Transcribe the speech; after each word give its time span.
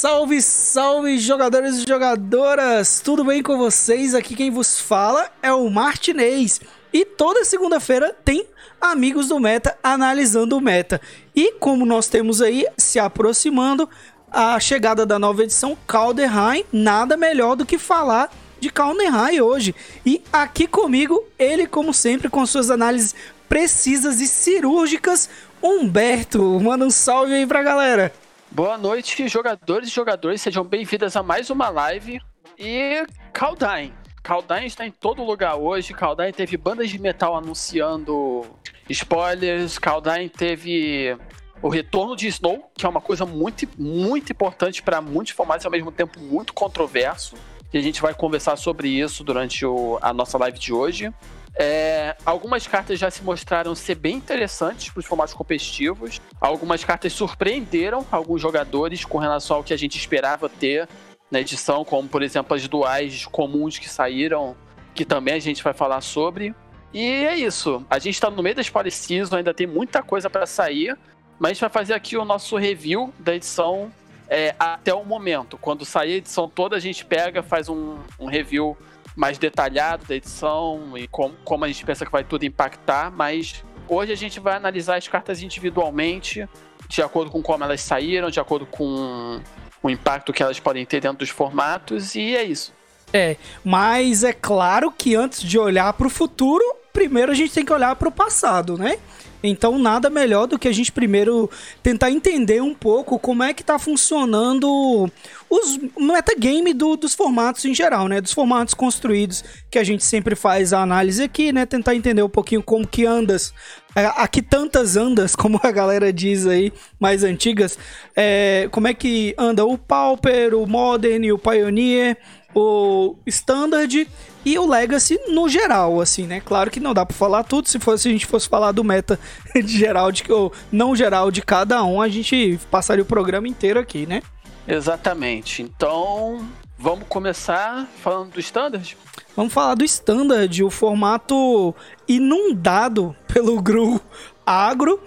Salve, 0.00 0.40
salve, 0.40 1.18
jogadores 1.18 1.74
e 1.76 1.84
jogadoras! 1.86 3.02
Tudo 3.04 3.22
bem 3.22 3.42
com 3.42 3.58
vocês? 3.58 4.14
Aqui 4.14 4.34
quem 4.34 4.50
vos 4.50 4.80
fala 4.80 5.30
é 5.42 5.52
o 5.52 5.68
Martinez. 5.68 6.58
E 6.90 7.04
toda 7.04 7.44
segunda-feira 7.44 8.16
tem 8.24 8.46
Amigos 8.80 9.28
do 9.28 9.38
Meta 9.38 9.76
analisando 9.82 10.56
o 10.56 10.60
meta. 10.60 10.98
E 11.36 11.52
como 11.60 11.84
nós 11.84 12.08
temos 12.08 12.40
aí 12.40 12.64
se 12.78 12.98
aproximando 12.98 13.86
a 14.32 14.58
chegada 14.58 15.04
da 15.04 15.18
nova 15.18 15.42
edição 15.42 15.76
Calderheim, 15.86 16.64
nada 16.72 17.14
melhor 17.14 17.54
do 17.54 17.66
que 17.66 17.76
falar 17.76 18.32
de 18.58 18.70
Calderheim 18.70 19.42
hoje. 19.42 19.74
E 20.06 20.22
aqui 20.32 20.66
comigo, 20.66 21.22
ele 21.38 21.66
como 21.66 21.92
sempre 21.92 22.30
com 22.30 22.46
suas 22.46 22.70
análises 22.70 23.14
precisas 23.46 24.18
e 24.18 24.26
cirúrgicas, 24.26 25.28
Humberto. 25.62 26.58
Manda 26.58 26.86
um 26.86 26.90
salve 26.90 27.34
aí 27.34 27.46
pra 27.46 27.62
galera. 27.62 28.10
Boa 28.52 28.76
noite, 28.76 29.28
jogadores 29.28 29.88
e 29.88 29.92
jogadores, 29.92 30.42
sejam 30.42 30.64
bem-vindos 30.64 31.14
a 31.14 31.22
mais 31.22 31.50
uma 31.50 31.68
live. 31.68 32.20
E 32.58 33.06
Caldain. 33.32 33.92
Caldain 34.24 34.66
está 34.66 34.84
em 34.84 34.90
todo 34.90 35.22
lugar 35.22 35.54
hoje. 35.54 35.94
Caldain 35.94 36.32
teve 36.32 36.56
bandas 36.56 36.90
de 36.90 36.98
metal 36.98 37.36
anunciando 37.36 38.44
spoilers. 38.88 39.78
Caldain 39.78 40.28
teve 40.28 41.16
o 41.62 41.68
retorno 41.68 42.16
de 42.16 42.26
Snow, 42.26 42.68
que 42.76 42.84
é 42.84 42.88
uma 42.88 43.00
coisa 43.00 43.24
muito, 43.24 43.68
muito 43.78 44.32
importante 44.32 44.82
para 44.82 45.00
muitos 45.00 45.32
formatos, 45.32 45.64
ao 45.64 45.70
mesmo 45.70 45.92
tempo 45.92 46.18
muito 46.18 46.52
controverso. 46.52 47.36
E 47.72 47.78
a 47.78 47.80
gente 47.80 48.02
vai 48.02 48.12
conversar 48.14 48.56
sobre 48.56 48.88
isso 48.88 49.22
durante 49.22 49.64
o, 49.64 49.96
a 50.02 50.12
nossa 50.12 50.36
live 50.36 50.58
de 50.58 50.72
hoje. 50.72 51.14
É, 51.58 52.16
algumas 52.24 52.66
cartas 52.66 52.98
já 52.98 53.10
se 53.10 53.22
mostraram 53.22 53.74
ser 53.74 53.96
bem 53.96 54.16
interessantes 54.16 54.90
para 54.90 55.00
os 55.00 55.06
formatos 55.06 55.34
competitivos. 55.34 56.20
Algumas 56.40 56.84
cartas 56.84 57.12
surpreenderam 57.12 58.06
alguns 58.10 58.40
jogadores 58.40 59.04
com 59.04 59.18
relação 59.18 59.56
ao 59.56 59.64
que 59.64 59.74
a 59.74 59.76
gente 59.76 59.96
esperava 59.96 60.48
ter 60.48 60.88
na 61.30 61.40
edição, 61.40 61.84
como 61.84 62.08
por 62.08 62.22
exemplo 62.22 62.56
as 62.56 62.66
duais 62.66 63.26
comuns 63.26 63.78
que 63.78 63.88
saíram, 63.88 64.56
que 64.94 65.04
também 65.04 65.34
a 65.34 65.38
gente 65.38 65.62
vai 65.62 65.72
falar 65.72 66.00
sobre. 66.00 66.54
E 66.92 67.04
é 67.04 67.36
isso. 67.36 67.84
A 67.88 67.98
gente 67.98 68.14
está 68.14 68.30
no 68.30 68.42
meio 68.42 68.56
da 68.56 68.62
Spoiler 68.62 68.92
Season, 68.92 69.36
ainda 69.36 69.54
tem 69.54 69.66
muita 69.66 70.02
coisa 70.02 70.28
para 70.28 70.46
sair, 70.46 70.96
mas 71.38 71.50
a 71.50 71.52
gente 71.54 71.60
vai 71.60 71.70
fazer 71.70 71.94
aqui 71.94 72.16
o 72.16 72.24
nosso 72.24 72.56
review 72.56 73.12
da 73.18 73.34
edição 73.34 73.92
é, 74.28 74.54
até 74.58 74.92
o 74.92 75.04
momento. 75.04 75.56
Quando 75.56 75.84
sair 75.84 76.14
a 76.14 76.16
edição 76.16 76.48
toda, 76.48 76.76
a 76.76 76.80
gente 76.80 77.04
pega, 77.04 77.42
faz 77.42 77.68
um, 77.68 77.98
um 78.18 78.26
review 78.26 78.76
mais 79.16 79.38
detalhado 79.38 80.04
da 80.06 80.14
edição 80.14 80.96
e 80.96 81.06
com, 81.08 81.32
como 81.44 81.64
a 81.64 81.68
gente 81.68 81.84
pensa 81.84 82.04
que 82.04 82.12
vai 82.12 82.24
tudo 82.24 82.44
impactar, 82.44 83.10
mas 83.10 83.64
hoje 83.88 84.12
a 84.12 84.16
gente 84.16 84.40
vai 84.40 84.54
analisar 84.56 84.96
as 84.96 85.08
cartas 85.08 85.42
individualmente, 85.42 86.48
de 86.88 87.02
acordo 87.02 87.30
com 87.30 87.42
como 87.42 87.64
elas 87.64 87.80
saíram, 87.80 88.30
de 88.30 88.40
acordo 88.40 88.66
com 88.66 89.40
o 89.82 89.90
impacto 89.90 90.32
que 90.32 90.42
elas 90.42 90.60
podem 90.60 90.84
ter 90.84 91.00
dentro 91.00 91.18
dos 91.18 91.30
formatos, 91.30 92.14
e 92.14 92.36
é 92.36 92.44
isso. 92.44 92.72
É, 93.12 93.36
mas 93.64 94.22
é 94.22 94.32
claro 94.32 94.92
que 94.92 95.16
antes 95.16 95.42
de 95.42 95.58
olhar 95.58 95.92
para 95.94 96.06
o 96.06 96.10
futuro, 96.10 96.62
primeiro 96.92 97.32
a 97.32 97.34
gente 97.34 97.52
tem 97.52 97.64
que 97.64 97.72
olhar 97.72 97.96
para 97.96 98.08
o 98.08 98.12
passado, 98.12 98.78
né? 98.78 98.98
Então, 99.42 99.78
nada 99.78 100.10
melhor 100.10 100.46
do 100.46 100.58
que 100.58 100.68
a 100.68 100.72
gente 100.72 100.92
primeiro 100.92 101.50
tentar 101.82 102.10
entender 102.10 102.62
um 102.62 102.74
pouco 102.74 103.18
como 103.18 103.42
é 103.42 103.54
que 103.54 103.64
tá 103.64 103.78
funcionando 103.78 105.10
os 105.48 105.78
metagame 105.98 106.72
do, 106.74 106.96
dos 106.96 107.14
formatos 107.14 107.64
em 107.64 107.74
geral, 107.74 108.06
né? 108.06 108.20
Dos 108.20 108.32
formatos 108.32 108.74
construídos 108.74 109.42
que 109.70 109.78
a 109.78 109.84
gente 109.84 110.04
sempre 110.04 110.36
faz 110.36 110.72
a 110.72 110.82
análise 110.82 111.22
aqui, 111.22 111.52
né? 111.52 111.66
Tentar 111.66 111.94
entender 111.94 112.22
um 112.22 112.28
pouquinho 112.28 112.62
como 112.62 112.86
que 112.86 113.06
andas, 113.06 113.52
é, 113.94 114.06
aqui 114.06 114.42
tantas 114.42 114.96
andas, 114.96 115.34
como 115.36 115.60
a 115.62 115.70
galera 115.70 116.12
diz 116.12 116.46
aí, 116.46 116.72
mais 116.98 117.24
antigas, 117.24 117.78
é, 118.14 118.68
como 118.70 118.88
é 118.88 118.94
que 118.94 119.34
anda 119.38 119.64
o 119.64 119.78
Pauper, 119.78 120.54
o 120.54 120.66
Modern 120.66 121.32
o 121.32 121.38
Pioneer, 121.38 122.16
o 122.54 123.16
Standard 123.26 124.08
e 124.44 124.58
o 124.58 124.66
Legacy 124.66 125.18
no 125.28 125.48
geral, 125.48 126.00
assim, 126.00 126.26
né? 126.26 126.40
Claro 126.40 126.70
que 126.70 126.80
não 126.80 126.94
dá 126.94 127.04
para 127.04 127.16
falar 127.16 127.44
tudo, 127.44 127.68
se 127.68 127.78
fosse 127.78 128.08
a 128.08 128.12
gente 128.12 128.26
fosse 128.26 128.48
falar 128.48 128.72
do 128.72 128.82
meta 128.82 129.18
de 129.54 129.78
geral, 129.78 130.10
de, 130.10 130.24
ou 130.30 130.52
não 130.72 130.96
geral 130.96 131.30
de 131.30 131.42
cada 131.42 131.84
um, 131.84 132.00
a 132.00 132.08
gente 132.08 132.58
passaria 132.70 133.02
o 133.02 133.06
programa 133.06 133.48
inteiro 133.48 133.78
aqui, 133.78 134.06
né? 134.06 134.22
Exatamente. 134.66 135.62
Então, 135.62 136.46
vamos 136.78 137.06
começar 137.08 137.88
falando 138.02 138.32
do 138.32 138.40
Standard? 138.40 138.96
Vamos 139.36 139.52
falar 139.52 139.74
do 139.74 139.84
Standard, 139.84 140.64
o 140.64 140.70
formato 140.70 141.74
inundado 142.08 143.14
pelo 143.26 143.60
GRU 143.62 144.00
agro. 144.44 145.00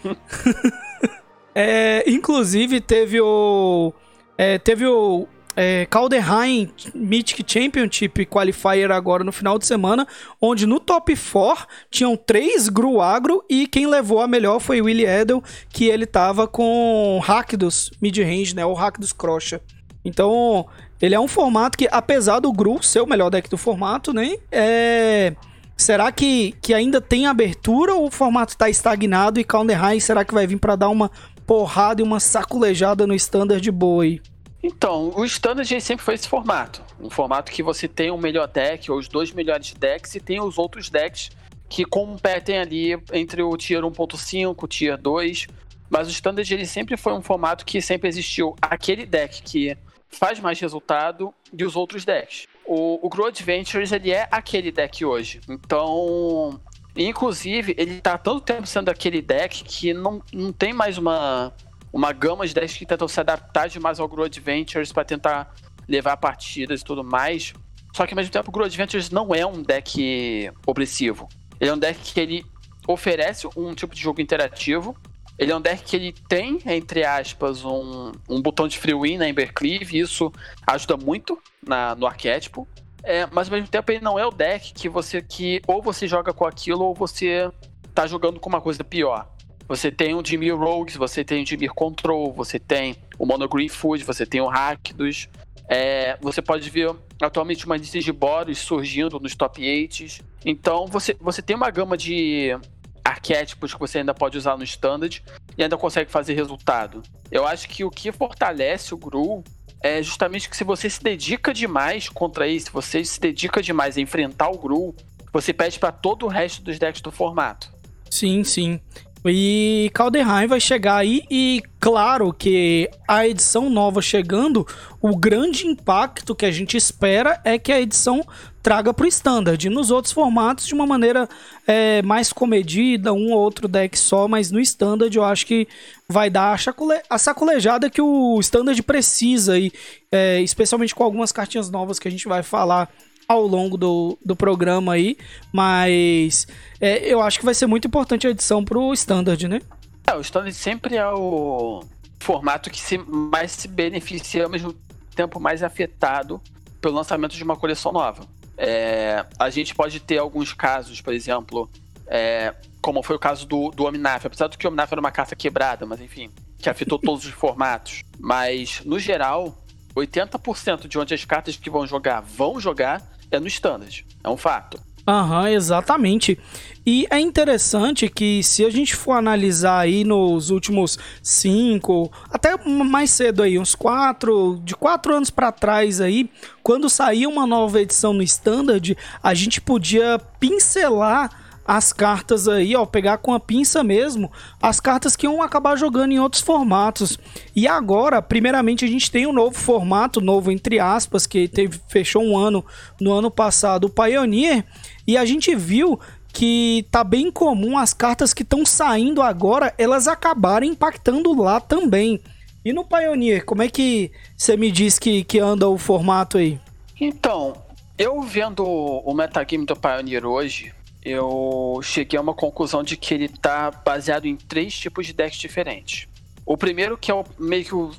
é, 1.53 2.03
inclusive, 2.09 2.79
teve 2.79 3.19
o... 3.19 3.93
É, 4.37 4.57
teve 4.57 4.87
o 4.87 5.27
é, 5.55 5.85
Calderheim 5.89 6.71
Mythic 6.93 7.43
Championship 7.45 8.25
Qualifier 8.25 8.91
agora 8.91 9.23
no 9.23 9.31
final 9.31 9.57
de 9.57 9.65
semana, 9.65 10.07
onde 10.41 10.65
no 10.65 10.79
top 10.79 11.15
4 11.15 11.67
tinham 11.89 12.15
três 12.15 12.69
Gru 12.69 13.01
Agro 13.01 13.43
e 13.49 13.67
quem 13.67 13.87
levou 13.87 14.21
a 14.21 14.27
melhor 14.27 14.59
foi 14.59 14.81
Willie 14.81 15.05
Edel, 15.05 15.43
que 15.69 15.85
ele 15.85 16.05
tava 16.05 16.47
com 16.47 17.19
Rakdos 17.23 17.91
mid-range, 18.01 18.55
né, 18.55 18.65
o 18.65 18.73
Rakdos 18.73 19.13
Crocha. 19.13 19.61
Então, 20.05 20.65
ele 21.01 21.15
é 21.15 21.19
um 21.19 21.27
formato 21.27 21.77
que, 21.77 21.87
apesar 21.91 22.39
do 22.39 22.51
Gru 22.51 22.81
ser 22.83 23.01
o 23.01 23.07
melhor 23.07 23.29
deck 23.29 23.49
do 23.49 23.57
formato, 23.57 24.13
né, 24.13 24.35
é... 24.51 25.33
Será 25.75 26.11
que, 26.11 26.53
que 26.61 26.71
ainda 26.73 27.01
tem 27.01 27.25
abertura 27.25 27.95
ou 27.95 28.05
o 28.05 28.11
formato 28.11 28.53
está 28.53 28.69
estagnado 28.69 29.39
e 29.39 29.43
Calderheim 29.43 29.99
será 29.99 30.23
que 30.23 30.33
vai 30.33 30.45
vir 30.45 30.59
para 30.59 30.75
dar 30.75 30.89
uma 30.89 31.09
porrada 31.47 31.99
e 31.99 32.03
uma 32.03 32.19
saculejada 32.19 33.07
no 33.07 33.15
standard 33.15 33.69
boa 33.71 34.03
aí? 34.03 34.21
Então, 34.63 35.11
o 35.13 35.25
Standard 35.25 35.81
sempre 35.81 36.05
foi 36.05 36.13
esse 36.13 36.29
formato. 36.29 36.81
Um 36.97 37.09
formato 37.09 37.51
que 37.51 37.61
você 37.61 37.85
tem 37.85 38.09
o 38.09 38.15
um 38.15 38.17
melhor 38.17 38.47
deck, 38.47 38.89
ou 38.89 38.97
os 38.97 39.09
dois 39.09 39.33
melhores 39.33 39.73
decks, 39.73 40.15
e 40.15 40.21
tem 40.21 40.39
os 40.39 40.57
outros 40.57 40.89
decks 40.89 41.29
que 41.67 41.83
competem 41.83 42.57
ali 42.57 42.93
entre 43.11 43.43
o 43.43 43.57
Tier 43.57 43.81
1.5, 43.81 44.55
o 44.57 44.67
Tier 44.67 44.97
2. 44.97 45.47
Mas 45.89 46.07
o 46.07 46.11
Standard 46.11 46.51
ele 46.53 46.65
sempre 46.65 46.95
foi 46.95 47.11
um 47.11 47.21
formato 47.21 47.65
que 47.65 47.81
sempre 47.81 48.07
existiu 48.07 48.55
aquele 48.61 49.05
deck 49.05 49.43
que 49.43 49.77
faz 50.09 50.39
mais 50.39 50.59
resultado 50.59 51.33
e 51.51 51.65
os 51.65 51.75
outros 51.75 52.05
decks. 52.05 52.47
O, 52.65 53.05
o 53.05 53.09
Grow 53.09 53.27
Adventures 53.27 53.91
ele 53.91 54.11
é 54.11 54.27
aquele 54.31 54.71
deck 54.71 55.03
hoje. 55.03 55.41
Então, 55.49 56.59
inclusive, 56.95 57.75
ele 57.77 57.99
tá 57.99 58.17
tanto 58.17 58.41
tempo 58.41 58.65
sendo 58.65 58.89
aquele 58.89 59.21
deck 59.21 59.63
que 59.65 59.93
não, 59.93 60.21
não 60.31 60.53
tem 60.53 60.71
mais 60.71 60.97
uma 60.97 61.53
uma 61.93 62.11
gama 62.11 62.45
de 62.47 62.55
decks 62.55 62.75
que 62.75 62.85
tentam 62.87 63.07
se 63.07 63.19
adaptar 63.19 63.69
demais 63.69 63.99
ao 63.99 64.07
Grow 64.07 64.25
Adventures 64.25 64.91
para 64.91 65.05
tentar 65.05 65.53
levar 65.87 66.17
partidas 66.17 66.81
e 66.81 66.83
tudo 66.83 67.03
mais. 67.03 67.53
Só 67.95 68.07
que 68.07 68.13
ao 68.13 68.15
mesmo 68.15 68.31
tempo 68.31 68.49
o 68.49 68.51
Grow 68.51 68.65
Adventures 68.65 69.11
não 69.11 69.33
é 69.35 69.45
um 69.45 69.61
deck 69.61 70.51
opressivo. 70.65 71.29
Ele 71.59 71.69
é 71.69 71.73
um 71.73 71.77
deck 71.77 71.99
que 72.13 72.19
ele 72.19 72.45
oferece 72.87 73.47
um 73.55 73.75
tipo 73.75 73.93
de 73.93 74.01
jogo 74.01 74.19
interativo. 74.19 74.97
Ele 75.37 75.51
é 75.51 75.55
um 75.55 75.61
deck 75.61 75.83
que 75.83 75.95
ele 75.95 76.11
tem, 76.27 76.59
entre 76.65 77.05
aspas, 77.05 77.63
um, 77.63 78.11
um 78.27 78.41
botão 78.41 78.67
de 78.67 78.77
free 78.77 78.93
win 78.93 79.17
na 79.17 79.29
Embercleave, 79.29 79.99
isso 79.99 80.31
ajuda 80.65 80.97
muito 80.97 81.41
na, 81.65 81.95
no 81.95 82.07
arquétipo. 82.07 82.67
É, 83.03 83.27
mas 83.31 83.47
ao 83.47 83.53
mesmo 83.53 83.67
tempo 83.67 83.91
ele 83.91 84.01
não 84.01 84.17
é 84.17 84.25
o 84.25 84.31
deck 84.31 84.73
que 84.73 84.87
você 84.87 85.21
que 85.21 85.61
ou 85.67 85.81
você 85.81 86.07
joga 86.07 86.33
com 86.33 86.45
aquilo 86.45 86.85
ou 86.85 86.95
você 86.95 87.51
tá 87.93 88.07
jogando 88.07 88.39
com 88.39 88.49
uma 88.49 88.61
coisa 88.61 88.83
pior. 88.83 89.27
Você 89.73 89.89
tem 89.91 90.13
o 90.13 90.23
Jimmy 90.23 90.51
Rogues, 90.51 90.95
você 90.95 91.23
tem 91.23 91.41
o 91.41 91.45
Jimmy 91.47 91.67
Control, 91.67 92.31
você 92.31 92.59
tem 92.59 92.95
o 93.17 93.25
Monogreen 93.25 93.67
Food, 93.67 94.03
você 94.03 94.23
tem 94.23 94.39
o 94.39 94.47
Hackdos. 94.47 95.27
É, 95.67 96.15
você 96.21 96.43
pode 96.43 96.69
ver 96.69 96.95
atualmente 97.19 97.65
uma 97.65 97.75
lista 97.75 97.99
de 97.99 98.11
Boros 98.11 98.59
surgindo 98.59 99.19
nos 99.19 99.33
top 99.33 99.67
8. 99.67 100.23
Então 100.45 100.85
você, 100.85 101.17
você 101.19 101.41
tem 101.41 101.55
uma 101.55 101.71
gama 101.71 101.97
de 101.97 102.55
arquétipos 103.03 103.73
que 103.73 103.79
você 103.79 103.97
ainda 103.97 104.13
pode 104.13 104.37
usar 104.37 104.55
no 104.55 104.63
standard 104.63 105.23
e 105.57 105.63
ainda 105.63 105.75
consegue 105.75 106.11
fazer 106.11 106.35
resultado. 106.35 107.01
Eu 107.31 107.47
acho 107.47 107.67
que 107.67 107.83
o 107.83 107.89
que 107.89 108.11
fortalece 108.11 108.93
o 108.93 108.97
Gru 108.97 109.43
é 109.81 110.03
justamente 110.03 110.47
que 110.47 110.55
se 110.55 110.63
você 110.63 110.87
se 110.87 111.01
dedica 111.01 111.51
demais 111.51 112.07
contra 112.07 112.47
isso, 112.47 112.67
se 112.67 112.71
você 112.71 113.03
se 113.03 113.19
dedica 113.19 113.59
demais 113.59 113.97
a 113.97 114.01
enfrentar 114.01 114.51
o 114.51 114.57
Gru, 114.59 114.95
você 115.31 115.51
pede 115.51 115.79
para 115.79 115.91
todo 115.91 116.27
o 116.27 116.29
resto 116.29 116.61
dos 116.61 116.77
decks 116.77 117.01
do 117.01 117.11
formato. 117.11 117.73
Sim, 118.07 118.43
sim. 118.43 118.79
E 119.25 119.89
Calderheim 119.93 120.47
vai 120.47 120.59
chegar 120.59 120.97
aí 120.97 121.23
e 121.31 121.63
claro 121.79 122.33
que 122.33 122.89
a 123.07 123.25
edição 123.25 123.69
nova 123.69 124.01
chegando, 124.01 124.67
o 125.01 125.15
grande 125.15 125.65
impacto 125.65 126.35
que 126.35 126.45
a 126.45 126.51
gente 126.51 126.75
espera 126.75 127.39
é 127.45 127.57
que 127.57 127.71
a 127.71 127.79
edição 127.79 128.21
traga 128.61 128.93
para 128.93 129.05
o 129.05 129.07
standard. 129.07 129.69
Nos 129.69 129.91
outros 129.91 130.13
formatos 130.13 130.65
de 130.65 130.73
uma 130.73 130.85
maneira 130.85 131.27
é, 131.65 132.01
mais 132.01 132.33
comedida, 132.33 133.13
um 133.13 133.31
ou 133.31 133.39
outro 133.39 133.67
deck 133.67 133.97
só, 133.97 134.27
mas 134.27 134.51
no 134.51 134.59
standard 134.59 135.15
eu 135.15 135.23
acho 135.23 135.45
que 135.45 135.67
vai 136.07 136.29
dar 136.29 136.51
a, 136.51 136.57
chacule 136.57 136.99
a 137.09 137.17
sacolejada 137.17 137.89
que 137.89 138.01
o 138.01 138.37
standard 138.41 138.81
precisa 138.83 139.57
e 139.57 139.71
é, 140.11 140.41
especialmente 140.41 140.93
com 140.93 141.03
algumas 141.03 141.31
cartinhas 141.31 141.69
novas 141.69 141.97
que 141.97 142.09
a 142.09 142.11
gente 142.11 142.27
vai 142.27 142.43
falar 142.43 142.89
ao 143.33 143.45
longo 143.45 143.77
do, 143.77 144.17
do 144.23 144.35
programa 144.35 144.93
aí, 144.93 145.17
mas 145.51 146.47
é, 146.79 146.99
eu 147.05 147.21
acho 147.21 147.39
que 147.39 147.45
vai 147.45 147.53
ser 147.53 147.67
muito 147.67 147.87
importante 147.87 148.27
a 148.27 148.29
edição 148.29 148.63
pro 148.63 148.93
Standard, 148.93 149.47
né? 149.47 149.61
É, 150.07 150.15
o 150.15 150.21
Standard 150.21 150.55
sempre 150.55 150.95
é 150.95 151.07
o 151.07 151.83
formato 152.19 152.69
que 152.69 152.79
se, 152.79 152.97
mais 152.97 153.51
se 153.51 153.67
beneficia, 153.67 154.45
ao 154.45 154.49
mesmo 154.49 154.73
tempo 155.15 155.39
mais 155.39 155.61
afetado 155.63 156.41
pelo 156.81 156.95
lançamento 156.95 157.35
de 157.35 157.43
uma 157.43 157.55
coleção 157.55 157.91
nova. 157.91 158.25
É, 158.57 159.25
a 159.39 159.49
gente 159.49 159.73
pode 159.73 159.99
ter 159.99 160.17
alguns 160.17 160.53
casos, 160.53 161.01
por 161.01 161.13
exemplo, 161.13 161.69
é, 162.07 162.53
como 162.81 163.01
foi 163.01 163.15
o 163.15 163.19
caso 163.19 163.45
do, 163.45 163.71
do 163.71 163.85
Omnaf, 163.85 164.25
apesar 164.25 164.47
do 164.47 164.57
que 164.57 164.67
o 164.67 164.69
Omnaf 164.69 164.91
era 164.91 164.99
uma 164.99 165.11
carta 165.11 165.35
quebrada, 165.35 165.85
mas 165.85 166.01
enfim, 166.01 166.29
que 166.59 166.69
afetou 166.69 166.99
todos 166.99 167.25
os 167.25 167.31
formatos. 167.31 168.03
Mas, 168.19 168.81
no 168.85 168.99
geral, 168.99 169.57
80% 169.95 170.87
de 170.87 170.99
onde 170.99 171.13
as 171.13 171.23
cartas 171.23 171.55
que 171.55 171.69
vão 171.69 171.87
jogar 171.87 172.21
vão 172.21 172.59
jogar 172.59 173.01
é 173.35 173.39
no 173.39 173.47
Standard. 173.47 174.05
É 174.23 174.29
um 174.29 174.37
fato. 174.37 174.79
Aham, 175.05 175.41
uhum, 175.41 175.47
exatamente. 175.47 176.39
E 176.85 177.05
é 177.09 177.19
interessante 177.19 178.09
que 178.09 178.41
se 178.43 178.65
a 178.65 178.69
gente 178.69 178.95
for 178.95 179.13
analisar 179.13 179.79
aí 179.79 180.03
nos 180.03 180.49
últimos 180.49 180.97
cinco, 181.21 182.11
até 182.29 182.57
mais 182.65 183.09
cedo 183.11 183.43
aí, 183.43 183.59
uns 183.59 183.75
quatro, 183.75 184.61
de 184.63 184.75
quatro 184.75 185.15
anos 185.15 185.29
para 185.29 185.51
trás 185.51 185.99
aí, 185.99 186.29
quando 186.61 186.89
saía 186.89 187.27
uma 187.27 187.45
nova 187.45 187.81
edição 187.81 188.13
no 188.13 188.23
Standard, 188.23 188.97
a 189.21 189.33
gente 189.33 189.61
podia 189.61 190.19
pincelar 190.39 191.42
as 191.65 191.93
cartas 191.93 192.47
aí, 192.47 192.75
ó, 192.75 192.85
pegar 192.85 193.17
com 193.17 193.33
a 193.33 193.39
pinça 193.39 193.83
mesmo, 193.83 194.31
as 194.61 194.79
cartas 194.79 195.15
que 195.15 195.25
iam 195.25 195.41
acabar 195.41 195.77
jogando 195.77 196.11
em 196.11 196.19
outros 196.19 196.41
formatos. 196.41 197.17
E 197.55 197.67
agora, 197.67 198.21
primeiramente, 198.21 198.83
a 198.83 198.87
gente 198.87 199.09
tem 199.09 199.25
um 199.25 199.33
novo 199.33 199.55
formato, 199.55 200.19
novo 200.19 200.51
entre 200.51 200.79
aspas, 200.79 201.25
que 201.25 201.47
teve, 201.47 201.79
fechou 201.87 202.23
um 202.23 202.37
ano 202.37 202.65
no 202.99 203.13
ano 203.13 203.31
passado, 203.31 203.85
o 203.85 203.89
Pioneer, 203.89 204.65
e 205.07 205.17
a 205.17 205.25
gente 205.25 205.55
viu 205.55 205.99
que 206.33 206.85
tá 206.89 207.03
bem 207.03 207.31
comum 207.31 207.77
as 207.77 207.93
cartas 207.93 208.33
que 208.33 208.41
estão 208.41 208.65
saindo 208.65 209.21
agora, 209.21 209.73
elas 209.77 210.07
acabarem 210.07 210.71
impactando 210.71 211.33
lá 211.39 211.59
também. 211.59 212.19
E 212.65 212.73
no 212.73 212.83
Pioneer, 212.83 213.45
como 213.45 213.61
é 213.61 213.69
que 213.69 214.11
você 214.35 214.57
me 214.57 214.71
diz 214.71 214.97
que, 214.97 215.23
que 215.23 215.37
anda 215.37 215.69
o 215.69 215.77
formato 215.77 216.37
aí? 216.37 216.59
Então, 216.99 217.53
eu 217.97 218.21
vendo 218.21 218.65
o 218.65 219.13
metagame 219.13 219.65
do 219.65 219.75
Pioneer 219.75 220.25
hoje, 220.25 220.73
eu 221.05 221.79
cheguei 221.83 222.17
a 222.17 222.21
uma 222.21 222.33
conclusão 222.33 222.83
de 222.83 222.95
que 222.95 223.13
ele 223.13 223.25
está 223.25 223.69
baseado 223.71 224.25
em 224.25 224.35
três 224.35 224.77
tipos 224.77 225.05
de 225.05 225.13
decks 225.13 225.39
diferentes. 225.39 226.07
O 226.45 226.57
primeiro, 226.57 226.97
que 226.97 227.11
é 227.11 227.13
o, 227.13 227.25
meio 227.37 227.65
que 227.65 227.75
o, 227.75 227.91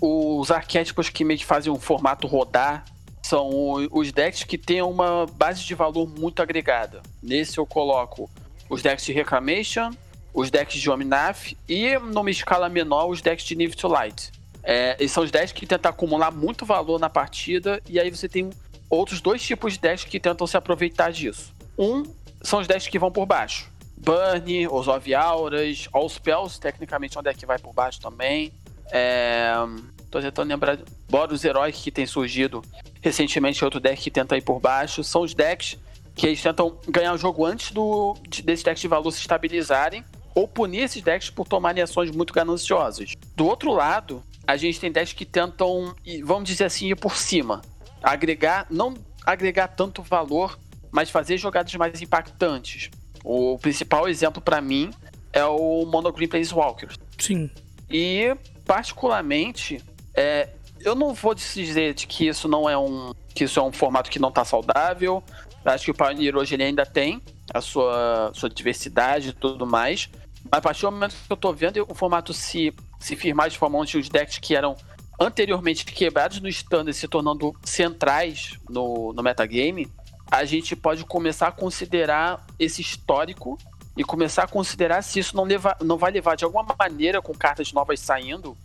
o, 0.00 0.40
os 0.40 0.50
arquétipos 0.50 1.08
que 1.08 1.24
meio 1.24 1.38
que 1.38 1.46
fazem 1.46 1.72
o 1.72 1.78
formato 1.78 2.26
rodar, 2.26 2.84
são 3.22 3.48
os 3.90 4.12
decks 4.12 4.44
que 4.44 4.58
têm 4.58 4.82
uma 4.82 5.26
base 5.26 5.64
de 5.64 5.74
valor 5.74 6.06
muito 6.06 6.42
agregada. 6.42 7.02
Nesse 7.22 7.56
eu 7.56 7.64
coloco 7.64 8.28
os 8.68 8.82
decks 8.82 9.06
de 9.06 9.12
Reclamation, 9.12 9.90
os 10.32 10.50
decks 10.50 10.78
de 10.78 10.90
Omnath 10.90 11.54
e, 11.66 11.98
numa 11.98 12.30
escala 12.30 12.68
menor, 12.68 13.08
os 13.08 13.22
decks 13.22 13.46
de 13.46 13.56
Niv 13.56 13.74
to 13.74 13.88
Light. 13.88 14.30
É, 14.62 14.96
são 15.08 15.22
os 15.22 15.30
decks 15.30 15.52
que 15.52 15.66
tentam 15.66 15.90
acumular 15.90 16.30
muito 16.30 16.66
valor 16.66 16.98
na 16.98 17.08
partida, 17.08 17.80
e 17.88 17.98
aí 17.98 18.10
você 18.10 18.28
tem 18.28 18.50
outros 18.90 19.20
dois 19.20 19.42
tipos 19.42 19.74
de 19.74 19.80
decks 19.80 20.04
que 20.04 20.20
tentam 20.20 20.46
se 20.46 20.56
aproveitar 20.56 21.10
disso. 21.10 21.52
Um 21.78 22.02
são 22.44 22.60
os 22.60 22.66
decks 22.66 22.86
que 22.86 22.98
vão 22.98 23.10
por 23.10 23.26
baixo. 23.26 23.72
Burn, 23.96 24.68
os 24.68 24.86
Auras, 24.86 25.88
All 25.92 26.08
Spells, 26.08 26.60
tecnicamente 26.60 27.16
é 27.16 27.20
um 27.20 27.22
deck 27.22 27.38
que 27.38 27.46
vai 27.46 27.58
por 27.58 27.72
baixo 27.72 28.00
também. 28.00 28.52
É... 28.92 29.54
Tô 30.10 30.20
tentando 30.20 30.48
lembrar. 30.48 30.78
Boros 31.08 31.44
Heroic, 31.44 31.82
que 31.82 31.90
tem 31.90 32.06
surgido 32.06 32.62
recentemente, 33.00 33.64
outro 33.64 33.80
deck 33.80 34.00
que 34.00 34.10
tenta 34.10 34.36
ir 34.36 34.42
por 34.42 34.60
baixo. 34.60 35.02
São 35.02 35.22
os 35.22 35.34
decks 35.34 35.78
que 36.14 36.26
eles 36.26 36.40
tentam 36.40 36.78
ganhar 36.88 37.12
o 37.14 37.18
jogo 37.18 37.44
antes 37.44 37.72
do, 37.72 38.14
desses 38.44 38.62
decks 38.62 38.80
de 38.80 38.88
valor 38.88 39.10
se 39.10 39.20
estabilizarem 39.20 40.04
ou 40.34 40.46
punir 40.46 40.82
esses 40.82 41.02
decks 41.02 41.30
por 41.30 41.46
tomarem 41.48 41.82
ações 41.82 42.10
muito 42.10 42.32
gananciosas. 42.32 43.14
Do 43.34 43.46
outro 43.46 43.72
lado, 43.72 44.22
a 44.46 44.56
gente 44.56 44.78
tem 44.78 44.92
decks 44.92 45.12
que 45.12 45.24
tentam, 45.24 45.94
vamos 46.24 46.48
dizer 46.48 46.64
assim, 46.64 46.88
ir 46.88 46.96
por 46.96 47.16
cima. 47.16 47.62
Agregar, 48.02 48.66
não 48.70 48.94
agregar 49.24 49.68
tanto 49.68 50.02
valor 50.02 50.58
mas 50.94 51.10
fazer 51.10 51.36
jogadas 51.36 51.74
mais 51.74 52.00
impactantes. 52.00 52.88
O 53.24 53.58
principal 53.58 54.08
exemplo 54.08 54.40
para 54.40 54.60
mim 54.60 54.92
é 55.32 55.44
o 55.44 55.84
Monogreen 55.84 56.28
Planeswalker. 56.28 56.88
Sim. 57.18 57.50
E, 57.90 58.36
particularmente, 58.64 59.82
é, 60.14 60.50
eu 60.80 60.94
não 60.94 61.12
vou 61.12 61.34
dizer 61.34 61.94
de 61.94 62.06
que 62.06 62.28
isso 62.28 62.46
não 62.46 62.70
é 62.70 62.78
um 62.78 63.12
que 63.34 63.42
isso 63.42 63.58
é 63.58 63.62
um 63.64 63.72
formato 63.72 64.08
que 64.08 64.20
não 64.20 64.28
está 64.28 64.44
saudável. 64.44 65.20
Acho 65.64 65.86
que 65.86 65.90
o 65.90 65.94
Pioneer 65.94 66.36
hoje 66.36 66.54
ele 66.54 66.62
ainda 66.62 66.86
tem 66.86 67.20
a 67.52 67.60
sua, 67.60 68.30
sua 68.32 68.48
diversidade 68.48 69.30
e 69.30 69.32
tudo 69.32 69.66
mais. 69.66 70.08
Mas 70.44 70.58
a 70.58 70.60
partir 70.60 70.82
do 70.82 70.92
momento 70.92 71.16
que 71.16 71.32
eu 71.32 71.34
estou 71.34 71.52
vendo 71.52 71.84
o 71.88 71.94
formato 71.96 72.32
se, 72.32 72.72
se 73.00 73.16
firmar 73.16 73.50
de 73.50 73.58
forma 73.58 73.76
onde 73.76 73.98
os 73.98 74.08
decks 74.08 74.38
que 74.38 74.54
eram 74.54 74.76
anteriormente 75.20 75.84
quebrados 75.84 76.40
no 76.40 76.48
standard 76.48 76.96
se 76.96 77.08
tornando 77.08 77.52
centrais 77.64 78.56
no, 78.68 79.12
no 79.12 79.22
metagame, 79.22 79.90
a 80.34 80.44
gente 80.44 80.74
pode 80.74 81.04
começar 81.04 81.48
a 81.48 81.52
considerar 81.52 82.44
esse 82.58 82.82
histórico 82.82 83.58
e 83.96 84.02
começar 84.02 84.44
a 84.44 84.48
considerar 84.48 85.02
se 85.02 85.20
isso 85.20 85.36
não, 85.36 85.44
leva, 85.44 85.76
não 85.80 85.96
vai 85.96 86.10
levar 86.10 86.34
de 86.34 86.44
alguma 86.44 86.66
maneira, 86.76 87.22
com 87.22 87.32
cartas 87.32 87.72
novas 87.72 88.00
saindo, 88.00 88.56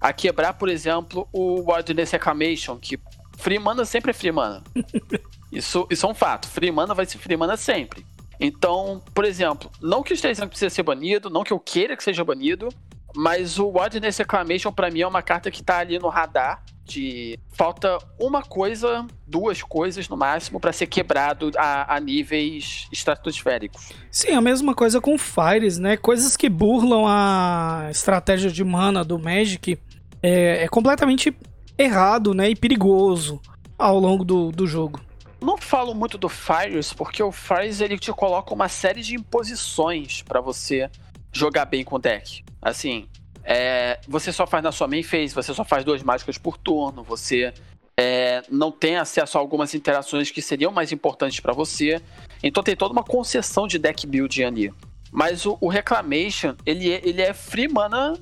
a 0.00 0.12
quebrar, 0.12 0.54
por 0.54 0.68
exemplo, 0.68 1.28
o 1.32 1.70
Wilderness 1.70 2.12
Reclamation, 2.12 2.78
que 2.78 2.98
free 3.36 3.58
mana 3.58 3.84
sempre 3.84 4.10
é 4.10 4.14
free 4.14 4.32
mana. 4.32 4.62
isso, 5.52 5.86
isso 5.90 6.06
é 6.06 6.08
um 6.08 6.14
fato. 6.14 6.48
Free 6.48 6.70
mana 6.70 6.94
vai 6.94 7.04
ser 7.04 7.18
free 7.18 7.36
mana 7.36 7.56
sempre. 7.56 8.06
Então, 8.40 9.02
por 9.14 9.24
exemplo, 9.24 9.70
não 9.80 10.02
que 10.02 10.12
o 10.12 10.20
3 10.20 10.38
precisa 10.46 10.70
ser 10.70 10.82
banido, 10.82 11.30
não 11.30 11.44
que 11.44 11.52
eu 11.52 11.60
queira 11.60 11.96
que 11.96 12.02
seja 12.02 12.24
banido, 12.24 12.68
mas 13.14 13.58
o 13.58 13.68
Wilderness 13.68 14.18
Reclamation 14.18 14.72
para 14.72 14.90
mim 14.90 15.00
é 15.00 15.06
uma 15.06 15.22
carta 15.22 15.50
que 15.50 15.62
tá 15.62 15.78
ali 15.78 15.98
no 15.98 16.08
radar 16.08 16.62
de 16.84 17.38
falta 17.52 17.98
uma 18.18 18.42
coisa, 18.42 19.06
duas 19.26 19.62
coisas 19.62 20.08
no 20.08 20.16
máximo 20.16 20.60
para 20.60 20.72
ser 20.72 20.86
quebrado 20.86 21.50
a, 21.56 21.96
a, 21.96 22.00
níveis 22.00 22.86
estratosféricos. 22.92 23.90
Sim, 24.10 24.32
a 24.32 24.40
mesma 24.40 24.74
coisa 24.74 25.00
com 25.00 25.16
Fires, 25.16 25.78
né? 25.78 25.96
Coisas 25.96 26.36
que 26.36 26.48
burlam 26.48 27.06
a 27.06 27.88
estratégia 27.90 28.50
de 28.50 28.62
mana 28.62 29.02
do 29.02 29.18
Magic 29.18 29.78
é, 30.22 30.64
é 30.64 30.68
completamente 30.68 31.34
errado, 31.78 32.34
né? 32.34 32.50
E 32.50 32.56
perigoso 32.56 33.40
ao 33.78 33.98
longo 33.98 34.24
do, 34.24 34.52
do 34.52 34.66
jogo. 34.66 35.00
Não 35.40 35.56
falo 35.58 35.94
muito 35.94 36.16
do 36.16 36.28
Fires 36.28 36.92
porque 36.92 37.22
o 37.22 37.32
Fires 37.32 37.80
ele 37.80 37.98
te 37.98 38.12
coloca 38.12 38.52
uma 38.52 38.68
série 38.68 39.00
de 39.00 39.14
imposições 39.14 40.22
para 40.22 40.40
você 40.40 40.90
jogar 41.32 41.64
bem 41.64 41.82
com 41.82 41.96
o 41.96 41.98
deck. 41.98 42.43
Assim, 42.64 43.06
é, 43.44 44.00
você 44.08 44.32
só 44.32 44.46
faz 44.46 44.64
na 44.64 44.72
sua 44.72 44.88
main 44.88 45.02
phase, 45.02 45.34
você 45.34 45.52
só 45.52 45.64
faz 45.64 45.84
duas 45.84 46.02
mágicas 46.02 46.38
por 46.38 46.56
turno, 46.56 47.04
você 47.04 47.52
é, 47.94 48.42
não 48.50 48.72
tem 48.72 48.96
acesso 48.96 49.36
a 49.36 49.40
algumas 49.40 49.74
interações 49.74 50.30
que 50.30 50.40
seriam 50.40 50.72
mais 50.72 50.90
importantes 50.90 51.40
para 51.40 51.52
você. 51.52 52.00
Então 52.42 52.62
tem 52.62 52.74
toda 52.74 52.92
uma 52.92 53.04
concessão 53.04 53.68
de 53.68 53.78
deck 53.78 54.06
build 54.06 54.42
ali. 54.42 54.72
Mas 55.12 55.44
o, 55.44 55.58
o 55.60 55.68
Reclamation, 55.68 56.56
ele 56.64 56.90
é, 56.90 57.00
ele 57.04 57.20
é 57.20 57.34
free 57.34 57.68
mana 57.68 58.18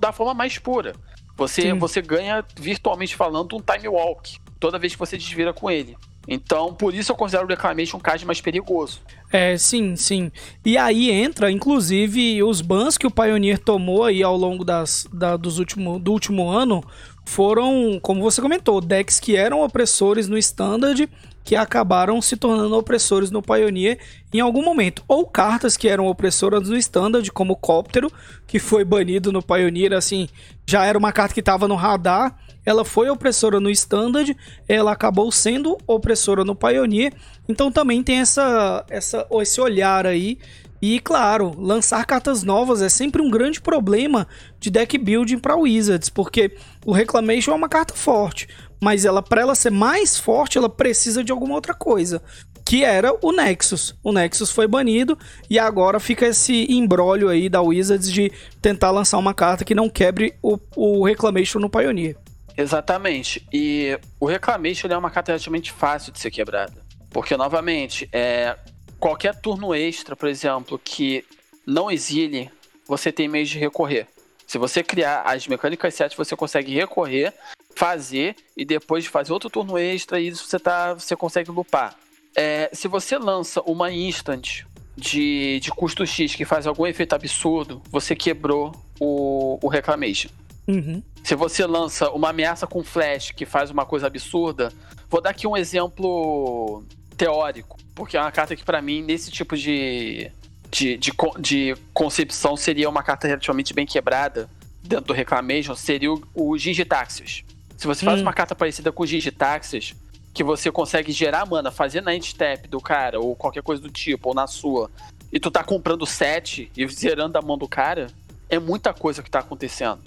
da 0.00 0.12
forma 0.12 0.34
mais 0.34 0.58
pura. 0.58 0.92
Você, 1.36 1.72
você 1.74 2.02
ganha, 2.02 2.44
virtualmente 2.58 3.14
falando, 3.14 3.56
um 3.56 3.60
time 3.60 3.88
walk 3.88 4.38
toda 4.58 4.78
vez 4.78 4.94
que 4.94 4.98
você 4.98 5.16
desvira 5.16 5.52
com 5.52 5.70
ele. 5.70 5.96
Então, 6.28 6.74
por 6.74 6.94
isso 6.94 7.12
eu 7.12 7.16
considero 7.16 7.44
o 7.44 7.48
Reclamation 7.48 7.96
um 7.96 8.00
card 8.00 8.24
mais 8.26 8.40
perigoso. 8.40 9.00
É, 9.32 9.56
sim, 9.56 9.96
sim. 9.96 10.30
E 10.64 10.76
aí 10.76 11.10
entra, 11.10 11.50
inclusive, 11.50 12.42
os 12.42 12.60
bans 12.60 12.98
que 12.98 13.06
o 13.06 13.10
Pioneer 13.10 13.58
tomou 13.58 14.04
aí 14.04 14.22
ao 14.22 14.36
longo 14.36 14.64
das, 14.64 15.06
da, 15.12 15.36
dos 15.36 15.58
último, 15.58 15.98
do 15.98 16.12
último 16.12 16.48
ano 16.48 16.84
foram, 17.24 17.98
como 18.00 18.22
você 18.22 18.40
comentou, 18.40 18.80
decks 18.80 19.20
que 19.20 19.36
eram 19.36 19.62
opressores 19.62 20.28
no 20.28 20.38
Standard 20.38 21.08
que 21.46 21.54
acabaram 21.54 22.20
se 22.20 22.36
tornando 22.36 22.76
opressores 22.76 23.30
no 23.30 23.40
Pioneer 23.40 24.00
em 24.32 24.40
algum 24.40 24.64
momento. 24.64 25.04
Ou 25.06 25.24
cartas 25.24 25.76
que 25.76 25.88
eram 25.88 26.08
opressoras 26.08 26.68
no 26.68 26.76
Standard, 26.76 27.30
como 27.30 27.52
o 27.52 27.56
Cóptero, 27.56 28.10
que 28.48 28.58
foi 28.58 28.84
banido 28.84 29.30
no 29.30 29.40
Pioneer, 29.40 29.92
assim, 29.92 30.28
já 30.66 30.84
era 30.84 30.98
uma 30.98 31.12
carta 31.12 31.32
que 31.32 31.38
estava 31.38 31.68
no 31.68 31.76
radar, 31.76 32.36
ela 32.66 32.84
foi 32.84 33.08
opressora 33.08 33.60
no 33.60 33.70
Standard, 33.70 34.36
ela 34.68 34.90
acabou 34.90 35.30
sendo 35.30 35.78
opressora 35.86 36.44
no 36.44 36.56
Pioneer, 36.56 37.14
então 37.48 37.70
também 37.70 38.02
tem 38.02 38.18
essa, 38.18 38.84
essa, 38.90 39.24
esse 39.40 39.60
olhar 39.60 40.04
aí. 40.04 40.38
E 40.82 41.00
claro, 41.00 41.54
lançar 41.56 42.04
cartas 42.04 42.42
novas 42.42 42.82
é 42.82 42.88
sempre 42.88 43.22
um 43.22 43.30
grande 43.30 43.60
problema 43.60 44.28
de 44.60 44.68
deck 44.68 44.98
building 44.98 45.38
para 45.38 45.56
Wizards, 45.56 46.10
porque 46.10 46.52
o 46.84 46.92
Reclamation 46.92 47.52
é 47.52 47.54
uma 47.54 47.68
carta 47.68 47.94
forte, 47.94 48.48
mas 48.80 49.04
ela 49.04 49.22
para 49.22 49.40
ela 49.40 49.54
ser 49.54 49.70
mais 49.70 50.18
forte, 50.18 50.58
ela 50.58 50.68
precisa 50.68 51.24
de 51.24 51.32
alguma 51.32 51.54
outra 51.54 51.72
coisa, 51.72 52.20
que 52.64 52.84
era 52.84 53.16
o 53.22 53.32
Nexus. 53.32 53.94
O 54.02 54.12
Nexus 54.12 54.50
foi 54.50 54.66
banido 54.66 55.16
e 55.48 55.58
agora 55.58 55.98
fica 56.00 56.26
esse 56.26 56.66
embrólio 56.70 57.28
aí 57.28 57.48
da 57.48 57.62
Wizards 57.62 58.12
de 58.12 58.30
tentar 58.60 58.90
lançar 58.90 59.18
uma 59.18 59.32
carta 59.32 59.64
que 59.64 59.74
não 59.74 59.88
quebre 59.88 60.34
o, 60.42 60.58
o 60.76 61.04
Reclamation 61.04 61.60
no 61.60 61.70
Pioneer. 61.70 62.16
Exatamente. 62.56 63.46
E 63.52 63.98
o 64.18 64.26
Reclamation 64.26 64.88
é 64.88 64.96
uma 64.96 65.10
carta 65.10 65.32
relativamente 65.32 65.70
fácil 65.70 66.12
de 66.12 66.18
ser 66.18 66.30
quebrada. 66.30 66.74
Porque, 67.10 67.36
novamente, 67.36 68.08
é, 68.12 68.56
qualquer 68.98 69.34
turno 69.40 69.74
extra, 69.74 70.16
por 70.16 70.28
exemplo, 70.28 70.78
que 70.82 71.24
não 71.66 71.90
exile, 71.90 72.50
você 72.86 73.12
tem 73.12 73.28
meio 73.28 73.44
de 73.44 73.58
recorrer. 73.58 74.06
Se 74.46 74.58
você 74.58 74.82
criar 74.82 75.22
as 75.22 75.46
mecânicas 75.46 75.94
certas, 75.94 76.16
você 76.16 76.36
consegue 76.36 76.72
recorrer, 76.72 77.34
fazer 77.74 78.36
e 78.56 78.64
depois 78.64 79.04
de 79.04 79.10
fazer 79.10 79.32
outro 79.32 79.50
turno 79.50 79.76
extra, 79.76 80.20
e 80.20 80.28
isso 80.28 80.46
você, 80.46 80.58
tá, 80.58 80.94
você 80.94 81.16
consegue 81.16 81.50
lupar. 81.50 81.96
É, 82.34 82.70
se 82.72 82.86
você 82.86 83.18
lança 83.18 83.60
uma 83.62 83.90
instant 83.90 84.62
de, 84.96 85.58
de 85.60 85.70
custo 85.70 86.06
X 86.06 86.34
que 86.34 86.44
faz 86.44 86.66
algum 86.66 86.86
efeito 86.86 87.14
absurdo, 87.14 87.82
você 87.90 88.14
quebrou 88.14 88.72
o, 89.00 89.58
o 89.60 89.68
Reclamation. 89.68 90.30
Uhum. 90.66 91.02
Se 91.22 91.34
você 91.34 91.66
lança 91.66 92.10
uma 92.10 92.30
ameaça 92.30 92.66
com 92.66 92.82
flash 92.82 93.30
que 93.30 93.46
faz 93.46 93.70
uma 93.70 93.84
coisa 93.84 94.06
absurda, 94.06 94.72
vou 95.08 95.20
dar 95.20 95.30
aqui 95.30 95.46
um 95.46 95.56
exemplo 95.56 96.84
teórico, 97.16 97.78
porque 97.94 98.16
é 98.16 98.20
uma 98.20 98.32
carta 98.32 98.54
que 98.54 98.64
para 98.64 98.82
mim 98.82 99.02
nesse 99.02 99.30
tipo 99.30 99.56
de, 99.56 100.30
de, 100.70 100.96
de, 100.96 101.12
de, 101.40 101.76
concepção 101.94 102.56
seria 102.56 102.88
uma 102.88 103.02
carta 103.02 103.26
relativamente 103.26 103.72
bem 103.72 103.86
quebrada 103.86 104.48
dentro 104.82 105.06
do 105.06 105.12
Reclamation, 105.12 105.74
seria 105.74 106.12
o, 106.12 106.22
o 106.34 106.58
Gigitaxius. 106.58 107.44
Se 107.76 107.86
você 107.86 108.04
faz 108.04 108.20
hum. 108.20 108.22
uma 108.22 108.32
carta 108.32 108.54
parecida 108.54 108.92
com 108.92 109.02
o 109.02 109.06
Gigitaxius, 109.06 109.94
que 110.32 110.44
você 110.44 110.70
consegue 110.70 111.12
gerar 111.12 111.46
mana, 111.46 111.70
fazer 111.70 112.02
na 112.02 112.14
end 112.14 112.26
step 112.26 112.68
do 112.68 112.80
cara, 112.80 113.18
ou 113.18 113.34
qualquer 113.34 113.62
coisa 113.62 113.80
do 113.80 113.90
tipo, 113.90 114.28
ou 114.28 114.34
na 114.34 114.46
sua, 114.46 114.90
e 115.32 115.40
tu 115.40 115.50
tá 115.50 115.64
comprando 115.64 116.06
set 116.06 116.70
e 116.76 116.86
zerando 116.88 117.38
a 117.38 117.42
mão 117.42 117.56
do 117.56 117.66
cara, 117.66 118.08
é 118.48 118.58
muita 118.58 118.92
coisa 118.92 119.22
que 119.22 119.30
tá 119.30 119.40
acontecendo. 119.40 120.00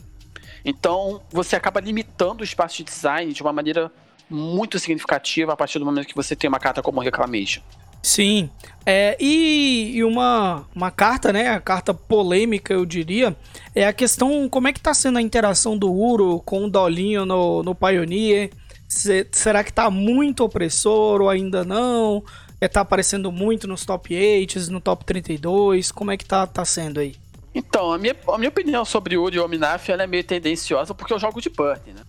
Então, 0.64 1.22
você 1.32 1.56
acaba 1.56 1.80
limitando 1.80 2.42
o 2.42 2.44
espaço 2.44 2.78
de 2.78 2.84
design 2.84 3.32
de 3.34 3.42
uma 3.42 3.54
maneira 3.54 3.92
muito 4.30 4.78
significativa 4.78 5.54
a 5.54 5.58
partir 5.58 5.80
do 5.80 5.86
momento 5.86 6.08
que 6.08 6.16
você 6.16 6.36
tem 6.36 6.48
uma 6.48 6.60
carta 6.60 6.82
como 6.82 7.00
Reclamation. 7.02 7.62
Sim, 8.02 8.50
é, 8.86 9.18
e, 9.20 9.92
e, 9.96 10.04
uma, 10.06 10.66
uma 10.74 10.90
carta, 10.90 11.34
né, 11.34 11.50
a 11.50 11.60
carta 11.60 11.94
polêmica, 11.94 12.74
eu 12.74 12.86
diria, 12.86 13.36
é 13.76 13.86
a 13.86 13.92
questão 13.92 14.48
como 14.48 14.70
é 14.70 14.74
que 14.74 14.80
tá 14.80 14.94
sendo 14.94 15.18
a 15.18 15.22
interação 15.22 15.78
do 15.78 15.92
Uro 15.92 16.42
com 16.46 16.64
o 16.64 16.70
Dolinho 16.70 17.26
no, 17.26 17.62
no 17.62 17.76
Pioneer, 17.76 18.52
Se, 18.88 19.28
será 19.34 19.66
que 19.66 19.74
tá 19.74 19.90
muito 19.90 20.46
opressor 20.46 21.22
ou 21.22 21.30
ainda 21.30 21.66
não? 21.66 22.24
É, 22.62 22.70
tá 22.70 22.82
aparecendo 22.82 23.32
muito 23.34 23.68
nos 23.68 23.86
top 23.86 24.16
8, 24.16 24.72
no 24.72 24.80
top 24.80 25.04
32, 25.04 25.92
como 25.92 26.12
é 26.12 26.18
que 26.18 26.26
tá, 26.26 26.48
tá 26.48 26.64
sendo 26.64 27.02
aí? 27.02 27.16
Então, 27.54 27.92
a 27.92 27.98
minha, 27.98 28.16
a 28.28 28.38
minha 28.38 28.50
opinião 28.50 28.86
sobre 28.86 29.18
Uri 29.18 29.38
e 29.38 29.40
Ominaf 29.40 29.90
ela 29.90 30.04
é 30.04 30.08
meio 30.08 30.24
tendenciosa 30.24 30.94
porque 30.94 31.14
eu 31.14 31.20
jogo 31.20 31.42
de 31.42 31.50
Burn, 31.50 31.82
né? 31.94 32.04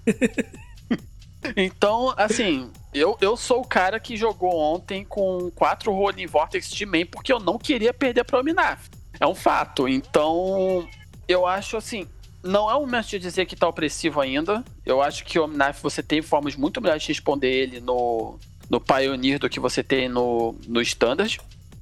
então, 1.57 2.13
assim, 2.17 2.71
eu, 2.93 3.17
eu 3.21 3.37
sou 3.37 3.61
o 3.61 3.67
cara 3.67 3.99
que 3.99 4.17
jogou 4.17 4.55
ontem 4.55 5.05
com 5.05 5.51
quatro 5.55 5.93
Rolling 5.93 6.27
Vortex 6.27 6.71
de 6.71 6.85
main 6.85 7.07
porque 7.07 7.33
eu 7.33 7.41
não 7.41 7.59
queria 7.59 7.95
perder 7.95 8.25
pra 8.25 8.41
Ominaf. 8.41 8.89
É 9.19 9.27
um 9.27 9.35
fato. 9.35 9.89
Então, 9.89 10.87
eu 11.27 11.47
acho 11.47 11.77
assim, 11.77 12.07
não 12.43 12.71
é 12.71 12.75
o 12.75 12.81
momento 12.81 13.09
de 13.09 13.19
dizer 13.19 13.47
que 13.47 13.55
tá 13.55 13.69
opressivo 13.69 14.21
ainda. 14.21 14.65
Eu 14.85 15.03
acho 15.03 15.25
que 15.25 15.39
o 15.39 15.45
Omnaf 15.45 15.83
você 15.83 16.03
tem 16.03 16.23
formas 16.23 16.57
muito 16.57 16.81
melhores 16.81 17.03
de 17.03 17.09
responder 17.09 17.51
ele 17.51 17.81
no, 17.81 18.39
no 18.69 18.81
Pioneer 18.81 19.39
do 19.39 19.49
que 19.49 19.61
você 19.61 19.83
tem 19.83 20.09
no, 20.09 20.55
no 20.67 20.81
Standard. 20.81 21.39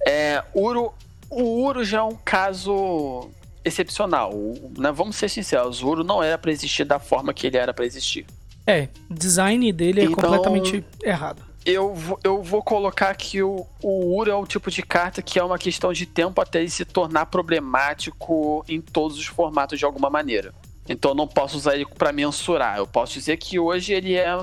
É, 0.06 0.42
Uro, 0.54 0.92
o 1.30 1.62
Uro 1.62 1.84
já 1.84 1.98
é 1.98 2.02
um 2.02 2.16
caso 2.16 3.30
excepcional. 3.64 4.32
né, 4.76 4.92
vamos 4.92 5.16
ser 5.16 5.28
sinceros, 5.28 5.82
o 5.82 5.88
Uro 5.88 6.04
não 6.04 6.22
era 6.22 6.38
para 6.38 6.50
existir 6.50 6.84
da 6.84 6.98
forma 6.98 7.32
que 7.32 7.46
ele 7.46 7.56
era 7.56 7.72
para 7.74 7.84
existir. 7.84 8.26
É, 8.66 8.88
design 9.10 9.72
dele 9.72 10.00
é 10.00 10.04
então, 10.04 10.14
completamente 10.14 10.84
errado. 11.02 11.42
Eu, 11.64 11.96
eu 12.22 12.42
vou 12.42 12.62
colocar 12.62 13.14
que 13.14 13.42
o, 13.42 13.66
o 13.82 14.16
Uro 14.16 14.30
é 14.30 14.34
o 14.34 14.46
tipo 14.46 14.70
de 14.70 14.82
carta 14.82 15.20
que 15.20 15.38
é 15.38 15.44
uma 15.44 15.58
questão 15.58 15.92
de 15.92 16.06
tempo 16.06 16.40
até 16.40 16.60
ele 16.60 16.70
se 16.70 16.84
tornar 16.84 17.26
problemático 17.26 18.64
em 18.68 18.80
todos 18.80 19.18
os 19.18 19.26
formatos 19.26 19.78
de 19.78 19.84
alguma 19.84 20.08
maneira. 20.08 20.54
Então 20.88 21.10
eu 21.10 21.14
não 21.14 21.26
posso 21.26 21.56
usar 21.56 21.74
ele 21.74 21.86
para 21.86 22.12
mensurar. 22.12 22.78
Eu 22.78 22.86
posso 22.86 23.14
dizer 23.14 23.36
que 23.36 23.58
hoje 23.58 23.92
ele 23.92 24.14
é 24.14 24.36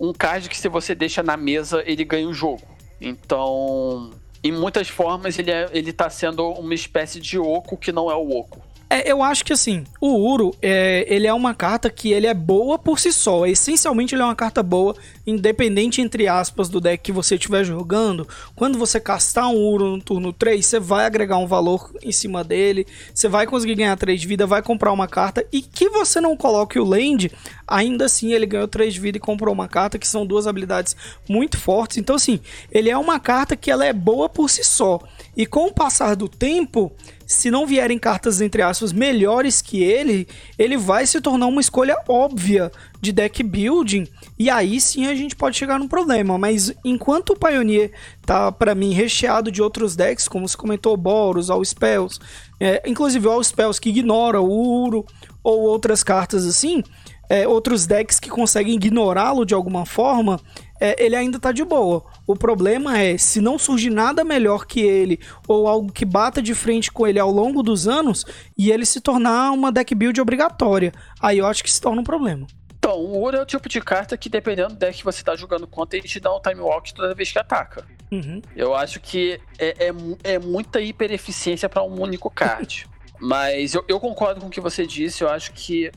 um 0.00 0.12
card 0.12 0.48
que 0.48 0.56
se 0.56 0.68
você 0.68 0.94
deixa 0.94 1.22
na 1.22 1.36
mesa, 1.36 1.82
ele 1.84 2.04
ganha 2.04 2.28
o 2.28 2.34
jogo. 2.34 2.62
Então, 3.00 4.10
em 4.42 4.52
muitas 4.52 4.88
formas, 4.88 5.38
ele, 5.38 5.50
é, 5.50 5.68
ele 5.72 5.92
tá 5.92 6.08
sendo 6.08 6.48
uma 6.50 6.74
espécie 6.74 7.20
de 7.20 7.38
oco 7.38 7.76
que 7.76 7.90
não 7.90 8.10
é 8.10 8.14
o 8.14 8.30
oco. 8.30 8.62
É, 8.90 9.10
eu 9.10 9.22
acho 9.22 9.44
que 9.44 9.52
assim, 9.52 9.84
o 10.00 10.14
Uro, 10.14 10.54
é, 10.62 11.04
ele 11.08 11.26
é 11.26 11.34
uma 11.34 11.52
carta 11.54 11.90
que 11.90 12.10
ele 12.10 12.26
é 12.26 12.32
boa 12.32 12.78
por 12.78 12.98
si 12.98 13.12
só. 13.12 13.44
Essencialmente 13.44 14.14
ele 14.14 14.22
é 14.22 14.24
uma 14.24 14.34
carta 14.34 14.62
boa, 14.62 14.96
independente 15.26 16.00
entre 16.00 16.26
aspas 16.26 16.70
do 16.70 16.80
deck 16.80 17.02
que 17.02 17.12
você 17.12 17.34
estiver 17.34 17.64
jogando. 17.64 18.26
Quando 18.56 18.78
você 18.78 18.98
castar 18.98 19.48
um 19.48 19.58
Uro 19.58 19.90
no 19.90 20.00
turno 20.00 20.32
3, 20.32 20.64
você 20.64 20.80
vai 20.80 21.04
agregar 21.04 21.36
um 21.36 21.46
valor 21.46 21.90
em 22.02 22.10
cima 22.10 22.42
dele, 22.42 22.86
você 23.12 23.28
vai 23.28 23.46
conseguir 23.46 23.74
ganhar 23.74 23.96
3 23.96 24.18
de 24.18 24.26
vida, 24.26 24.46
vai 24.46 24.62
comprar 24.62 24.90
uma 24.90 25.06
carta 25.06 25.44
e 25.52 25.60
que 25.60 25.90
você 25.90 26.18
não 26.18 26.34
coloque 26.34 26.78
o 26.78 26.84
land, 26.84 27.30
ainda 27.66 28.06
assim 28.06 28.32
ele 28.32 28.46
ganhou 28.46 28.66
3 28.66 28.94
de 28.94 29.00
vida 29.00 29.18
e 29.18 29.20
comprou 29.20 29.52
uma 29.52 29.68
carta, 29.68 29.98
que 29.98 30.08
são 30.08 30.24
duas 30.24 30.46
habilidades 30.46 30.96
muito 31.28 31.58
fortes. 31.58 31.98
Então 31.98 32.16
assim, 32.16 32.40
ele 32.72 32.88
é 32.88 32.96
uma 32.96 33.20
carta 33.20 33.54
que 33.54 33.70
ela 33.70 33.84
é 33.84 33.92
boa 33.92 34.30
por 34.30 34.48
si 34.48 34.64
só. 34.64 34.98
E 35.36 35.44
com 35.44 35.66
o 35.66 35.74
passar 35.74 36.16
do 36.16 36.26
tempo, 36.26 36.90
se 37.28 37.50
não 37.50 37.66
vierem 37.66 37.98
cartas, 37.98 38.40
entre 38.40 38.62
aspas, 38.62 38.90
melhores 38.90 39.60
que 39.60 39.82
ele, 39.82 40.26
ele 40.58 40.78
vai 40.78 41.06
se 41.06 41.20
tornar 41.20 41.46
uma 41.46 41.60
escolha 41.60 41.94
óbvia 42.08 42.72
de 43.02 43.12
deck 43.12 43.42
building. 43.42 44.08
E 44.38 44.48
aí 44.48 44.80
sim 44.80 45.06
a 45.06 45.14
gente 45.14 45.36
pode 45.36 45.54
chegar 45.54 45.78
num 45.78 45.86
problema. 45.86 46.38
Mas 46.38 46.72
enquanto 46.82 47.34
o 47.34 47.38
Pioneer 47.38 47.92
tá, 48.24 48.50
para 48.50 48.74
mim, 48.74 48.94
recheado 48.94 49.52
de 49.52 49.60
outros 49.60 49.94
decks, 49.94 50.26
como 50.26 50.48
se 50.48 50.56
comentou, 50.56 50.96
Boros, 50.96 51.50
All 51.50 51.62
Spells, 51.62 52.18
é, 52.58 52.82
inclusive 52.86 53.28
All 53.28 53.44
Spells 53.44 53.78
que 53.78 53.90
ignora 53.90 54.40
o 54.40 54.84
Uro, 54.84 55.04
ou 55.44 55.60
outras 55.60 56.02
cartas 56.02 56.46
assim, 56.46 56.82
é, 57.28 57.46
outros 57.46 57.86
decks 57.86 58.18
que 58.18 58.30
conseguem 58.30 58.74
ignorá-lo 58.74 59.44
de 59.44 59.54
alguma 59.54 59.84
forma, 59.84 60.40
é, 60.80 61.02
ele 61.02 61.16
ainda 61.16 61.38
tá 61.38 61.52
de 61.52 61.64
boa. 61.64 62.04
O 62.26 62.34
problema 62.34 62.98
é, 62.98 63.18
se 63.18 63.40
não 63.40 63.58
surgir 63.58 63.90
nada 63.90 64.24
melhor 64.24 64.66
que 64.66 64.80
ele, 64.80 65.20
ou 65.46 65.68
algo 65.68 65.92
que 65.92 66.04
bata 66.04 66.40
de 66.40 66.54
frente 66.54 66.90
com 66.90 67.06
ele 67.06 67.18
ao 67.18 67.30
longo 67.30 67.62
dos 67.62 67.86
anos, 67.86 68.24
e 68.56 68.70
ele 68.70 68.86
se 68.86 69.00
tornar 69.00 69.50
uma 69.52 69.70
deck 69.70 69.94
build 69.94 70.20
obrigatória. 70.20 70.92
Aí 71.20 71.38
eu 71.38 71.46
acho 71.46 71.62
que 71.62 71.70
se 71.70 71.80
torna 71.80 72.00
um 72.00 72.04
problema. 72.04 72.46
Então, 72.78 72.96
o 72.96 73.22
Ura 73.22 73.38
é 73.38 73.42
o 73.42 73.46
tipo 73.46 73.68
de 73.68 73.80
carta 73.80 74.16
que, 74.16 74.28
dependendo 74.28 74.70
do 74.70 74.76
deck 74.76 74.98
que 74.98 75.04
você 75.04 75.22
tá 75.22 75.34
jogando 75.34 75.66
contra, 75.66 75.98
ele 75.98 76.06
te 76.06 76.20
dá 76.20 76.34
um 76.34 76.40
time 76.40 76.60
walk 76.60 76.94
toda 76.94 77.14
vez 77.14 77.30
que 77.30 77.38
ataca. 77.38 77.84
Uhum. 78.10 78.40
Eu 78.56 78.74
acho 78.74 79.00
que 79.00 79.40
é, 79.58 79.88
é, 79.88 80.34
é 80.34 80.38
muita 80.38 80.80
hiper 80.80 81.12
eficiência 81.12 81.68
para 81.68 81.82
um 81.82 82.00
único 82.00 82.30
card. 82.30 82.86
Mas 83.20 83.74
eu, 83.74 83.84
eu 83.88 83.98
concordo 83.98 84.40
com 84.40 84.46
o 84.46 84.50
que 84.50 84.60
você 84.60 84.86
disse, 84.86 85.24
eu 85.24 85.28
acho 85.28 85.52
que 85.52 85.90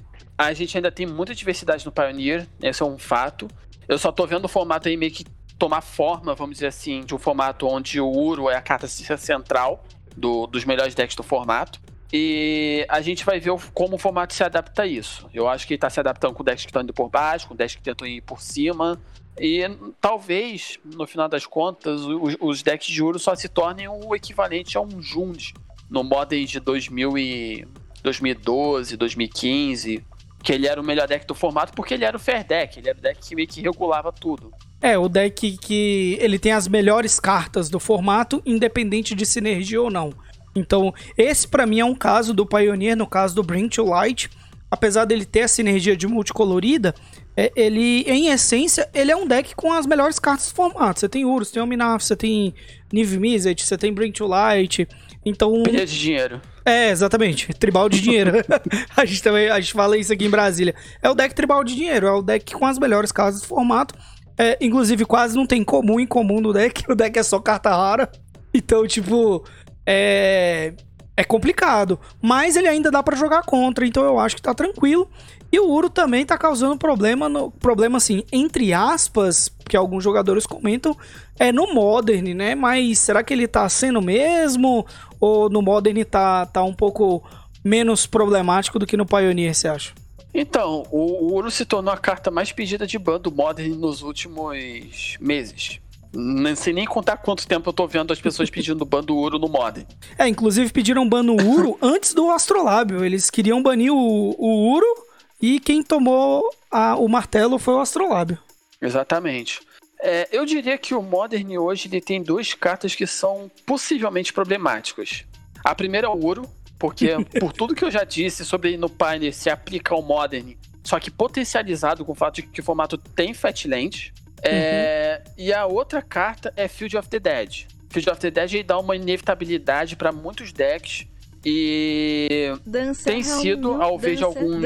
a 0.48 0.54
gente 0.54 0.78
ainda 0.78 0.92
tem 0.92 1.06
muita 1.06 1.36
diversidade 1.36 1.86
no 1.86 1.92
Pioneer, 1.92 2.48
esse 2.62 2.82
é 2.82 2.86
um 2.86 2.98
fato. 2.98 3.48
Eu 3.88 3.98
só 3.98 4.12
tô 4.12 4.26
vendo 4.26 4.46
o 4.46 4.48
formato 4.48 4.88
aí 4.88 4.98
meio 4.98 5.12
que 5.12 5.26
tomar 5.58 5.82
forma, 5.82 6.34
vamos 6.34 6.56
dizer 6.56 6.68
assim, 6.68 7.02
de 7.02 7.14
um 7.14 7.20
formato 7.20 7.68
onde 7.68 8.00
o 8.00 8.10
Uro 8.10 8.50
é 8.50 8.56
a 8.56 8.62
carta 8.62 8.88
central 8.88 9.84
do, 10.16 10.48
dos 10.48 10.66
melhores 10.66 10.96
decks 10.96 11.16
do 11.16 11.24
formato. 11.24 11.80
E 12.14 12.86
a 12.90 13.00
gente 13.00 13.24
vai 13.24 13.40
ver 13.40 13.52
como 13.74 13.96
o 13.96 14.00
formato 14.00 14.34
se 14.34 14.44
adapta 14.44 14.82
a 14.82 14.88
isso. 14.88 15.30
Eu 15.34 15.48
acho 15.48 15.66
que 15.66 15.74
ele 15.74 15.78
está 15.78 15.90
se 15.90 16.00
adaptando 16.00 16.34
com 16.34 16.44
decks 16.44 16.66
que 16.66 16.70
estão 16.70 16.82
indo 16.82 16.94
por 16.94 17.10
baixo, 17.10 17.48
com 17.48 17.56
decks 17.56 17.76
que 17.76 17.82
tentam 17.82 18.08
ir 18.08 18.22
por 18.22 18.42
cima. 18.42 19.02
E 19.40 19.62
talvez, 20.02 20.78
no 20.84 21.08
final 21.08 21.30
das 21.30 21.46
contas, 21.46 22.02
os, 22.02 22.36
os 22.40 22.64
decks 22.64 22.88
de 22.88 23.02
Uro 23.02 23.18
só 23.18 23.34
se 23.36 23.48
tornem 23.48 23.88
o 23.88 24.14
equivalente 24.16 24.78
a 24.78 24.82
um 24.82 25.02
Jund 25.02 25.54
no 25.90 26.04
Modern 26.04 26.44
de 26.46 26.60
2000 26.60 27.18
e 27.18 27.68
2012, 28.04 28.98
2015 28.98 30.06
que 30.44 30.52
ele 30.52 30.68
era 30.68 30.80
o 30.80 30.84
melhor 30.84 31.08
deck 31.08 31.26
do 31.26 31.36
formato 31.36 31.74
porque 31.74 31.94
ele 31.94 32.06
era 32.06 32.16
o 32.16 32.20
fair 32.20 32.46
deck, 32.46 32.80
ele 32.80 32.90
era 32.90 32.98
o 32.98 33.02
deck 33.02 33.20
que 33.20 33.36
meio 33.36 33.48
que 33.48 33.62
regulava 33.62 34.12
tudo. 34.12 34.52
É, 34.82 34.98
o 34.98 35.08
deck 35.08 35.58
que 35.58 36.18
ele 36.20 36.40
tem 36.40 36.52
as 36.52 36.68
melhores 36.68 37.20
cartas 37.20 37.70
do 37.70 37.80
formato, 37.80 38.42
independente 38.46 39.14
de 39.14 39.26
sinergia 39.26 39.82
ou 39.82 39.92
não. 39.92 40.12
Então, 40.56 40.94
esse 41.18 41.48
para 41.48 41.66
mim 41.66 41.80
é 41.80 41.86
um 41.86 41.96
caso 41.96 42.34
do 42.34 42.46
Pioneer, 42.46 42.98
no 42.98 43.08
caso 43.08 43.36
do 43.36 43.44
Bring 43.44 43.70
to 43.70 43.86
Light. 43.86 44.30
Apesar 44.70 45.06
dele 45.06 45.26
ter 45.26 45.42
a 45.42 45.48
sinergia 45.48 45.96
de 45.96 46.08
multicolorida, 46.08 46.96
é, 47.36 47.52
ele, 47.56 48.04
em 48.08 48.30
essência, 48.30 48.90
ele 48.94 49.12
é 49.12 49.16
um 49.16 49.28
deck 49.28 49.54
com 49.56 49.72
as 49.72 49.86
melhores 49.86 50.18
cartas 50.18 50.48
do 50.48 50.56
formato. 50.56 51.00
Você 51.00 51.10
tem 51.10 51.26
Urus, 51.26 51.52
tem 51.52 51.62
Ominaf, 51.62 52.04
você 52.04 52.16
tem 52.16 52.54
Niv 52.92 53.18
Mizzet, 53.18 53.66
você 53.66 53.78
tem 53.78 53.94
Bring 53.94 54.12
to 54.12 54.26
Light. 54.26 54.88
Então. 55.25 55.63
Pilha 55.63 55.86
de 55.86 56.00
dinheiro. 56.00 56.42
É, 56.66 56.90
exatamente. 56.90 57.54
Tribal 57.54 57.88
de 57.90 58.01
dinheiro. 58.01 58.34
a 58.96 59.06
gente 59.06 59.22
também 59.22 59.50
a 59.50 59.60
gente 59.60 59.74
fala 59.74 59.98
isso 59.98 60.12
aqui 60.12 60.25
em 60.25 60.30
Brasília. 60.30 60.75
É 61.01 61.10
o 61.10 61.13
deck 61.13 61.34
tribal 61.36 61.63
de 61.63 61.75
dinheiro, 61.75 62.08
é 62.08 62.12
o 62.12 62.22
deck 62.22 62.54
com 62.54 62.66
as 62.66 62.80
melhores 62.80 63.12
cartas 63.12 63.42
do 63.42 63.48
formato. 63.48 63.96
É, 64.38 64.58
inclusive, 64.60 65.06
quase 65.06 65.36
não 65.36 65.46
tem 65.46 65.63
comum 65.63 66.00
em 66.00 66.08
comum 66.08 66.42
no 66.42 66.54
deck. 66.54 66.84
O 66.90 66.96
deck 66.96 67.18
é 67.18 67.24
só 67.24 67.40
carta 67.40 67.70
rara. 67.70 68.12
Então, 68.54 68.86
tipo, 68.88 69.44
é. 69.86 70.74
É 71.16 71.24
complicado. 71.24 72.00
Mas 72.22 72.56
ele 72.56 72.68
ainda 72.68 72.90
dá 72.90 73.04
para 73.04 73.18
jogar 73.18 73.44
contra. 73.44 73.86
Então 73.86 74.04
eu 74.04 74.18
acho 74.18 74.36
que 74.36 74.42
tá 74.42 74.54
tranquilo. 74.54 75.08
E 75.51 75.60
o 75.60 75.70
Uro 75.70 75.90
também 75.90 76.25
tá 76.25 76.38
causando 76.38 76.78
problema, 76.78 77.28
no, 77.28 77.51
problema 77.51 77.98
assim, 77.98 78.24
entre 78.32 78.74
aspas, 78.74 79.51
que 79.68 79.75
alguns 79.75 80.01
jogadores 80.01 80.46
comentam, 80.46 80.96
é 81.38 81.51
no 81.51 81.74
Modern, 81.74 82.34
né? 82.34 82.56
Mas 82.56 83.00
será 83.00 83.22
que 83.22 83.34
ele 83.34 83.48
tá 83.48 83.68
sendo 83.68 84.01
mesmo? 84.01 84.88
Ou 85.22 85.50
no 85.50 85.62
Modern 85.62 86.04
tá, 86.04 86.46
tá 86.48 86.63
um 86.63 86.74
pouco 86.74 87.24
menos 87.63 88.08
problemático 88.08 88.80
do 88.80 88.88
que 88.88 88.98
no 88.98 89.06
Pioneer, 89.06 89.54
você 89.54 89.68
acha? 89.68 89.94
Então, 90.34 90.84
o, 90.92 91.25
o 91.25 91.36
Uro 91.36 91.51
se 91.51 91.66
tornou 91.66 91.94
a 91.94 91.98
carta 91.98 92.32
mais 92.32 92.51
pedida 92.51 92.88
de 92.88 92.98
ban 92.98 93.20
do 93.20 93.32
Modern 93.32 93.75
nos 93.75 94.01
últimos 94.01 95.18
meses. 95.20 95.80
Não 96.13 96.56
sei 96.56 96.74
nem 96.74 96.86
contar 96.86 97.18
quanto 97.18 97.48
tempo 97.48 97.70
eu 97.70 97.74
tô 97.74 97.88
vendo 97.88 98.12
as 98.12 98.20
pessoas 98.20 98.50
pedindo 98.51 98.84
ban 98.84 99.04
do 99.04 99.16
Uro 99.16 99.38
no 99.38 99.48
Modern. 99.48 99.86
É, 100.18 100.28
inclusive 100.28 100.72
pediram 100.72 101.08
ban 101.08 101.24
no 101.24 101.36
Uro 101.36 101.78
antes 101.82 102.13
do 102.13 102.32
Astrolábio. 102.32 103.06
Eles 103.06 103.30
queriam 103.30 103.62
banir 103.62 103.94
o, 103.94 104.36
o 104.38 104.74
Uro 104.74 105.06
e 105.42 105.60
quem 105.60 105.84
tomou 105.84 106.50
a, 106.70 106.96
o 106.96 107.08
martelo 107.08 107.60
foi 107.60 107.75
o 107.75 107.80
Astrolábio. 107.82 108.38
Exatamente. 108.82 109.62
É, 110.01 110.27
eu 110.31 110.46
diria 110.46 110.77
que 110.77 110.96
o 110.96 111.01
Modern 111.01 111.58
hoje 111.58 111.88
ele 111.88 112.01
tem 112.01 112.22
duas 112.22 112.53
cartas 112.53 112.96
que 112.96 113.05
são 113.05 113.51
possivelmente 113.65 114.34
problemáticas. 114.34 115.25
A 115.63 115.75
primeira 115.75 116.08
é 116.08 116.10
o 116.10 116.25
Uro, 116.25 116.50
porque 116.79 117.10
por 117.39 117.53
tudo 117.53 117.75
que 117.75 117.86
eu 117.86 117.91
já 117.91 118.03
disse 118.03 118.43
sobre 118.43 118.75
no 118.77 118.89
Pioneer 118.89 119.34
se 119.34 119.50
aplica 119.50 119.93
ao 119.93 120.01
Modern, 120.01 120.55
só 120.84 121.00
que 121.00 121.12
potencializado 121.12 122.03
com 122.03 122.13
o 122.13 122.15
fato 122.15 122.36
de 122.36 122.43
que 122.43 122.60
o 122.60 122.63
formato 122.63 122.98
tem 122.98 123.34
Fatland. 123.34 124.12
É, 124.43 125.22
uhum. 125.24 125.34
E 125.38 125.53
a 125.53 125.67
outra 125.67 126.01
carta 126.01 126.51
é 126.55 126.67
Field 126.67 126.98
of 126.98 127.08
the 127.08 127.20
Dead. 127.20 127.67
Field 127.91 128.10
of 128.10 128.20
the 128.20 128.31
Dead 128.31 128.65
dá 128.65 128.79
uma 128.79 128.96
inevitabilidade 128.96 129.96
para 129.96 130.12
muitos 130.12 130.51
decks 130.51 131.05
e 131.44 132.54
dança 132.66 133.04
tem 133.04 133.24
sido, 133.24 133.82
ao 133.82 133.98
ver 133.98 134.16
de 134.16 134.24
alguns. 134.24 134.62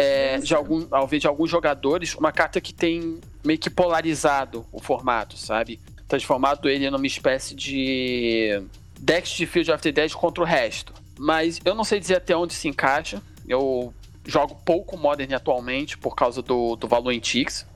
é, 0.00 0.38
de 0.38 0.54
algum, 0.54 0.86
ao 0.90 1.06
ver 1.06 1.18
de 1.20 1.26
alguns 1.26 1.48
jogadores, 1.48 2.14
uma 2.14 2.32
carta 2.32 2.60
que 2.60 2.74
tem 2.74 3.20
meio 3.44 3.58
que 3.58 3.70
polarizado 3.70 4.66
o 4.72 4.80
formato, 4.80 5.36
sabe? 5.36 5.80
Transformado 6.08 6.68
ele 6.68 6.90
numa 6.90 7.06
espécie 7.06 7.54
de 7.54 8.62
decks 8.98 9.32
de 9.32 9.46
Field 9.46 9.70
of 9.70 9.82
the 9.82 9.92
Dead 9.92 10.12
contra 10.12 10.42
o 10.42 10.46
resto. 10.46 10.92
Mas 11.18 11.60
eu 11.64 11.74
não 11.74 11.84
sei 11.84 12.00
dizer 12.00 12.16
até 12.16 12.36
onde 12.36 12.52
se 12.52 12.66
encaixa. 12.66 13.22
Eu 13.46 13.94
jogo 14.24 14.56
pouco 14.64 14.96
Modern 14.96 15.32
atualmente 15.34 15.96
por 15.96 16.14
causa 16.16 16.42
do, 16.42 16.76
do 16.76 16.88
valor 16.88 17.12
em 17.12 17.20
Tix. 17.20 17.66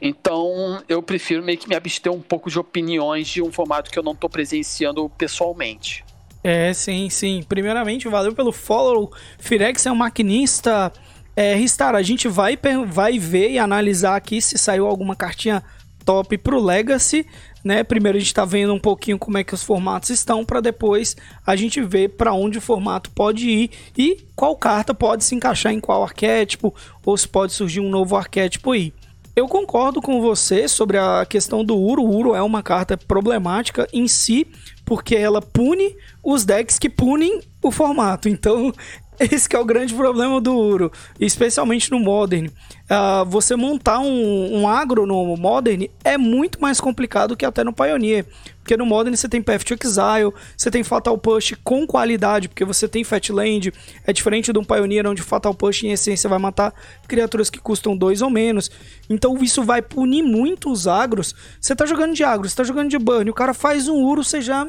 Então 0.00 0.82
eu 0.88 1.02
prefiro 1.02 1.42
meio 1.42 1.58
que 1.58 1.68
me 1.68 1.74
abster 1.74 2.12
um 2.12 2.20
pouco 2.20 2.50
de 2.50 2.58
opiniões 2.58 3.26
de 3.28 3.42
um 3.42 3.50
formato 3.50 3.90
que 3.90 3.98
eu 3.98 4.02
não 4.02 4.12
estou 4.12 4.28
presenciando 4.28 5.08
pessoalmente. 5.10 6.04
É, 6.48 6.72
sim, 6.72 7.10
sim. 7.10 7.42
Primeiramente, 7.48 8.08
valeu 8.08 8.32
pelo 8.32 8.52
follow. 8.52 9.12
Firex 9.38 9.84
é 9.86 9.90
um 9.90 9.96
maquinista. 9.96 10.92
É, 11.34 11.54
Ristar, 11.54 11.94
a 11.94 12.02
gente 12.02 12.28
vai, 12.28 12.56
vai 12.86 13.18
ver 13.18 13.50
e 13.50 13.58
analisar 13.58 14.14
aqui 14.14 14.40
se 14.40 14.56
saiu 14.56 14.86
alguma 14.86 15.16
cartinha 15.16 15.62
top 16.04 16.38
pro 16.38 16.62
Legacy 16.62 17.26
né? 17.66 17.82
Primeiro 17.82 18.16
a 18.16 18.20
gente 18.20 18.28
está 18.28 18.44
vendo 18.44 18.72
um 18.72 18.78
pouquinho 18.78 19.18
como 19.18 19.38
é 19.38 19.42
que 19.42 19.52
os 19.52 19.64
formatos 19.64 20.10
estão 20.10 20.44
para 20.44 20.60
depois 20.60 21.16
a 21.44 21.56
gente 21.56 21.82
ver 21.82 22.10
para 22.10 22.32
onde 22.32 22.58
o 22.58 22.60
formato 22.60 23.10
pode 23.10 23.50
ir 23.50 23.70
e 23.98 24.24
qual 24.36 24.54
carta 24.54 24.94
pode 24.94 25.24
se 25.24 25.34
encaixar 25.34 25.72
em 25.72 25.80
qual 25.80 26.04
arquétipo 26.04 26.72
ou 27.04 27.16
se 27.16 27.26
pode 27.26 27.52
surgir 27.52 27.80
um 27.80 27.90
novo 27.90 28.14
arquétipo 28.14 28.70
aí. 28.70 28.94
Eu 29.34 29.48
concordo 29.48 30.00
com 30.00 30.22
você 30.22 30.68
sobre 30.68 30.96
a 30.96 31.26
questão 31.28 31.64
do 31.64 31.76
Uro. 31.76 32.02
O 32.02 32.16
Uro 32.16 32.34
é 32.36 32.40
uma 32.40 32.62
carta 32.62 32.96
problemática 32.96 33.88
em 33.92 34.06
si, 34.06 34.46
porque 34.86 35.16
ela 35.16 35.42
pune 35.42 35.94
os 36.22 36.44
decks 36.44 36.78
que 36.78 36.88
punem 36.88 37.42
o 37.60 37.70
formato. 37.70 38.28
Então, 38.28 38.72
esse 39.20 39.48
é 39.54 39.58
o 39.58 39.64
grande 39.64 39.92
problema 39.92 40.40
do 40.40 40.56
Uro, 40.56 40.92
especialmente 41.20 41.90
no 41.90 41.98
Modern. 41.98 42.48
Uh, 42.86 43.24
você 43.28 43.56
montar 43.56 43.98
um, 43.98 44.60
um, 44.60 44.68
agro 44.68 45.06
no 45.06 45.36
Modern 45.36 45.86
é 46.04 46.16
muito 46.16 46.60
mais 46.60 46.80
complicado 46.80 47.36
que 47.36 47.44
até 47.44 47.64
no 47.64 47.72
Pioneer. 47.72 48.24
Porque 48.60 48.76
no 48.76 48.86
Modern 48.86 49.14
você 49.14 49.28
tem 49.28 49.42
Path 49.42 49.64
to 49.64 49.74
Exile, 49.74 50.32
você 50.56 50.70
tem 50.70 50.84
Fatal 50.84 51.16
Push 51.18 51.54
com 51.64 51.86
qualidade, 51.86 52.48
porque 52.48 52.64
você 52.64 52.86
tem 52.88 53.02
Fatland. 53.02 53.72
É 54.04 54.12
diferente 54.12 54.52
de 54.52 54.58
um 54.58 54.64
Pioneer, 54.64 55.06
onde 55.06 55.22
Fatal 55.22 55.54
Push 55.54 55.84
em 55.84 55.92
essência 55.92 56.30
vai 56.30 56.38
matar 56.38 56.72
criaturas 57.08 57.50
que 57.50 57.58
custam 57.58 57.96
dois 57.96 58.22
ou 58.22 58.30
menos. 58.30 58.70
Então 59.10 59.36
isso 59.42 59.62
vai 59.64 59.82
punir 59.82 60.22
muito 60.22 60.70
os 60.70 60.86
agros. 60.86 61.34
Você 61.60 61.74
tá 61.74 61.86
jogando 61.86 62.14
de 62.14 62.22
agro, 62.22 62.48
você 62.48 62.56
tá 62.56 62.64
jogando 62.64 62.90
de 62.90 62.98
burn, 62.98 63.28
o 63.30 63.34
cara 63.34 63.54
faz 63.54 63.88
um 63.88 64.02
Uro, 64.02 64.22
você 64.22 64.40
já 64.40 64.66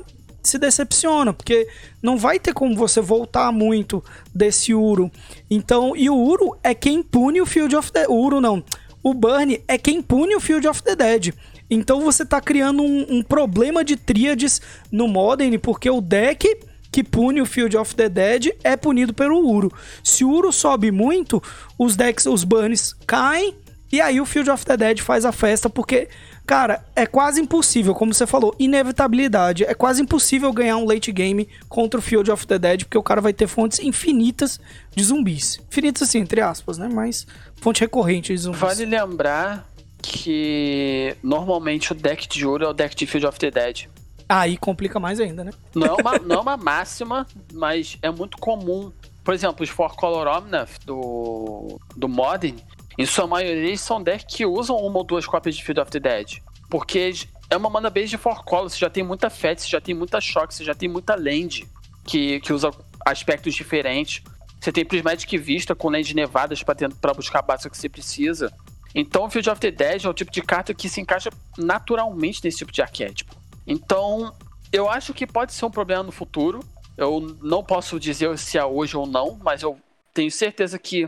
se 0.48 0.58
decepciona, 0.58 1.34
porque 1.34 1.68
não 2.02 2.18
vai 2.18 2.40
ter 2.40 2.54
como 2.54 2.76
você 2.76 3.02
voltar 3.02 3.52
muito 3.52 4.04
desse 4.34 4.74
Uro. 4.74 5.12
Então, 5.50 5.96
e 5.96 6.10
o 6.10 6.16
Uro 6.16 6.58
é 6.64 6.74
quem 6.74 7.02
pune 7.02 7.42
o 7.42 7.46
Field 7.46 7.76
of 7.76 7.92
the... 7.92 8.08
O 8.08 8.16
Uro 8.16 8.42
não. 8.42 8.64
O 9.02 9.14
Burn 9.14 9.62
é 9.68 9.78
quem 9.78 10.02
pune 10.02 10.36
o 10.36 10.40
Field 10.40 10.68
of 10.68 10.84
the 10.84 10.96
Dead. 10.96 11.34
Então 11.70 12.02
você 12.02 12.26
tá 12.26 12.40
criando 12.40 12.82
um, 12.82 13.18
um 13.18 13.24
problema 13.24 13.84
de 13.84 13.96
tríades 13.96 14.62
no 14.92 15.08
Modern, 15.08 15.58
porque 15.60 15.90
o 15.90 16.02
deck 16.02 16.48
que 16.92 17.04
pune 17.04 17.42
o 17.42 17.46
Field 17.46 17.78
of 17.78 17.94
the 17.96 18.10
Dead 18.10 18.56
é 18.64 18.76
punido 18.76 19.14
pelo 19.14 19.40
Uro. 19.40 19.72
Se 20.04 20.24
o 20.24 20.30
Uro 20.30 20.52
sobe 20.52 20.92
muito, 20.92 21.42
os 21.78 21.96
decks, 21.96 22.26
os 22.26 22.44
burns 22.44 22.94
caem, 23.06 23.56
e 23.92 24.02
aí 24.02 24.20
o 24.20 24.26
Field 24.26 24.50
of 24.50 24.66
the 24.66 24.76
Dead 24.76 25.00
faz 25.00 25.26
a 25.26 25.32
festa, 25.32 25.70
porque 25.70 26.10
Cara, 26.48 26.82
é 26.96 27.06
quase 27.06 27.42
impossível, 27.42 27.94
como 27.94 28.14
você 28.14 28.26
falou, 28.26 28.56
inevitabilidade. 28.58 29.66
É 29.66 29.74
quase 29.74 30.02
impossível 30.02 30.54
ganhar 30.54 30.78
um 30.78 30.86
late 30.86 31.12
game 31.12 31.46
contra 31.68 32.00
o 32.00 32.02
Field 32.02 32.32
of 32.32 32.48
the 32.48 32.58
Dead, 32.58 32.86
porque 32.86 32.98
o 32.98 33.04
cara 33.04 33.20
vai 33.20 33.34
ter 33.34 33.48
fontes 33.48 33.80
infinitas 33.80 34.58
de 34.96 35.04
zumbis. 35.04 35.60
Infinitas 35.68 36.04
assim, 36.08 36.20
entre 36.20 36.40
aspas, 36.40 36.78
né? 36.78 36.88
Mas 36.88 37.28
fonte 37.58 37.82
recorrente 37.82 38.32
de 38.32 38.40
zumbis. 38.40 38.62
Vale 38.62 38.86
lembrar 38.86 39.68
que 40.02 41.18
normalmente 41.22 41.92
o 41.92 41.96
deck 41.96 42.30
de 42.30 42.46
ouro 42.46 42.64
é 42.64 42.70
o 42.70 42.74
deck 42.74 42.96
de 42.96 43.06
Field 43.06 43.28
of 43.28 43.38
the 43.38 43.52
Dead. 43.52 43.88
Aí 44.30 44.56
complica 44.56 45.02
mais 45.02 45.20
ainda, 45.20 45.44
né? 45.44 45.52
Não 45.76 45.86
é 45.86 45.94
uma, 45.94 46.20
não 46.26 46.36
é 46.38 46.40
uma 46.40 46.56
máxima, 46.56 47.28
mas 47.52 47.98
é 48.02 48.10
muito 48.10 48.38
comum. 48.38 48.90
Por 49.22 49.34
exemplo, 49.34 49.66
os 49.66 49.70
Four 49.70 49.98
Color 49.98 50.28
Omnath 50.28 50.80
do, 50.86 51.78
do 51.94 52.08
Modern, 52.08 52.56
em 52.98 53.06
sua 53.06 53.28
maioria, 53.28 53.78
são 53.78 54.02
decks 54.02 54.36
que 54.36 54.46
usam 54.46 54.76
uma 54.78 54.98
ou 54.98 55.04
duas 55.04 55.26
cópias 55.26 55.56
de 55.56 55.64
Field 55.64 55.80
of 55.80 55.92
the 55.92 56.00
Dead. 56.00 56.40
Porque 56.70 57.14
é 57.50 57.56
uma 57.56 57.70
mana 57.70 57.90
base 57.90 58.08
de 58.08 58.18
four 58.18 58.44
color, 58.44 58.70
você 58.70 58.78
já 58.78 58.90
tem 58.90 59.04
muita 59.04 59.30
fat, 59.30 59.60
você 59.60 59.68
já 59.68 59.80
tem 59.80 59.94
muita 59.94 60.20
shock, 60.20 60.54
você 60.54 60.64
já 60.64 60.74
tem 60.74 60.90
muita 60.90 61.16
land 61.16 61.68
que, 62.06 62.40
que 62.40 62.52
usa 62.52 62.72
aspectos 63.06 63.54
diferentes. 63.54 64.24
Você 64.60 64.72
tem 64.72 64.84
Prismatic 64.84 65.32
Vista 65.40 65.76
com 65.76 65.90
land 65.90 66.14
nevadas 66.16 66.64
para 66.64 67.14
buscar 67.14 67.40
a 67.40 67.42
base 67.44 67.70
que 67.70 67.78
você 67.78 67.88
precisa. 67.88 68.52
Então, 68.96 69.30
Field 69.30 69.50
of 69.50 69.62
the 69.62 69.70
Dead 69.70 70.04
é 70.04 70.10
o 70.10 70.14
tipo 70.14 70.32
de 70.32 70.42
carta 70.42 70.74
que 70.74 70.90
se 70.90 71.00
encaixa 71.00 71.30
naturalmente 71.58 72.44
nesse 72.44 72.58
tipo 72.58 72.72
de 72.72 72.82
arquétipo. 72.82 73.36
Então, 73.66 74.34
eu 74.72 74.90
acho 74.90 75.14
que 75.14 75.28
pode 75.28 75.54
ser 75.54 75.66
um 75.66 75.72
problema 75.72 76.04
no 76.04 76.12
futuro. 76.12 76.62
Eu 76.98 77.38
não 77.42 77.64
posso 77.64 78.00
dizer 78.00 78.36
se 78.40 78.58
é 78.58 78.66
hoje 78.66 78.98
ou 78.98 79.06
não, 79.06 79.38
mas 79.44 79.62
eu 79.62 79.78
tenho 80.14 80.32
certeza 80.32 80.80
que 80.80 81.06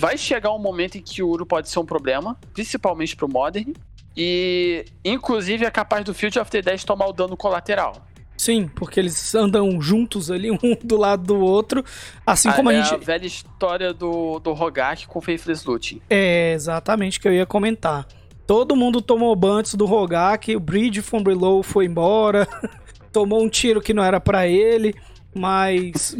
Vai 0.00 0.16
chegar 0.16 0.50
um 0.50 0.58
momento 0.58 0.96
em 0.96 1.02
que 1.02 1.22
o 1.22 1.28
Uro 1.28 1.44
pode 1.44 1.68
ser 1.68 1.78
um 1.78 1.84
problema, 1.84 2.34
principalmente 2.54 3.14
pro 3.14 3.28
Modern. 3.28 3.74
E, 4.16 4.86
inclusive, 5.04 5.66
é 5.66 5.70
capaz 5.70 6.02
do 6.06 6.14
Field 6.14 6.38
of 6.38 6.50
the 6.50 6.62
Dead 6.62 6.82
tomar 6.84 7.06
o 7.06 7.12
dano 7.12 7.36
colateral. 7.36 7.92
Sim, 8.34 8.66
porque 8.66 8.98
eles 8.98 9.34
andam 9.34 9.78
juntos 9.78 10.30
ali, 10.30 10.50
um 10.64 10.74
do 10.82 10.96
lado 10.96 11.24
do 11.24 11.38
outro. 11.38 11.84
Assim 12.26 12.48
ah, 12.48 12.54
como 12.54 12.70
a 12.70 12.72
é 12.72 12.82
gente. 12.82 12.94
a 12.94 12.96
velha 12.96 13.26
história 13.26 13.92
do, 13.92 14.38
do 14.38 14.54
Rogak 14.54 15.06
com 15.06 15.20
Faithless 15.20 15.68
Looting. 15.68 16.00
É, 16.08 16.54
exatamente 16.54 17.18
o 17.18 17.20
que 17.20 17.28
eu 17.28 17.34
ia 17.34 17.44
comentar. 17.44 18.08
Todo 18.46 18.74
mundo 18.74 19.02
tomou 19.02 19.36
ban 19.36 19.58
antes 19.58 19.74
do 19.74 19.84
Rogak, 19.84 20.56
o 20.56 20.60
Bridge 20.60 21.02
from 21.02 21.22
Below 21.22 21.62
foi 21.62 21.84
embora, 21.84 22.48
tomou 23.12 23.44
um 23.44 23.50
tiro 23.50 23.82
que 23.82 23.92
não 23.92 24.02
era 24.02 24.18
para 24.18 24.48
ele, 24.48 24.94
mas 25.34 26.16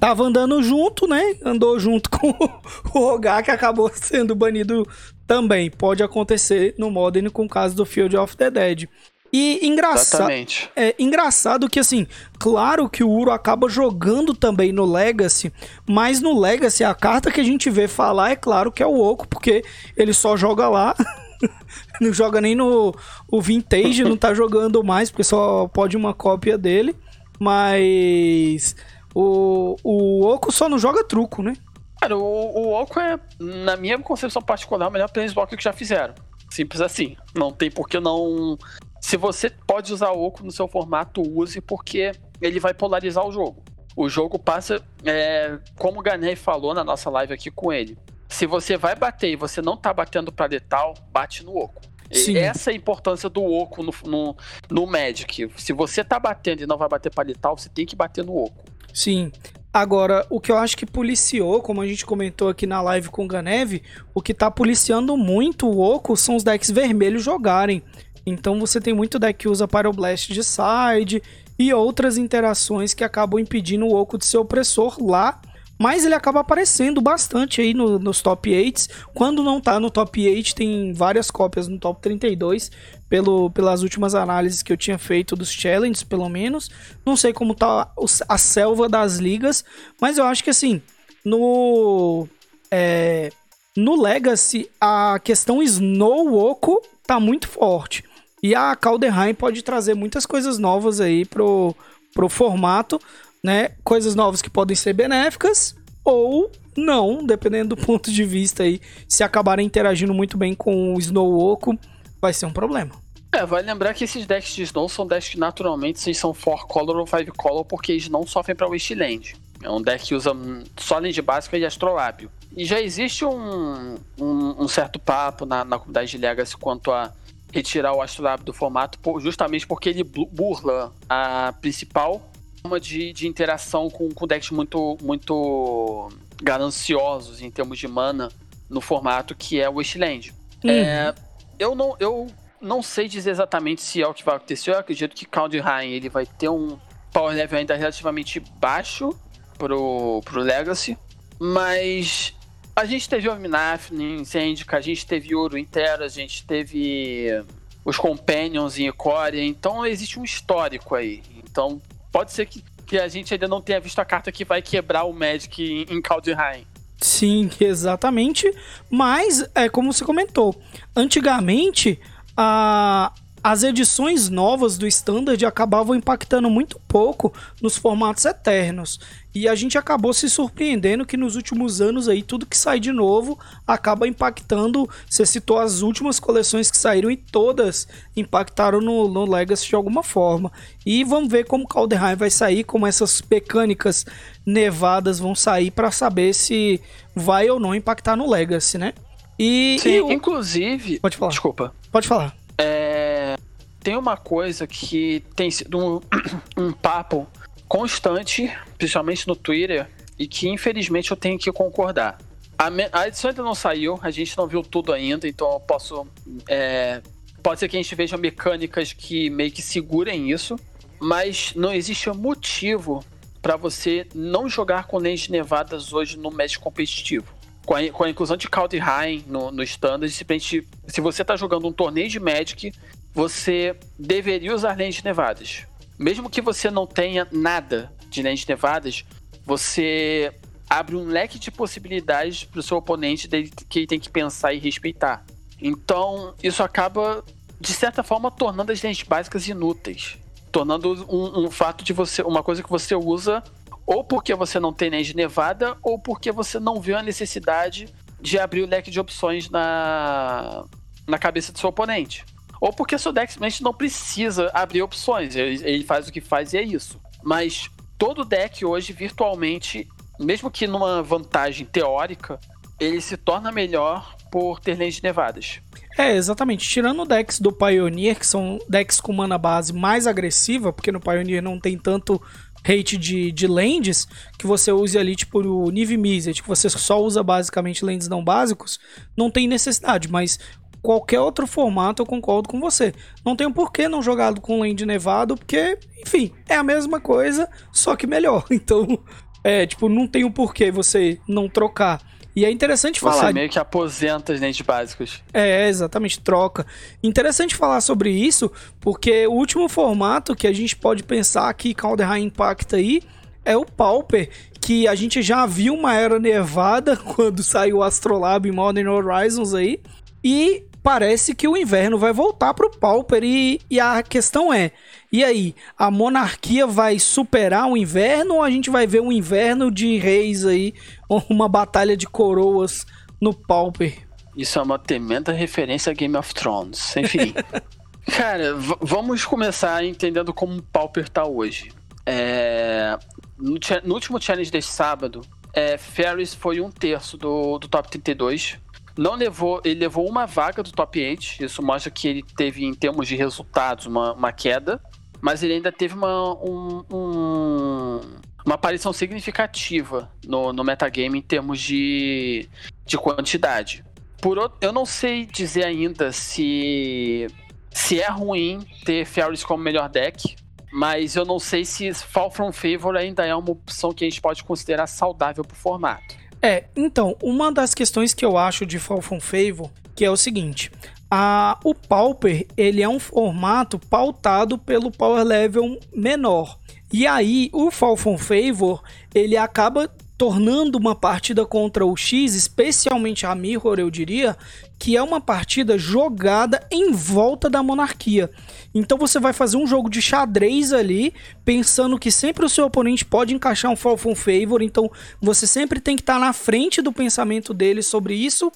tava 0.00 0.24
andando 0.24 0.62
junto, 0.62 1.06
né? 1.06 1.36
Andou 1.44 1.78
junto 1.78 2.08
com 2.10 2.30
o 2.30 2.60
Rogar, 2.88 3.44
que 3.44 3.50
acabou 3.50 3.90
sendo 3.94 4.34
banido 4.34 4.88
também. 5.26 5.70
Pode 5.70 6.02
acontecer 6.02 6.74
no 6.78 6.90
Modern 6.90 7.28
com 7.28 7.44
o 7.44 7.48
caso 7.48 7.76
do 7.76 7.84
Field 7.84 8.16
of 8.16 8.36
the 8.36 8.50
Dead. 8.50 8.88
E 9.32 9.64
engraçado, 9.64 10.28
é 10.74 10.92
engraçado 10.98 11.70
que 11.70 11.78
assim, 11.78 12.04
claro 12.36 12.90
que 12.90 13.04
o 13.04 13.08
Uro 13.08 13.30
acaba 13.30 13.68
jogando 13.68 14.34
também 14.34 14.72
no 14.72 14.84
Legacy, 14.84 15.52
mas 15.88 16.20
no 16.20 16.36
Legacy 16.36 16.82
a 16.82 16.92
carta 16.96 17.30
que 17.30 17.40
a 17.40 17.44
gente 17.44 17.70
vê 17.70 17.86
falar 17.86 18.32
é 18.32 18.34
claro 18.34 18.72
que 18.72 18.82
é 18.82 18.86
o 18.86 18.98
Oco, 18.98 19.28
porque 19.28 19.62
ele 19.96 20.12
só 20.12 20.36
joga 20.36 20.68
lá. 20.68 20.96
não 22.00 22.12
joga 22.12 22.40
nem 22.40 22.56
no 22.56 22.92
o 23.30 23.40
Vintage, 23.40 24.02
não 24.02 24.16
tá 24.16 24.34
jogando 24.34 24.82
mais, 24.82 25.12
porque 25.12 25.22
só 25.22 25.68
pode 25.68 25.96
uma 25.96 26.12
cópia 26.12 26.58
dele. 26.58 26.96
Mas 27.38 28.74
o, 29.14 29.76
o 29.82 30.26
Oco 30.26 30.52
só 30.52 30.68
não 30.68 30.78
joga 30.78 31.04
truco, 31.04 31.42
né? 31.42 31.54
Cara, 32.00 32.16
o, 32.16 32.22
o 32.22 32.72
Oco 32.72 32.98
é, 32.98 33.18
na 33.38 33.76
minha 33.76 33.98
concepção 33.98 34.40
particular, 34.40 34.88
o 34.88 34.90
melhor 34.90 35.10
planeswalker 35.10 35.56
que 35.56 35.64
já 35.64 35.72
fizeram. 35.72 36.14
Simples 36.50 36.80
assim. 36.80 37.16
Não 37.34 37.52
tem 37.52 37.70
por 37.70 37.88
que 37.88 38.00
não. 38.00 38.58
Se 39.00 39.16
você 39.16 39.50
pode 39.50 39.92
usar 39.92 40.10
o 40.10 40.22
Oco 40.22 40.42
no 40.42 40.50
seu 40.50 40.66
formato, 40.66 41.22
use, 41.22 41.60
porque 41.60 42.12
ele 42.40 42.58
vai 42.58 42.74
polarizar 42.74 43.26
o 43.26 43.32
jogo. 43.32 43.62
O 43.96 44.08
jogo 44.08 44.38
passa, 44.38 44.82
é, 45.04 45.58
como 45.76 46.00
o 46.00 46.02
Ganei 46.02 46.36
falou 46.36 46.74
na 46.74 46.84
nossa 46.84 47.10
live 47.10 47.34
aqui 47.34 47.50
com 47.50 47.72
ele. 47.72 47.98
Se 48.28 48.46
você 48.46 48.76
vai 48.76 48.94
bater 48.94 49.30
e 49.30 49.36
você 49.36 49.60
não 49.60 49.76
tá 49.76 49.92
batendo 49.92 50.32
para 50.32 50.46
letal, 50.46 50.94
bate 51.12 51.44
no 51.44 51.56
Oco. 51.56 51.80
Sim. 52.12 52.36
Essa 52.36 52.70
é 52.70 52.72
a 52.72 52.76
importância 52.76 53.28
do 53.28 53.42
Oco 53.42 53.82
no, 53.82 53.92
no, 54.04 54.36
no 54.70 54.86
Magic. 54.86 55.50
Se 55.56 55.72
você 55.72 56.02
tá 56.02 56.18
batendo 56.18 56.62
e 56.62 56.66
não 56.66 56.76
vai 56.76 56.88
bater 56.88 57.12
para 57.12 57.26
letal, 57.26 57.56
você 57.56 57.68
tem 57.68 57.86
que 57.86 57.94
bater 57.94 58.24
no 58.24 58.36
Oco. 58.36 58.64
Sim. 58.92 59.32
Agora, 59.72 60.26
o 60.28 60.40
que 60.40 60.50
eu 60.50 60.58
acho 60.58 60.76
que 60.76 60.84
policiou, 60.84 61.62
como 61.62 61.80
a 61.80 61.86
gente 61.86 62.04
comentou 62.04 62.48
aqui 62.48 62.66
na 62.66 62.82
live 62.82 63.08
com 63.08 63.24
o 63.24 63.28
Ganeve, 63.28 63.82
o 64.12 64.20
que 64.20 64.34
tá 64.34 64.50
policiando 64.50 65.16
muito 65.16 65.68
o 65.68 65.78
Oco 65.78 66.16
são 66.16 66.34
os 66.34 66.42
decks 66.42 66.70
vermelhos 66.70 67.22
jogarem. 67.22 67.82
Então 68.26 68.58
você 68.58 68.80
tem 68.80 68.92
muito 68.92 69.18
deck 69.18 69.38
que 69.38 69.48
usa 69.48 69.68
Pyroblast 69.68 70.32
de 70.32 70.42
side 70.42 71.22
e 71.56 71.72
outras 71.72 72.18
interações 72.18 72.94
que 72.94 73.04
acabam 73.04 73.38
impedindo 73.38 73.86
o 73.86 73.94
Oco 73.94 74.18
de 74.18 74.24
ser 74.24 74.38
opressor 74.38 74.96
lá. 75.00 75.40
Mas 75.80 76.04
ele 76.04 76.14
acaba 76.14 76.40
aparecendo 76.40 77.00
bastante 77.00 77.62
aí 77.62 77.72
no, 77.72 77.98
nos 77.98 78.20
top 78.20 78.54
8. 78.54 78.86
Quando 79.14 79.42
não 79.42 79.58
tá 79.58 79.80
no 79.80 79.90
top 79.90 80.28
8, 80.28 80.54
tem 80.54 80.92
várias 80.92 81.30
cópias 81.30 81.68
no 81.68 81.78
top 81.78 82.02
32. 82.02 82.70
Pelo, 83.08 83.50
pelas 83.50 83.82
últimas 83.82 84.14
análises 84.14 84.62
que 84.62 84.70
eu 84.70 84.76
tinha 84.76 84.98
feito 84.98 85.34
dos 85.34 85.50
challenges, 85.50 86.02
pelo 86.02 86.28
menos. 86.28 86.70
Não 87.04 87.16
sei 87.16 87.32
como 87.32 87.54
tá 87.54 87.90
a 88.28 88.36
selva 88.36 88.90
das 88.90 89.16
ligas. 89.16 89.64
Mas 89.98 90.18
eu 90.18 90.26
acho 90.26 90.44
que 90.44 90.50
assim, 90.50 90.82
no. 91.24 92.28
É, 92.70 93.32
no 93.74 93.98
Legacy, 93.98 94.70
a 94.78 95.18
questão 95.24 95.62
Snow 95.62 96.34
Oco 96.34 96.82
tá 97.06 97.18
muito 97.18 97.48
forte. 97.48 98.04
E 98.42 98.54
a 98.54 98.76
Calderheim 98.76 99.32
pode 99.32 99.62
trazer 99.62 99.94
muitas 99.94 100.26
coisas 100.26 100.58
novas 100.58 101.00
aí 101.00 101.24
pro, 101.24 101.74
pro 102.12 102.28
formato, 102.28 103.00
né? 103.42 103.70
Coisas 103.82 104.14
novas 104.14 104.42
que 104.42 104.50
podem 104.50 104.76
ser 104.76 104.92
benéficas 104.92 105.74
ou 106.04 106.50
não, 106.76 107.24
dependendo 107.24 107.74
do 107.74 107.82
ponto 107.84 108.10
de 108.10 108.24
vista 108.24 108.62
aí. 108.62 108.80
Se 109.08 109.22
acabarem 109.22 109.66
interagindo 109.66 110.14
muito 110.14 110.36
bem 110.36 110.54
com 110.54 110.94
o 110.94 110.98
Snow 110.98 111.38
Oco, 111.38 111.78
vai 112.20 112.32
ser 112.32 112.46
um 112.46 112.52
problema. 112.52 112.92
É, 113.32 113.46
vai 113.46 113.62
lembrar 113.62 113.94
que 113.94 114.04
esses 114.04 114.26
decks 114.26 114.54
de 114.54 114.62
Snow 114.64 114.88
são 114.88 115.06
decks 115.06 115.30
que 115.30 115.38
naturalmente 115.38 116.12
são 116.14 116.34
4 116.34 116.66
color 116.66 116.96
ou 116.96 117.06
5 117.06 117.36
color 117.36 117.64
porque 117.64 117.92
eles 117.92 118.08
não 118.08 118.26
sofrem 118.26 118.56
para 118.56 118.68
Wasteland. 118.68 119.36
É 119.62 119.70
um 119.70 119.80
deck 119.80 120.06
que 120.06 120.14
usa 120.14 120.32
só 120.76 120.98
land 120.98 121.20
básica 121.22 121.56
e 121.56 121.64
astrolábio. 121.64 122.30
E 122.56 122.64
já 122.64 122.80
existe 122.80 123.24
um, 123.24 123.96
um, 124.18 124.64
um 124.64 124.68
certo 124.68 124.98
papo 124.98 125.46
na, 125.46 125.64
na 125.64 125.78
comunidade 125.78 126.10
de 126.10 126.18
Legacy 126.18 126.56
quanto 126.56 126.90
a 126.90 127.12
retirar 127.52 127.92
o 127.94 128.00
Astrolab 128.00 128.42
do 128.42 128.52
formato, 128.52 128.98
justamente 129.20 129.66
porque 129.66 129.88
ele 129.88 130.02
burla 130.02 130.92
a 131.08 131.52
principal 131.60 132.29
forma 132.60 132.80
de, 132.80 133.12
de 133.12 133.26
interação 133.26 133.88
com, 133.88 134.08
com 134.10 134.26
decks 134.26 134.50
muito, 134.50 134.96
muito 135.02 136.10
gananciosos 136.42 137.40
em 137.42 137.50
termos 137.50 137.78
de 137.78 137.88
mana 137.88 138.30
no 138.68 138.80
formato 138.80 139.34
que 139.34 139.60
é 139.60 139.68
o 139.68 139.74
Wasteland. 139.74 140.32
Uhum. 140.64 140.70
É, 140.70 141.14
eu, 141.58 141.74
não, 141.74 141.96
eu 141.98 142.26
não 142.60 142.82
sei 142.82 143.08
dizer 143.08 143.30
exatamente 143.30 143.82
se 143.82 144.02
é 144.02 144.06
o 144.06 144.14
que 144.14 144.24
vai 144.24 144.36
acontecer. 144.36 144.70
Eu 144.70 144.78
acredito 144.78 145.14
que 145.14 145.26
Kaldheim 145.26 145.90
ele 145.90 146.08
vai 146.08 146.26
ter 146.26 146.48
um 146.48 146.78
power 147.12 147.34
level 147.34 147.58
ainda 147.58 147.74
relativamente 147.74 148.38
baixo 148.38 149.18
pro, 149.58 150.20
pro 150.24 150.40
Legacy, 150.40 150.96
mas 151.38 152.34
a 152.74 152.84
gente 152.84 153.08
teve 153.08 153.28
o 153.28 153.36
Minaf 153.36 153.92
em 153.92 154.24
Zendika, 154.24 154.76
a 154.76 154.80
gente 154.80 155.06
teve 155.06 155.34
Ouro 155.34 155.58
em 155.58 155.64
Terra, 155.64 156.04
a 156.04 156.08
gente 156.08 156.46
teve 156.46 157.44
os 157.84 157.96
Companions 157.96 158.78
em 158.78 158.88
Ikoria, 158.88 159.44
então 159.44 159.84
existe 159.84 160.20
um 160.20 160.24
histórico 160.24 160.94
aí. 160.94 161.22
Então 161.36 161.80
pode 162.10 162.32
ser 162.32 162.46
que, 162.46 162.64
que 162.86 162.98
a 162.98 163.08
gente 163.08 163.32
ainda 163.32 163.48
não 163.48 163.60
tenha 163.60 163.80
visto 163.80 163.98
a 163.98 164.04
carta 164.04 164.30
que 164.32 164.44
vai 164.44 164.60
quebrar 164.62 165.04
o 165.04 165.12
Magic 165.12 165.62
em, 165.62 165.94
em 165.94 166.00
Kaldheim. 166.00 166.66
Sim, 167.00 167.50
exatamente. 167.58 168.52
Mas, 168.90 169.48
é 169.54 169.68
como 169.68 169.92
você 169.92 170.04
comentou, 170.04 170.54
antigamente 170.94 171.98
a, 172.36 173.12
as 173.42 173.62
edições 173.62 174.28
novas 174.28 174.76
do 174.76 174.86
Standard 174.86 175.44
acabavam 175.46 175.94
impactando 175.94 176.50
muito 176.50 176.78
pouco 176.86 177.32
nos 177.60 177.76
formatos 177.76 178.24
eternos. 178.24 179.00
E 179.34 179.48
a 179.48 179.54
gente 179.54 179.78
acabou 179.78 180.12
se 180.12 180.28
surpreendendo 180.28 181.06
que 181.06 181.16
nos 181.16 181.36
últimos 181.36 181.80
anos 181.80 182.08
aí 182.08 182.22
tudo 182.22 182.46
que 182.46 182.56
sai 182.56 182.80
de 182.80 182.90
novo 182.90 183.38
acaba 183.66 184.08
impactando. 184.08 184.88
Você 185.08 185.24
citou 185.24 185.58
as 185.58 185.82
últimas 185.82 186.18
coleções 186.18 186.70
que 186.70 186.76
saíram 186.76 187.10
e 187.10 187.16
todas 187.16 187.86
impactaram 188.16 188.80
no, 188.80 189.08
no 189.08 189.24
Legacy 189.24 189.68
de 189.68 189.74
alguma 189.76 190.02
forma. 190.02 190.50
E 190.84 191.04
vamos 191.04 191.30
ver 191.30 191.44
como 191.44 191.68
Calderheim 191.68 192.16
vai 192.16 192.30
sair, 192.30 192.64
como 192.64 192.86
essas 192.86 193.22
mecânicas 193.30 194.04
nevadas 194.44 195.18
vão 195.18 195.34
sair 195.34 195.70
para 195.70 195.90
saber 195.90 196.34
se 196.34 196.80
vai 197.14 197.48
ou 197.48 197.60
não 197.60 197.74
impactar 197.74 198.16
no 198.16 198.28
Legacy, 198.28 198.78
né? 198.78 198.94
E, 199.38 199.78
Sim, 199.80 199.90
e 199.90 200.00
o... 200.02 200.12
inclusive. 200.12 200.98
Pode 200.98 201.16
falar. 201.16 201.30
Desculpa. 201.30 201.74
Pode 201.90 202.08
falar. 202.08 202.36
É, 202.58 203.36
tem 203.82 203.96
uma 203.96 204.16
coisa 204.16 204.66
que 204.66 205.24
tem 205.34 205.50
sido 205.50 205.78
um, 205.78 206.00
um 206.62 206.72
papo 206.72 207.26
constante, 207.70 208.52
principalmente 208.76 209.28
no 209.28 209.36
Twitter, 209.36 209.88
e 210.18 210.26
que 210.26 210.48
infelizmente 210.48 211.12
eu 211.12 211.16
tenho 211.16 211.38
que 211.38 211.52
concordar. 211.52 212.18
A, 212.58 212.68
a 212.92 213.06
edição 213.06 213.30
ainda 213.30 213.44
não 213.44 213.54
saiu, 213.54 213.96
a 214.02 214.10
gente 214.10 214.36
não 214.36 214.48
viu 214.48 214.60
tudo 214.60 214.92
ainda, 214.92 215.28
então 215.28 215.52
eu 215.52 215.60
posso. 215.60 216.04
É, 216.48 217.00
pode 217.40 217.60
ser 217.60 217.68
que 217.68 217.76
a 217.76 217.82
gente 217.82 217.94
veja 217.94 218.16
mecânicas 218.16 218.92
que 218.92 219.30
meio 219.30 219.52
que 219.52 219.62
segurem 219.62 220.32
isso, 220.32 220.58
mas 220.98 221.54
não 221.54 221.72
existe 221.72 222.10
motivo 222.10 223.04
para 223.40 223.56
você 223.56 224.04
não 224.12 224.48
jogar 224.48 224.88
com 224.88 224.98
lentes 224.98 225.28
nevadas 225.28 225.92
hoje 225.92 226.18
no 226.18 226.30
match 226.32 226.58
competitivo 226.58 227.40
com 227.64 227.76
a, 227.76 227.88
com 227.90 228.02
a 228.02 228.10
inclusão 228.10 228.36
de 228.36 228.48
Kaldheim 228.48 229.24
no, 229.28 229.52
no 229.52 229.62
standard, 229.62 230.12
se 230.12 231.00
você 231.00 231.22
está 231.22 231.36
jogando 231.36 231.68
um 231.68 231.72
torneio 231.72 232.08
de 232.08 232.18
Magic, 232.18 232.72
você 233.14 233.76
deveria 233.96 234.52
usar 234.52 234.76
lentes 234.76 235.04
nevadas. 235.04 235.69
Mesmo 236.00 236.30
que 236.30 236.40
você 236.40 236.70
não 236.70 236.86
tenha 236.86 237.28
nada 237.30 237.92
de 238.08 238.22
lentes 238.22 238.46
nevadas, 238.46 239.04
você 239.44 240.32
abre 240.68 240.96
um 240.96 241.04
leque 241.04 241.38
de 241.38 241.50
possibilidades 241.50 242.42
para 242.44 242.60
o 242.60 242.62
seu 242.62 242.78
oponente 242.78 243.28
que 243.68 243.80
ele 243.80 243.86
tem 243.86 244.00
que 244.00 244.08
pensar 244.08 244.54
e 244.54 244.58
respeitar. 244.58 245.22
Então, 245.60 246.34
isso 246.42 246.62
acaba, 246.62 247.22
de 247.60 247.74
certa 247.74 248.02
forma, 248.02 248.30
tornando 248.30 248.72
as 248.72 248.80
lentes 248.80 249.06
básicas 249.06 249.46
inúteis. 249.46 250.16
Tornando 250.50 251.06
um, 251.06 251.44
um 251.44 251.50
fato 251.50 251.84
de 251.84 251.92
você. 251.92 252.22
uma 252.22 252.42
coisa 252.42 252.62
que 252.62 252.70
você 252.70 252.94
usa 252.94 253.44
ou 253.84 254.02
porque 254.02 254.34
você 254.34 254.58
não 254.58 254.72
tem 254.72 254.90
de 255.02 255.16
nevada, 255.16 255.76
ou 255.82 255.98
porque 255.98 256.30
você 256.30 256.60
não 256.60 256.80
viu 256.80 256.96
a 256.96 257.02
necessidade 257.02 257.92
de 258.20 258.38
abrir 258.38 258.62
o 258.62 258.66
leque 258.66 258.90
de 258.90 259.00
opções 259.00 259.50
na, 259.50 260.64
na 261.08 261.18
cabeça 261.18 261.52
do 261.52 261.58
seu 261.58 261.68
oponente. 261.68 262.24
Ou 262.60 262.72
porque 262.72 262.98
seu 262.98 263.12
deck 263.12 263.34
não 263.62 263.72
precisa 263.72 264.50
abrir 264.52 264.82
opções, 264.82 265.34
ele, 265.34 265.62
ele 265.64 265.84
faz 265.84 266.08
o 266.08 266.12
que 266.12 266.20
faz 266.20 266.52
e 266.52 266.58
é 266.58 266.62
isso. 266.62 267.00
Mas 267.22 267.70
todo 267.96 268.24
deck 268.24 268.64
hoje, 268.64 268.92
virtualmente, 268.92 269.88
mesmo 270.18 270.50
que 270.50 270.66
numa 270.66 271.02
vantagem 271.02 271.64
teórica, 271.64 272.38
ele 272.78 273.00
se 273.00 273.16
torna 273.16 273.50
melhor 273.50 274.16
por 274.30 274.60
ter 274.60 274.76
de 274.76 275.02
nevadas. 275.02 275.60
É, 275.98 276.14
exatamente. 276.14 276.68
Tirando 276.68 277.04
decks 277.04 277.40
do 277.40 277.52
Pioneer, 277.52 278.18
que 278.18 278.26
são 278.26 278.58
decks 278.68 279.00
com 279.00 279.12
mana 279.12 279.36
base 279.36 279.72
mais 279.72 280.06
agressiva, 280.06 280.72
porque 280.72 280.92
no 280.92 281.00
Pioneer 281.00 281.42
não 281.42 281.58
tem 281.58 281.76
tanto 281.76 282.22
rate 282.64 282.96
de, 282.96 283.32
de 283.32 283.46
lands 283.46 284.06
que 284.38 284.46
você 284.46 284.70
use 284.70 284.96
ali, 284.96 285.16
tipo, 285.16 285.40
o 285.40 285.70
Nive 285.70 285.96
Mizzet, 285.96 286.42
que 286.42 286.48
você 286.48 286.68
só 286.68 287.02
usa 287.02 287.22
basicamente 287.22 287.84
lands 287.84 288.06
não 288.06 288.22
básicos, 288.22 288.78
não 289.16 289.30
tem 289.30 289.48
necessidade, 289.48 290.08
mas 290.08 290.38
qualquer 290.82 291.20
outro 291.20 291.46
formato 291.46 292.02
eu 292.02 292.06
concordo 292.06 292.48
com 292.48 292.60
você. 292.60 292.92
Não 293.24 293.36
tem 293.36 293.50
por 293.50 293.72
que 293.72 293.88
não 293.88 294.02
jogar 294.02 294.34
com 294.34 294.60
land 294.60 294.84
nevado, 294.84 295.36
porque, 295.36 295.78
enfim, 296.04 296.32
é 296.48 296.56
a 296.56 296.62
mesma 296.62 297.00
coisa, 297.00 297.48
só 297.72 297.96
que 297.96 298.06
melhor. 298.06 298.44
Então, 298.60 298.98
é, 299.42 299.66
tipo, 299.66 299.88
não 299.88 300.06
tem 300.06 300.22
o 300.24 300.30
porquê 300.30 300.70
você 300.70 301.18
não 301.26 301.48
trocar. 301.48 302.00
E 302.34 302.44
é 302.44 302.50
interessante 302.50 303.00
falar. 303.00 303.26
Você 303.26 303.32
meio 303.32 303.48
que 303.48 303.58
aposenta 303.58 304.32
os 304.32 304.40
dentes 304.40 304.60
básicos. 304.60 305.22
É, 305.32 305.68
exatamente, 305.68 306.20
troca. 306.20 306.66
Interessante 307.02 307.56
falar 307.56 307.80
sobre 307.80 308.10
isso, 308.10 308.50
porque 308.80 309.26
o 309.26 309.32
último 309.32 309.68
formato 309.68 310.36
que 310.36 310.46
a 310.46 310.52
gente 310.52 310.76
pode 310.76 311.02
pensar 311.02 311.52
que 311.54 311.74
Calderheim 311.74 312.26
impacta 312.26 312.76
aí 312.76 313.02
é 313.44 313.56
o 313.56 313.64
Pauper, 313.64 314.28
que 314.60 314.86
a 314.86 314.94
gente 314.94 315.22
já 315.22 315.46
viu 315.46 315.74
uma 315.74 315.94
era 315.94 316.18
nevada 316.18 316.96
quando 317.16 317.42
saiu 317.42 317.78
o 317.78 317.82
Astrolab 317.82 318.48
em 318.48 318.52
Modern 318.52 318.88
Horizons 318.88 319.54
aí. 319.54 319.80
E 320.22 320.64
parece 320.82 321.34
que 321.34 321.48
o 321.48 321.56
inverno 321.56 321.98
vai 321.98 322.12
voltar 322.12 322.54
pro 322.54 322.70
Pauper. 322.70 323.22
E, 323.24 323.60
e 323.70 323.78
a 323.78 324.02
questão 324.02 324.52
é: 324.52 324.72
e 325.12 325.24
aí, 325.24 325.54
a 325.78 325.90
monarquia 325.90 326.66
vai 326.66 326.98
superar 326.98 327.66
o 327.66 327.76
inverno 327.76 328.36
ou 328.36 328.42
a 328.42 328.50
gente 328.50 328.70
vai 328.70 328.86
ver 328.86 329.00
um 329.00 329.12
inverno 329.12 329.70
de 329.70 329.96
reis 329.96 330.44
aí, 330.44 330.74
uma 331.28 331.48
batalha 331.48 331.96
de 331.96 332.06
coroas 332.06 332.86
no 333.20 333.34
Pauper? 333.34 334.06
Isso 334.36 334.58
é 334.58 334.62
uma 334.62 334.78
tremenda 334.78 335.32
referência 335.32 335.90
a 335.90 335.94
Game 335.94 336.16
of 336.16 336.34
Thrones. 336.34 336.96
Enfim. 336.96 337.34
Cara, 338.16 338.54
vamos 338.80 339.24
começar 339.24 339.84
entendendo 339.84 340.32
como 340.32 340.56
o 340.56 340.62
Pauper 340.62 341.08
tá 341.08 341.24
hoje. 341.26 341.70
É... 342.06 342.98
No, 343.38 343.58
no, 343.84 343.94
último 343.94 344.20
challenge 344.20 344.50
deste 344.50 344.72
sábado, 344.72 345.20
é, 345.52 345.76
Ferris 345.76 346.34
foi 346.34 346.60
um 346.60 346.70
terço 346.70 347.16
do, 347.16 347.58
do 347.58 347.68
top 347.68 347.88
32 347.88 348.58
não 348.96 349.14
levou, 349.14 349.60
ele 349.64 349.80
levou 349.80 350.08
uma 350.08 350.26
vaga 350.26 350.62
do 350.62 350.72
top 350.72 351.00
8. 351.00 351.44
Isso 351.44 351.62
mostra 351.62 351.90
que 351.90 352.08
ele 352.08 352.24
teve, 352.36 352.64
em 352.64 352.74
termos 352.74 353.08
de 353.08 353.16
resultados, 353.16 353.86
uma, 353.86 354.12
uma 354.12 354.32
queda. 354.32 354.80
Mas 355.20 355.42
ele 355.42 355.54
ainda 355.54 355.70
teve 355.70 355.94
uma, 355.94 356.34
um, 356.42 356.84
um, 356.90 358.00
uma 358.44 358.54
aparição 358.54 358.92
significativa 358.92 360.10
no, 360.26 360.52
no 360.52 360.64
metagame 360.64 361.18
em 361.18 361.22
termos 361.22 361.60
de, 361.60 362.48
de 362.86 362.96
quantidade. 362.96 363.84
Por 364.20 364.38
outro, 364.38 364.58
eu 364.60 364.72
não 364.72 364.86
sei 364.86 365.26
dizer 365.26 365.64
ainda 365.64 366.12
se, 366.12 367.26
se 367.70 368.00
é 368.00 368.08
ruim 368.10 368.60
ter 368.84 369.04
Fairies 369.04 369.44
como 369.44 369.62
melhor 369.62 369.88
deck, 369.88 370.36
mas 370.72 371.16
eu 371.16 371.24
não 371.24 371.38
sei 371.38 371.64
se 371.64 371.92
Fall 371.92 372.30
From 372.30 372.52
Favor 372.52 372.96
ainda 372.96 373.26
é 373.26 373.34
uma 373.34 373.50
opção 373.50 373.92
que 373.92 374.04
a 374.04 374.08
gente 374.08 374.20
pode 374.20 374.44
considerar 374.44 374.86
saudável 374.86 375.44
pro 375.44 375.56
formato. 375.56 376.19
É, 376.42 376.64
então, 376.74 377.16
uma 377.22 377.52
das 377.52 377.74
questões 377.74 378.14
que 378.14 378.24
eu 378.24 378.38
acho 378.38 378.64
de 378.64 378.78
Fall 378.78 379.02
From 379.02 379.20
Favor, 379.20 379.70
que 379.94 380.04
é 380.04 380.10
o 380.10 380.16
seguinte, 380.16 380.70
a, 381.10 381.58
o 381.64 381.74
Pauper, 381.74 382.46
ele 382.56 382.82
é 382.82 382.88
um 382.88 382.98
formato 382.98 383.78
pautado 383.78 384.56
pelo 384.56 384.90
power 384.90 385.24
level 385.24 385.78
menor. 385.94 386.58
E 386.92 387.06
aí, 387.06 387.50
o 387.52 387.70
Fall 387.70 387.96
From 387.96 388.16
Favor, 388.16 388.82
ele 389.14 389.36
acaba 389.36 389.90
tornando 390.16 390.78
uma 390.78 390.94
partida 390.94 391.46
contra 391.46 391.84
o 391.84 391.96
X, 391.96 392.34
especialmente 392.34 393.24
a 393.24 393.34
Mirror, 393.34 393.78
eu 393.78 393.90
diria, 393.90 394.36
que 394.80 394.96
é 394.96 395.02
uma 395.02 395.20
partida 395.20 395.76
jogada 395.76 396.66
em 396.70 396.90
volta 396.90 397.50
da 397.50 397.62
monarquia. 397.62 398.30
Então 398.74 398.96
você 398.96 399.20
vai 399.20 399.34
fazer 399.34 399.58
um 399.58 399.66
jogo 399.66 399.90
de 399.90 400.00
xadrez 400.00 400.72
ali, 400.72 401.12
pensando 401.44 401.98
que 401.98 402.10
sempre 402.10 402.46
o 402.46 402.48
seu 402.48 402.64
oponente 402.64 403.04
pode 403.04 403.34
encaixar 403.34 403.70
um 403.70 403.76
Fall 403.76 403.98
from 403.98 404.14
Favor, 404.14 404.62
então 404.62 404.90
você 405.20 405.46
sempre 405.46 405.80
tem 405.80 405.96
que 405.96 406.02
estar 406.02 406.18
na 406.18 406.32
frente 406.32 406.80
do 406.80 406.94
pensamento 406.94 407.52
dele 407.52 407.82
sobre 407.82 408.14
isso. 408.14 408.50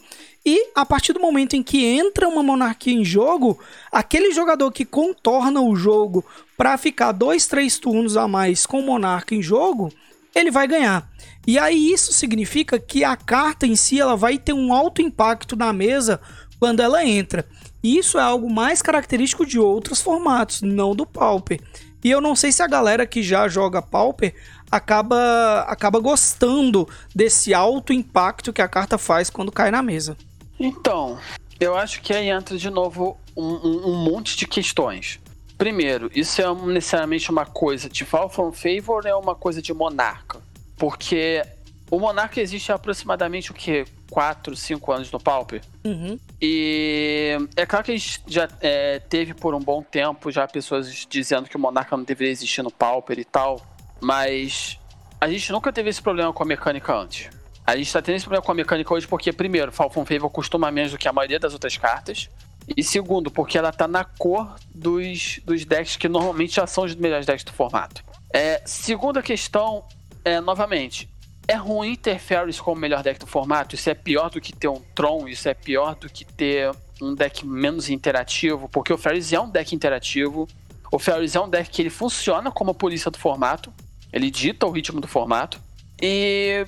E 0.46 0.70
a 0.74 0.86
partir 0.86 1.12
do 1.12 1.20
momento 1.20 1.56
em 1.56 1.62
que 1.62 1.84
entra 1.84 2.26
uma 2.26 2.42
monarquia 2.42 2.94
em 2.94 3.04
jogo, 3.04 3.58
aquele 3.92 4.32
jogador 4.32 4.72
que 4.72 4.86
contorna 4.86 5.60
o 5.60 5.76
jogo 5.76 6.24
para 6.56 6.78
ficar 6.78 7.12
dois, 7.12 7.46
três 7.46 7.78
turnos 7.78 8.16
a 8.16 8.26
mais 8.26 8.64
com 8.64 8.80
o 8.80 8.86
monarca 8.86 9.34
em 9.34 9.42
jogo, 9.42 9.92
ele 10.34 10.50
vai 10.50 10.66
ganhar. 10.66 11.08
E 11.46 11.58
aí 11.58 11.92
isso 11.92 12.12
significa 12.12 12.78
que 12.78 13.04
a 13.04 13.16
carta 13.16 13.66
em 13.66 13.76
si 13.76 14.00
ela 14.00 14.16
vai 14.16 14.38
ter 14.38 14.52
um 14.52 14.72
alto 14.72 15.02
impacto 15.02 15.56
na 15.56 15.72
mesa 15.72 16.20
quando 16.58 16.80
ela 16.80 17.04
entra. 17.04 17.46
E 17.82 17.98
isso 17.98 18.18
é 18.18 18.22
algo 18.22 18.50
mais 18.50 18.80
característico 18.80 19.44
de 19.44 19.58
outros 19.58 20.00
formatos, 20.00 20.62
não 20.62 20.96
do 20.96 21.04
Pauper. 21.04 21.60
E 22.02 22.10
eu 22.10 22.20
não 22.20 22.34
sei 22.34 22.50
se 22.50 22.62
a 22.62 22.66
galera 22.66 23.06
que 23.06 23.22
já 23.22 23.46
joga 23.46 23.82
Pauper 23.82 24.34
acaba, 24.70 25.60
acaba 25.68 26.00
gostando 26.00 26.88
desse 27.14 27.52
alto 27.52 27.92
impacto 27.92 28.52
que 28.52 28.62
a 28.62 28.68
carta 28.68 28.98
faz 28.98 29.28
quando 29.30 29.52
cai 29.52 29.70
na 29.70 29.82
mesa. 29.82 30.16
Então, 30.58 31.18
eu 31.60 31.76
acho 31.76 32.00
que 32.00 32.12
aí 32.12 32.28
entra 32.28 32.56
de 32.56 32.70
novo 32.70 33.18
um, 33.36 33.44
um, 33.44 33.88
um 33.88 33.96
monte 34.04 34.36
de 34.36 34.46
questões. 34.46 35.20
Primeiro, 35.56 36.10
isso 36.14 36.42
é 36.42 36.54
necessariamente 36.66 37.30
uma 37.30 37.46
coisa 37.46 37.88
de 37.88 38.04
from 38.04 38.52
Favor 38.52 39.02
ou 39.04 39.10
é 39.10 39.14
uma 39.14 39.34
coisa 39.34 39.62
de 39.62 39.72
Monarca? 39.72 40.42
Porque 40.76 41.42
o 41.90 41.98
Monarca 41.98 42.40
existe 42.40 42.72
há 42.72 42.74
aproximadamente 42.74 43.50
o 43.50 43.54
quê? 43.54 43.84
4, 44.10 44.54
5 44.56 44.92
anos 44.92 45.10
no 45.10 45.20
Pauper. 45.20 45.60
Uhum. 45.84 46.18
E 46.40 47.36
é 47.56 47.64
claro 47.66 47.84
que 47.84 47.92
a 47.92 47.96
gente 47.96 48.22
já 48.26 48.48
é, 48.60 48.98
teve 48.98 49.34
por 49.34 49.54
um 49.54 49.60
bom 49.60 49.82
tempo 49.82 50.30
já 50.30 50.46
pessoas 50.46 51.06
dizendo 51.08 51.48
que 51.48 51.56
o 51.56 51.60
Monarca 51.60 51.96
não 51.96 52.04
deveria 52.04 52.32
existir 52.32 52.62
no 52.62 52.70
Pauper 52.70 53.18
e 53.18 53.24
tal, 53.24 53.60
mas 54.00 54.78
a 55.20 55.28
gente 55.28 55.50
nunca 55.52 55.72
teve 55.72 55.88
esse 55.88 56.02
problema 56.02 56.32
com 56.32 56.42
a 56.42 56.46
mecânica 56.46 56.94
antes. 56.94 57.30
A 57.66 57.76
gente 57.76 57.90
tá 57.92 58.02
tendo 58.02 58.16
esse 58.16 58.24
problema 58.24 58.44
com 58.44 58.52
a 58.52 58.54
mecânica 58.54 58.92
hoje 58.92 59.06
porque, 59.06 59.32
primeiro, 59.32 59.72
Falcon 59.72 60.04
Favor 60.04 60.28
costuma 60.28 60.70
menos 60.70 60.92
do 60.92 60.98
que 60.98 61.08
a 61.08 61.12
maioria 61.12 61.38
das 61.38 61.54
outras 61.54 61.76
cartas. 61.78 62.28
E 62.76 62.82
segundo, 62.82 63.30
porque 63.30 63.58
ela 63.58 63.72
tá 63.72 63.86
na 63.86 64.04
cor 64.04 64.56
dos, 64.74 65.40
dos 65.44 65.64
decks 65.64 65.96
que 65.96 66.08
normalmente 66.08 66.54
já 66.56 66.66
são 66.66 66.84
os 66.84 66.94
melhores 66.94 67.26
decks 67.26 67.44
do 67.44 67.52
formato. 67.52 68.02
É, 68.32 68.62
segunda 68.64 69.22
questão, 69.22 69.84
é, 70.24 70.40
novamente, 70.40 71.08
é 71.46 71.54
ruim 71.54 71.94
ter 71.94 72.18
Ferris 72.18 72.58
como 72.58 72.80
melhor 72.80 73.02
deck 73.02 73.20
do 73.20 73.26
formato? 73.26 73.74
Isso 73.74 73.90
é 73.90 73.94
pior 73.94 74.30
do 74.30 74.40
que 74.40 74.52
ter 74.52 74.68
um 74.68 74.80
Tron? 74.94 75.28
Isso 75.28 75.48
é 75.48 75.54
pior 75.54 75.94
do 75.94 76.08
que 76.08 76.24
ter 76.24 76.70
um 77.00 77.14
deck 77.14 77.46
menos 77.46 77.90
interativo? 77.90 78.68
Porque 78.68 78.92
o 78.92 78.98
Ferris 78.98 79.32
é 79.32 79.40
um 79.40 79.48
deck 79.48 79.74
interativo. 79.74 80.48
O 80.90 80.98
Ferris 80.98 81.34
é 81.34 81.40
um 81.40 81.48
deck 81.48 81.68
que 81.70 81.82
ele 81.82 81.90
funciona 81.90 82.50
como 82.50 82.70
a 82.70 82.74
polícia 82.74 83.10
do 83.10 83.18
formato. 83.18 83.72
Ele 84.12 84.30
dita 84.30 84.66
o 84.66 84.70
ritmo 84.70 85.00
do 85.00 85.08
formato. 85.08 85.60
E, 86.00 86.64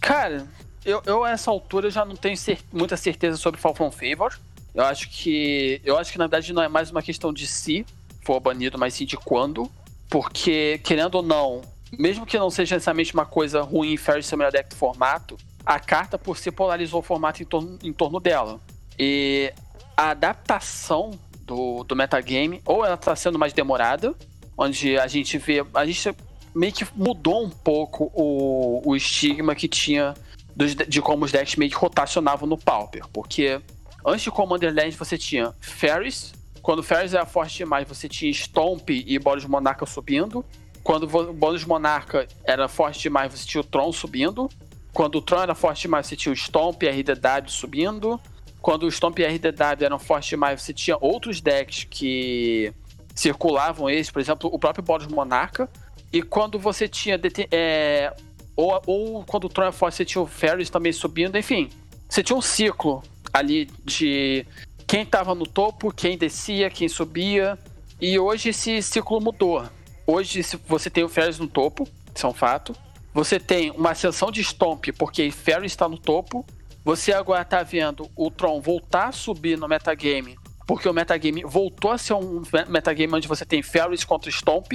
cara, 0.00 0.46
eu, 0.84 1.02
eu 1.06 1.24
a 1.24 1.30
essa 1.30 1.50
altura 1.50 1.90
já 1.90 2.04
não 2.04 2.16
tenho 2.16 2.36
cer 2.36 2.58
muita 2.72 2.96
certeza 2.96 3.36
sobre 3.36 3.60
Fall 3.60 3.74
From 3.74 3.90
Favor. 3.90 4.38
Eu 4.78 4.84
acho 4.84 5.08
que. 5.10 5.80
Eu 5.84 5.98
acho 5.98 6.12
que 6.12 6.18
na 6.18 6.26
verdade 6.26 6.52
não 6.52 6.62
é 6.62 6.68
mais 6.68 6.88
uma 6.92 7.02
questão 7.02 7.32
de 7.32 7.48
se 7.48 7.84
for 8.22 8.38
banido, 8.38 8.78
mas 8.78 8.94
sim 8.94 9.04
de 9.04 9.16
quando. 9.16 9.68
Porque, 10.08 10.80
querendo 10.84 11.16
ou 11.16 11.22
não, 11.22 11.62
mesmo 11.98 12.24
que 12.24 12.38
não 12.38 12.48
seja 12.48 12.76
necessariamente 12.76 13.12
uma 13.12 13.26
coisa 13.26 13.60
ruim 13.60 13.96
ser 13.96 14.36
o 14.36 14.38
melhor 14.38 14.52
deck 14.52 14.72
formato, 14.76 15.36
a 15.66 15.80
carta 15.80 16.16
por 16.16 16.38
si 16.38 16.52
polarizou 16.52 17.00
o 17.00 17.02
formato 17.02 17.42
em 17.42 17.44
torno, 17.44 17.76
em 17.82 17.92
torno 17.92 18.20
dela. 18.20 18.60
E 18.96 19.52
a 19.96 20.10
adaptação 20.10 21.10
do, 21.40 21.82
do 21.82 21.96
metagame, 21.96 22.62
ou 22.64 22.86
ela 22.86 22.94
está 22.94 23.16
sendo 23.16 23.36
mais 23.36 23.52
demorada, 23.52 24.14
onde 24.56 24.96
a 24.96 25.08
gente 25.08 25.38
vê. 25.38 25.66
A 25.74 25.84
gente 25.84 26.14
meio 26.54 26.72
que 26.72 26.86
mudou 26.94 27.44
um 27.44 27.50
pouco 27.50 28.12
o, 28.14 28.80
o 28.88 28.94
estigma 28.94 29.56
que 29.56 29.66
tinha 29.66 30.14
dos, 30.54 30.76
de 30.76 31.02
como 31.02 31.24
os 31.24 31.32
decks 31.32 31.56
meio 31.56 31.70
que 31.72 31.76
rotacionavam 31.76 32.48
no 32.48 32.56
Pauper. 32.56 33.08
Porque 33.12 33.60
Antes 34.04 34.22
de 34.22 34.30
Commander 34.30 34.74
Land 34.74 34.96
você 34.96 35.18
tinha 35.18 35.52
Ferris. 35.60 36.32
Quando 36.62 36.82
Ferris 36.82 37.14
era 37.14 37.26
forte 37.26 37.58
demais, 37.58 37.88
você 37.88 38.08
tinha 38.08 38.30
Stomp 38.32 38.90
e 38.90 39.18
Bônus 39.18 39.44
Monarca 39.44 39.86
subindo. 39.86 40.44
Quando 40.82 41.04
o 41.04 41.32
Bônus 41.32 41.64
Monarca 41.64 42.26
era 42.44 42.68
forte 42.68 43.00
demais, 43.00 43.32
você 43.32 43.46
tinha 43.46 43.60
o 43.60 43.64
Tron 43.64 43.92
subindo. 43.92 44.48
Quando 44.92 45.16
o 45.16 45.22
Tron 45.22 45.42
era 45.42 45.54
forte 45.54 45.82
demais, 45.82 46.06
você 46.06 46.16
tinha 46.16 46.32
o 46.32 46.36
Stomp 46.36 46.82
e 46.82 46.88
RDW 46.88 47.48
subindo. 47.48 48.20
Quando 48.60 48.84
o 48.84 48.90
Stomp 48.90 49.18
e 49.18 49.24
RDW 49.24 49.84
eram 49.84 49.98
fortes 49.98 50.30
demais, 50.30 50.60
você 50.60 50.72
tinha 50.72 50.96
outros 51.00 51.40
decks 51.40 51.86
que 51.88 52.72
circulavam 53.14 53.88
eles, 53.88 54.10
por 54.10 54.20
exemplo, 54.20 54.50
o 54.52 54.58
próprio 54.58 54.82
Bônus 54.84 55.06
Monarca. 55.06 55.68
E 56.12 56.22
quando 56.22 56.58
você 56.58 56.88
tinha. 56.88 57.20
É, 57.50 58.14
ou, 58.56 58.82
ou 58.86 59.24
quando 59.24 59.44
o 59.44 59.48
Tron 59.48 59.64
era 59.64 59.72
forte, 59.72 59.96
você 59.96 60.04
tinha 60.04 60.22
o 60.22 60.26
Ferris 60.26 60.70
também 60.70 60.92
subindo, 60.92 61.36
enfim. 61.36 61.70
Você 62.08 62.22
tinha 62.22 62.36
um 62.36 62.42
ciclo 62.42 63.02
ali 63.32 63.70
de 63.84 64.46
quem 64.86 65.02
estava 65.02 65.34
no 65.34 65.46
topo, 65.46 65.92
quem 65.92 66.16
descia, 66.16 66.70
quem 66.70 66.88
subia. 66.88 67.58
E 68.00 68.18
hoje 68.18 68.50
esse 68.50 68.82
ciclo 68.82 69.20
mudou. 69.20 69.68
Hoje 70.06 70.42
você 70.66 70.88
tem 70.88 71.04
o 71.04 71.08
Ferris 71.08 71.38
no 71.38 71.46
topo, 71.46 71.86
isso 72.14 72.26
é 72.26 72.28
um 72.28 72.32
fato. 72.32 72.74
Você 73.12 73.38
tem 73.38 73.70
uma 73.70 73.90
ascensão 73.90 74.30
de 74.30 74.42
Stomp, 74.42 74.86
porque 74.96 75.30
Ferris 75.30 75.72
está 75.72 75.88
no 75.88 75.98
topo. 75.98 76.46
Você 76.84 77.12
agora 77.12 77.42
está 77.42 77.62
vendo 77.62 78.08
o 78.16 78.30
Tron 78.30 78.60
voltar 78.60 79.08
a 79.08 79.12
subir 79.12 79.58
no 79.58 79.68
metagame, 79.68 80.38
porque 80.66 80.88
o 80.88 80.94
metagame 80.94 81.42
voltou 81.44 81.90
a 81.90 81.98
ser 81.98 82.14
um 82.14 82.42
metagame 82.68 83.12
onde 83.14 83.28
você 83.28 83.44
tem 83.44 83.62
Ferris 83.62 84.04
contra 84.04 84.30
Stomp. 84.30 84.72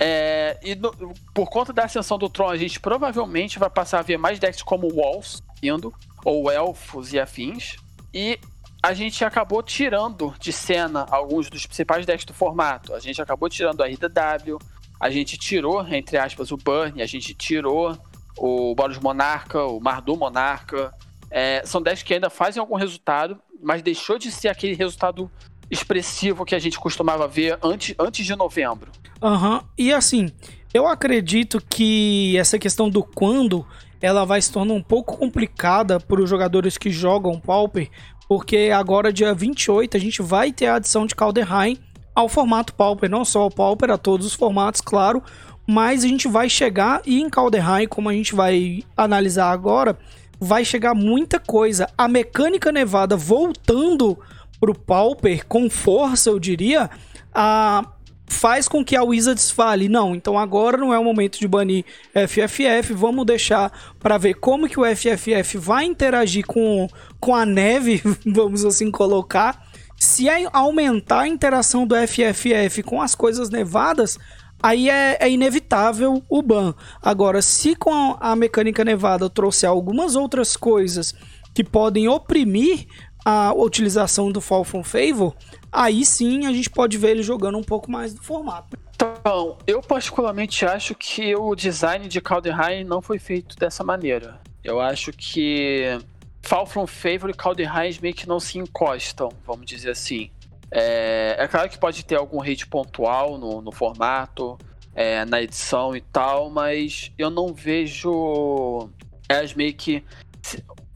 É, 0.00 0.58
e 0.62 0.74
no, 0.74 0.92
por 1.32 1.48
conta 1.48 1.72
da 1.72 1.84
ascensão 1.84 2.18
do 2.18 2.28
Tron, 2.28 2.48
a 2.48 2.56
gente 2.56 2.80
provavelmente 2.80 3.58
vai 3.58 3.70
passar 3.70 4.00
a 4.00 4.02
ver 4.02 4.16
mais 4.16 4.40
decks 4.40 4.62
como 4.62 4.92
Walls 4.92 5.42
indo, 5.62 5.94
ou 6.24 6.50
Elfos 6.50 7.12
e 7.12 7.20
afins. 7.20 7.76
E 8.14 8.38
a 8.82 8.92
gente 8.92 9.24
acabou 9.24 9.62
tirando 9.62 10.34
de 10.40 10.52
cena 10.52 11.06
alguns 11.10 11.48
dos 11.48 11.64
principais 11.66 12.04
decks 12.04 12.24
do 12.24 12.34
formato. 12.34 12.94
A 12.94 12.98
gente 12.98 13.22
acabou 13.22 13.48
tirando 13.48 13.80
a 13.82 13.86
RDW, 13.86 14.58
a 14.98 15.08
gente 15.08 15.36
tirou, 15.36 15.86
entre 15.86 16.18
aspas, 16.18 16.50
o 16.50 16.56
Burn, 16.56 17.00
a 17.00 17.06
gente 17.06 17.32
tirou 17.34 17.96
o 18.36 18.74
Boros 18.74 18.98
Monarca, 18.98 19.62
o 19.64 19.80
Mardu 19.80 20.16
Monarca. 20.16 20.92
É, 21.30 21.62
são 21.64 21.80
decks 21.80 22.02
que 22.02 22.12
ainda 22.12 22.28
fazem 22.28 22.60
algum 22.60 22.74
resultado, 22.74 23.40
mas 23.62 23.82
deixou 23.82 24.18
de 24.18 24.30
ser 24.30 24.48
aquele 24.48 24.74
resultado 24.74 25.30
expressivo 25.70 26.44
que 26.44 26.54
a 26.54 26.58
gente 26.58 26.78
costumava 26.78 27.26
ver 27.26 27.58
antes, 27.62 27.94
antes 27.98 28.26
de 28.26 28.36
novembro. 28.36 28.90
Aham, 29.22 29.54
uhum. 29.54 29.60
e 29.78 29.92
assim, 29.92 30.30
eu 30.74 30.86
acredito 30.86 31.62
que 31.70 32.36
essa 32.36 32.58
questão 32.58 32.90
do 32.90 33.02
quando 33.02 33.66
ela 34.02 34.26
vai 34.26 34.42
se 34.42 34.50
tornar 34.50 34.74
um 34.74 34.82
pouco 34.82 35.16
complicada 35.16 36.00
para 36.00 36.20
os 36.20 36.28
jogadores 36.28 36.76
que 36.76 36.90
jogam 36.90 37.38
Pauper, 37.38 37.88
porque 38.28 38.70
agora, 38.74 39.12
dia 39.12 39.32
28, 39.32 39.96
a 39.96 40.00
gente 40.00 40.20
vai 40.20 40.52
ter 40.52 40.66
a 40.66 40.74
adição 40.74 41.06
de 41.06 41.14
Calderheim 41.14 41.78
ao 42.14 42.28
formato 42.28 42.74
Pauper, 42.74 43.08
não 43.08 43.24
só 43.24 43.42
ao 43.42 43.50
Pauper, 43.50 43.90
a 43.90 43.96
todos 43.96 44.26
os 44.26 44.34
formatos, 44.34 44.80
claro, 44.80 45.22
mas 45.66 46.04
a 46.04 46.08
gente 46.08 46.26
vai 46.26 46.48
chegar 46.48 47.00
e 47.06 47.20
em 47.20 47.30
Calderheim, 47.30 47.86
como 47.86 48.08
a 48.08 48.12
gente 48.12 48.34
vai 48.34 48.82
analisar 48.96 49.50
agora, 49.50 49.96
vai 50.40 50.64
chegar 50.64 50.94
muita 50.94 51.38
coisa. 51.38 51.88
A 51.96 52.08
mecânica 52.08 52.72
nevada 52.72 53.16
voltando 53.16 54.18
pro 54.58 54.74
Pauper 54.74 55.46
com 55.46 55.70
força, 55.70 56.30
eu 56.30 56.38
diria, 56.38 56.90
a 57.32 57.84
faz 58.32 58.66
com 58.66 58.84
que 58.84 58.96
a 58.96 59.02
Wizards 59.04 59.50
fale, 59.50 59.88
não, 59.88 60.14
então 60.14 60.38
agora 60.38 60.76
não 60.76 60.92
é 60.92 60.98
o 60.98 61.04
momento 61.04 61.38
de 61.38 61.46
banir 61.46 61.84
FFF, 62.12 62.92
vamos 62.94 63.26
deixar 63.26 63.70
para 64.00 64.18
ver 64.18 64.34
como 64.34 64.68
que 64.68 64.80
o 64.80 64.84
FFF 64.84 65.58
vai 65.58 65.84
interagir 65.84 66.44
com, 66.46 66.88
com 67.20 67.36
a 67.36 67.46
neve, 67.46 68.02
vamos 68.26 68.64
assim 68.64 68.90
colocar. 68.90 69.70
Se 69.96 70.26
aumentar 70.52 71.20
a 71.20 71.28
interação 71.28 71.86
do 71.86 71.94
FFF 71.94 72.82
com 72.82 73.00
as 73.00 73.14
coisas 73.14 73.50
nevadas, 73.50 74.18
aí 74.60 74.88
é, 74.88 75.18
é, 75.20 75.30
inevitável 75.30 76.22
o 76.28 76.42
ban. 76.42 76.74
Agora, 77.00 77.42
se 77.42 77.76
com 77.76 78.16
a 78.18 78.34
mecânica 78.34 78.84
nevada 78.84 79.30
trouxer 79.30 79.68
algumas 79.68 80.16
outras 80.16 80.56
coisas 80.56 81.14
que 81.54 81.62
podem 81.62 82.08
oprimir 82.08 82.86
a 83.24 83.52
utilização 83.54 84.32
do 84.32 84.40
Fall 84.40 84.64
from 84.64 84.82
Favor, 84.82 85.34
aí 85.72 86.04
sim 86.04 86.46
a 86.46 86.52
gente 86.52 86.68
pode 86.68 86.98
ver 86.98 87.12
ele 87.12 87.22
jogando 87.22 87.56
um 87.56 87.62
pouco 87.64 87.90
mais 87.90 88.12
do 88.12 88.22
formato. 88.22 88.78
Então, 88.94 89.56
eu 89.66 89.80
particularmente 89.80 90.64
acho 90.64 90.94
que 90.94 91.34
o 91.34 91.54
design 91.56 92.06
de 92.06 92.20
Calderheim 92.20 92.84
não 92.84 93.00
foi 93.02 93.18
feito 93.18 93.56
dessa 93.56 93.82
maneira. 93.82 94.40
Eu 94.62 94.80
acho 94.80 95.12
que 95.12 95.98
Fall 96.42 96.66
from 96.66 96.86
Favor 96.86 97.30
e 97.30 97.34
Calderheim 97.34 97.98
meio 98.00 98.14
que 98.14 98.28
não 98.28 98.38
se 98.38 98.58
encostam, 98.58 99.30
vamos 99.44 99.66
dizer 99.66 99.90
assim. 99.90 100.30
É, 100.70 101.36
é 101.38 101.48
claro 101.48 101.68
que 101.68 101.78
pode 101.78 102.04
ter 102.04 102.16
algum 102.16 102.40
hate 102.40 102.66
pontual 102.66 103.38
no, 103.38 103.60
no 103.60 103.72
formato, 103.72 104.58
é, 104.94 105.24
na 105.24 105.42
edição 105.42 105.96
e 105.96 106.00
tal, 106.00 106.50
mas 106.50 107.10
eu 107.18 107.30
não 107.30 107.52
vejo 107.52 108.88
elas 109.28 109.54
meio 109.54 109.74
que 109.74 110.04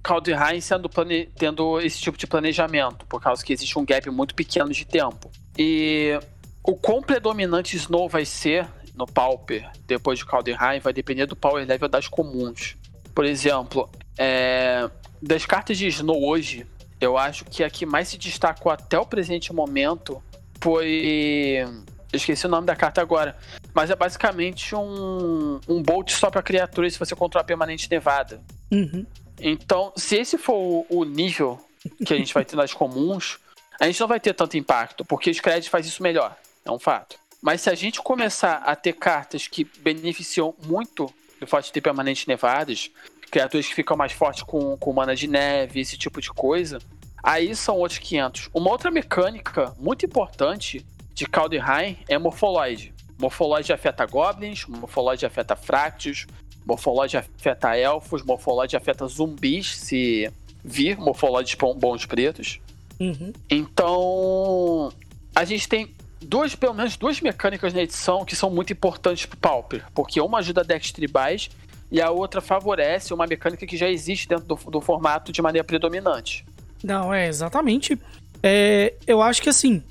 Calderheim 0.07 0.61
sendo 0.61 0.89
plane... 0.89 1.27
tendo 1.37 1.81
esse 1.81 2.01
tipo 2.01 2.17
de 2.17 2.29
planejamento, 2.29 3.05
por 3.07 3.21
causa 3.21 3.45
que 3.45 3.53
existe 3.53 3.77
um 3.77 3.85
gap 3.85 4.09
muito 4.09 4.37
pequeno 4.37 4.71
de 4.71 4.85
tempo. 4.85 5.33
E 5.59 6.17
o 6.63 6.77
quão 6.77 7.03
predominante 7.03 7.77
Snow 7.77 8.09
vai 8.09 8.25
ser 8.25 8.69
no 8.95 9.05
Pauper 9.05 9.69
depois 9.85 10.21
de 10.21 10.25
Calderheim 10.25 10.79
vai 10.79 10.93
depender 10.93 11.27
do 11.27 11.35
power 11.35 11.67
level 11.67 11.89
das 11.89 12.07
comuns. 12.07 12.77
Por 13.13 13.25
exemplo, 13.25 13.91
é... 14.17 14.89
das 15.21 15.45
cartas 15.45 15.77
de 15.77 15.89
Snow 15.89 16.25
hoje, 16.25 16.65
eu 17.01 17.19
acho 17.19 17.45
que 17.45 17.65
a 17.65 17.69
que 17.69 17.85
mais 17.85 18.07
se 18.07 18.17
destacou 18.17 18.71
até 18.71 18.97
o 18.97 19.05
presente 19.05 19.53
momento 19.53 20.23
foi. 20.61 21.65
Eu 22.13 22.17
esqueci 22.17 22.47
o 22.47 22.49
nome 22.49 22.65
da 22.65 22.77
carta 22.77 23.01
agora. 23.01 23.37
Mas 23.75 23.91
é 23.91 23.97
basicamente 23.97 24.73
um, 24.75 25.59
um 25.69 25.83
Bolt 25.83 26.13
só 26.13 26.31
pra 26.31 26.43
criaturas 26.43 26.93
se 26.93 26.99
você 26.99 27.17
controla 27.17 27.45
permanente 27.45 27.91
nevada. 27.91 28.41
Uhum. 28.71 29.05
Então, 29.41 29.93
se 29.97 30.17
esse 30.17 30.39
for 30.39 30.87
o 30.89 31.05
nível 31.05 31.61
que 32.05 32.13
a 32.13 32.17
gente 32.17 32.33
vai 32.33 32.45
ter 32.45 32.57
nas 32.57 32.73
comuns, 32.73 33.39
a 33.81 33.87
gente 33.87 34.01
não 34.01 34.09
vai 34.09 34.19
ter 34.19 34.35
tanto 34.35 34.57
impacto, 34.57 35.05
porque 35.05 35.31
o 35.31 35.35
Scred 35.35 35.69
faz 35.69 35.87
isso 35.87 36.03
melhor. 36.03 36.37
É 36.65 36.71
um 36.71 36.79
fato. 36.79 37.19
Mas 37.43 37.61
se 37.61 37.71
a 37.71 37.75
gente 37.75 38.01
começar 38.01 38.57
a 38.57 38.75
ter 38.75 38.95
cartas 38.95 39.47
que 39.47 39.65
beneficiam 39.65 40.55
muito 40.65 41.13
do 41.39 41.47
fato 41.47 41.67
de 41.67 41.73
ter 41.73 41.81
permanentes 41.81 42.27
nevadas, 42.27 42.91
criaturas 43.31 43.67
que 43.67 43.75
ficam 43.75 43.97
mais 43.97 44.13
fortes 44.13 44.43
com, 44.43 44.77
com 44.77 44.93
mana 44.93 45.15
de 45.15 45.27
neve, 45.29 45.81
esse 45.81 45.99
tipo 45.99 46.21
de 46.21 46.31
coisa, 46.31 46.79
aí 47.23 47.55
são 47.55 47.77
outros 47.77 47.99
500. 47.99 48.51
Uma 48.55 48.71
outra 48.71 48.91
mecânica 48.91 49.75
muito 49.79 50.07
importante 50.07 50.85
de 51.13 51.27
Calderheim 51.27 51.99
é 52.09 52.19
Morpholoid. 52.19 52.95
Morpholoid 53.19 53.73
afeta 53.73 54.05
goblins, 54.07 54.67
Morpholoid 54.67 55.25
afeta 55.25 55.57
fractos, 55.57 56.27
Morpholoid 56.67 57.17
afeta 57.17 57.77
elfos, 57.77 58.23
Morpholoid 58.23 58.77
afeta 58.77 59.07
zumbis, 59.07 59.77
se 59.77 60.31
vir 60.65 60.99
Morpholoids 60.99 61.57
bons 61.77 62.05
pretos. 62.05 62.61
Uhum. 62.99 63.33
Então, 63.49 64.93
a 65.35 65.45
gente 65.45 65.69
tem 65.69 65.95
duas, 66.21 66.55
pelo 66.55 66.75
menos 66.75 66.97
duas 66.97 67.21
mecânicas 67.21 67.73
na 67.73 67.83
edição 67.83 68.25
que 68.25 68.35
são 68.35 68.51
muito 68.51 68.73
importantes 68.73 69.27
pro 69.27 69.37
Pauper, 69.37 69.85
porque 69.95 70.21
uma 70.21 70.39
ajuda 70.39 70.65
decks 70.65 70.91
tribais 70.93 71.49
e 71.91 72.01
a 72.01 72.11
outra 72.11 72.41
favorece 72.41 73.15
uma 73.15 73.27
mecânica 73.27 73.65
que 73.65 73.77
já 73.77 73.89
existe 73.89 74.29
dentro 74.29 74.45
do, 74.45 74.71
do 74.71 74.81
formato 74.81 75.31
de 75.31 75.41
maneira 75.41 75.65
predominante. 75.65 76.45
Não, 76.83 77.15
é 77.15 77.29
exatamente. 77.29 77.99
É, 78.43 78.95
eu 79.07 79.23
acho 79.23 79.41
que 79.41 79.49
assim, 79.49 79.83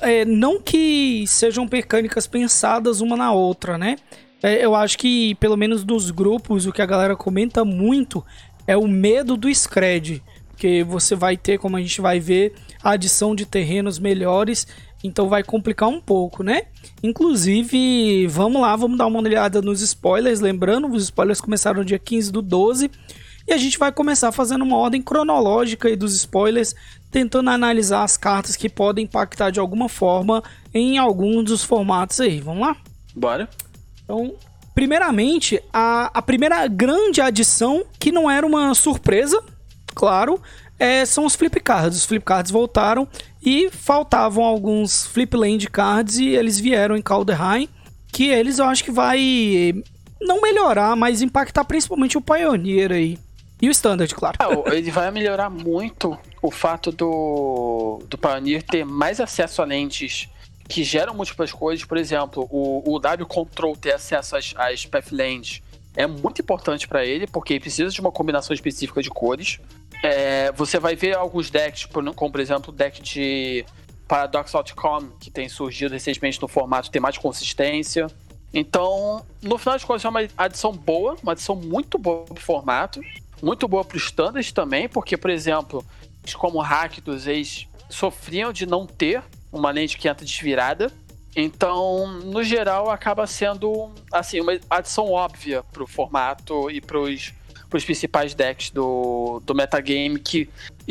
é, 0.00 0.24
não 0.24 0.60
que 0.60 1.24
sejam 1.26 1.68
mecânicas 1.70 2.26
pensadas 2.26 3.00
uma 3.00 3.16
na 3.16 3.32
outra, 3.32 3.76
né? 3.76 3.96
É, 4.42 4.64
eu 4.64 4.74
acho 4.74 4.98
que, 4.98 5.34
pelo 5.36 5.56
menos 5.56 5.84
dos 5.84 6.10
grupos, 6.10 6.66
o 6.66 6.72
que 6.72 6.82
a 6.82 6.86
galera 6.86 7.14
comenta 7.14 7.64
muito 7.64 8.24
é 8.66 8.76
o 8.76 8.88
medo 8.88 9.36
do 9.36 9.52
Scred. 9.52 10.22
Porque 10.48 10.84
você 10.84 11.14
vai 11.14 11.36
ter, 11.36 11.58
como 11.58 11.76
a 11.76 11.80
gente 11.80 12.00
vai 12.00 12.20
ver, 12.20 12.54
a 12.82 12.90
adição 12.90 13.34
de 13.34 13.46
terrenos 13.46 13.98
melhores 13.98 14.66
então 15.04 15.28
vai 15.28 15.42
complicar 15.42 15.88
um 15.88 16.00
pouco, 16.00 16.42
né? 16.42 16.62
Inclusive, 17.02 18.26
vamos 18.28 18.62
lá, 18.62 18.76
vamos 18.76 18.96
dar 18.96 19.06
uma 19.06 19.20
olhada 19.20 19.60
nos 19.60 19.80
spoilers. 19.80 20.40
Lembrando, 20.40 20.88
os 20.88 21.04
spoilers 21.04 21.40
começaram 21.40 21.80
no 21.80 21.84
dia 21.84 21.98
15 21.98 22.30
do 22.30 22.40
12. 22.40 22.90
E 23.46 23.52
a 23.52 23.56
gente 23.56 23.78
vai 23.78 23.90
começar 23.90 24.30
fazendo 24.30 24.62
uma 24.62 24.76
ordem 24.76 25.02
cronológica 25.02 25.94
dos 25.96 26.14
spoilers, 26.14 26.76
tentando 27.10 27.50
analisar 27.50 28.04
as 28.04 28.16
cartas 28.16 28.54
que 28.54 28.68
podem 28.68 29.04
impactar 29.04 29.50
de 29.50 29.58
alguma 29.58 29.88
forma 29.88 30.42
em 30.72 30.96
algum 30.96 31.42
dos 31.42 31.64
formatos 31.64 32.20
aí. 32.20 32.38
Vamos 32.38 32.64
lá? 32.68 32.76
Bora. 33.16 33.48
Então, 34.04 34.34
primeiramente, 34.74 35.62
a, 35.72 36.10
a 36.12 36.22
primeira 36.22 36.66
grande 36.66 37.20
adição, 37.20 37.84
que 37.98 38.12
não 38.12 38.30
era 38.30 38.46
uma 38.46 38.74
surpresa, 38.74 39.42
claro, 39.94 40.40
é, 40.78 41.04
são 41.04 41.24
os 41.24 41.34
flip 41.34 41.60
cards. 41.60 41.98
Os 41.98 42.04
flip 42.04 42.24
cards 42.24 42.50
voltaram 42.50 43.06
e 43.44 43.70
faltavam 43.70 44.44
alguns 44.44 45.06
flip 45.06 45.36
land 45.36 45.68
cards 45.68 46.18
e 46.18 46.28
eles 46.28 46.58
vieram 46.58 46.96
em 46.96 47.02
Calderheim, 47.02 47.68
que 48.08 48.28
eles 48.28 48.58
eu 48.58 48.66
acho 48.66 48.84
que 48.84 48.90
vai 48.90 49.74
não 50.20 50.40
melhorar, 50.40 50.96
mas 50.96 51.22
impactar 51.22 51.64
principalmente 51.64 52.16
o 52.16 52.20
Pioneer 52.20 52.92
aí. 52.92 53.18
E 53.60 53.68
o 53.68 53.70
Standard, 53.70 54.12
claro. 54.12 54.36
É, 54.66 54.76
ele 54.76 54.90
vai 54.90 55.08
melhorar 55.12 55.48
muito 55.48 56.18
o 56.42 56.50
fato 56.50 56.90
do, 56.90 58.02
do 58.08 58.18
Pioneer 58.18 58.64
ter 58.64 58.84
mais 58.84 59.20
acesso 59.20 59.62
a 59.62 59.64
lentes 59.64 60.28
que 60.68 60.84
geram 60.84 61.14
múltiplas 61.14 61.52
coisas. 61.52 61.84
Por 61.84 61.96
exemplo, 61.96 62.48
o, 62.50 62.94
o 62.94 62.98
W 62.98 63.26
Control 63.26 63.76
ter 63.76 63.94
acesso 63.94 64.36
às, 64.36 64.54
às 64.56 64.86
Pathlands 64.86 65.62
é 65.96 66.06
muito 66.06 66.40
importante 66.40 66.88
para 66.88 67.04
ele, 67.04 67.26
porque 67.26 67.58
precisa 67.60 67.90
de 67.90 68.00
uma 68.00 68.10
combinação 68.10 68.54
específica 68.54 69.02
de 69.02 69.10
cores. 69.10 69.60
É, 70.02 70.50
você 70.52 70.78
vai 70.78 70.96
ver 70.96 71.16
alguns 71.16 71.50
decks, 71.50 71.86
como 71.86 72.32
por 72.32 72.40
exemplo 72.40 72.72
o 72.72 72.76
deck 72.76 73.02
de 73.02 73.64
Paradox 74.08 74.54
Outcome, 74.54 75.10
que 75.20 75.30
tem 75.30 75.48
surgido 75.48 75.92
recentemente 75.92 76.40
no 76.40 76.48
formato, 76.48 76.90
tem 76.90 77.00
mais 77.00 77.16
consistência. 77.18 78.08
Então, 78.52 79.24
no 79.40 79.56
final 79.56 79.78
de 79.78 79.86
contas, 79.86 80.04
é 80.04 80.08
uma 80.08 80.20
adição 80.36 80.72
boa, 80.72 81.16
uma 81.22 81.32
adição 81.32 81.56
muito 81.56 81.98
boa 81.98 82.24
pro 82.24 82.40
formato, 82.40 83.00
muito 83.42 83.66
boa 83.66 83.84
pro 83.84 83.96
standard 83.96 84.52
também, 84.52 84.88
porque, 84.88 85.16
por 85.16 85.30
exemplo, 85.30 85.84
como 86.36 86.60
Rakdos, 86.60 87.26
eles 87.26 87.66
sofriam 87.88 88.52
de 88.52 88.66
não 88.66 88.86
ter 88.86 89.22
uma 89.52 89.70
lente 89.70 89.98
que 89.98 90.08
entra 90.08 90.24
desvirada. 90.24 90.90
Então, 91.36 92.20
no 92.20 92.42
geral, 92.42 92.90
acaba 92.90 93.26
sendo 93.26 93.90
assim 94.12 94.40
uma 94.40 94.58
adição 94.68 95.10
óbvia 95.10 95.62
pro 95.72 95.86
formato 95.86 96.70
e 96.70 96.80
para 96.80 96.98
os 96.98 97.32
principais 97.84 98.34
decks 98.34 98.70
do, 98.70 99.40
do 99.44 99.54
metagame 99.54 100.18
que 100.18 100.48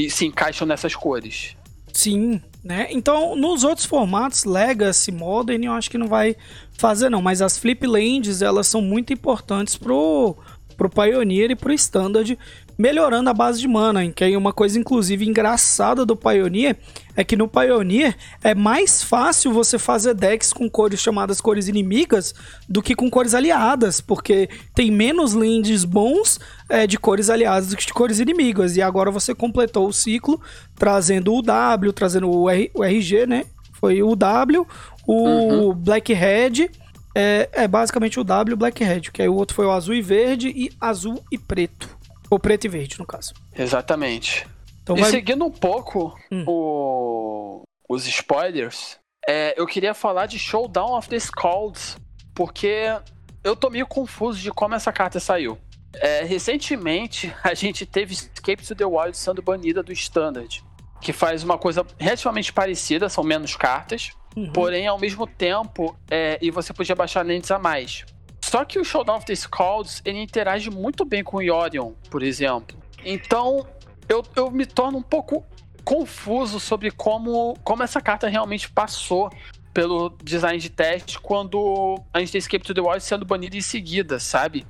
se 0.09 0.25
encaixam 0.25 0.65
nessas 0.65 0.95
cores. 0.95 1.55
Sim, 1.93 2.41
né? 2.63 2.87
Então, 2.89 3.35
nos 3.35 3.63
outros 3.63 3.85
formatos, 3.85 4.45
Legacy, 4.45 5.11
Modern, 5.11 5.63
eu 5.63 5.73
acho 5.73 5.89
que 5.89 5.97
não 5.97 6.07
vai 6.07 6.35
fazer 6.73 7.09
não, 7.09 7.21
mas 7.21 7.41
as 7.41 7.57
Flip 7.57 7.85
Lands, 7.85 8.41
elas 8.41 8.67
são 8.67 8.81
muito 8.81 9.13
importantes 9.13 9.75
pro 9.75 10.35
pro 10.77 10.89
Pioneer 10.89 11.51
e 11.51 11.55
pro 11.55 11.71
Standard, 11.73 12.39
melhorando 12.75 13.29
a 13.29 13.33
base 13.35 13.59
de 13.59 13.67
mana, 13.67 14.09
que 14.11 14.23
aí 14.23 14.35
uma 14.35 14.51
coisa 14.51 14.79
inclusive 14.79 15.27
engraçada 15.27 16.03
do 16.03 16.15
Pioneer 16.15 16.75
é 17.15 17.23
que 17.23 17.35
no 17.35 17.47
Pioneer 17.47 18.15
é 18.43 18.55
mais 18.55 19.03
fácil 19.03 19.51
você 19.51 19.77
fazer 19.77 20.13
decks 20.13 20.53
com 20.53 20.69
cores 20.69 20.99
chamadas 20.99 21.41
cores 21.41 21.67
inimigas 21.67 22.33
do 22.67 22.81
que 22.81 22.95
com 22.95 23.09
cores 23.09 23.33
aliadas, 23.33 23.99
porque 23.99 24.49
tem 24.73 24.91
menos 24.91 25.33
lands 25.33 25.83
bons 25.83 26.39
é, 26.69 26.87
de 26.87 26.97
cores 26.97 27.29
aliadas 27.29 27.69
do 27.69 27.77
que 27.77 27.85
de 27.85 27.93
cores 27.93 28.19
inimigas. 28.19 28.75
E 28.77 28.81
agora 28.81 29.11
você 29.11 29.33
completou 29.33 29.87
o 29.87 29.93
ciclo 29.93 30.41
trazendo 30.75 31.33
o 31.33 31.41
W, 31.41 31.93
trazendo 31.93 32.29
o, 32.29 32.49
R, 32.49 32.71
o 32.73 32.83
RG, 32.83 33.25
né? 33.25 33.45
Foi 33.73 34.03
o 34.03 34.15
W, 34.15 34.67
o 35.07 35.13
uhum. 35.13 35.73
Black 35.73 36.13
Red 36.13 36.69
é, 37.15 37.49
é 37.51 37.67
basicamente 37.67 38.19
o 38.19 38.23
W 38.23 38.55
Black 38.55 38.83
Red, 38.83 39.01
que 39.01 39.21
aí 39.21 39.29
o 39.29 39.35
outro 39.35 39.55
foi 39.55 39.65
o 39.65 39.71
azul 39.71 39.93
e 39.93 40.01
verde 40.01 40.49
e 40.49 40.71
azul 40.79 41.21
e 41.31 41.37
preto. 41.37 41.89
Ou 42.29 42.39
preto 42.39 42.65
e 42.65 42.69
verde, 42.69 42.97
no 42.97 43.05
caso. 43.05 43.33
Exatamente. 43.57 44.47
Então, 44.93 44.97
e 44.97 45.01
vai... 45.01 45.11
seguindo 45.11 45.45
um 45.45 45.51
pouco 45.51 46.15
hum. 46.31 46.43
o... 46.47 47.63
os 47.89 48.07
spoilers, 48.07 48.99
é, 49.27 49.53
eu 49.59 49.65
queria 49.65 49.93
falar 49.93 50.25
de 50.25 50.37
Showdown 50.39 50.97
of 50.97 51.07
the 51.07 51.15
Skalds, 51.15 51.97
porque 52.33 52.95
eu 53.43 53.55
tô 53.55 53.69
meio 53.69 53.87
confuso 53.87 54.39
de 54.39 54.51
como 54.51 54.75
essa 54.75 54.91
carta 54.91 55.19
saiu. 55.19 55.57
É, 55.95 56.23
recentemente, 56.23 57.33
a 57.43 57.53
gente 57.53 57.85
teve 57.85 58.13
Escape 58.13 58.65
to 58.65 58.75
the 58.75 58.85
Wild 58.85 59.17
sendo 59.17 59.41
banida 59.41 59.83
do 59.83 59.91
Standard, 59.91 60.63
que 60.99 61.13
faz 61.13 61.43
uma 61.43 61.57
coisa 61.57 61.85
relativamente 61.97 62.51
parecida, 62.51 63.09
são 63.09 63.23
menos 63.23 63.55
cartas, 63.55 64.11
Uhum. 64.35 64.51
Porém, 64.51 64.87
ao 64.87 64.97
mesmo 64.97 65.27
tempo, 65.27 65.95
é, 66.09 66.37
e 66.41 66.49
você 66.51 66.73
podia 66.73 66.95
baixar 66.95 67.25
lentes 67.25 67.51
a 67.51 67.59
mais. 67.59 68.05
Só 68.43 68.65
que 68.65 68.79
o 68.79 68.83
Showdown 68.83 69.17
of 69.17 69.25
the 69.25 69.35
Scalds, 69.35 70.01
ele 70.03 70.21
interage 70.21 70.69
muito 70.69 71.05
bem 71.05 71.23
com 71.23 71.37
o 71.37 71.41
Yorion, 71.41 71.91
por 72.09 72.23
exemplo. 72.23 72.77
Então, 73.03 73.65
eu, 74.11 74.23
eu 74.35 74.51
me 74.51 74.65
torno 74.65 74.97
um 74.97 75.01
pouco 75.01 75.45
confuso 75.83 76.59
sobre 76.59 76.91
como, 76.91 77.57
como 77.63 77.81
essa 77.81 78.01
carta 78.01 78.27
realmente 78.27 78.69
passou 78.69 79.31
pelo 79.73 80.13
design 80.21 80.59
de 80.59 80.69
teste 80.69 81.17
quando 81.19 81.95
a 82.13 82.19
gente 82.19 82.33
tem 82.33 82.39
Escape 82.39 82.65
to 82.65 82.73
the 82.73 82.81
Wild 82.81 83.01
sendo 83.01 83.25
banido 83.25 83.55
em 83.55 83.61
seguida, 83.61 84.19
sabe? 84.19 84.65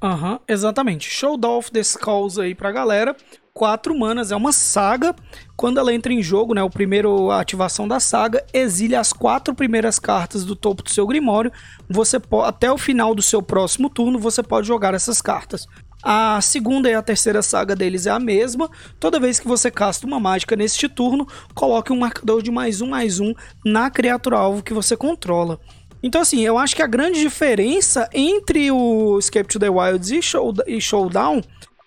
Aham, 0.00 0.32
uhum, 0.32 0.38
exatamente. 0.46 1.10
Showdown 1.10 1.58
of 1.58 1.70
the 1.72 1.80
Skulls 1.80 2.38
aí 2.38 2.54
pra 2.54 2.70
galera. 2.70 3.16
Quatro 3.52 3.96
manas, 3.96 4.32
é 4.32 4.36
uma 4.36 4.52
saga. 4.52 5.14
Quando 5.56 5.78
ela 5.78 5.94
entra 5.94 6.12
em 6.12 6.22
jogo, 6.22 6.54
né, 6.54 6.62
o 6.62 6.70
primeiro 6.70 7.30
a 7.30 7.40
ativação 7.40 7.86
da 7.86 8.00
saga, 8.00 8.44
exile 8.52 8.96
as 8.96 9.12
quatro 9.12 9.54
primeiras 9.54 9.98
cartas 9.98 10.44
do 10.44 10.56
topo 10.56 10.82
do 10.82 10.90
seu 10.90 11.06
grimório. 11.06 11.52
Você 11.88 12.18
pode, 12.18 12.48
até 12.48 12.70
o 12.70 12.76
final 12.76 13.14
do 13.14 13.22
seu 13.22 13.40
próximo 13.40 13.88
turno, 13.88 14.18
você 14.18 14.42
pode 14.42 14.66
jogar 14.66 14.92
essas 14.94 15.22
cartas. 15.22 15.66
A 16.06 16.38
segunda 16.42 16.90
e 16.90 16.94
a 16.94 17.00
terceira 17.00 17.40
saga 17.40 17.74
deles 17.74 18.06
é 18.06 18.10
a 18.10 18.18
mesma. 18.18 18.70
Toda 19.00 19.18
vez 19.18 19.40
que 19.40 19.48
você 19.48 19.70
casta 19.70 20.06
uma 20.06 20.20
mágica 20.20 20.54
neste 20.54 20.86
turno, 20.86 21.26
coloque 21.54 21.90
um 21.94 21.98
marcador 21.98 22.42
de 22.42 22.50
mais 22.50 22.82
um 22.82 22.86
mais 22.88 23.20
um 23.20 23.32
na 23.64 23.88
criatura 23.88 24.36
alvo 24.36 24.62
que 24.62 24.74
você 24.74 24.98
controla. 24.98 25.58
Então, 26.02 26.20
assim, 26.20 26.42
eu 26.42 26.58
acho 26.58 26.76
que 26.76 26.82
a 26.82 26.86
grande 26.86 27.18
diferença 27.18 28.06
entre 28.12 28.70
o 28.70 29.18
Escape 29.18 29.48
to 29.48 29.58
the 29.58 29.70
Wilds 29.70 30.10
e, 30.10 30.20
Show, 30.20 30.52
e 30.66 30.78
Showdown 30.78 31.40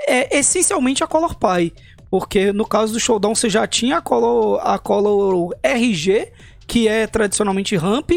é 0.08 0.40
essencialmente 0.40 1.04
a 1.04 1.08
Color 1.08 1.36
Pie. 1.36 1.72
Porque 2.10 2.52
no 2.52 2.66
caso 2.66 2.94
do 2.94 3.00
Showdown 3.00 3.36
você 3.36 3.48
já 3.48 3.68
tinha 3.68 3.98
a 3.98 4.02
Color, 4.02 4.60
a 4.64 4.80
Color 4.80 5.56
RG, 5.62 6.32
que 6.66 6.88
é 6.88 7.06
tradicionalmente 7.06 7.76
ramp. 7.76 8.10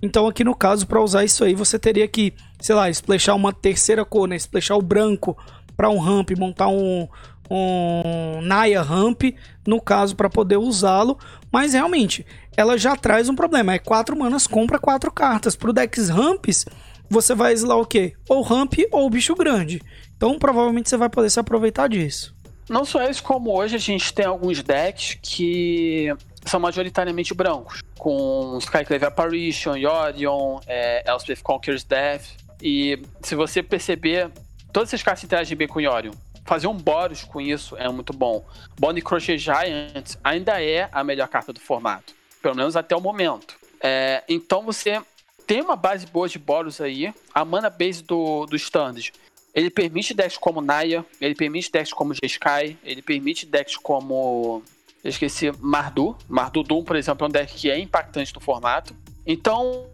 Então 0.00 0.26
aqui 0.26 0.42
no 0.42 0.54
caso, 0.54 0.86
para 0.86 1.02
usar 1.02 1.24
isso 1.24 1.44
aí, 1.44 1.54
você 1.54 1.78
teria 1.78 2.08
que, 2.08 2.32
sei 2.62 2.74
lá, 2.74 2.88
splashar 2.88 3.36
uma 3.36 3.52
terceira 3.52 4.04
cor, 4.04 4.26
né? 4.26 4.36
Splashar 4.36 4.78
o 4.78 4.82
branco 4.82 5.36
para 5.76 5.90
um 5.90 5.98
ramp, 5.98 6.30
montar 6.38 6.68
um, 6.68 7.08
um 7.50 8.40
Naya 8.42 8.80
ramp, 8.80 9.22
no 9.66 9.80
caso, 9.80 10.16
para 10.16 10.30
poder 10.30 10.56
usá-lo. 10.56 11.18
Mas 11.52 11.74
realmente, 11.74 12.24
ela 12.56 12.78
já 12.78 12.96
traz 12.96 13.28
um 13.28 13.34
problema. 13.34 13.74
É 13.74 13.78
quatro 13.78 14.16
manas, 14.16 14.46
compra 14.46 14.78
quatro 14.78 15.10
cartas. 15.10 15.56
Pro 15.56 15.72
decks 15.72 16.08
ramps, 16.08 16.64
você 17.10 17.34
vai 17.34 17.52
exilar 17.52 17.78
o 17.78 17.86
quê? 17.86 18.14
Ou 18.28 18.42
ramp 18.42 18.74
ou 18.90 19.10
bicho 19.10 19.34
grande. 19.34 19.82
Então 20.16 20.38
provavelmente 20.38 20.88
você 20.88 20.96
vai 20.96 21.10
poder 21.10 21.30
se 21.30 21.40
aproveitar 21.40 21.88
disso. 21.88 22.34
Não 22.68 22.84
só 22.84 23.02
isso, 23.04 23.22
como 23.22 23.52
hoje 23.52 23.76
a 23.76 23.78
gente 23.78 24.14
tem 24.14 24.24
alguns 24.24 24.62
decks 24.62 25.18
que 25.20 26.14
são 26.46 26.58
majoritariamente 26.58 27.34
brancos, 27.34 27.82
com 27.98 28.56
Skyclave 28.58 29.04
Apparition, 29.04 29.76
Yorion, 29.76 30.60
é, 30.66 31.08
Elspeth 31.10 31.42
Conquers 31.42 31.84
Death. 31.84 32.22
E 32.62 33.02
se 33.22 33.34
você 33.34 33.62
perceber, 33.62 34.30
todas 34.72 34.90
essas 34.90 35.02
cartas 35.02 35.24
interagem 35.24 35.56
bem 35.56 35.66
com 35.66 35.80
Yorion. 35.80 36.12
Fazer 36.44 36.66
um 36.66 36.76
Boros 36.76 37.24
com 37.24 37.40
isso 37.40 37.76
é 37.76 37.88
muito 37.88 38.12
bom. 38.12 38.44
Bonnie 38.78 39.02
Crochet 39.02 39.38
Giant 39.38 40.16
ainda 40.22 40.62
é 40.62 40.88
a 40.92 41.04
melhor 41.04 41.28
carta 41.28 41.52
do 41.52 41.60
formato, 41.60 42.14
pelo 42.40 42.56
menos 42.56 42.76
até 42.76 42.96
o 42.96 43.00
momento. 43.00 43.56
É, 43.80 44.22
então 44.28 44.62
você 44.62 45.00
tem 45.46 45.60
uma 45.60 45.76
base 45.76 46.06
boa 46.06 46.28
de 46.28 46.38
Boros 46.38 46.80
aí. 46.80 47.12
A 47.34 47.44
mana 47.44 47.70
base 47.70 48.02
do, 48.02 48.46
do 48.46 48.56
Standard 48.56 49.12
ele 49.54 49.70
permite 49.70 50.14
decks 50.14 50.38
como 50.38 50.60
Naya, 50.60 51.04
ele 51.20 51.34
permite 51.34 51.70
decks 51.70 51.92
como 51.92 52.14
Jeskai, 52.14 52.76
ele 52.82 53.02
permite 53.02 53.44
decks 53.46 53.76
como. 53.76 54.62
Eu 55.04 55.10
esqueci, 55.10 55.52
Mardu. 55.58 56.16
Mardu 56.28 56.62
Doom, 56.62 56.84
por 56.84 56.96
exemplo, 56.96 57.26
é 57.26 57.28
um 57.28 57.32
deck 57.32 57.54
que 57.54 57.70
é 57.70 57.78
impactante 57.78 58.34
no 58.34 58.40
formato. 58.40 58.94
Então. 59.26 59.86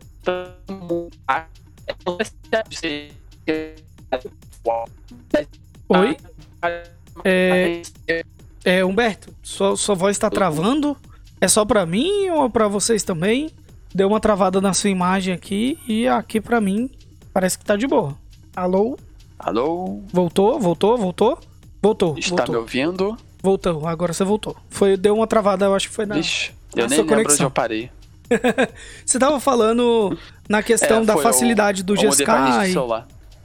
Oi? 5.88 6.16
É, 7.24 7.82
é 8.64 8.84
Humberto, 8.84 9.34
sua, 9.42 9.76
sua 9.76 9.94
voz 9.94 10.16
está 10.16 10.30
travando? 10.30 10.96
É 11.40 11.48
só 11.48 11.64
para 11.64 11.86
mim 11.86 12.28
ou 12.30 12.50
para 12.50 12.68
vocês 12.68 13.02
também? 13.02 13.50
Deu 13.94 14.08
uma 14.08 14.20
travada 14.20 14.60
na 14.60 14.74
sua 14.74 14.90
imagem 14.90 15.32
aqui 15.32 15.78
e 15.88 16.06
aqui 16.06 16.40
para 16.40 16.60
mim 16.60 16.90
parece 17.32 17.58
que 17.58 17.64
tá 17.64 17.76
de 17.76 17.86
boa. 17.86 18.16
Alô? 18.54 18.98
Alô? 19.38 20.02
Voltou, 20.12 20.58
voltou, 20.58 20.98
voltou? 20.98 21.38
Voltou. 21.80 22.18
Está 22.18 22.36
voltou. 22.36 22.54
me 22.54 22.60
ouvindo? 22.60 23.16
Voltou, 23.40 23.86
agora 23.86 24.12
você 24.12 24.24
voltou. 24.24 24.56
Foi, 24.68 24.96
deu 24.96 25.14
uma 25.14 25.26
travada, 25.26 25.66
eu 25.66 25.74
acho 25.74 25.88
que 25.88 25.94
foi 25.94 26.06
na. 26.06 26.16
Vixe, 26.16 26.50
eu 26.74 26.82
na 26.82 26.88
nem 26.88 26.98
lembro 26.98 27.14
conexão. 27.14 27.34
onde 27.36 27.44
eu 27.44 27.50
parei. 27.50 27.90
você 29.04 29.18
tava 29.18 29.40
falando 29.40 30.16
na 30.48 30.62
questão 30.62 31.02
é, 31.02 31.04
da 31.04 31.16
facilidade 31.16 31.82
o, 31.82 31.84
do 31.84 31.96
Jeskai. 31.96 32.72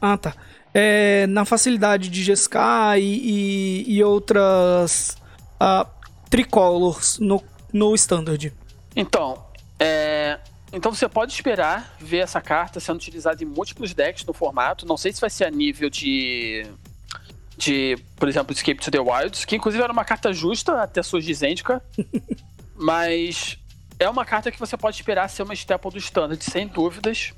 Ah, 0.02 0.18
tá. 0.18 0.34
É, 0.74 1.28
na 1.28 1.46
facilidade 1.46 2.10
de 2.10 2.24
Jeskai 2.24 3.02
e, 3.02 3.86
e, 3.86 3.96
e 3.96 4.04
outras 4.04 5.18
uh, 5.62 5.88
tricolors 6.30 7.20
no, 7.20 7.44
no 7.72 7.94
Standard. 7.96 8.54
Então, 8.96 9.46
é, 9.80 10.40
então 10.72 10.94
você 10.94 11.08
pode 11.08 11.32
esperar 11.32 11.96
ver 12.00 12.20
essa 12.20 12.42
carta 12.42 12.80
sendo 12.80 12.98
utilizada 12.98 13.44
em 13.44 13.46
múltiplos 13.46 13.94
decks 13.94 14.26
no 14.26 14.34
formato. 14.34 14.86
Não 14.86 14.98
sei 14.98 15.14
se 15.14 15.22
vai 15.22 15.30
ser 15.30 15.46
a 15.46 15.52
nível 15.52 15.90
de. 15.90 16.66
De, 17.56 17.96
por 18.16 18.28
exemplo, 18.28 18.52
Escape 18.52 18.82
to 18.82 18.90
the 18.90 19.00
Wilds, 19.00 19.46
que 19.46 19.56
inclusive 19.56 19.84
era 19.84 19.94
uma 19.94 20.04
carta 20.04 20.34
justa 20.34 20.82
até 20.82 21.04
surgir 21.04 21.36
Zendika. 21.36 21.84
mas 22.76 23.58
é 24.04 24.10
uma 24.10 24.26
carta 24.26 24.52
que 24.52 24.60
você 24.60 24.78
pode 24.78 24.96
esperar 24.96 25.30
ser 25.30 25.44
uma 25.44 25.54
staple 25.54 25.92
do 25.92 25.98
standard, 25.98 26.44
sem 26.44 26.68
dúvidas. 26.68 27.34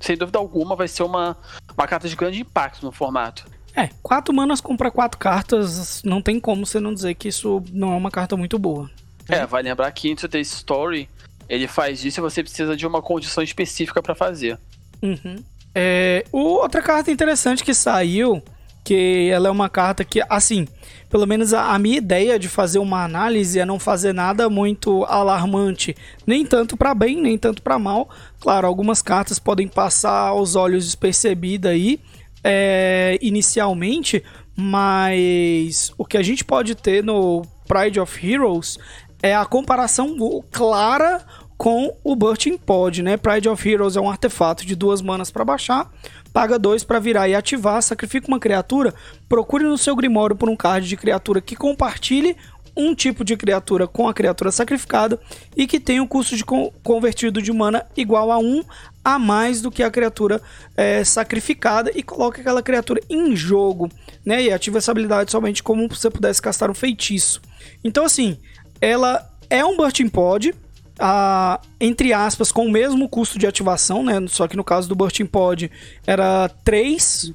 Sem 0.00 0.16
dúvida 0.16 0.38
alguma, 0.38 0.76
vai 0.76 0.88
ser 0.88 1.02
uma, 1.02 1.36
uma 1.76 1.86
carta 1.86 2.08
de 2.08 2.14
grande 2.14 2.40
impacto 2.40 2.84
no 2.84 2.92
formato. 2.92 3.46
É, 3.74 3.90
quatro 4.02 4.34
manas 4.34 4.60
compra 4.60 4.90
quatro 4.90 5.18
cartas, 5.18 6.02
não 6.02 6.20
tem 6.20 6.40
como 6.40 6.66
você 6.66 6.80
não 6.80 6.94
dizer 6.94 7.14
que 7.14 7.28
isso 7.28 7.62
não 7.72 7.92
é 7.92 7.96
uma 7.96 8.10
carta 8.10 8.36
muito 8.36 8.58
boa. 8.58 8.90
É, 9.28 9.46
vai 9.46 9.62
lembrar 9.62 9.90
que 9.92 10.10
Into 10.10 10.28
the 10.28 10.40
Story 10.40 11.08
ele 11.48 11.68
faz 11.68 12.04
isso 12.04 12.20
e 12.20 12.22
você 12.22 12.42
precisa 12.42 12.76
de 12.76 12.86
uma 12.86 13.02
condição 13.02 13.42
específica 13.42 14.02
para 14.02 14.14
fazer. 14.14 14.58
Uhum. 15.02 15.42
É, 15.74 16.24
outra 16.32 16.82
carta 16.82 17.10
interessante 17.10 17.62
que 17.62 17.74
saiu, 17.74 18.42
que 18.88 19.28
ela 19.30 19.48
é 19.48 19.50
uma 19.50 19.68
carta 19.68 20.02
que, 20.02 20.22
assim, 20.30 20.66
pelo 21.10 21.26
menos 21.26 21.52
a, 21.52 21.74
a 21.74 21.78
minha 21.78 21.98
ideia 21.98 22.38
de 22.38 22.48
fazer 22.48 22.78
uma 22.78 23.04
análise 23.04 23.60
é 23.60 23.66
não 23.66 23.78
fazer 23.78 24.14
nada 24.14 24.48
muito 24.48 25.04
alarmante, 25.04 25.94
nem 26.26 26.42
tanto 26.42 26.74
para 26.74 26.94
bem, 26.94 27.20
nem 27.20 27.36
tanto 27.36 27.60
para 27.60 27.78
mal. 27.78 28.08
Claro, 28.40 28.66
algumas 28.66 29.02
cartas 29.02 29.38
podem 29.38 29.68
passar 29.68 30.28
aos 30.28 30.56
olhos 30.56 30.86
despercebidas 30.86 31.70
aí, 31.70 32.00
é, 32.42 33.18
inicialmente, 33.20 34.24
mas 34.56 35.92
o 35.98 36.04
que 36.06 36.16
a 36.16 36.22
gente 36.22 36.42
pode 36.42 36.74
ter 36.74 37.04
no 37.04 37.42
Pride 37.66 38.00
of 38.00 38.26
Heroes 38.26 38.78
é 39.22 39.36
a 39.36 39.44
comparação 39.44 40.16
clara 40.50 41.22
com 41.58 41.92
o 42.04 42.14
Burning 42.14 42.56
Pod, 42.56 43.02
né? 43.02 43.16
Pride 43.16 43.48
of 43.48 43.68
Heroes 43.68 43.96
é 43.96 44.00
um 44.00 44.08
artefato 44.08 44.64
de 44.64 44.76
duas 44.76 45.02
manas 45.02 45.28
para 45.28 45.44
baixar, 45.44 45.90
paga 46.32 46.56
dois 46.56 46.84
para 46.84 47.00
virar 47.00 47.28
e 47.28 47.34
ativar, 47.34 47.82
sacrifica 47.82 48.28
uma 48.28 48.38
criatura, 48.38 48.94
procure 49.28 49.64
no 49.64 49.76
seu 49.76 49.96
Grimório 49.96 50.36
por 50.36 50.48
um 50.48 50.54
card 50.54 50.88
de 50.88 50.96
criatura 50.96 51.40
que 51.40 51.56
compartilhe 51.56 52.36
um 52.76 52.94
tipo 52.94 53.24
de 53.24 53.36
criatura 53.36 53.88
com 53.88 54.08
a 54.08 54.14
criatura 54.14 54.52
sacrificada 54.52 55.18
e 55.56 55.66
que 55.66 55.80
tenha 55.80 56.00
o 56.00 56.04
um 56.04 56.08
custo 56.08 56.36
de 56.36 56.44
con 56.44 56.70
convertido 56.84 57.42
de 57.42 57.52
mana 57.52 57.84
igual 57.96 58.30
a 58.30 58.38
1 58.38 58.42
um 58.42 58.62
a 59.04 59.18
mais 59.18 59.60
do 59.60 59.68
que 59.68 59.82
a 59.82 59.90
criatura 59.90 60.40
é, 60.76 61.02
sacrificada 61.02 61.90
e 61.92 62.04
coloque 62.04 62.40
aquela 62.40 62.62
criatura 62.62 63.00
em 63.10 63.34
jogo, 63.34 63.90
né? 64.24 64.44
E 64.44 64.52
ativa 64.52 64.78
essa 64.78 64.92
habilidade 64.92 65.32
somente 65.32 65.60
como 65.60 65.92
se 65.92 66.02
você 66.02 66.10
pudesse 66.10 66.40
castar 66.40 66.70
um 66.70 66.74
feitiço. 66.74 67.40
Então, 67.82 68.04
assim, 68.04 68.38
ela 68.80 69.28
é 69.50 69.64
um 69.64 69.76
Burning 69.76 70.08
Pod, 70.08 70.54
a, 70.98 71.60
entre 71.80 72.12
aspas, 72.12 72.50
com 72.50 72.66
o 72.66 72.70
mesmo 72.70 73.08
custo 73.08 73.38
de 73.38 73.46
ativação, 73.46 74.02
né? 74.02 74.14
Só 74.28 74.48
que 74.48 74.56
no 74.56 74.64
caso 74.64 74.88
do 74.88 74.94
Burning 74.94 75.26
Pod 75.26 75.70
era 76.06 76.48
3, 76.64 77.32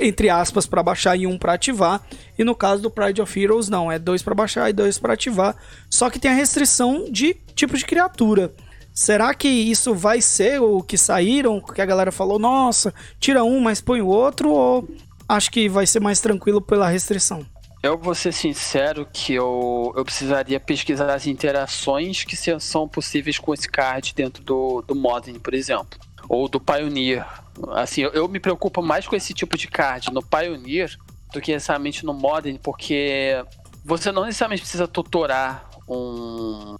entre 0.00 0.28
aspas, 0.28 0.66
para 0.66 0.82
baixar 0.82 1.16
e 1.16 1.26
1 1.26 1.38
para 1.38 1.54
ativar. 1.54 2.02
E 2.38 2.44
no 2.44 2.54
caso 2.54 2.82
do 2.82 2.90
Pride 2.90 3.22
of 3.22 3.40
Heroes, 3.40 3.68
não, 3.68 3.90
é 3.90 3.98
2 3.98 4.22
para 4.22 4.34
baixar 4.34 4.68
e 4.68 4.72
2 4.72 4.98
para 4.98 5.14
ativar. 5.14 5.56
Só 5.88 6.10
que 6.10 6.18
tem 6.18 6.30
a 6.30 6.34
restrição 6.34 7.06
de 7.10 7.34
tipo 7.54 7.76
de 7.76 7.84
criatura. 7.84 8.52
Será 8.92 9.34
que 9.34 9.48
isso 9.48 9.94
vai 9.94 10.22
ser 10.22 10.60
o 10.60 10.82
que 10.82 10.96
saíram? 10.96 11.60
Que 11.60 11.82
a 11.82 11.86
galera 11.86 12.10
falou, 12.10 12.38
nossa, 12.38 12.94
tira 13.20 13.44
um, 13.44 13.60
mas 13.60 13.80
põe 13.80 14.00
o 14.00 14.06
outro? 14.06 14.50
Ou 14.50 14.88
acho 15.28 15.50
que 15.50 15.68
vai 15.68 15.86
ser 15.86 16.00
mais 16.00 16.20
tranquilo 16.20 16.62
pela 16.62 16.88
restrição? 16.88 17.44
Eu 17.82 17.98
vou 17.98 18.14
ser 18.14 18.32
sincero 18.32 19.06
que 19.12 19.34
eu, 19.34 19.92
eu 19.96 20.04
precisaria 20.04 20.58
pesquisar 20.58 21.14
as 21.14 21.26
interações 21.26 22.24
que 22.24 22.36
são 22.36 22.88
possíveis 22.88 23.38
com 23.38 23.54
esse 23.54 23.68
card 23.68 24.12
dentro 24.14 24.42
do, 24.42 24.82
do 24.82 24.94
Modern, 24.94 25.38
por 25.38 25.54
exemplo. 25.54 25.98
Ou 26.28 26.48
do 26.48 26.60
Pioneer. 26.60 27.24
Assim, 27.72 28.02
eu, 28.02 28.10
eu 28.10 28.28
me 28.28 28.40
preocupo 28.40 28.82
mais 28.82 29.06
com 29.06 29.14
esse 29.14 29.32
tipo 29.32 29.56
de 29.56 29.68
card 29.68 30.12
no 30.12 30.22
Pioneer 30.22 30.96
do 31.32 31.40
que 31.40 31.52
necessariamente 31.52 32.04
no 32.04 32.12
Modern, 32.12 32.58
porque 32.58 33.44
você 33.84 34.10
não 34.10 34.24
necessariamente 34.24 34.62
precisa 34.62 34.88
tutorar 34.88 35.70
um, 35.88 36.76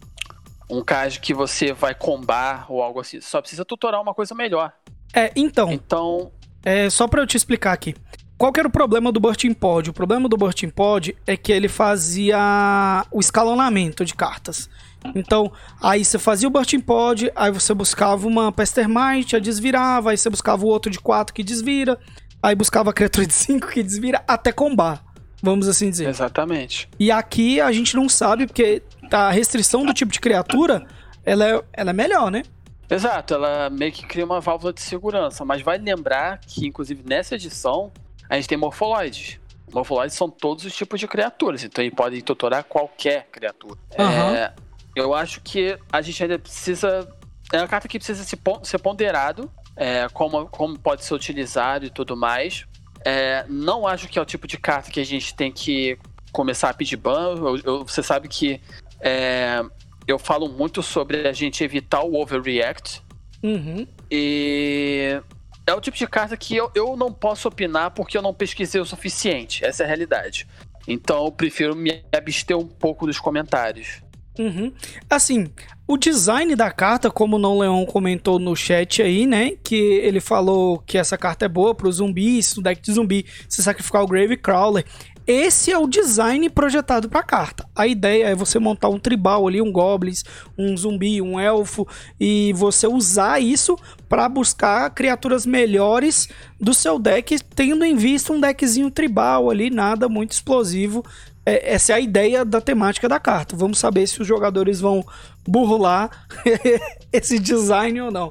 um 0.68 0.82
card 0.82 1.20
que 1.20 1.32
você 1.32 1.72
vai 1.72 1.94
combar 1.94 2.66
ou 2.68 2.82
algo 2.82 3.00
assim. 3.00 3.20
Só 3.20 3.40
precisa 3.40 3.64
tutorar 3.64 4.00
uma 4.00 4.14
coisa 4.14 4.34
melhor. 4.34 4.72
É, 5.14 5.30
então. 5.36 5.70
Então. 5.72 6.32
É, 6.64 6.90
só 6.90 7.06
para 7.06 7.22
eu 7.22 7.26
te 7.26 7.36
explicar 7.36 7.72
aqui. 7.72 7.94
Qual 8.38 8.52
que 8.52 8.60
era 8.60 8.68
o 8.68 8.72
problema 8.72 9.10
do 9.10 9.18
Bursting 9.18 9.54
Pod? 9.54 9.88
O 9.88 9.92
problema 9.94 10.28
do 10.28 10.36
Bursting 10.36 10.68
Pod 10.68 11.16
é 11.26 11.36
que 11.38 11.50
ele 11.50 11.68
fazia 11.68 13.04
o 13.10 13.18
escalonamento 13.18 14.04
de 14.04 14.14
cartas. 14.14 14.68
Então, 15.14 15.50
aí 15.80 16.04
você 16.04 16.18
fazia 16.18 16.46
o 16.46 16.50
Bursting 16.50 16.80
Pod, 16.80 17.32
aí 17.34 17.50
você 17.50 17.72
buscava 17.72 18.26
uma 18.26 18.52
Pestermite, 18.52 19.36
a 19.36 19.38
desvirava, 19.38 20.10
aí 20.10 20.18
você 20.18 20.28
buscava 20.28 20.66
o 20.66 20.68
outro 20.68 20.90
de 20.90 21.00
4 21.00 21.32
que 21.32 21.42
desvira, 21.42 21.98
aí 22.42 22.54
buscava 22.54 22.90
a 22.90 22.92
criatura 22.92 23.26
de 23.26 23.32
5 23.32 23.68
que 23.68 23.82
desvira, 23.82 24.22
até 24.28 24.52
combar, 24.52 25.02
vamos 25.42 25.66
assim 25.66 25.88
dizer. 25.88 26.08
Exatamente. 26.08 26.88
E 26.98 27.10
aqui 27.10 27.58
a 27.60 27.72
gente 27.72 27.96
não 27.96 28.08
sabe, 28.08 28.46
porque 28.46 28.82
a 29.10 29.30
restrição 29.30 29.86
do 29.86 29.94
tipo 29.94 30.12
de 30.12 30.20
criatura, 30.20 30.84
ela 31.24 31.48
é, 31.48 31.64
ela 31.72 31.90
é 31.90 31.94
melhor, 31.94 32.30
né? 32.30 32.42
Exato, 32.90 33.34
ela 33.34 33.70
meio 33.70 33.92
que 33.92 34.06
cria 34.06 34.24
uma 34.24 34.40
válvula 34.40 34.72
de 34.72 34.80
segurança, 34.80 35.44
mas 35.44 35.62
vale 35.62 35.82
lembrar 35.82 36.38
que, 36.46 36.66
inclusive, 36.66 37.02
nessa 37.04 37.34
edição, 37.34 37.92
a 38.28 38.36
gente 38.36 38.48
tem 38.48 38.58
morfoloides. 38.58 39.38
Morfoloides 39.72 40.16
são 40.16 40.30
todos 40.30 40.64
os 40.64 40.74
tipos 40.74 41.00
de 41.00 41.08
criaturas, 41.08 41.64
então 41.64 41.84
eles 41.84 41.94
podem 41.94 42.20
tutorar 42.20 42.64
qualquer 42.64 43.26
criatura. 43.30 43.78
Uhum. 43.98 44.34
É, 44.34 44.54
eu 44.94 45.12
acho 45.12 45.40
que 45.40 45.76
a 45.92 46.00
gente 46.00 46.22
ainda 46.22 46.38
precisa. 46.38 47.08
É 47.52 47.58
uma 47.58 47.68
carta 47.68 47.86
que 47.86 47.98
precisa 47.98 48.24
ser 48.24 48.78
ponderado, 48.78 49.50
é, 49.76 50.08
como, 50.12 50.46
como 50.46 50.78
pode 50.78 51.04
ser 51.04 51.14
utilizado 51.14 51.84
e 51.84 51.90
tudo 51.90 52.16
mais. 52.16 52.66
É, 53.04 53.44
não 53.48 53.86
acho 53.86 54.08
que 54.08 54.18
é 54.18 54.22
o 54.22 54.24
tipo 54.24 54.48
de 54.48 54.56
carta 54.56 54.90
que 54.90 54.98
a 54.98 55.04
gente 55.04 55.34
tem 55.34 55.52
que 55.52 55.98
começar 56.32 56.70
a 56.70 56.74
pedir 56.74 56.96
ban. 56.96 57.34
Eu, 57.36 57.58
eu, 57.58 57.84
você 57.84 58.02
sabe 58.02 58.26
que 58.28 58.60
é, 59.00 59.62
eu 60.06 60.18
falo 60.18 60.48
muito 60.48 60.82
sobre 60.82 61.28
a 61.28 61.32
gente 61.32 61.62
evitar 61.62 62.02
o 62.02 62.20
overreact. 62.20 63.02
Uhum. 63.42 63.86
E 64.10 65.20
é 65.66 65.74
o 65.74 65.80
tipo 65.80 65.96
de 65.96 66.06
carta 66.06 66.36
que 66.36 66.56
eu, 66.56 66.70
eu 66.74 66.96
não 66.96 67.12
posso 67.12 67.48
opinar 67.48 67.90
porque 67.90 68.16
eu 68.16 68.22
não 68.22 68.32
pesquisei 68.32 68.80
o 68.80 68.86
suficiente. 68.86 69.64
Essa 69.64 69.82
é 69.82 69.84
a 69.84 69.88
realidade. 69.88 70.46
Então 70.86 71.24
eu 71.24 71.32
prefiro 71.32 71.74
me 71.74 72.04
abster 72.14 72.56
um 72.56 72.66
pouco 72.66 73.06
dos 73.06 73.18
comentários. 73.18 74.00
Uhum. 74.38 74.72
Assim, 75.08 75.50
o 75.88 75.96
design 75.96 76.54
da 76.54 76.70
carta, 76.70 77.10
como 77.10 77.36
o 77.36 77.38
Não 77.38 77.58
Leon 77.58 77.84
comentou 77.86 78.38
no 78.38 78.54
chat 78.54 79.02
aí, 79.02 79.26
né? 79.26 79.52
Que 79.64 79.76
ele 79.76 80.20
falou 80.20 80.78
que 80.78 80.98
essa 80.98 81.16
carta 81.16 81.46
é 81.46 81.48
boa 81.48 81.74
para 81.74 81.88
os 81.88 81.96
zumbis, 81.96 82.54
no 82.54 82.62
deck 82.62 82.80
de 82.82 82.92
zumbi, 82.92 83.26
se 83.48 83.62
sacrificar 83.62 84.02
o 84.02 84.06
Grave 84.06 84.36
Crawler. 84.36 84.84
Esse 85.26 85.72
é 85.72 85.78
o 85.78 85.88
design 85.88 86.48
projetado 86.48 87.08
para 87.08 87.20
a 87.20 87.24
carta. 87.24 87.66
A 87.74 87.86
ideia 87.86 88.28
é 88.28 88.34
você 88.34 88.58
montar 88.60 88.88
um 88.88 88.98
tribal 88.98 89.48
ali, 89.48 89.60
um 89.60 89.72
goblins, 89.72 90.22
um 90.56 90.76
zumbi, 90.76 91.20
um 91.20 91.40
elfo 91.40 91.86
e 92.20 92.52
você 92.52 92.86
usar 92.86 93.40
isso 93.40 93.76
para 94.08 94.28
buscar 94.28 94.88
criaturas 94.90 95.44
melhores 95.44 96.28
do 96.60 96.72
seu 96.72 96.98
deck, 96.98 97.40
tendo 97.56 97.84
em 97.84 97.96
vista 97.96 98.32
um 98.32 98.40
deckzinho 98.40 98.90
tribal 98.90 99.50
ali, 99.50 99.68
nada 99.68 100.08
muito 100.08 100.32
explosivo. 100.32 101.04
É, 101.44 101.74
essa 101.74 101.92
é 101.92 101.96
a 101.96 102.00
ideia 102.00 102.44
da 102.44 102.60
temática 102.60 103.08
da 103.08 103.18
carta. 103.18 103.56
Vamos 103.56 103.78
saber 103.78 104.06
se 104.06 104.20
os 104.20 104.28
jogadores 104.28 104.80
vão 104.80 105.04
burlar 105.46 106.26
esse 107.12 107.38
design 107.38 108.00
ou 108.00 108.12
não. 108.12 108.30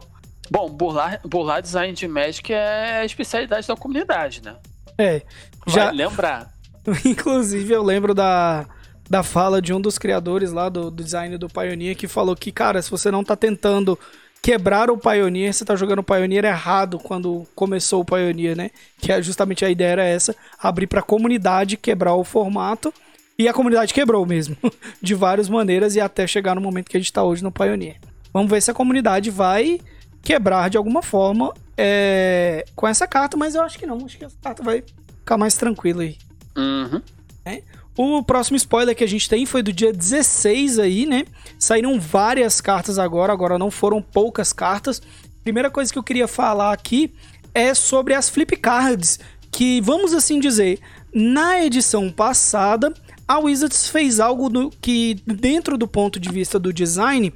Bom, 0.49 0.69
burlar, 0.69 1.19
burlar 1.25 1.61
design 1.61 1.93
de 1.93 2.07
Magic 2.07 2.53
é 2.53 2.99
a 2.99 3.05
especialidade 3.05 3.67
da 3.67 3.75
comunidade, 3.75 4.41
né? 4.43 4.55
É. 4.97 5.21
Já 5.67 5.85
Vai 5.85 5.95
lembrar. 5.95 6.54
Inclusive, 7.05 7.73
eu 7.73 7.83
lembro 7.83 8.13
da, 8.13 8.65
da 9.09 9.23
fala 9.23 9.61
de 9.61 9.73
um 9.73 9.81
dos 9.81 9.97
criadores 9.97 10.51
lá 10.51 10.69
do, 10.69 10.91
do 10.91 11.03
design 11.03 11.37
do 11.37 11.49
Pioneer 11.49 11.95
que 11.95 12.07
falou 12.07 12.35
que, 12.35 12.51
cara, 12.51 12.81
se 12.81 12.91
você 12.91 13.09
não 13.09 13.23
tá 13.23 13.35
tentando 13.35 13.97
quebrar 14.41 14.91
o 14.91 14.97
Pioneer, 14.97 15.51
você 15.51 15.65
tá 15.65 15.75
jogando 15.75 15.99
o 15.99 16.03
Pioneer 16.03 16.45
errado 16.45 16.99
quando 16.99 17.47
começou 17.55 18.01
o 18.01 18.05
Pioneer, 18.05 18.55
né? 18.55 18.69
Que 18.99 19.11
é 19.11 19.21
justamente 19.21 19.65
a 19.65 19.69
ideia 19.69 19.93
era 19.93 20.03
essa, 20.03 20.35
abrir 20.59 20.85
pra 20.85 21.01
comunidade, 21.01 21.77
quebrar 21.77 22.13
o 22.13 22.23
formato. 22.23 22.93
E 23.37 23.49
a 23.49 23.53
comunidade 23.53 23.93
quebrou 23.93 24.25
mesmo, 24.25 24.55
de 25.01 25.13
várias 25.13 25.49
maneiras, 25.49 25.95
e 25.95 25.99
até 25.99 26.25
chegar 26.25 26.55
no 26.55 26.61
momento 26.61 26.89
que 26.89 26.95
a 26.95 26.99
gente 26.99 27.11
tá 27.11 27.23
hoje 27.23 27.43
no 27.43 27.51
Pioneer. 27.51 27.97
Vamos 28.31 28.49
ver 28.49 28.61
se 28.61 28.71
a 28.71 28.73
comunidade 28.73 29.29
vai 29.29 29.79
quebrar 30.21 30.69
de 30.69 30.77
alguma 30.77 31.01
forma 31.01 31.53
é, 31.77 32.65
com 32.75 32.87
essa 32.87 33.07
carta, 33.07 33.35
mas 33.35 33.55
eu 33.55 33.61
acho 33.61 33.77
que 33.77 33.85
não. 33.85 34.05
Acho 34.05 34.17
que 34.17 34.25
essa 34.25 34.37
carta 34.41 34.63
vai 34.63 34.83
ficar 35.19 35.37
mais 35.37 35.55
tranquila 35.55 36.03
aí. 36.03 36.17
Uhum. 36.55 37.01
É. 37.45 37.61
O 37.97 38.21
próximo 38.23 38.57
spoiler 38.57 38.95
que 38.95 39.03
a 39.03 39.07
gente 39.07 39.29
tem 39.29 39.45
foi 39.45 39.63
do 39.63 39.71
dia 39.71 39.93
16 39.93 40.79
aí, 40.79 41.05
né? 41.05 41.25
Saíram 41.57 41.99
várias 41.99 42.59
cartas 42.59 42.99
agora, 42.99 43.31
agora 43.31 43.57
não 43.57 43.71
foram 43.71 44.01
poucas 44.01 44.51
cartas. 44.51 45.01
Primeira 45.43 45.69
coisa 45.69 45.93
que 45.93 45.97
eu 45.97 46.03
queria 46.03 46.27
falar 46.27 46.73
aqui 46.73 47.13
é 47.53 47.73
sobre 47.73 48.13
as 48.13 48.29
flip 48.29 48.57
cards, 48.57 49.19
que 49.49 49.79
vamos 49.79 50.13
assim 50.13 50.41
dizer, 50.41 50.79
na 51.13 51.63
edição 51.63 52.11
passada, 52.11 52.93
a 53.25 53.39
Wizards 53.39 53.87
fez 53.87 54.19
algo 54.19 54.69
que 54.81 55.15
dentro 55.25 55.77
do 55.77 55.87
ponto 55.87 56.19
de 56.19 56.29
vista 56.29 56.59
do 56.59 56.73
design 56.73 57.33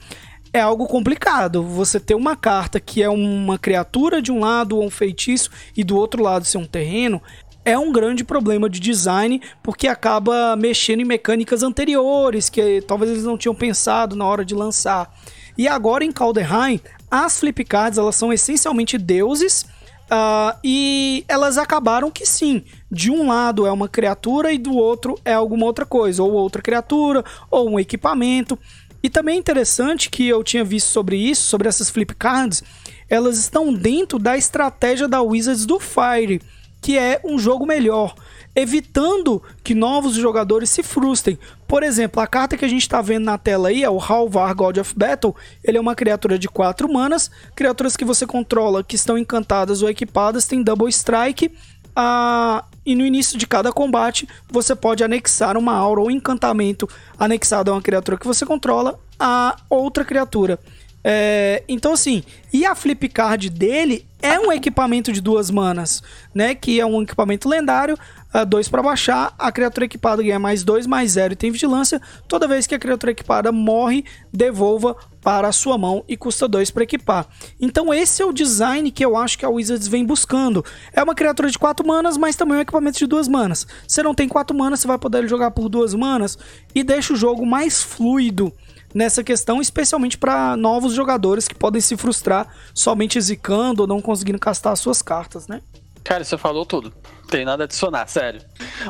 é 0.51 0.59
algo 0.59 0.86
complicado. 0.86 1.63
Você 1.63 1.99
ter 1.99 2.15
uma 2.15 2.36
carta 2.36 2.80
que 2.80 3.01
é 3.01 3.09
uma 3.09 3.57
criatura 3.57 4.22
de 4.22 4.32
um 4.32 4.39
lado 4.39 4.78
ou 4.78 4.86
um 4.86 4.89
feitiço 4.89 5.49
e 5.78 5.84
do 5.84 5.95
outro 5.95 6.22
lado 6.22 6.43
ser 6.43 6.57
um 6.57 6.65
terreno 6.65 7.22
é 7.66 7.78
um 7.78 7.91
grande 7.91 8.24
problema 8.24 8.70
de 8.70 8.80
design, 8.80 9.41
porque 9.62 9.88
acaba 9.88 10.55
mexendo 10.55 11.01
em 11.01 11.05
mecânicas 11.05 11.64
anteriores 11.64 12.49
que 12.49 12.82
talvez 12.82 13.12
eles 13.12 13.24
não 13.24 13.38
tinham 13.38 13.55
pensado 13.55 14.16
na 14.16 14.26
hora 14.26 14.43
de 14.45 14.55
lançar. 14.55 15.14
E 15.57 15.68
agora 15.68 16.03
em 16.03 16.12
Calderheim, 16.12 16.80
as 17.12 17.39
flip 17.39 17.64
cards 17.66 17.97
elas 17.97 18.16
são 18.16 18.32
essencialmente 18.32 18.97
deuses. 18.97 19.66
Uh, 20.12 20.57
e 20.64 21.24
elas 21.28 21.60
acabaram 21.60 22.10
que 22.10 22.26
sim, 22.26 22.64
de 22.91 23.12
um 23.12 23.28
lado 23.28 23.68
é 23.68 23.72
uma 23.72 23.88
criatura 23.88 24.51
e 24.51 24.57
do 24.57 24.74
outro 24.74 25.20
é 25.24 25.34
alguma 25.34 25.68
outra 25.68 25.86
coisa, 25.86 26.24
ou 26.24 26.32
outra 26.32 26.64
criatura, 26.64 27.24
ou 27.51 27.70
um 27.70 27.80
equipamento. 27.80 28.57
E 29.03 29.10
também 29.10 29.36
é 29.36 29.38
interessante 29.38 30.10
que 30.10 30.28
eu 30.28 30.43
tinha 30.43 30.64
visto 30.64 30.88
sobre 30.88 31.16
isso, 31.16 31.43
sobre 31.43 31.68
essas 31.68 31.91
flip 31.91 32.16
cards, 32.16 32.64
elas 33.07 33.38
estão 33.38 33.72
dentro 33.72 34.18
da 34.18 34.36
estratégia 34.36 35.07
da 35.07 35.22
Wizards 35.22 35.66
do 35.66 35.80
Fire 35.80 36.41
que 36.82 36.98
é 36.98 37.20
um 37.24 37.38
jogo 37.38 37.66
melhor, 37.66 38.16
evitando 38.56 39.42
que 39.64 39.76
novos 39.76 40.16
jogadores 40.16 40.70
se 40.70 40.82
frustrem. 40.84 41.38
Por 41.68 41.84
exemplo, 41.84 42.22
a 42.22 42.28
carta 42.28 42.58
que 42.58 42.66
a 42.66 42.68
gente 42.68 42.82
está 42.82 43.02
vendo 43.02 43.26
na 43.26 43.38
tela 43.38 43.70
aí 43.70 43.84
é 43.84 43.90
o 43.90 44.00
Halvar 44.00 44.56
God 44.56 44.78
of 44.78 44.94
Battle. 44.96 45.36
Ele 45.64 45.78
é 45.78 45.82
uma 45.82 45.96
criatura 45.96 46.38
de 46.38 46.48
4 46.48 46.92
manas. 46.92 47.30
Criaturas 47.56 47.96
que 47.96 48.06
você 48.06 48.26
controla, 48.26 48.84
que 48.84 48.96
estão 48.96 49.18
encantadas 49.18 49.82
ou 49.82 49.90
equipadas, 49.90 50.48
tem 50.48 50.64
Double 50.64 50.90
Strike. 50.90 51.52
Ah, 51.96 52.64
e 52.86 52.96
no 52.96 53.06
início 53.06 53.38
de 53.38 53.46
cada 53.46 53.72
combate, 53.72 54.28
você 54.50 54.74
pode 54.76 55.04
anexar 55.04 55.58
uma 55.58 55.74
aura 55.74 56.02
ou 56.02 56.10
encantamento 56.10 56.90
anexado 57.18 57.70
a 57.70 57.76
uma 57.76 57.82
criatura 57.82 58.18
que 58.18 58.26
você 58.26 58.46
controla 58.46 59.00
a 59.20 59.58
outra 59.70 60.06
criatura. 60.06 60.58
É, 61.04 61.64
então, 61.68 61.93
assim, 61.93 62.24
e 62.52 62.66
a 62.66 62.76
flip 62.76 63.08
card 63.10 63.50
dele 63.50 64.06
é 64.22 64.38
um 64.38 64.52
equipamento 64.52 65.14
de 65.14 65.22
duas 65.22 65.50
manas, 65.50 66.04
né? 66.34 66.54
Que 66.54 66.80
é 66.80 66.86
um 66.86 67.02
equipamento 67.02 67.47
lendário, 67.47 67.97
uh, 68.34 68.45
dois 68.45 68.68
para 68.68 68.84
baixar. 68.84 69.34
A 69.38 69.52
criatura 69.52 69.86
equipada 69.86 70.22
ganha 70.22 70.39
mais 70.39 70.64
dois, 70.64 70.86
mais 70.86 71.12
zero 71.12 71.34
e 71.34 71.36
tem 71.38 71.52
vigilância. 71.52 72.02
Toda 72.28 72.47
vez 72.47 72.68
que 72.68 72.76
a 72.76 72.80
criatura 72.80 73.12
equipada 73.12 73.52
morre, 73.52 74.04
devolva 74.32 74.95
para 75.22 75.47
a 75.47 75.52
sua 75.52 75.78
mão 75.78 76.04
e 76.08 76.18
custa 76.18 76.47
dois 76.47 76.70
para 76.70 76.84
equipar. 76.84 77.28
Então, 77.62 77.93
esse 77.93 78.22
é 78.22 78.26
o 78.26 78.34
design 78.34 78.91
que 78.91 79.06
eu 79.06 79.16
acho 79.16 79.38
que 79.38 79.45
a 79.45 79.50
Wizards 79.50 79.88
vem 79.88 80.06
buscando. 80.06 80.66
É 80.91 81.02
uma 81.02 81.16
criatura 81.16 81.50
de 81.50 81.58
quatro 81.58 81.88
manas, 81.88 82.18
mas 82.18 82.36
também 82.36 82.58
um 82.58 82.62
equipamento 82.62 83.00
de 83.00 83.08
duas 83.08 83.28
manas. 83.28 83.66
Você 83.88 84.04
não 84.04 84.14
tem 84.14 84.28
quatro 84.28 84.58
manas, 84.58 84.82
você 84.82 84.88
vai 84.88 84.97
poder 84.97 85.28
jogar 85.30 85.52
por 85.52 85.70
duas 85.70 85.93
manas 85.93 86.38
e 86.76 86.84
deixa 86.84 87.14
o 87.14 87.18
jogo 87.18 87.45
mais 87.45 87.82
fluido 87.82 88.54
nessa 88.94 89.24
questão, 89.24 89.62
especialmente 89.62 90.18
para 90.18 90.56
novos 90.56 90.94
jogadores 90.94 91.48
que 91.48 91.56
podem 91.56 91.82
se 91.82 91.96
frustrar 91.98 92.48
somente 92.74 93.20
zicando 93.20 93.84
ou 93.84 93.88
não 93.88 94.02
conseguindo 94.02 94.40
castar 94.40 94.74
as 94.74 94.80
suas 94.80 95.02
cartas, 95.02 95.48
né? 95.48 95.62
Cara, 96.04 96.24
você 96.24 96.38
falou 96.38 96.66
tudo. 96.66 96.92
Tem 97.30 97.46
nada 97.46 97.64
a 97.64 97.66
adicionar, 97.66 98.08
sério. 98.10 98.42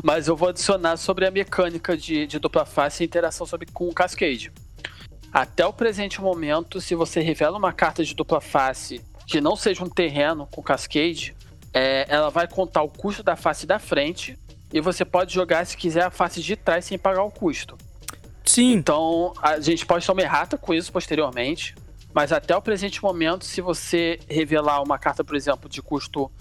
Mas 0.03 0.27
eu 0.27 0.35
vou 0.35 0.49
adicionar 0.49 0.97
sobre 0.97 1.25
a 1.25 1.31
mecânica 1.31 1.97
de, 1.97 2.25
de 2.25 2.39
dupla 2.39 2.65
face 2.65 3.03
e 3.03 3.05
interação 3.05 3.45
sobre, 3.45 3.67
com 3.71 3.89
o 3.89 3.93
Cascade. 3.93 4.51
Até 5.31 5.65
o 5.65 5.73
presente 5.73 6.21
momento, 6.21 6.81
se 6.81 6.95
você 6.95 7.19
revela 7.19 7.57
uma 7.57 7.71
carta 7.71 8.03
de 8.03 8.15
dupla 8.15 8.41
face 8.41 9.01
que 9.27 9.39
não 9.39 9.55
seja 9.55 9.83
um 9.83 9.89
terreno 9.89 10.47
com 10.47 10.63
Cascade, 10.63 11.35
é, 11.73 12.05
ela 12.09 12.29
vai 12.29 12.47
contar 12.47 12.81
o 12.81 12.89
custo 12.89 13.21
da 13.21 13.35
face 13.35 13.67
da 13.67 13.77
frente 13.77 14.37
e 14.73 14.81
você 14.81 15.05
pode 15.05 15.33
jogar, 15.33 15.65
se 15.65 15.77
quiser, 15.77 16.03
a 16.03 16.11
face 16.11 16.41
de 16.41 16.55
trás 16.55 16.85
sem 16.85 16.97
pagar 16.97 17.23
o 17.23 17.31
custo. 17.31 17.77
Sim. 18.49 18.73
Então, 18.73 19.31
a 19.43 19.59
gente 19.59 19.85
pode 19.85 20.03
tomar 20.07 20.23
errata 20.23 20.57
com 20.57 20.73
isso 20.73 20.91
posteriormente. 20.91 21.75
Mas 22.11 22.31
até 22.31 22.57
o 22.57 22.61
presente 22.61 23.01
momento, 23.03 23.45
se 23.45 23.61
você 23.61 24.19
revelar 24.27 24.81
uma 24.81 24.97
carta, 24.97 25.23
por 25.23 25.35
exemplo, 25.35 25.69
de 25.69 25.83
custo 25.83 26.31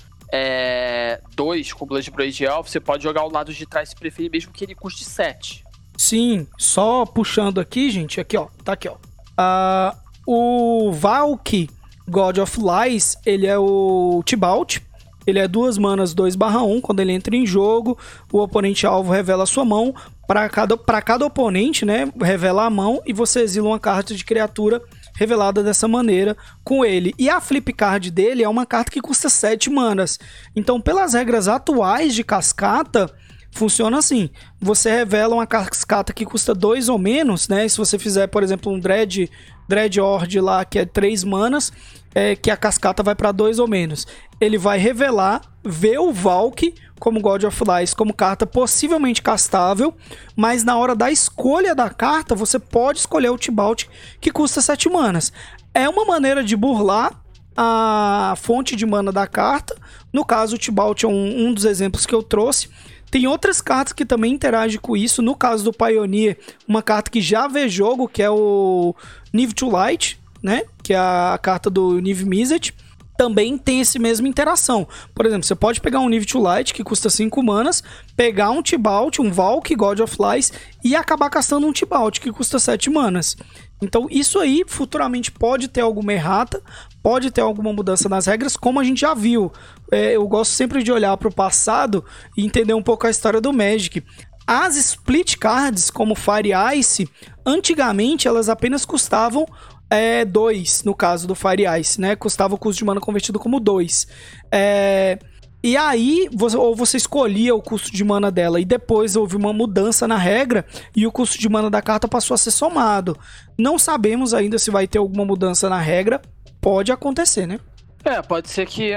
2 1.37 1.69
é, 1.69 1.73
com 1.75 1.87
Braid 1.87 2.45
Elf, 2.45 2.71
você 2.71 2.81
pode 2.81 3.03
jogar 3.03 3.21
ao 3.21 3.31
lado 3.31 3.53
de 3.53 3.67
trás 3.67 3.91
se 3.91 3.95
preferir, 3.95 4.31
mesmo 4.31 4.51
que 4.51 4.65
ele 4.65 4.75
custe 4.75 5.05
7. 5.05 5.63
Sim, 5.99 6.47
só 6.57 7.05
puxando 7.05 7.61
aqui, 7.61 7.91
gente, 7.91 8.19
aqui 8.19 8.39
ó, 8.39 8.47
tá 8.65 8.73
aqui 8.73 8.89
ó. 8.89 8.95
Uh, 9.37 9.95
o 10.27 10.93
Valk 10.93 11.69
God 12.09 12.39
of 12.39 12.59
Lies, 12.59 13.19
ele 13.27 13.47
é 13.47 13.59
o 13.59 14.23
Tibalt. 14.25 14.79
Ele 15.27 15.39
é 15.39 15.47
duas 15.47 15.77
manas 15.77 16.15
2/1. 16.15 16.81
Quando 16.81 17.01
ele 17.01 17.13
entra 17.13 17.37
em 17.37 17.45
jogo, 17.45 17.99
o 18.33 18.39
oponente 18.39 18.87
alvo 18.87 19.13
revela 19.13 19.45
sua 19.45 19.63
mão 19.63 19.95
para 20.29 20.47
cada, 20.51 20.77
cada 20.77 21.25
oponente, 21.25 21.87
né? 21.87 22.13
Revela 22.21 22.67
a 22.67 22.71
mão 22.71 23.01
e 23.07 23.15
você 23.15 23.41
exila 23.41 23.69
uma 23.69 23.81
carta 23.81 24.15
de 24.15 24.23
criatura 24.23 24.83
revelada 25.17 25.63
dessa 25.63 25.89
maneira 25.89 26.37
com 26.63 26.85
ele. 26.85 27.15
E 27.19 27.31
a 27.31 27.41
flip 27.41 27.73
card 27.73 28.11
dele 28.11 28.45
é 28.45 28.49
uma 28.49 28.67
carta 28.67 28.91
que 28.91 29.01
custa 29.01 29.31
7 29.31 29.71
manas. 29.71 30.21
Então, 30.55 30.83
pelas 30.83 31.15
regras 31.15 31.49
atuais 31.49 32.15
de 32.15 32.23
cascata, 32.23 33.11
funciona 33.51 33.97
assim: 33.97 34.29
você 34.61 34.91
revela 34.91 35.35
uma 35.35 35.47
cascata 35.47 36.13
que 36.13 36.27
custa 36.27 36.55
2 36.55 36.91
ou 36.91 36.99
menos, 36.99 37.49
né? 37.49 37.67
Se 37.67 37.79
você 37.79 37.99
fizer, 37.99 38.27
por 38.27 38.43
exemplo, 38.43 38.71
um 38.71 38.79
Dread, 38.79 39.31
Dread 39.67 39.99
Horde 39.99 40.41
lá 40.41 40.63
que 40.63 40.79
é 40.79 40.85
3 40.85 41.25
manas, 41.25 41.73
é, 42.15 42.35
que 42.35 42.51
a 42.51 42.57
cascata 42.57 43.03
vai 43.03 43.15
para 43.15 43.33
2 43.33 43.59
ou 43.59 43.69
menos. 43.69 44.07
Ele 44.41 44.59
vai 44.59 44.79
revelar, 44.79 45.43
ver 45.65 45.99
o 45.99 46.13
Valk 46.13 46.75
como 46.99 47.21
God 47.21 47.45
of 47.45 47.63
Lies 47.65 47.95
como 47.95 48.13
carta 48.13 48.47
possivelmente 48.47 49.23
castável, 49.23 49.95
mas 50.35 50.65
na 50.65 50.77
hora 50.77 50.95
da 50.95 51.11
escolha 51.11 51.75
da 51.75 51.89
carta, 51.91 52.35
você 52.35 52.59
pode 52.59 52.99
escolher 52.99 53.31
o 53.31 53.39
Tibalt 53.39 53.85
que 54.21 54.31
custa 54.31 54.61
7 54.61 54.89
manas. 54.89 55.33
É 55.73 55.89
uma 55.89 56.05
maneira 56.05 56.43
de 56.43 56.57
burlar 56.57 57.13
a 57.57 58.35
fonte 58.37 58.77
de 58.77 58.87
mana 58.87 59.11
da 59.11 59.27
carta. 59.27 59.77
No 60.13 60.25
caso, 60.25 60.55
o 60.55 60.59
Tibalt 60.59 61.03
é 61.03 61.09
um, 61.09 61.47
um 61.47 61.53
dos 61.53 61.65
exemplos 61.65 62.07
que 62.07 62.15
eu 62.15 62.23
trouxe. 62.23 62.69
Tem 63.11 63.27
outras 63.27 63.61
cartas 63.61 63.93
que 63.93 64.05
também 64.05 64.33
interagem 64.33 64.79
com 64.79 64.97
isso. 64.97 65.23
No 65.23 65.35
caso 65.35 65.65
do 65.65 65.73
Pioneer, 65.73 66.39
uma 66.67 66.83
carta 66.83 67.11
que 67.11 67.21
já 67.21 67.49
vê 67.49 67.69
jogo, 67.69 68.09
que 68.09 68.23
é 68.23 68.31
o 68.31 68.95
Nive 69.33 69.55
to 69.55 69.69
Light, 69.69 70.21
né? 70.43 70.63
Que 70.89 70.95
a 70.95 71.39
carta 71.43 71.69
do 71.69 72.01
Nive 72.01 72.25
Mizzet 72.25 72.75
também 73.15 73.59
tem 73.59 73.83
esse 73.83 73.99
mesma 73.99 74.27
interação. 74.27 74.89
Por 75.15 75.27
exemplo, 75.27 75.47
você 75.47 75.55
pode 75.55 75.83
pegar 75.83 76.01
um 76.01 76.09
Nive 76.09 76.25
to 76.25 76.39
Light 76.39 76.73
que 76.73 76.83
custa 76.83 77.11
5 77.11 77.43
manas, 77.43 77.83
pegar 78.17 78.49
um 78.53 78.63
Tibalt, 78.63 79.19
um 79.19 79.31
Valk, 79.31 79.75
God 79.75 80.01
of 80.01 80.17
Lies 80.19 80.51
e 80.83 80.97
acabar 80.97 81.29
castando 81.29 81.67
um 81.67 81.73
Tibalt 81.73 82.21
que 82.21 82.33
custa 82.33 82.59
7 82.59 82.89
manas. 82.89 83.37
Então, 83.83 84.07
isso 84.11 84.39
aí 84.39 84.65
futuramente 84.67 85.31
pode 85.31 85.69
ter 85.69 85.83
alguma 85.83 86.15
errata, 86.15 86.63
pode 87.03 87.31
ter 87.31 87.43
alguma 87.43 87.71
mudança 87.71 88.09
nas 88.09 88.25
regras, 88.25 88.57
como 88.57 88.81
a 88.81 88.85
gente 88.85 89.03
já 89.03 89.13
viu. 89.13 89.53
É, 89.93 90.17
eu 90.17 90.27
gosto 90.27 90.53
sempre 90.53 90.83
de 90.83 90.91
olhar 90.91 91.15
para 91.19 91.29
o 91.29 91.35
passado 91.35 92.03
e 92.35 92.47
entender 92.47 92.73
um 92.73 92.83
pouco 92.83 93.07
a 93.07 93.11
história 93.11 93.43
do 93.43 93.53
Magic. 93.53 94.03
As 94.47 94.77
split 94.77 95.37
cards, 95.37 95.91
como 95.91 96.15
Fire 96.15 96.53
Ice, 96.79 97.07
antigamente 97.45 98.27
elas 98.27 98.49
apenas 98.49 98.87
custavam 98.87 99.47
é 99.91 100.25
2, 100.25 100.85
no 100.85 100.95
caso 100.95 101.27
do 101.27 101.35
Fire 101.35 101.65
Ice, 101.81 102.01
né? 102.01 102.15
Custava 102.15 102.55
o 102.55 102.59
custo 102.59 102.79
de 102.79 102.85
mana 102.85 103.01
convertido 103.01 103.39
como 103.39 103.59
2. 103.61 104.07
É... 104.53 105.19
E 105.63 105.77
aí, 105.77 106.29
você, 106.33 106.57
ou 106.57 106.75
você 106.77 106.97
escolhia 106.97 107.53
o 107.53 107.61
custo 107.61 107.91
de 107.91 108.05
mana 108.05 108.31
dela 108.31 108.61
e 108.61 108.65
depois 108.65 109.17
houve 109.17 109.35
uma 109.35 109.53
mudança 109.53 110.07
na 110.07 110.17
regra 110.17 110.65
e 110.95 111.05
o 111.05 111.11
custo 111.11 111.37
de 111.37 111.49
mana 111.49 111.69
da 111.69 111.83
carta 111.83 112.07
passou 112.07 112.35
a 112.35 112.39
ser 112.39 112.53
somado. 112.53 113.19
Não 113.59 113.77
sabemos 113.77 114.33
ainda 114.33 114.57
se 114.57 114.71
vai 114.71 114.87
ter 114.87 114.99
alguma 114.99 115.25
mudança 115.25 115.69
na 115.69 115.81
regra. 115.81 116.23
Pode 116.61 116.93
acontecer, 116.93 117.47
né? 117.47 117.59
É, 118.05 118.23
pode 118.23 118.49
ser 118.49 118.67
que 118.67 118.93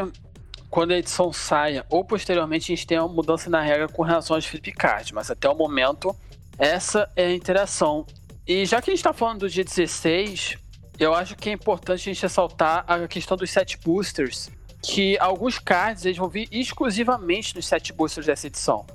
quando 0.70 0.92
a 0.92 0.98
edição 0.98 1.34
saia 1.34 1.84
ou 1.90 2.06
posteriormente 2.06 2.72
a 2.72 2.76
gente 2.76 2.86
tenha 2.86 3.04
uma 3.04 3.14
mudança 3.14 3.50
na 3.50 3.62
regra 3.62 3.88
com 3.88 4.04
relação 4.04 4.36
às 4.36 4.46
flip 4.46 4.72
cards, 4.72 5.12
mas 5.12 5.32
até 5.32 5.50
o 5.50 5.56
momento 5.56 6.16
essa 6.60 7.10
é 7.16 7.26
a 7.26 7.34
interação. 7.34 8.06
E 8.48 8.66
já 8.66 8.82
que 8.82 8.92
a 8.92 8.94
gente 8.94 9.00
está 9.00 9.14
falando 9.14 9.40
do 9.40 9.50
dia 9.50 9.64
16, 9.64 10.58
eu 11.02 11.16
acho 11.16 11.36
que 11.36 11.50
é 11.50 11.54
importante 11.54 12.10
a 12.10 12.14
gente 12.14 12.22
ressaltar 12.22 12.86
a 12.88 13.08
questão 13.08 13.36
dos 13.36 13.50
set 13.50 13.76
boosters, 13.84 14.52
que 14.84 15.18
alguns 15.18 15.58
cards 15.58 16.06
eles 16.06 16.18
vão 16.18 16.30
vir 16.30 16.48
exclusivamente 16.52 17.56
nos 17.56 17.66
set 17.66 17.92
boosters 17.92 18.28
dessa 18.28 18.46
edição. 18.46 18.86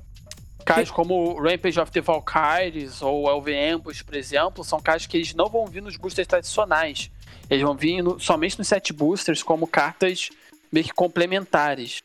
Cards 0.65 0.91
como 0.93 1.35
Rampage 1.41 1.81
of 1.81 1.91
the 1.91 2.01
Valkyries 2.01 3.03
ou 3.03 3.29
LV 3.29 3.73
Ambush, 3.73 4.03
por 4.03 4.15
exemplo, 4.15 4.63
são 4.63 4.81
cards 4.81 5.07
que 5.07 5.17
eles 5.17 5.35
não 5.35 5.49
vão 5.49 5.67
vir 5.67 5.83
nos 5.83 5.97
boosters 5.97 6.29
tradicionais. 6.29 7.11
Eles 7.51 7.65
vão 7.65 7.77
vir 7.77 8.03
no, 8.03 8.21
somente 8.21 8.57
nos 8.57 8.69
set 8.69 8.93
boosters 8.93 9.43
como 9.43 9.67
cartas 9.67 10.31
meio 10.71 10.87
que 10.87 10.93
complementares. 10.93 12.03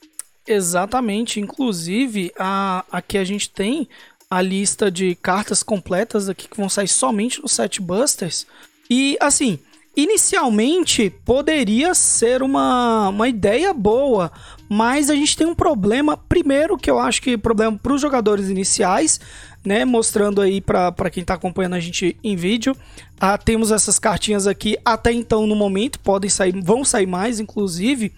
Exatamente. 0.47 1.39
Inclusive, 1.39 2.31
a, 2.39 2.85
aqui 2.91 3.19
a 3.19 3.23
gente 3.23 3.49
tem 3.51 3.87
a 4.29 4.41
lista 4.41 4.89
de 4.89 5.13
cartas 5.13 5.61
completas 5.61 6.27
aqui 6.27 6.47
que 6.47 6.57
vão 6.57 6.69
sair 6.69 6.87
somente 6.87 7.39
nos 7.41 7.51
set 7.51 7.79
busters. 7.79 8.47
E 8.89 9.17
assim, 9.19 9.59
Inicialmente 9.95 11.09
poderia 11.25 11.93
ser 11.93 12.41
uma, 12.41 13.09
uma 13.09 13.27
ideia 13.27 13.73
boa, 13.73 14.31
mas 14.69 15.09
a 15.09 15.15
gente 15.15 15.35
tem 15.35 15.45
um 15.45 15.53
problema. 15.53 16.15
Primeiro, 16.15 16.77
que 16.77 16.89
eu 16.89 16.97
acho 16.97 17.21
que 17.21 17.37
problema 17.37 17.77
para 17.77 17.93
os 17.93 17.99
jogadores 17.99 18.49
iniciais, 18.49 19.19
né? 19.65 19.83
Mostrando 19.83 20.39
aí 20.39 20.61
para 20.61 21.09
quem 21.11 21.21
está 21.21 21.33
acompanhando 21.33 21.73
a 21.73 21.79
gente 21.79 22.15
em 22.23 22.37
vídeo. 22.37 22.73
Ah, 23.19 23.37
temos 23.37 23.69
essas 23.69 23.99
cartinhas 23.99 24.47
aqui 24.47 24.77
até 24.85 25.11
então 25.11 25.45
no 25.45 25.57
momento, 25.57 25.99
podem 25.99 26.29
sair, 26.29 26.53
vão 26.63 26.85
sair 26.85 27.05
mais, 27.05 27.41
inclusive. 27.41 28.13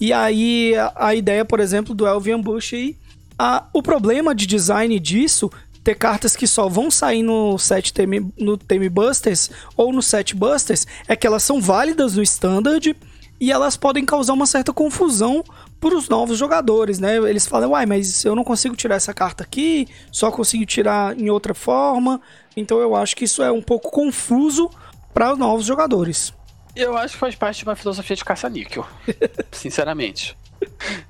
E 0.00 0.12
aí 0.12 0.74
a, 0.74 0.92
a 0.96 1.14
ideia, 1.14 1.44
por 1.44 1.60
exemplo, 1.60 1.94
do 1.94 2.04
Elvian 2.04 2.40
Bush 2.40 2.74
aí. 2.74 2.96
Ah, 3.38 3.68
o 3.72 3.80
problema 3.80 4.34
de 4.34 4.44
design 4.44 4.98
disso 4.98 5.50
ter 5.82 5.94
cartas 5.94 6.36
que 6.36 6.46
só 6.46 6.68
vão 6.68 6.90
sair 6.90 7.22
no 7.22 7.58
set 7.58 7.92
Theme, 7.92 8.32
no 8.38 8.56
Theme 8.56 8.88
Busters 8.88 9.50
ou 9.76 9.92
no 9.92 10.02
set 10.02 10.34
Busters 10.34 10.86
é 11.08 11.16
que 11.16 11.26
elas 11.26 11.42
são 11.42 11.60
válidas 11.60 12.16
no 12.16 12.22
Standard 12.22 12.96
e 13.40 13.50
elas 13.50 13.76
podem 13.76 14.04
causar 14.04 14.34
uma 14.34 14.46
certa 14.46 14.72
confusão 14.72 15.42
para 15.80 15.96
os 15.96 16.08
novos 16.08 16.38
jogadores, 16.38 17.00
né? 17.00 17.16
Eles 17.16 17.44
falam, 17.44 17.72
uai, 17.72 17.84
mas 17.86 18.24
eu 18.24 18.36
não 18.36 18.44
consigo 18.44 18.76
tirar 18.76 18.94
essa 18.94 19.12
carta 19.12 19.42
aqui, 19.42 19.88
só 20.12 20.30
consigo 20.30 20.64
tirar 20.64 21.18
em 21.18 21.28
outra 21.28 21.52
forma. 21.52 22.20
Então 22.56 22.78
eu 22.78 22.94
acho 22.94 23.16
que 23.16 23.24
isso 23.24 23.42
é 23.42 23.50
um 23.50 23.60
pouco 23.60 23.90
confuso 23.90 24.70
para 25.12 25.32
os 25.32 25.38
novos 25.38 25.66
jogadores. 25.66 26.32
Eu 26.76 26.96
acho 26.96 27.14
que 27.14 27.20
faz 27.20 27.34
parte 27.34 27.58
de 27.58 27.64
uma 27.64 27.74
filosofia 27.74 28.14
de 28.14 28.24
caça-níquel, 28.24 28.86
sinceramente. 29.50 30.36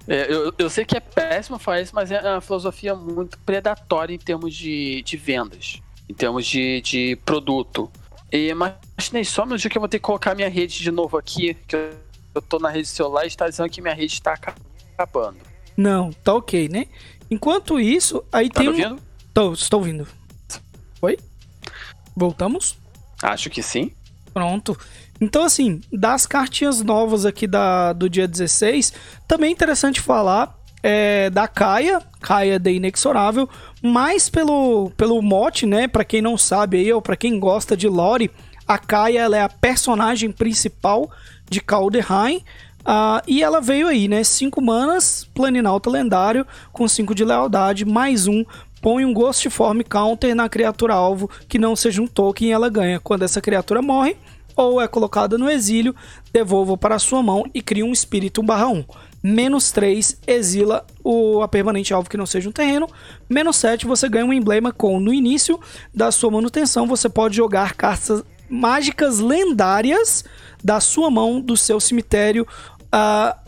É, 0.07 0.32
eu, 0.32 0.53
eu 0.59 0.68
sei 0.68 0.84
que 0.84 0.96
é 0.96 1.00
péssimo 1.00 1.59
falar 1.59 1.80
isso, 1.80 1.94
mas 1.94 2.11
é 2.11 2.20
uma 2.20 2.40
filosofia 2.40 2.94
muito 2.94 3.38
predatória 3.38 4.14
em 4.14 4.18
termos 4.18 4.55
de, 4.55 5.03
de 5.03 5.16
vendas, 5.16 5.80
em 6.09 6.14
termos 6.14 6.46
de, 6.46 6.80
de 6.80 7.16
produto. 7.24 7.90
E, 8.30 8.53
mas 8.55 8.74
nem 9.12 9.22
só 9.22 9.46
no 9.46 9.57
dia 9.57 9.70
que 9.70 9.76
eu 9.76 9.80
vou 9.80 9.88
ter 9.88 9.98
que 9.98 10.05
colocar 10.05 10.34
minha 10.34 10.48
rede 10.48 10.78
de 10.78 10.90
novo 10.90 11.16
aqui, 11.16 11.55
que 11.66 11.76
eu, 11.76 11.90
eu 12.34 12.42
tô 12.42 12.59
na 12.59 12.68
rede 12.68 12.88
celular 12.88 13.24
e 13.24 13.28
está 13.28 13.48
dizendo 13.48 13.68
que 13.68 13.80
minha 13.80 13.94
rede 13.94 14.14
está 14.14 14.32
acabando. 14.32 15.38
Não, 15.76 16.12
tá 16.12 16.34
ok, 16.34 16.68
né? 16.68 16.86
Enquanto 17.30 17.80
isso, 17.80 18.24
aí 18.32 18.50
tá 18.50 18.61
tem. 18.61 18.66
Tá 18.66 18.70
ouvindo? 18.70 19.03
Tô, 19.32 19.53
estou 19.53 19.80
ouvindo. 19.80 20.07
Oi? 21.00 21.18
Voltamos? 22.14 22.76
Acho 23.22 23.48
que 23.48 23.62
sim. 23.62 23.92
Pronto. 24.32 24.78
Então, 25.23 25.45
assim, 25.45 25.81
das 25.93 26.27
cartinhas 26.27 26.83
novas 26.83 27.25
aqui 27.25 27.47
da, 27.47 27.93
do 27.93 28.11
dia 28.11 28.27
16, 28.27 28.93
também 29.29 29.51
é 29.51 29.53
interessante 29.53 30.01
falar 30.01 30.59
é, 30.83 31.31
da 31.31 31.47
Kaia, 31.47 32.03
Kaia 32.20 32.59
The 32.59 32.73
Inexorável, 32.73 33.49
mais 33.81 34.29
pelo, 34.29 34.91
pelo 34.97 35.23
mote, 35.23 35.64
né? 35.64 35.87
Para 35.87 36.05
quem 36.05 36.20
não 36.20 36.37
sabe 36.37 36.79
aí, 36.79 36.93
ou 36.93 37.01
para 37.01 37.14
quem 37.14 37.39
gosta 37.39 37.77
de 37.77 37.87
lore, 37.87 38.33
a 38.66 38.77
Kaia 38.77 39.20
ela 39.20 39.37
é 39.37 39.43
a 39.43 39.49
personagem 39.49 40.33
principal 40.33 41.09
de 41.49 41.61
Calderheim. 41.61 42.39
Uh, 42.81 43.23
e 43.29 43.45
ela 43.45 43.61
veio 43.61 43.87
aí, 43.87 44.09
né? 44.09 44.25
5 44.25 44.61
manas, 44.61 45.25
Planinalta 45.33 45.89
lendário, 45.89 46.45
com 46.73 46.89
5 46.89 47.14
de 47.14 47.25
lealdade, 47.25 47.85
mais 47.85 48.27
um. 48.27 48.45
Põe 48.81 49.05
um 49.05 49.14
Ghost 49.14 49.49
Form 49.51 49.83
Counter 49.89 50.35
na 50.35 50.49
criatura 50.49 50.95
alvo 50.95 51.31
que 51.49 51.61
não 51.61 51.77
seja 51.77 52.03
um 52.03 52.09
token 52.09 52.49
e 52.49 52.51
ela 52.51 52.68
ganha. 52.68 52.99
Quando 52.99 53.23
essa 53.23 53.41
criatura 53.41 53.81
morre, 53.81 54.16
ou 54.57 54.80
é 54.80 54.88
colocada 54.88 55.38
no 55.38 55.50
exílio, 55.50 55.94
devolva 56.32 56.76
para 56.76 56.98
sua 56.98 57.22
mão 57.22 57.44
e 57.55 57.62
cria 57.62 57.84
um 57.84 57.92
espírito 57.92 58.42
1/1. 58.42 58.84
Menos 59.22 59.70
3, 59.70 60.18
exila 60.26 60.84
o, 61.05 61.42
a 61.42 61.48
permanente 61.48 61.94
alvo 61.94 62.11
que 62.11 62.16
não 62.16 62.26
seja 62.26 62.48
um 62.48 62.53
terreno. 62.53 62.88
Menos 63.30 63.57
7, 63.57 63.86
você 63.86 64.09
ganha 64.09 64.24
um 64.24 64.32
emblema 64.32 64.72
com 64.72 64.98
no 64.98 65.14
início 65.14 65.61
da 65.94 66.11
sua 66.11 66.30
manutenção. 66.30 66.88
Você 66.88 67.09
pode 67.09 67.36
jogar 67.36 67.74
cartas 67.74 68.24
mágicas 68.48 69.20
lendárias 69.20 70.24
da 70.62 70.80
sua 70.80 71.09
mão, 71.09 71.40
do 71.40 71.57
seu 71.57 71.78
cemitério, 71.78 72.46
uh, 72.92 73.42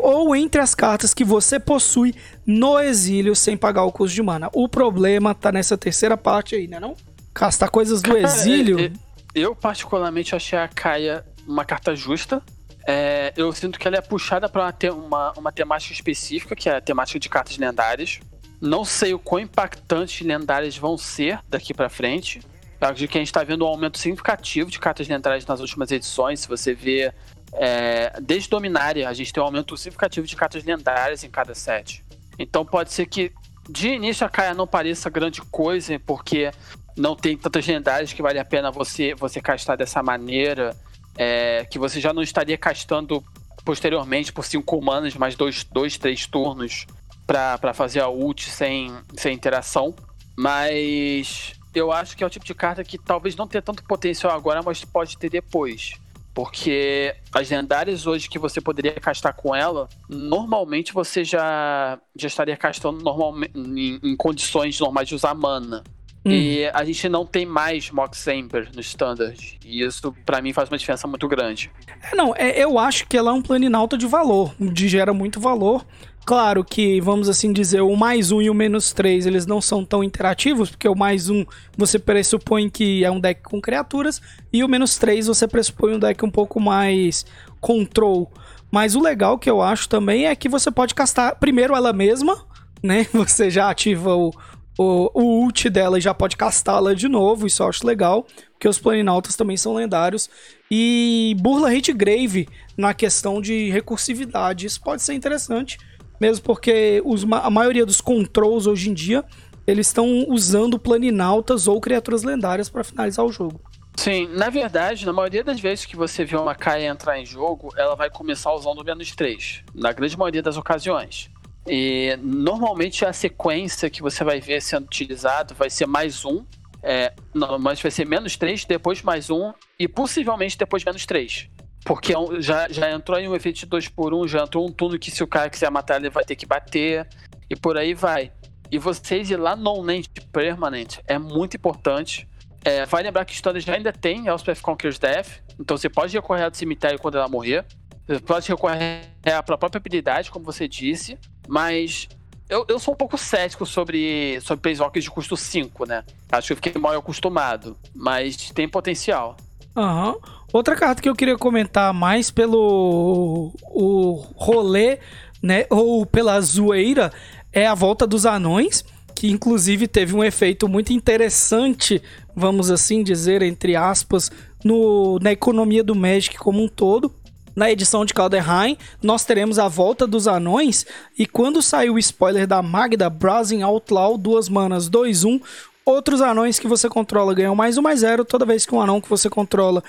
ou 0.00 0.34
entre 0.34 0.60
as 0.60 0.74
cartas 0.74 1.14
que 1.14 1.24
você 1.24 1.58
possui 1.58 2.14
no 2.44 2.78
exílio 2.78 3.34
sem 3.34 3.56
pagar 3.56 3.84
o 3.84 3.92
custo 3.92 4.14
de 4.14 4.22
mana. 4.22 4.50
O 4.52 4.68
problema 4.68 5.34
tá 5.34 5.50
nessa 5.50 5.78
terceira 5.78 6.16
parte 6.16 6.54
aí, 6.54 6.66
né 6.66 6.78
não? 6.78 6.96
Castar 7.32 7.70
coisas 7.70 8.02
do 8.02 8.16
exílio. 8.16 8.92
Eu, 9.34 9.56
particularmente, 9.56 10.34
achei 10.34 10.58
a 10.58 10.68
Kaia 10.68 11.24
uma 11.46 11.64
carta 11.64 11.94
justa. 11.96 12.42
É, 12.86 13.32
eu 13.36 13.52
sinto 13.52 13.78
que 13.78 13.86
ela 13.86 13.96
é 13.96 14.00
puxada 14.00 14.48
para 14.48 14.64
uma, 14.64 14.92
uma, 14.92 15.32
uma, 15.32 15.52
temática 15.52 15.92
específica, 15.92 16.54
que 16.54 16.68
é 16.68 16.76
a 16.76 16.80
temática 16.80 17.18
de 17.18 17.28
cartas 17.28 17.56
lendárias. 17.56 18.20
Não 18.60 18.84
sei 18.84 19.14
o 19.14 19.18
quão 19.18 19.40
impactantes 19.40 20.26
lendárias 20.26 20.76
vão 20.76 20.98
ser 20.98 21.40
daqui 21.48 21.72
para 21.72 21.88
frente. 21.88 22.40
Eu 22.80 22.88
acredito 22.88 23.10
que 23.10 23.18
a 23.18 23.20
gente 23.20 23.28
está 23.28 23.44
vendo 23.44 23.64
um 23.64 23.68
aumento 23.68 23.98
significativo 23.98 24.70
de 24.70 24.78
cartas 24.78 25.06
lendárias 25.08 25.46
nas 25.46 25.60
últimas 25.60 25.90
edições. 25.90 26.40
Se 26.40 26.48
você 26.48 26.74
vê, 26.74 27.12
é, 27.52 28.20
desde 28.20 28.50
Dominária, 28.50 29.08
a 29.08 29.12
gente 29.14 29.32
tem 29.32 29.42
um 29.42 29.46
aumento 29.46 29.76
significativo 29.76 30.26
de 30.26 30.36
cartas 30.36 30.64
lendárias 30.64 31.22
em 31.22 31.30
cada 31.30 31.54
set. 31.54 32.04
Então 32.38 32.64
pode 32.64 32.92
ser 32.92 33.06
que 33.06 33.32
de 33.68 33.88
início 33.88 34.26
a 34.26 34.28
Kaia 34.28 34.54
não 34.54 34.66
pareça 34.66 35.08
grande 35.08 35.40
coisa, 35.42 35.98
porque 36.00 36.50
não 36.96 37.16
tem 37.16 37.36
tantas 37.36 37.66
lendárias 37.66 38.12
que 38.12 38.22
vale 38.22 38.38
a 38.38 38.44
pena 38.44 38.70
você, 38.70 39.14
você 39.14 39.40
castar 39.40 39.76
dessa 39.76 40.02
maneira, 40.02 40.76
é, 41.16 41.64
que 41.70 41.78
você 41.78 42.00
já 42.00 42.12
não 42.12 42.22
estaria 42.22 42.56
castando 42.58 43.22
posteriormente 43.64 44.32
por 44.32 44.44
cinco 44.44 44.80
manas, 44.80 45.14
mais 45.14 45.34
dois, 45.34 45.64
dois 45.64 45.96
três 45.96 46.26
turnos 46.26 46.86
para 47.26 47.72
fazer 47.72 48.00
a 48.00 48.08
ult 48.08 48.48
sem, 48.50 48.92
sem 49.16 49.34
interação. 49.34 49.94
Mas 50.36 51.54
eu 51.74 51.92
acho 51.92 52.16
que 52.16 52.24
é 52.24 52.26
o 52.26 52.30
tipo 52.30 52.44
de 52.44 52.54
carta 52.54 52.82
que 52.84 52.98
talvez 52.98 53.36
não 53.36 53.46
tenha 53.46 53.62
tanto 53.62 53.82
potencial 53.84 54.32
agora, 54.34 54.62
mas 54.62 54.84
pode 54.84 55.16
ter 55.16 55.30
depois. 55.30 55.94
Porque 56.34 57.14
as 57.32 57.50
lendárias 57.50 58.06
hoje 58.06 58.28
que 58.28 58.38
você 58.38 58.60
poderia 58.60 58.92
castar 58.92 59.34
com 59.34 59.54
ela, 59.54 59.88
normalmente 60.08 60.92
você 60.92 61.24
já, 61.24 61.98
já 62.16 62.26
estaria 62.26 62.56
castando 62.56 63.02
normalmente 63.02 63.52
em, 63.54 64.00
em 64.02 64.16
condições 64.16 64.78
normais 64.80 65.08
de 65.08 65.14
usar 65.14 65.34
mana. 65.34 65.84
Hum. 66.24 66.30
E 66.30 66.66
a 66.72 66.84
gente 66.84 67.08
não 67.08 67.26
tem 67.26 67.44
mais 67.44 67.90
Mox 67.90 68.26
Ember 68.28 68.68
no 68.74 68.80
Standard. 68.80 69.58
E 69.64 69.82
isso, 69.82 70.14
para 70.24 70.40
mim, 70.40 70.52
faz 70.52 70.68
uma 70.68 70.78
diferença 70.78 71.08
muito 71.08 71.26
grande. 71.26 71.70
É, 72.10 72.14
não, 72.14 72.34
é, 72.36 72.62
eu 72.62 72.78
acho 72.78 73.06
que 73.08 73.16
ela 73.16 73.30
é 73.30 73.34
um 73.34 73.42
planinauta 73.42 73.98
de 73.98 74.06
valor, 74.06 74.54
de 74.58 74.88
gera 74.88 75.12
muito 75.12 75.40
valor. 75.40 75.84
Claro 76.24 76.64
que, 76.64 77.00
vamos 77.00 77.28
assim 77.28 77.52
dizer, 77.52 77.80
o 77.80 77.96
mais 77.96 78.30
um 78.30 78.40
e 78.40 78.48
o 78.48 78.54
menos 78.54 78.92
três, 78.92 79.26
eles 79.26 79.44
não 79.44 79.60
são 79.60 79.84
tão 79.84 80.04
interativos, 80.04 80.70
porque 80.70 80.88
o 80.88 80.94
mais 80.94 81.28
um 81.28 81.44
você 81.76 81.98
pressupõe 81.98 82.70
que 82.70 83.04
é 83.04 83.10
um 83.10 83.18
deck 83.18 83.42
com 83.42 83.60
criaturas, 83.60 84.22
e 84.52 84.62
o 84.62 84.68
menos 84.68 84.96
três 84.96 85.26
você 85.26 85.48
pressupõe 85.48 85.96
um 85.96 85.98
deck 85.98 86.24
um 86.24 86.30
pouco 86.30 86.60
mais 86.60 87.26
control. 87.60 88.30
Mas 88.70 88.94
o 88.94 89.02
legal 89.02 89.36
que 89.36 89.50
eu 89.50 89.60
acho 89.60 89.88
também 89.88 90.26
é 90.26 90.36
que 90.36 90.48
você 90.48 90.70
pode 90.70 90.94
castar 90.94 91.34
primeiro 91.40 91.74
ela 91.74 91.92
mesma, 91.92 92.46
né? 92.82 93.06
Você 93.12 93.50
já 93.50 93.68
ativa 93.68 94.16
o, 94.16 94.32
o, 94.78 95.10
o 95.14 95.42
ult 95.42 95.68
dela 95.68 95.98
e 95.98 96.00
já 96.00 96.14
pode 96.14 96.36
castá-la 96.36 96.94
de 96.94 97.08
novo, 97.08 97.46
isso 97.46 97.62
eu 97.62 97.68
acho 97.68 97.86
legal, 97.86 98.26
porque 98.52 98.68
os 98.68 98.78
planinautas 98.78 99.36
também 99.36 99.56
são 99.56 99.74
lendários. 99.74 100.30
E 100.70 101.36
burla 101.40 101.70
Hate 101.70 101.92
Grave 101.92 102.48
na 102.76 102.94
questão 102.94 103.40
de 103.40 103.70
recursividade, 103.70 104.66
isso 104.66 104.80
pode 104.80 105.02
ser 105.02 105.14
interessante, 105.14 105.78
mesmo 106.20 106.44
porque 106.44 107.02
os, 107.04 107.24
a 107.30 107.50
maioria 107.50 107.84
dos 107.84 108.00
controls 108.00 108.66
hoje 108.66 108.90
em 108.90 108.94
dia, 108.94 109.24
eles 109.66 109.88
estão 109.88 110.26
usando 110.28 110.78
planinautas 110.78 111.68
ou 111.68 111.80
criaturas 111.80 112.22
lendárias 112.22 112.68
para 112.68 112.82
finalizar 112.82 113.24
o 113.24 113.32
jogo. 113.32 113.60
Sim, 113.96 114.26
na 114.28 114.48
verdade, 114.48 115.04
na 115.04 115.12
maioria 115.12 115.44
das 115.44 115.60
vezes 115.60 115.84
que 115.84 115.96
você 115.96 116.24
vê 116.24 116.36
uma 116.36 116.54
Kaia 116.54 116.88
entrar 116.88 117.18
em 117.18 117.26
jogo, 117.26 117.72
ela 117.76 117.94
vai 117.94 118.08
começar 118.10 118.52
usando 118.52 118.78
o 118.78 118.84
menos 118.84 119.14
3. 119.14 119.62
Na 119.74 119.92
grande 119.92 120.16
maioria 120.16 120.42
das 120.42 120.56
ocasiões. 120.56 121.30
E 121.66 122.18
normalmente 122.20 123.04
a 123.04 123.12
sequência 123.12 123.88
que 123.88 124.02
você 124.02 124.24
vai 124.24 124.40
ver 124.40 124.60
sendo 124.60 124.84
utilizado 124.84 125.54
vai 125.54 125.70
ser 125.70 125.86
mais 125.86 126.24
um. 126.24 126.44
É, 126.82 127.12
normalmente 127.32 127.80
vai 127.80 127.92
ser 127.92 128.04
menos 128.04 128.36
3, 128.36 128.64
depois 128.64 129.02
mais 129.02 129.30
um 129.30 129.52
e 129.78 129.86
possivelmente 129.86 130.58
depois 130.58 130.84
menos 130.84 131.06
3. 131.06 131.48
Porque 131.84 132.12
é 132.12 132.16
já, 132.40 132.68
já 132.68 132.90
entrou 132.90 133.18
em 133.18 133.28
um 133.28 133.36
efeito 133.36 133.60
de 133.60 133.66
2 133.66 133.88
por 133.88 134.12
1 134.12 134.20
um, 134.20 134.28
já 134.28 134.42
entrou 134.42 134.66
um 134.66 134.72
turno 134.72 134.98
que 134.98 135.10
se 135.10 135.22
o 135.22 135.26
cara 135.26 135.48
quiser 135.48 135.70
matar 135.70 136.00
ele 136.00 136.10
vai 136.10 136.24
ter 136.24 136.34
que 136.34 136.46
bater 136.46 137.08
e 137.48 137.54
por 137.54 137.76
aí 137.76 137.94
vai. 137.94 138.32
E 138.70 138.78
vocês 138.78 139.30
ir 139.30 139.36
lá 139.36 139.54
no 139.54 139.82
Name 139.82 140.06
Permanent 140.32 140.98
é 141.06 141.18
muito 141.18 141.56
importante. 141.56 142.26
É, 142.64 142.86
vai 142.86 143.02
lembrar 143.02 143.24
que 143.24 143.34
Standard 143.34 143.64
já 143.64 143.74
ainda 143.74 143.92
tem 143.92 144.26
Elspeth 144.28 144.60
Conquers 144.62 144.98
Death, 144.98 145.42
então 145.58 145.76
você 145.76 145.88
pode 145.88 146.14
recorrer 146.14 146.44
ao 146.44 146.54
cemitério 146.54 146.98
quando 146.98 147.18
ela 147.18 147.28
morrer. 147.28 147.64
Você 148.06 148.20
pode 148.20 148.48
recorrer 148.48 149.02
à 149.24 149.42
própria 149.42 149.78
habilidade, 149.78 150.30
como 150.30 150.44
você 150.44 150.66
disse, 150.66 151.18
mas 151.48 152.08
eu, 152.48 152.64
eu 152.68 152.78
sou 152.78 152.92
um 152.92 152.96
pouco 152.96 153.16
cético 153.16 153.64
sobre, 153.64 154.38
sobre 154.42 154.60
Planeswalkers 154.60 155.04
de 155.04 155.10
custo 155.10 155.36
5, 155.36 155.86
né? 155.86 156.04
Acho 156.30 156.48
que 156.48 156.52
eu 156.52 156.56
fiquei 156.56 156.80
mal 156.80 156.92
acostumado, 156.96 157.76
mas 157.94 158.50
tem 158.50 158.68
potencial. 158.68 159.36
Aham. 159.76 160.12
Uhum. 160.12 160.20
Outra 160.52 160.76
carta 160.76 161.00
que 161.00 161.08
eu 161.08 161.16
queria 161.16 161.38
comentar 161.38 161.94
mais 161.94 162.30
pelo 162.30 163.54
o 163.62 164.22
rolê, 164.36 164.98
né, 165.42 165.64
ou 165.70 166.04
pela 166.04 166.38
zoeira, 166.42 167.10
é 167.50 167.66
a 167.66 167.74
volta 167.74 168.06
dos 168.06 168.26
anões, 168.26 168.84
que 169.14 169.30
inclusive 169.30 169.88
teve 169.88 170.14
um 170.14 170.22
efeito 170.22 170.68
muito 170.68 170.92
interessante, 170.92 172.02
vamos 172.36 172.70
assim 172.70 173.02
dizer, 173.02 173.40
entre 173.40 173.74
aspas, 173.76 174.30
no, 174.62 175.18
na 175.20 175.32
economia 175.32 175.82
do 175.82 175.94
Magic 175.94 176.36
como 176.36 176.62
um 176.62 176.68
todo 176.68 177.10
na 177.54 177.70
edição 177.70 178.04
de 178.04 178.14
Calderheim, 178.14 178.76
nós 179.02 179.24
teremos 179.24 179.58
a 179.58 179.68
volta 179.68 180.06
dos 180.06 180.26
anões. 180.26 180.86
E 181.18 181.26
quando 181.26 181.62
sair 181.62 181.90
o 181.90 181.98
spoiler 181.98 182.46
da 182.46 182.62
Magda, 182.62 183.10
Browsing 183.10 183.62
Outlaw, 183.62 184.16
duas 184.16 184.48
manas, 184.48 184.88
2-1. 184.88 185.40
Outros 185.84 186.20
anões 186.20 186.58
que 186.58 186.68
você 186.68 186.88
controla 186.88 187.34
ganham 187.34 187.54
mais 187.54 187.76
um 187.76 187.82
mais 187.82 188.00
zero. 188.00 188.24
Toda 188.24 188.46
vez 188.46 188.64
que 188.64 188.74
um 188.74 188.80
anão 188.80 189.00
que 189.00 189.08
você 189.08 189.28
controla 189.28 189.82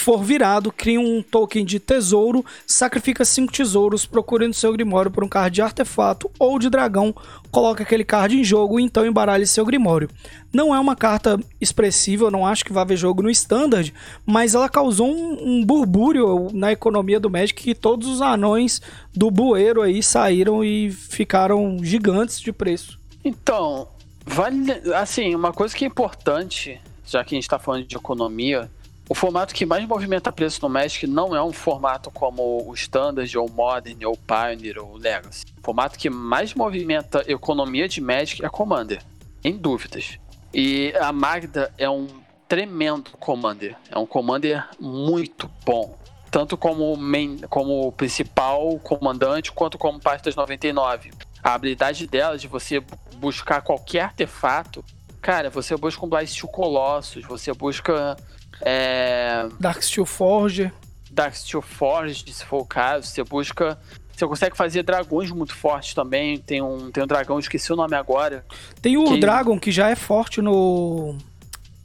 for 0.00 0.22
virado, 0.22 0.72
cria 0.72 0.98
um 0.98 1.22
token 1.22 1.64
de 1.64 1.78
tesouro, 1.78 2.44
sacrifica 2.66 3.24
cinco 3.24 3.52
tesouros, 3.52 4.06
procure 4.06 4.48
no 4.48 4.54
seu 4.54 4.72
grimório 4.72 5.10
por 5.10 5.22
um 5.22 5.28
card 5.28 5.54
de 5.54 5.62
artefato 5.62 6.30
ou 6.38 6.58
de 6.58 6.70
dragão, 6.70 7.14
coloca 7.50 7.82
aquele 7.82 8.04
card 8.04 8.38
em 8.38 8.42
jogo 8.42 8.80
e 8.80 8.82
então 8.82 9.04
embaralhe 9.04 9.46
seu 9.46 9.64
grimório. 9.64 10.08
Não 10.52 10.74
é 10.74 10.80
uma 10.80 10.96
carta 10.96 11.38
expressiva, 11.60 12.24
eu 12.24 12.30
não 12.30 12.46
acho 12.46 12.64
que 12.64 12.72
vai 12.72 12.82
haver 12.82 12.96
jogo 12.96 13.22
no 13.22 13.30
standard, 13.30 13.92
mas 14.24 14.54
ela 14.54 14.68
causou 14.68 15.06
um, 15.06 15.38
um 15.42 15.64
burbúrio 15.64 16.48
na 16.52 16.72
economia 16.72 17.20
do 17.20 17.30
Magic 17.30 17.62
que 17.62 17.74
todos 17.74 18.08
os 18.08 18.22
anões 18.22 18.80
do 19.14 19.30
bueiro 19.30 19.82
aí 19.82 20.02
saíram 20.02 20.64
e 20.64 20.90
ficaram 20.90 21.78
gigantes 21.82 22.40
de 22.40 22.52
preço. 22.52 22.98
Então, 23.22 23.88
vale 24.24 24.72
assim, 24.94 25.34
uma 25.34 25.52
coisa 25.52 25.76
que 25.76 25.84
é 25.84 25.88
importante, 25.88 26.80
já 27.04 27.22
que 27.22 27.34
a 27.34 27.36
gente 27.36 27.44
está 27.44 27.58
falando 27.58 27.84
de 27.84 27.96
economia, 27.96 28.70
o 29.10 29.14
formato 29.14 29.52
que 29.52 29.66
mais 29.66 29.84
movimenta 29.88 30.30
preço 30.30 30.62
no 30.62 30.68
Magic 30.68 31.04
não 31.04 31.34
é 31.34 31.42
um 31.42 31.52
formato 31.52 32.12
como 32.12 32.64
o 32.64 32.72
Standard, 32.74 33.36
ou 33.36 33.50
Modern, 33.50 34.04
ou 34.04 34.16
Pioneer, 34.16 34.78
ou 34.78 34.96
Legacy. 34.96 35.46
O 35.58 35.64
formato 35.64 35.98
que 35.98 36.08
mais 36.08 36.54
movimenta 36.54 37.24
economia 37.26 37.88
de 37.88 38.00
Magic 38.00 38.44
é 38.44 38.48
Commander, 38.48 39.02
em 39.42 39.56
dúvidas. 39.56 40.16
E 40.54 40.94
a 41.00 41.12
Magda 41.12 41.74
é 41.76 41.90
um 41.90 42.06
tremendo 42.46 43.10
Commander. 43.18 43.76
É 43.90 43.98
um 43.98 44.06
Commander 44.06 44.64
muito 44.78 45.50
bom. 45.66 45.98
Tanto 46.30 46.56
como, 46.56 46.96
main, 46.96 47.38
como 47.48 47.90
principal 47.90 48.78
comandante, 48.78 49.50
quanto 49.50 49.76
como 49.76 49.98
parte 49.98 50.26
das 50.26 50.36
99. 50.36 51.10
A 51.42 51.54
habilidade 51.54 52.06
dela 52.06 52.38
de 52.38 52.46
você 52.46 52.80
buscar 53.16 53.60
qualquer 53.62 54.02
artefato. 54.02 54.84
Cara, 55.20 55.50
você 55.50 55.76
busca 55.76 56.06
um 56.06 56.08
Blast 56.08 56.40
Colossus, 56.46 57.24
você 57.24 57.52
busca 57.52 58.16
é... 58.60 59.48
Dark 59.58 59.82
Steel 59.82 60.06
Forge. 60.06 60.72
Dark 61.10 61.34
Steel 61.34 61.62
Forge, 61.62 62.32
se 62.32 62.44
for 62.44 62.62
o 62.62 62.64
caso. 62.64 63.06
Você 63.06 63.24
busca. 63.24 63.78
Você 64.14 64.26
consegue 64.26 64.56
fazer 64.56 64.82
dragões 64.82 65.30
muito 65.30 65.54
fortes 65.54 65.94
também. 65.94 66.38
Tem 66.38 66.62
um, 66.62 66.90
tem 66.90 67.02
um 67.02 67.06
dragão, 67.06 67.38
esqueci 67.38 67.72
o 67.72 67.76
nome 67.76 67.96
agora. 67.96 68.44
Tem 68.80 68.96
o 68.96 69.04
que... 69.04 69.18
Dragon, 69.18 69.58
que 69.58 69.72
já 69.72 69.88
é 69.88 69.96
forte 69.96 70.40
no. 70.40 71.16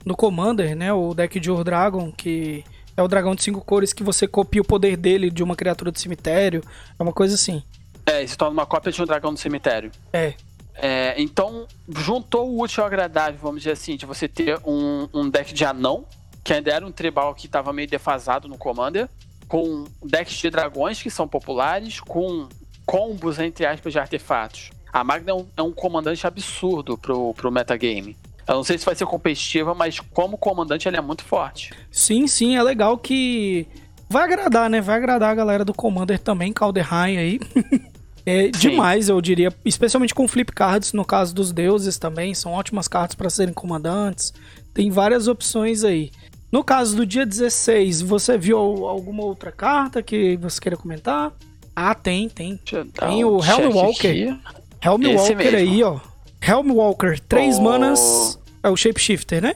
No 0.05 0.15
Commander, 0.15 0.75
né? 0.75 0.93
O 0.93 1.15
deck 1.15 1.39
de 1.39 1.49
Dragon, 1.63 2.11
que 2.11 2.63
é 2.95 3.01
o 3.01 3.07
dragão 3.07 3.35
de 3.35 3.43
cinco 3.43 3.59
cores 3.61 3.91
que 3.91 4.03
você 4.03 4.27
copia 4.27 4.61
o 4.61 4.65
poder 4.65 4.95
dele 4.95 5.29
de 5.29 5.43
uma 5.43 5.55
criatura 5.55 5.91
do 5.91 5.99
cemitério. 5.99 6.61
É 6.97 7.01
uma 7.01 7.11
coisa 7.11 7.35
assim. 7.35 7.63
É, 8.05 8.21
e 8.23 8.27
se 8.27 8.37
torna 8.37 8.53
uma 8.53 8.65
cópia 8.65 8.91
de 8.91 9.01
um 9.01 9.05
dragão 9.05 9.33
do 9.33 9.39
cemitério. 9.39 9.91
É. 10.13 10.33
é 10.75 11.15
então, 11.17 11.65
juntou 11.89 12.49
o 12.51 12.61
útil 12.61 12.83
ao 12.83 12.87
agradável, 12.87 13.39
vamos 13.41 13.61
dizer 13.61 13.71
assim, 13.71 13.97
de 13.97 14.05
você 14.05 14.27
ter 14.27 14.59
um, 14.63 15.09
um 15.13 15.29
deck 15.29 15.53
de 15.53 15.65
anão, 15.65 16.05
que 16.45 16.53
ainda 16.53 16.71
era 16.71 16.85
um 16.85 16.91
tribal 16.91 17.33
que 17.33 17.47
estava 17.47 17.73
meio 17.73 17.89
defasado 17.89 18.47
no 18.47 18.55
Commander, 18.55 19.09
com 19.47 19.85
decks 20.03 20.37
de 20.37 20.51
dragões 20.51 21.01
que 21.01 21.09
são 21.09 21.27
populares, 21.27 21.99
com 21.99 22.47
combos, 22.85 23.39
entre 23.39 23.65
aspas, 23.65 23.91
de 23.91 23.97
artefatos. 23.97 24.69
A 24.93 25.03
Magna 25.03 25.31
é 25.31 25.33
um, 25.33 25.47
é 25.57 25.61
um 25.63 25.71
comandante 25.71 26.25
absurdo 26.27 26.99
pro, 26.99 27.33
pro 27.33 27.51
metagame. 27.51 28.15
Eu 28.47 28.55
não 28.55 28.63
sei 28.63 28.77
se 28.77 28.85
vai 28.85 28.93
ser 28.93 29.07
competitiva, 29.07 29.73
mas 29.73 29.99
como 29.99 30.37
comandante 30.37 30.87
ele 30.87 30.97
é 30.97 31.01
muito 31.01 31.23
forte. 31.23 31.73
Sim, 31.89 32.27
sim, 32.27 32.55
é 32.55 32.61
legal 32.61 32.95
que 32.95 33.67
vai 34.07 34.23
agradar, 34.23 34.69
né? 34.69 34.79
Vai 34.79 34.97
agradar 34.97 35.31
a 35.31 35.35
galera 35.35 35.65
do 35.65 35.73
Commander 35.73 36.19
também, 36.19 36.53
Calderheim 36.53 37.17
aí. 37.17 37.39
é 38.23 38.43
sim. 38.43 38.51
demais, 38.51 39.09
eu 39.09 39.19
diria, 39.19 39.51
especialmente 39.65 40.13
com 40.13 40.27
flip 40.27 40.53
cards, 40.53 40.93
no 40.93 41.03
caso 41.03 41.33
dos 41.33 41.51
deuses 41.51 41.97
também, 41.97 42.35
são 42.35 42.51
ótimas 42.51 42.87
cartas 42.87 43.15
para 43.15 43.31
serem 43.31 43.53
comandantes. 43.53 44.31
Tem 44.75 44.91
várias 44.91 45.27
opções 45.27 45.83
aí. 45.83 46.11
No 46.51 46.63
caso 46.63 46.95
do 46.95 47.05
dia 47.05 47.25
16, 47.25 48.01
você 48.01 48.37
viu 48.37 48.57
alguma 48.57 49.23
outra 49.23 49.51
carta 49.51 50.01
que 50.01 50.37
você 50.37 50.59
queira 50.61 50.77
comentar? 50.77 51.33
Ah, 51.75 51.93
tem, 51.93 52.29
tem. 52.29 52.57
Tem 52.57 53.25
o 53.25 53.43
Helm 53.43 53.73
Walker. 53.73 54.37
Helm 54.81 55.15
Walker 55.15 55.35
mesmo. 55.35 55.57
aí, 55.57 55.83
ó. 55.83 55.99
Helm 56.41 56.71
Walker, 56.71 57.19
três 57.27 57.57
oh. 57.57 57.61
manas. 57.61 58.39
É 58.63 58.69
o 58.69 58.77
Shapeshifter, 58.77 59.41
né? 59.41 59.55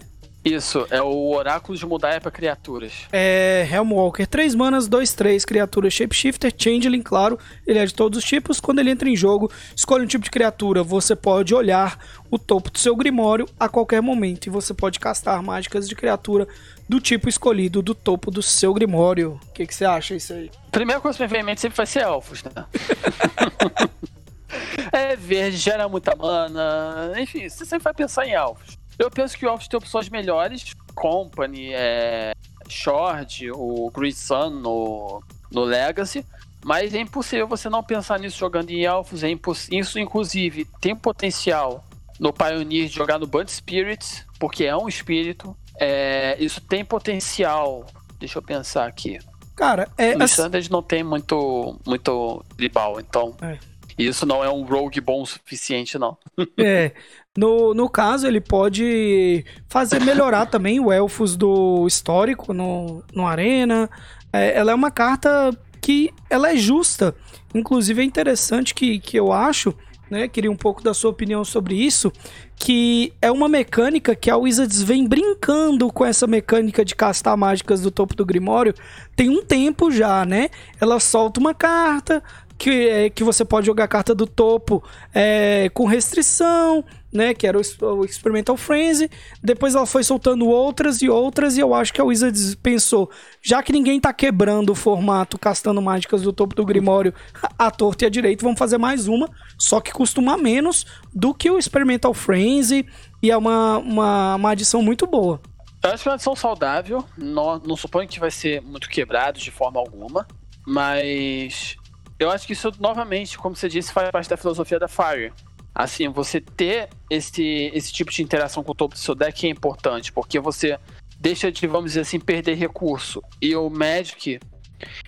Isso, 0.54 0.88
é 0.89 1.02
o 1.02 1.30
Oráculo 1.30 1.78
de 1.78 1.86
Mudaia 1.86 2.20
para 2.20 2.32
criaturas. 2.32 3.08
É 3.12 3.68
Helmwalker, 3.72 4.26
3 4.26 4.56
manas, 4.56 4.88
2, 4.88 5.14
3, 5.14 5.45
criatura 5.45 5.89
Shapeshifter, 5.89 6.54
Changeling, 6.58 7.02
claro, 7.02 7.38
ele 7.68 7.80
é 7.80 7.86
de 7.86 7.93
todos 7.93 8.20
os 8.20 8.26
tipos. 8.26 8.60
Quando 8.60 8.80
ele 8.80 8.89
entra 8.89 9.10
em 9.10 9.16
jogo, 9.16 9.52
escolhe 9.76 10.04
um 10.04 10.08
tipo 10.08 10.24
de 10.24 10.32
criatura, 10.32 10.84
você 10.84 11.16
pode 11.16 11.54
olhar 11.54 12.00
o 12.32 12.39
topo 12.39 12.72
do 12.72 12.80
seu 12.80 12.95
Grimório 12.95 13.47
a 13.60 13.70
qualquer 13.70 14.02
momento 14.02 14.47
e 14.47 14.50
você 14.50 14.74
pode 14.74 15.00
castar 15.00 15.41
mágicas 15.43 15.88
de 15.88 15.95
criatura 15.95 16.47
do 16.88 17.00
tipo 17.00 17.30
escolhido 17.30 17.82
do 17.82 17.93
topo 17.93 18.32
do 18.32 18.41
seu 18.41 18.74
Grimório. 18.74 19.39
O 19.50 19.54
que, 19.54 19.68
que 19.68 19.76
você 19.76 19.86
acha 19.86 20.16
isso 20.16 20.34
aí? 20.34 20.50
Primeira 20.72 21.00
coisa 21.00 21.18
que 21.18 21.24
me 21.24 21.30
vem 21.30 21.41
em 21.41 21.43
mente 21.43 21.62
sempre 21.62 21.78
vai 21.78 21.86
ser 21.86 22.02
elfos, 22.02 22.43
né? 22.43 22.52
é 24.91 25.16
verde, 25.16 25.58
gera 25.58 25.88
muita 25.88 26.16
mana, 26.16 27.14
enfim, 27.18 27.47
você 27.47 27.66
sempre 27.66 27.84
vai 27.84 27.93
pensar 27.93 28.26
em 28.26 28.34
elfos. 28.34 28.78
Eu 29.00 29.10
penso 29.10 29.38
que 29.38 29.45
o 29.45 29.50
elfos 29.50 29.68
tem 29.68 29.78
opções 29.78 30.10
melhores, 30.10 30.76
Company, 30.93 31.74
é, 31.74 32.34
Short, 32.68 33.50
o 33.52 33.89
Green 33.91 34.12
Sun 34.12 34.50
no, 34.50 35.24
no 35.50 35.64
Legacy, 35.64 36.26
mas 36.64 36.93
é 36.93 37.00
impossível 37.00 37.47
você 37.47 37.70
não 37.70 37.82
pensar 37.82 38.20
nisso 38.20 38.38
jogando 38.38 38.70
em 38.70 38.84
elfos, 38.84 39.24
é 39.24 39.30
isso 39.72 39.97
inclusive 39.97 40.66
tem 40.82 40.93
potencial 40.93 41.86
no 42.20 42.34
Pioneer 42.34 42.89
de 42.89 42.93
jogar 42.93 43.18
no 43.18 43.26
Band 43.26 43.47
Spirits, 43.47 44.26
porque 44.38 44.66
é 44.66 44.76
um 44.76 44.89
espírito, 44.89 45.56
é, 45.80 46.36
isso 46.38 46.60
tem 46.60 46.84
potencial, 46.84 47.86
deixa 48.20 48.38
eu 48.38 48.43
pensar 48.43 48.86
aqui, 48.86 49.18
Cara, 49.60 49.89
é. 49.97 50.16
No 50.16 50.24
Standard 50.24 50.72
não 50.72 50.82
tem 50.82 51.04
muito, 51.04 51.78
muito 51.86 52.45
rival, 52.58 52.97
então. 52.97 53.36
É. 53.41 53.60
Isso 53.97 54.26
não 54.26 54.41
é 54.41 54.50
um 54.50 54.64
rogue 54.64 55.02
bom 55.02 55.22
o 55.22 55.26
suficiente, 55.26 56.00
não. 56.00 56.18
é. 56.58 56.93
No, 57.39 57.73
no 57.73 57.87
caso, 57.87 58.27
ele 58.27 58.41
pode 58.41 59.45
fazer 59.69 60.01
melhorar 60.01 60.45
também 60.51 60.77
o 60.77 60.91
Elfos 60.91 61.37
do 61.37 61.87
histórico 61.87 62.53
no, 62.53 63.01
no 63.15 63.25
Arena. 63.25 63.89
É, 64.33 64.57
ela 64.57 64.73
é 64.73 64.75
uma 64.75 64.91
carta 64.91 65.57
que 65.79 66.13
ela 66.29 66.51
é 66.51 66.57
justa. 66.57 67.15
Inclusive 67.55 68.01
é 68.01 68.03
interessante 68.03 68.75
que, 68.75 68.99
que 68.99 69.15
eu 69.15 69.31
acho, 69.31 69.73
né? 70.11 70.27
Queria 70.27 70.51
um 70.51 70.55
pouco 70.55 70.83
da 70.83 70.93
sua 70.93 71.11
opinião 71.11 71.45
sobre 71.45 71.75
isso. 71.75 72.11
Que 72.57 73.13
é 73.21 73.31
uma 73.31 73.47
mecânica 73.47 74.13
que 74.13 74.29
a 74.29 74.35
Wizards 74.35 74.81
vem 74.81 75.07
brincando 75.07 75.89
com 75.93 76.03
essa 76.03 76.27
mecânica 76.27 76.83
de 76.83 76.93
castar 76.93 77.37
mágicas 77.37 77.79
do 77.79 77.89
topo 77.89 78.17
do 78.17 78.25
Grimório 78.25 78.75
tem 79.15 79.29
um 79.29 79.41
tempo 79.41 79.89
já, 79.89 80.25
né? 80.25 80.49
Ela 80.77 80.99
solta 80.99 81.39
uma 81.39 81.53
carta, 81.53 82.21
que, 82.60 82.89
é, 82.89 83.10
que 83.10 83.24
você 83.24 83.45
pode 83.45 83.66
jogar 83.66 83.86
a 83.86 83.88
carta 83.88 84.14
do 84.14 84.28
topo 84.28 84.84
é, 85.16 85.70
com 85.74 85.86
restrição, 85.86 86.84
né? 87.12 87.34
Que 87.34 87.47
era 87.47 87.57
o, 87.57 87.62
o, 87.86 88.03
Experimental 88.03 88.57
Frenzy. 88.57 89.10
Depois 89.41 89.74
ela 89.74 89.86
foi 89.86 90.03
soltando 90.03 90.45
outras 90.45 91.01
e 91.01 91.10
outras, 91.10 91.57
e 91.57 91.62
eu 91.62 91.74
acho 91.74 91.93
que 91.93 92.01
a 92.01 92.03
Wizards 92.03 92.55
pensou: 92.55 93.10
já 93.41 93.64
que 93.64 93.72
ninguém 93.72 93.97
tá 93.97 94.12
quebrando 94.12 94.72
o 94.72 94.76
formato, 94.76 95.39
castando 95.39 95.82
mágicas 95.82 96.22
do 96.22 96.34
topo 96.34 96.53
do 96.53 96.66
Grimório 96.66 97.14
à 97.57 97.72
torta 97.72 98.03
e 98.03 98.07
à 98.07 98.10
direita, 98.10 98.43
vamos 98.43 98.60
fazer 98.60 98.78
mais 98.78 99.07
uma, 99.07 99.30
só 99.57 99.80
que 99.80 99.93
costuma 99.93 100.38
menos 100.38 100.86
do 101.16 101.34
que 101.34 101.49
o 101.49 101.57
Experimental 101.57 102.14
Frenzy, 102.14 102.86
e 103.24 103.32
é 103.32 103.38
uma, 103.38 103.78
uma, 103.78 104.36
uma 104.36 104.51
adição 104.51 104.82
muito 104.82 105.07
boa. 105.07 105.39
Eu 105.82 105.91
acho 105.91 106.03
que 106.03 106.10
é 106.10 106.12
uma 106.12 106.16
adição 106.16 106.36
saudável, 106.36 107.05
não, 107.18 107.57
não 107.60 107.78
suponho 107.78 108.05
que 108.05 108.20
vai 108.20 108.30
ser 108.30 108.62
muito 108.62 108.89
quebrado 108.89 109.39
de 109.39 109.49
forma 109.49 109.80
alguma, 109.80 110.28
mas 110.68 111.78
eu 112.20 112.30
acho 112.30 112.45
que 112.45 112.53
isso, 112.53 112.72
novamente, 112.80 113.38
como 113.38 113.55
você 113.55 113.70
disse, 113.70 113.93
faz 113.93 114.11
parte 114.11 114.30
da 114.30 114.38
filosofia 114.38 114.78
da 114.78 114.88
Fire. 114.88 115.32
Assim, 115.74 116.09
você 116.09 116.41
ter 116.41 116.89
esse, 117.09 117.72
esse 117.74 117.93
tipo 117.93 118.11
de 118.11 118.22
interação 118.22 118.61
com 118.61 118.74
o 118.74 118.76
topo 118.76 118.95
do 118.95 118.99
seu 118.99 119.15
deck 119.15 119.47
é 119.47 119.49
importante, 119.49 120.11
porque 120.11 120.39
você 120.39 120.78
deixa 121.20 121.51
de, 121.51 121.65
vamos 121.65 121.91
dizer 121.91 122.01
assim, 122.01 122.20
perder 122.20 122.55
recurso. 122.55 123.22
E 123.41 123.55
o 123.55 123.70
Magic, 123.70 124.39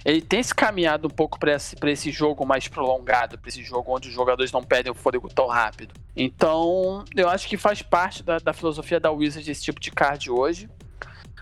ele 0.06 0.22
tem 0.22 0.42
se 0.42 0.56
caminhado 0.56 1.08
um 1.08 1.12
pouco 1.12 1.38
para 1.38 1.54
esse, 1.54 1.76
esse 1.84 2.12
jogo 2.12 2.46
mais 2.46 2.70
prolongado, 2.70 3.38
para 3.38 3.50
esse 3.50 3.64
jogo 3.64 3.94
onde 3.94 4.08
os 4.08 4.14
jogadores 4.14 4.52
não 4.52 4.64
perdem 4.64 4.92
o 4.92 4.96
fôlego 4.96 5.28
tão 5.28 5.48
rápido. 5.48 5.94
Então, 6.16 7.04
eu 7.16 7.28
acho 7.28 7.48
que 7.48 7.58
faz 7.58 7.82
parte 7.82 8.24
da, 8.24 8.38
da 8.38 8.54
filosofia 8.54 9.00
da 9.00 9.12
Wizard 9.12 9.50
esse 9.50 9.64
tipo 9.64 9.80
de 9.80 9.92
card 9.92 10.32
hoje. 10.32 10.70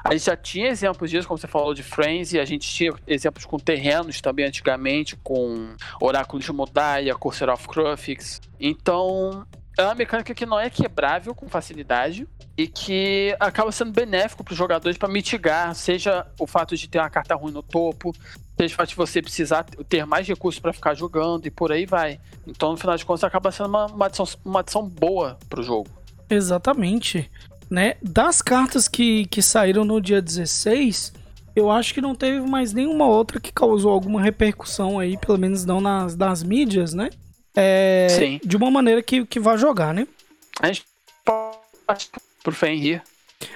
A 0.04 0.14
gente 0.14 0.26
já 0.26 0.36
tinha 0.36 0.70
exemplos 0.70 1.10
disso, 1.10 1.28
como 1.28 1.38
você 1.38 1.48
falou 1.48 1.74
de 1.74 1.84
Frenzy, 1.84 2.40
a 2.40 2.46
gente 2.46 2.68
tinha 2.68 2.94
exemplos 3.06 3.46
com 3.46 3.58
terrenos 3.58 4.22
também 4.22 4.46
antigamente, 4.46 5.16
com 5.18 5.76
Oráculo 6.02 6.42
de 6.42 6.52
Modaia, 6.52 7.14
Corsair 7.16 7.52
of 7.52 7.68
Crufix. 7.68 8.40
Então, 8.60 9.46
é 9.78 9.84
uma 9.84 9.96
mecânica 9.96 10.34
que 10.34 10.46
não 10.46 10.60
é 10.60 10.70
quebrável 10.70 11.36
com 11.36 11.48
facilidade 11.50 12.28
e 12.58 12.68
que 12.68 13.36
acaba 13.40 13.72
sendo 13.72 13.92
benéfico 13.92 14.44
para 14.44 14.52
os 14.52 14.58
jogadores 14.58 14.98
para 14.98 15.08
mitigar, 15.08 15.74
seja 15.76 16.26
o 16.40 16.48
fato 16.48 16.76
de 16.76 16.88
ter 16.88 17.00
uma 17.00 17.10
carta 17.10 17.36
ruim 17.36 17.52
no 17.52 17.64
topo, 17.64 18.14
seja 18.58 18.74
o 18.74 18.78
fato 18.78 18.90
de 18.90 18.96
você 18.96 19.22
precisar 19.22 19.64
ter 19.88 20.06
mais 20.06 20.28
recursos 20.28 20.60
para 20.60 20.74
ficar 20.74 20.94
jogando 20.94 21.46
e 21.46 21.52
por 21.52 21.72
aí 21.72 21.86
vai. 21.86 22.20
Então, 22.48 22.72
no 22.72 22.78
final 22.78 22.98
de 22.98 23.06
contas, 23.06 23.24
acaba 23.24 23.52
sendo 23.52 23.70
uma, 23.70 23.86
uma, 23.86 24.06
adição, 24.08 24.26
uma 24.44 24.60
adição 24.62 24.88
boa 24.88 25.38
para 25.50 25.60
o 25.60 25.64
jogo. 25.64 25.90
Exatamente 26.30 27.30
né? 27.70 27.96
Das 28.02 28.42
cartas 28.42 28.88
que, 28.88 29.26
que 29.28 29.42
saíram 29.42 29.86
no 29.86 30.02
dia 30.02 30.22
16, 30.22 31.14
eu 31.56 31.70
acho 31.70 31.94
que 31.94 32.02
não 32.02 32.16
teve 32.16 32.42
mais 32.42 32.74
nenhuma 32.74 33.06
outra 33.06 33.40
que 33.40 33.52
causou 33.52 33.92
alguma 33.92 34.22
repercussão 34.22 35.00
aí, 35.00 35.18
pelo 35.18 35.38
menos 35.38 35.66
não 35.66 35.80
nas, 35.80 36.16
nas 36.16 36.42
mídias, 36.44 36.94
né? 36.94 37.10
É, 37.56 38.08
Sim. 38.10 38.40
De 38.44 38.56
uma 38.56 38.72
maneira 38.72 39.02
que, 39.02 39.26
que 39.26 39.40
vá 39.40 39.58
jogar, 39.58 39.94
né? 39.94 40.08
A 40.62 40.68
gente 40.68 40.86
pode 41.26 42.10
por 42.44 42.54
Fenrir. 42.54 43.02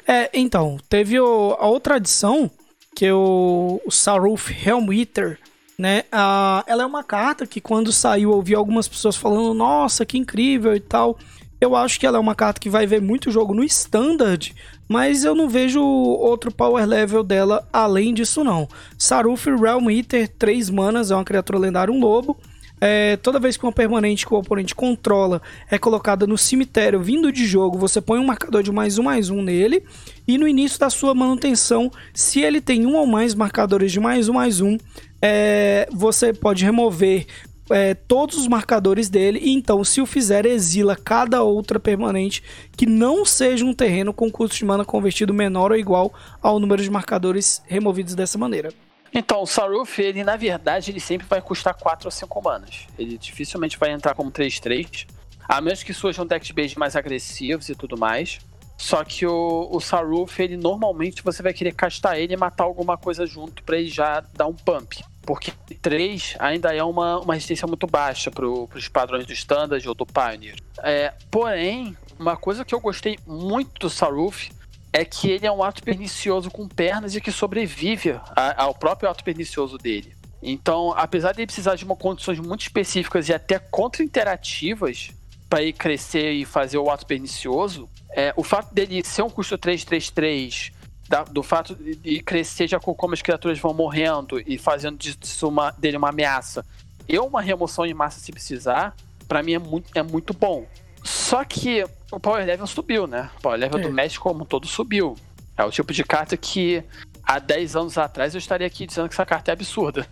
É, 0.08 0.30
então, 0.34 0.78
teve 0.90 1.20
o, 1.20 1.56
a 1.60 1.68
outra 1.68 1.96
adição, 1.96 2.50
que 2.96 3.06
é 3.06 3.14
o, 3.14 3.82
o 3.86 3.92
Saruf 3.92 4.52
Helm 4.52 4.92
Eater, 4.92 5.40
né? 5.78 6.04
Ah, 6.12 6.64
ela 6.68 6.84
é 6.84 6.86
uma 6.86 7.04
carta 7.04 7.48
que 7.48 7.60
quando 7.60 7.92
saiu 7.92 8.32
eu 8.32 8.36
ouvi 8.36 8.56
algumas 8.56 8.88
pessoas 8.88 9.16
falando, 9.16 9.54
nossa, 9.54 10.06
que 10.06 10.18
incrível 10.18 10.76
e 10.76 10.80
tal. 10.80 11.18
Eu 11.64 11.78
acho 11.78 11.98
que 11.98 12.06
ela 12.06 12.18
é 12.18 12.20
uma 12.20 12.36
carta 12.36 12.60
que 12.60 12.70
vai 12.70 12.86
ver 12.86 13.02
muito 13.02 13.32
jogo 13.32 13.54
no 13.54 13.64
Standard, 13.64 14.54
mas 14.86 15.24
eu 15.24 15.34
não 15.34 15.48
vejo 15.48 15.82
outro 15.82 16.52
power 16.52 16.86
level 16.86 17.24
dela 17.24 17.66
além 17.72 18.14
disso 18.14 18.44
não. 18.44 18.68
Saruf 18.98 19.46
Realm 19.50 19.90
Eater, 19.90 20.28
3 20.28 20.70
manas, 20.70 21.10
é 21.10 21.16
uma 21.16 21.24
criatura 21.24 21.58
lendária, 21.58 21.94
um 21.94 22.02
lobo. 22.02 22.38
É, 22.82 23.16
toda 23.16 23.40
vez 23.40 23.56
que 23.56 23.64
uma 23.64 23.72
permanente 23.72 24.26
que 24.26 24.34
o 24.34 24.38
oponente 24.38 24.76
controla 24.76 25.42
é 25.72 25.78
colocada 25.78 26.28
no 26.28 26.38
cemitério 26.38 27.02
vindo 27.02 27.32
de 27.32 27.46
jogo, 27.46 27.78
você 27.78 28.02
põe 28.02 28.20
um 28.20 28.26
marcador 28.26 28.62
de 28.62 28.74
mais 28.74 28.98
um 28.98 29.04
mais 29.04 29.30
um 29.30 29.42
nele. 29.42 29.86
E 30.28 30.38
no 30.38 30.46
início 30.46 30.78
da 30.78 30.90
sua 30.90 31.16
manutenção, 31.16 31.90
se 32.14 32.42
ele 32.42 32.60
tem 32.60 32.86
um 32.86 32.98
ou 32.98 33.08
mais 33.08 33.34
marcadores 33.34 33.90
de 33.90 34.02
mais 34.02 34.28
um 34.28 34.34
mais 34.34 34.60
um, 34.60 34.78
é, 35.22 35.88
você 35.94 36.34
pode 36.34 36.66
remover 36.66 37.26
é, 37.70 37.94
todos 37.94 38.38
os 38.38 38.48
marcadores 38.48 39.10
dele, 39.10 39.40
e 39.42 39.52
então, 39.52 39.84
se 39.84 40.02
o 40.02 40.06
fizer, 40.06 40.46
exila 40.46 40.96
cada 40.96 41.44
outra 41.44 41.80
permanente 41.80 42.44
que 42.76 42.86
não 42.86 43.26
seja 43.26 43.66
um 43.66 43.74
terreno 43.74 44.14
com 44.14 44.32
custo 44.32 44.58
de 44.58 44.66
mana 44.66 44.84
convertido 44.84 45.34
menor 45.34 45.72
ou 45.72 45.78
igual 45.78 46.14
ao 46.42 46.60
número 46.60 46.82
de 46.84 46.90
marcadores 46.90 47.62
removidos 47.68 48.16
dessa 48.16 48.38
maneira. 48.38 48.74
Então, 49.14 49.44
o 49.44 49.46
Saruf, 49.46 50.00
ele 50.00 50.24
na 50.24 50.36
verdade, 50.36 50.92
ele 50.92 51.00
sempre 51.00 51.28
vai 51.28 51.42
custar 51.42 51.76
4 51.76 52.08
ou 52.08 52.12
5 52.12 52.42
manas. 52.42 52.88
Ele 52.98 53.18
dificilmente 53.18 53.78
vai 53.78 53.92
entrar 53.92 54.16
como 54.16 54.32
3-3, 54.32 55.08
a 55.48 55.62
menos 55.62 55.84
que 55.84 55.94
surjam 55.94 56.26
decks 56.26 56.52
base 56.52 56.78
mais 56.78 56.96
agressivos 56.96 57.70
e 57.70 57.76
tudo 57.76 57.96
mais. 57.96 58.40
Só 58.76 59.04
que 59.04 59.26
o, 59.26 59.70
o 59.72 59.80
Saruf, 59.80 60.42
ele 60.42 60.58
normalmente 60.58 61.24
você 61.24 61.44
vai 61.44 61.54
querer 61.54 61.74
castar 61.74 62.20
ele 62.20 62.34
e 62.34 62.38
matar 62.38 62.64
alguma 62.64 62.98
coisa 62.98 63.26
junto 63.26 63.64
para 63.64 63.78
ele 63.78 63.88
já 63.88 64.22
dar 64.36 64.48
um 64.48 64.54
pump 64.54 65.04
porque 65.26 65.52
3 65.82 66.36
ainda 66.40 66.74
é 66.76 66.84
uma, 66.84 67.20
uma 67.20 67.34
resistência 67.34 67.68
muito 67.68 67.88
baixa 67.88 68.30
para 68.30 68.48
os 68.48 68.88
padrões 68.88 69.26
do 69.26 69.34
Standard 69.34 69.88
ou 69.88 69.96
do 69.96 70.06
Pioneer. 70.06 70.56
É, 70.80 71.14
porém, 71.32 71.98
uma 72.20 72.38
coisa 72.38 72.64
que 72.64 72.76
eu 72.76 72.80
gostei 72.80 73.18
muito 73.26 73.80
do 73.80 73.90
Saruf 73.90 74.52
é 74.92 75.04
que 75.04 75.30
ele 75.30 75.48
é 75.48 75.52
um 75.52 75.64
ato 75.64 75.82
pernicioso 75.82 76.52
com 76.52 76.68
pernas 76.68 77.16
e 77.16 77.22
que 77.22 77.32
sobrevive 77.32 78.12
a, 78.36 78.64
ao 78.64 78.76
próprio 78.76 79.10
ato 79.10 79.24
pernicioso 79.24 79.78
dele. 79.78 80.14
Então, 80.42 80.94
apesar 80.96 81.32
de 81.32 81.40
ele 81.40 81.48
precisar 81.48 81.76
de 81.76 81.86
uma 81.86 81.96
condições 81.96 82.40
muito 82.40 82.62
específicas 82.62 83.30
e 83.30 83.34
até 83.34 83.58
contra-interativas 83.58 85.10
para 85.50 85.64
ele 85.64 85.74
crescer 85.74 86.34
e 86.34 86.46
fazer 86.46 86.78
o 86.78 86.90
ato 86.90 87.06
pernicioso, 87.06 87.90
é, 88.12 88.34
o 88.36 88.44
fato 88.44 88.74
dele 88.74 89.04
ser 89.04 89.24
um 89.24 89.30
custo 89.30 89.58
333 89.58 90.72
da, 91.08 91.24
do 91.24 91.44
fato 91.44 91.76
de 91.76 92.22
crescer 92.22 92.68
já 92.68 92.80
com 92.80 92.94
como 92.94 93.14
as 93.14 93.22
criaturas 93.22 93.60
vão 93.60 93.74
morrendo 93.74 94.40
e 94.46 94.58
fazendo 94.58 94.98
disso 94.98 95.48
uma, 95.48 95.72
dele 95.72 95.98
uma 95.98 96.10
ameaça. 96.10 96.66
Eu, 97.08 97.26
uma 97.26 97.42
remoção 97.42 97.86
em 97.86 97.94
massa 97.94 98.20
se 98.20 98.32
precisar, 98.32 98.96
para 99.28 99.44
mim 99.44 99.54
é 99.54 99.60
muito, 99.60 99.92
é 99.94 100.04
muito 100.04 100.34
bom. 100.34 100.66
Só 101.04 101.44
que 101.44 101.84
o 102.12 102.20
power 102.20 102.46
level 102.46 102.66
subiu, 102.66 103.06
né? 103.06 103.30
O 103.38 103.42
power 103.42 103.60
level 103.60 103.80
é. 103.80 103.84
do 103.84 103.92
México 103.92 104.24
como 104.24 104.44
um 104.44 104.46
todo 104.46 104.68
subiu. 104.68 105.16
É 105.58 105.64
o 105.64 105.70
tipo 105.70 105.92
de 105.92 106.04
carta 106.04 106.38
que 106.38 106.84
há 107.22 107.40
10 107.40 107.76
anos 107.76 107.98
atrás 107.98 108.34
eu 108.34 108.40
estaria 108.40 108.66
aqui 108.66 108.88
dizendo 108.88 109.08
que 109.10 109.16
essa 109.16 109.26
carta 109.26 109.52
é 109.52 109.54
absurda. 109.54 110.08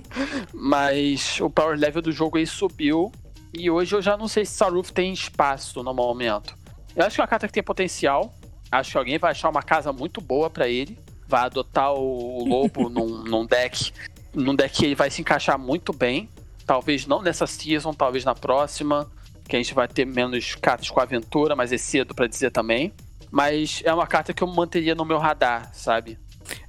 Mas 0.52 1.40
o 1.40 1.50
power 1.50 1.78
level 1.78 2.00
do 2.00 2.10
jogo 2.10 2.38
aí 2.38 2.46
subiu. 2.46 3.12
E 3.52 3.70
hoje 3.70 3.94
eu 3.94 4.00
já 4.00 4.16
não 4.16 4.28
sei 4.28 4.44
se 4.44 4.52
Saruf 4.52 4.92
tem 4.92 5.12
espaço 5.12 5.82
no 5.82 5.92
momento. 5.92 6.56
Eu 6.96 7.04
acho 7.04 7.16
que 7.16 7.20
é 7.20 7.24
uma 7.24 7.28
carta 7.28 7.46
que 7.46 7.52
tem 7.52 7.62
potencial 7.62 8.32
Acho 8.70 8.92
que 8.92 8.98
alguém 8.98 9.18
vai 9.18 9.32
achar 9.32 9.48
uma 9.48 9.62
casa 9.62 9.92
muito 9.92 10.20
boa 10.20 10.48
para 10.48 10.68
ele. 10.68 10.98
Vai 11.26 11.42
adotar 11.42 11.92
o 11.92 12.44
lobo 12.44 12.88
num, 12.90 13.22
num 13.24 13.46
deck. 13.46 13.92
Num 14.32 14.54
deck 14.54 14.76
que 14.76 14.84
ele 14.84 14.94
vai 14.94 15.10
se 15.10 15.20
encaixar 15.20 15.58
muito 15.58 15.92
bem. 15.92 16.28
Talvez 16.66 17.06
não 17.06 17.20
nessa 17.20 17.46
season, 17.46 17.92
talvez 17.92 18.24
na 18.24 18.34
próxima. 18.34 19.10
Que 19.48 19.56
a 19.56 19.58
gente 19.58 19.74
vai 19.74 19.88
ter 19.88 20.04
menos 20.04 20.54
cartas 20.54 20.88
com 20.88 21.00
aventura, 21.00 21.56
mas 21.56 21.72
é 21.72 21.78
cedo 21.78 22.14
para 22.14 22.28
dizer 22.28 22.52
também. 22.52 22.92
Mas 23.30 23.82
é 23.84 23.92
uma 23.92 24.06
carta 24.06 24.32
que 24.32 24.42
eu 24.42 24.46
manteria 24.46 24.94
no 24.94 25.04
meu 25.04 25.18
radar, 25.18 25.70
sabe? 25.72 26.18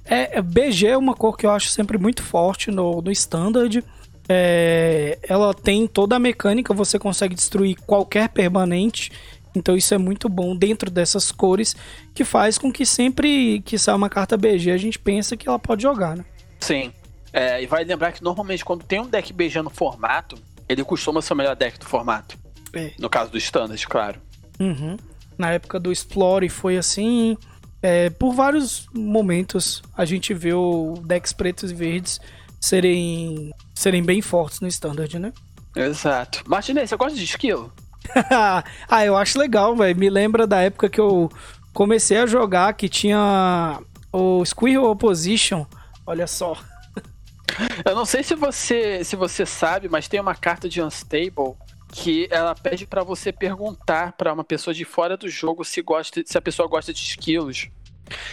É, 0.04 0.40
BG 0.42 0.88
é 0.88 0.96
uma 0.96 1.14
cor 1.14 1.36
que 1.36 1.46
eu 1.46 1.50
acho 1.50 1.68
sempre 1.68 1.98
muito 1.98 2.22
forte 2.22 2.70
no, 2.70 3.00
no 3.00 3.10
Standard. 3.10 3.84
É, 4.28 5.18
ela 5.22 5.52
tem 5.52 5.86
toda 5.86 6.16
a 6.16 6.18
mecânica, 6.18 6.72
você 6.72 6.98
consegue 6.98 7.34
destruir 7.34 7.76
qualquer 7.86 8.28
permanente. 8.28 9.10
Então 9.54 9.76
isso 9.76 9.92
é 9.94 9.98
muito 9.98 10.28
bom 10.28 10.56
dentro 10.56 10.90
dessas 10.90 11.30
cores, 11.30 11.76
que 12.14 12.24
faz 12.24 12.58
com 12.58 12.72
que 12.72 12.86
sempre 12.86 13.60
que 13.62 13.78
sai 13.78 13.94
uma 13.94 14.08
carta 14.08 14.36
BG 14.36 14.70
a 14.70 14.76
gente 14.76 14.98
pensa 14.98 15.36
que 15.36 15.48
ela 15.48 15.58
pode 15.58 15.82
jogar, 15.82 16.16
né? 16.16 16.24
Sim. 16.60 16.92
É, 17.32 17.62
e 17.62 17.66
vai 17.66 17.84
lembrar 17.84 18.12
que 18.12 18.22
normalmente 18.22 18.64
quando 18.64 18.84
tem 18.84 19.00
um 19.00 19.06
deck 19.06 19.32
BG 19.32 19.62
no 19.62 19.70
formato, 19.70 20.36
ele 20.68 20.84
costuma 20.84 21.22
ser 21.22 21.32
o 21.32 21.36
melhor 21.36 21.56
deck 21.56 21.78
do 21.78 21.86
formato. 21.86 22.38
É. 22.72 22.92
No 22.98 23.08
caso 23.08 23.30
do 23.30 23.38
Standard, 23.38 23.86
claro. 23.86 24.20
Uhum. 24.58 24.96
Na 25.36 25.50
época 25.50 25.80
do 25.80 25.92
Explore 25.92 26.48
foi 26.48 26.76
assim. 26.76 27.36
É, 27.82 28.10
por 28.10 28.32
vários 28.32 28.86
momentos 28.94 29.82
a 29.96 30.04
gente 30.04 30.32
viu 30.32 30.94
decks 31.04 31.32
pretos 31.32 31.72
e 31.72 31.74
verdes 31.74 32.20
serem, 32.60 33.52
serem 33.74 34.02
bem 34.04 34.22
fortes 34.22 34.60
no 34.60 34.68
Standard, 34.68 35.18
né? 35.18 35.32
Exato. 35.74 36.42
Martinez, 36.46 36.90
você 36.90 36.96
gosta 36.96 37.18
de 37.18 37.24
esquilo? 37.24 37.72
ah, 38.88 39.04
eu 39.04 39.16
acho 39.16 39.38
legal, 39.38 39.76
velho. 39.76 39.98
Me 39.98 40.10
lembra 40.10 40.46
da 40.46 40.60
época 40.60 40.88
que 40.88 41.00
eu 41.00 41.30
comecei 41.72 42.18
a 42.18 42.26
jogar 42.26 42.74
que 42.74 42.88
tinha 42.88 43.80
o 44.12 44.44
Squirrel 44.44 44.84
Opposition. 44.84 45.66
Olha 46.06 46.26
só. 46.26 46.56
Eu 47.84 47.94
não 47.94 48.06
sei 48.06 48.22
se 48.22 48.34
você 48.34 49.04
se 49.04 49.14
você 49.14 49.44
sabe, 49.44 49.88
mas 49.88 50.08
tem 50.08 50.18
uma 50.18 50.34
carta 50.34 50.68
de 50.68 50.80
Unstable 50.82 51.54
que 51.92 52.26
ela 52.30 52.54
pede 52.54 52.86
para 52.86 53.04
você 53.04 53.30
perguntar 53.30 54.12
para 54.12 54.32
uma 54.32 54.42
pessoa 54.42 54.72
de 54.72 54.84
fora 54.84 55.16
do 55.16 55.28
jogo 55.28 55.62
se 55.62 55.82
gosta 55.82 56.22
se 56.24 56.38
a 56.38 56.40
pessoa 56.40 56.66
gosta 56.66 56.92
de 56.92 57.00
esquilos. 57.00 57.68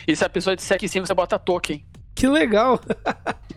E 0.07 0.15
se 0.15 0.23
a 0.23 0.29
pessoa 0.29 0.55
disser 0.55 0.79
que 0.79 0.87
sim, 0.87 1.01
você 1.01 1.13
bota 1.13 1.37
token. 1.37 1.85
Que 2.15 2.27
legal. 2.27 2.79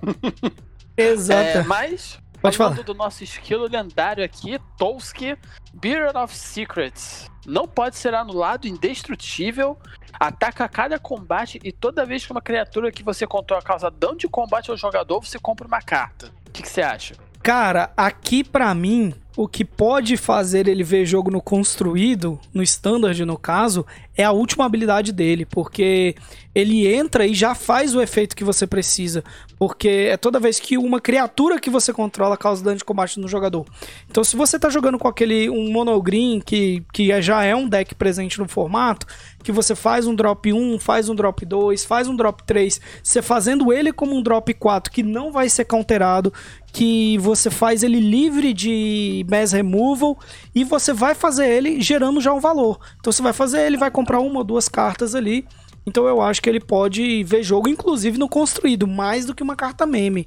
Exato. 0.96 1.58
É, 1.58 1.62
mas 1.64 2.18
Pode 2.43 2.57
falando 2.57 2.74
falar. 2.74 2.86
do 2.86 2.95
nosso 2.95 3.22
esquilo 3.22 3.68
lendário 3.68 4.24
aqui, 4.24 4.59
Tolski, 4.76 5.38
Beard 5.72 6.16
of 6.16 6.36
Secrets. 6.36 7.30
Não 7.47 7.68
pode 7.68 7.97
ser 7.97 8.14
anulado, 8.14 8.66
indestrutível, 8.66 9.78
ataca 10.18 10.64
a 10.64 10.68
cada 10.68 10.99
combate 10.99 11.61
e 11.62 11.70
toda 11.70 12.05
vez 12.05 12.26
que 12.26 12.32
uma 12.32 12.43
criatura 12.43 12.90
que 12.90 13.03
você 13.03 13.26
controla 13.26 13.62
causa 13.62 13.90
dano 13.90 14.16
de 14.16 14.28
combate 14.28 14.70
ao 14.70 14.76
jogador, 14.76 15.20
você 15.20 15.38
compra 15.38 15.66
uma 15.66 15.80
carta. 15.80 16.32
O 16.49 16.51
que, 16.51 16.62
que 16.62 16.68
você 16.68 16.82
acha? 16.82 17.14
Cara, 17.43 17.93
aqui 17.97 18.45
para 18.45 18.72
mim, 18.72 19.12
o 19.36 19.49
que 19.49 19.64
pode 19.64 20.16
fazer 20.16 20.68
ele 20.68 20.84
ver 20.84 21.05
jogo 21.05 21.28
no 21.28 21.40
construído, 21.40 22.38
no 22.55 22.62
standard 22.62 23.24
no 23.24 23.36
caso, 23.36 23.84
é 24.16 24.22
a 24.22 24.30
última 24.30 24.64
habilidade 24.64 25.12
dele, 25.12 25.45
porque 25.45 26.14
ele 26.55 26.86
entra 26.86 27.26
e 27.26 27.34
já 27.34 27.53
faz 27.55 27.97
o 27.97 28.01
efeito 28.01 28.36
que 28.36 28.45
você 28.45 28.64
precisa, 28.64 29.24
porque 29.62 30.08
é 30.10 30.16
toda 30.16 30.40
vez 30.40 30.58
que 30.58 30.76
uma 30.76 31.00
criatura 31.00 31.60
que 31.60 31.70
você 31.70 31.92
controla 31.92 32.36
causa 32.36 32.64
dano 32.64 32.78
de 32.78 32.84
combate 32.84 33.20
no 33.20 33.28
jogador. 33.28 33.64
Então, 34.10 34.24
se 34.24 34.34
você 34.34 34.58
tá 34.58 34.68
jogando 34.68 34.98
com 34.98 35.06
aquele 35.06 35.48
um 35.48 35.70
monogreen 35.70 36.40
que, 36.40 36.82
que 36.92 37.12
é, 37.12 37.22
já 37.22 37.44
é 37.44 37.54
um 37.54 37.68
deck 37.68 37.94
presente 37.94 38.40
no 38.40 38.48
formato, 38.48 39.06
que 39.40 39.52
você 39.52 39.76
faz 39.76 40.04
um 40.04 40.16
drop 40.16 40.52
1, 40.52 40.80
faz 40.80 41.08
um 41.08 41.14
drop 41.14 41.46
2, 41.46 41.84
faz 41.84 42.08
um 42.08 42.16
drop 42.16 42.42
3, 42.42 42.80
você 43.04 43.22
fazendo 43.22 43.72
ele 43.72 43.92
como 43.92 44.16
um 44.16 44.20
drop 44.20 44.52
4 44.52 44.92
que 44.92 45.04
não 45.04 45.30
vai 45.30 45.48
ser 45.48 45.64
counterado, 45.64 46.32
que 46.72 47.16
você 47.18 47.48
faz 47.48 47.84
ele 47.84 48.00
livre 48.00 48.52
de 48.52 49.24
mass 49.30 49.52
removal 49.52 50.18
e 50.52 50.64
você 50.64 50.92
vai 50.92 51.14
fazer 51.14 51.46
ele 51.46 51.80
gerando 51.80 52.20
já 52.20 52.32
um 52.32 52.40
valor. 52.40 52.80
Então 52.98 53.12
você 53.12 53.22
vai 53.22 53.32
fazer 53.32 53.64
ele, 53.64 53.76
vai 53.76 53.92
comprar 53.92 54.18
uma 54.18 54.38
ou 54.38 54.44
duas 54.44 54.68
cartas 54.68 55.14
ali. 55.14 55.46
Então 55.87 56.07
eu 56.07 56.20
acho 56.20 56.41
que 56.41 56.49
ele 56.49 56.61
pode 56.61 57.24
ver 57.24 57.43
jogo, 57.43 57.68
inclusive 57.68 58.18
no 58.18 58.28
construído, 58.28 58.87
mais 58.87 59.26
do 59.26 59.35
que 59.35 59.43
uma 59.43 59.57
carta 59.57 59.87
meme. 59.87 60.26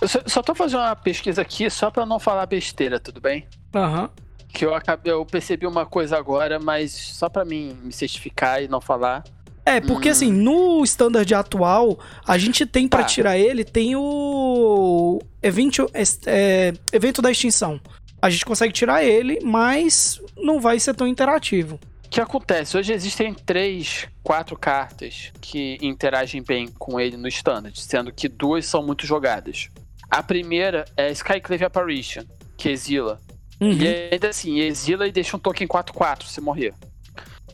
Eu 0.00 0.08
só, 0.08 0.42
tô 0.42 0.54
fazendo 0.54 0.80
uma 0.80 0.96
pesquisa 0.96 1.42
aqui 1.42 1.70
só 1.70 1.90
para 1.90 2.04
não 2.04 2.18
falar 2.18 2.44
besteira, 2.46 2.98
tudo 2.98 3.20
bem? 3.20 3.46
Aham. 3.74 4.02
Uhum. 4.02 4.08
Que 4.48 4.66
eu, 4.66 4.74
acabei, 4.74 5.12
eu 5.12 5.24
percebi 5.24 5.66
uma 5.66 5.86
coisa 5.86 6.18
agora, 6.18 6.58
mas 6.58 6.92
só 6.92 7.28
para 7.28 7.44
mim 7.44 7.74
me 7.82 7.92
certificar 7.92 8.62
e 8.62 8.68
não 8.68 8.82
falar. 8.82 9.24
É, 9.64 9.80
porque 9.80 10.08
hum. 10.08 10.12
assim, 10.12 10.32
no 10.32 10.82
standard 10.84 11.32
atual, 11.32 11.98
a 12.26 12.36
gente 12.36 12.66
tem 12.66 12.88
para 12.88 13.00
tá. 13.00 13.06
tirar 13.06 13.38
ele, 13.38 13.64
tem 13.64 13.94
o 13.96 15.20
evento, 15.40 15.88
é, 16.26 16.72
evento 16.92 17.22
da 17.22 17.30
extinção. 17.30 17.80
A 18.20 18.28
gente 18.28 18.44
consegue 18.44 18.72
tirar 18.72 19.04
ele, 19.04 19.38
mas 19.42 20.20
não 20.36 20.60
vai 20.60 20.78
ser 20.78 20.94
tão 20.94 21.06
interativo. 21.06 21.78
O 22.12 22.14
que 22.14 22.20
acontece? 22.20 22.76
Hoje 22.76 22.92
existem 22.92 23.32
três, 23.32 24.06
quatro 24.22 24.54
cartas 24.54 25.32
que 25.40 25.78
interagem 25.80 26.42
bem 26.42 26.68
com 26.68 27.00
ele 27.00 27.16
no 27.16 27.26
standard, 27.26 27.80
sendo 27.80 28.12
que 28.12 28.28
duas 28.28 28.66
são 28.66 28.82
muito 28.82 29.06
jogadas. 29.06 29.70
A 30.10 30.22
primeira 30.22 30.84
é 30.94 31.10
Skyclave 31.10 31.64
Apparition, 31.64 32.24
que 32.58 32.68
exila. 32.68 33.18
Uhum. 33.58 33.72
E 33.72 34.10
ainda 34.12 34.28
assim, 34.28 34.60
exila 34.60 35.08
e 35.08 35.10
deixa 35.10 35.38
um 35.38 35.40
token 35.40 35.66
4-4 35.66 36.24
se 36.24 36.38
morrer. 36.42 36.74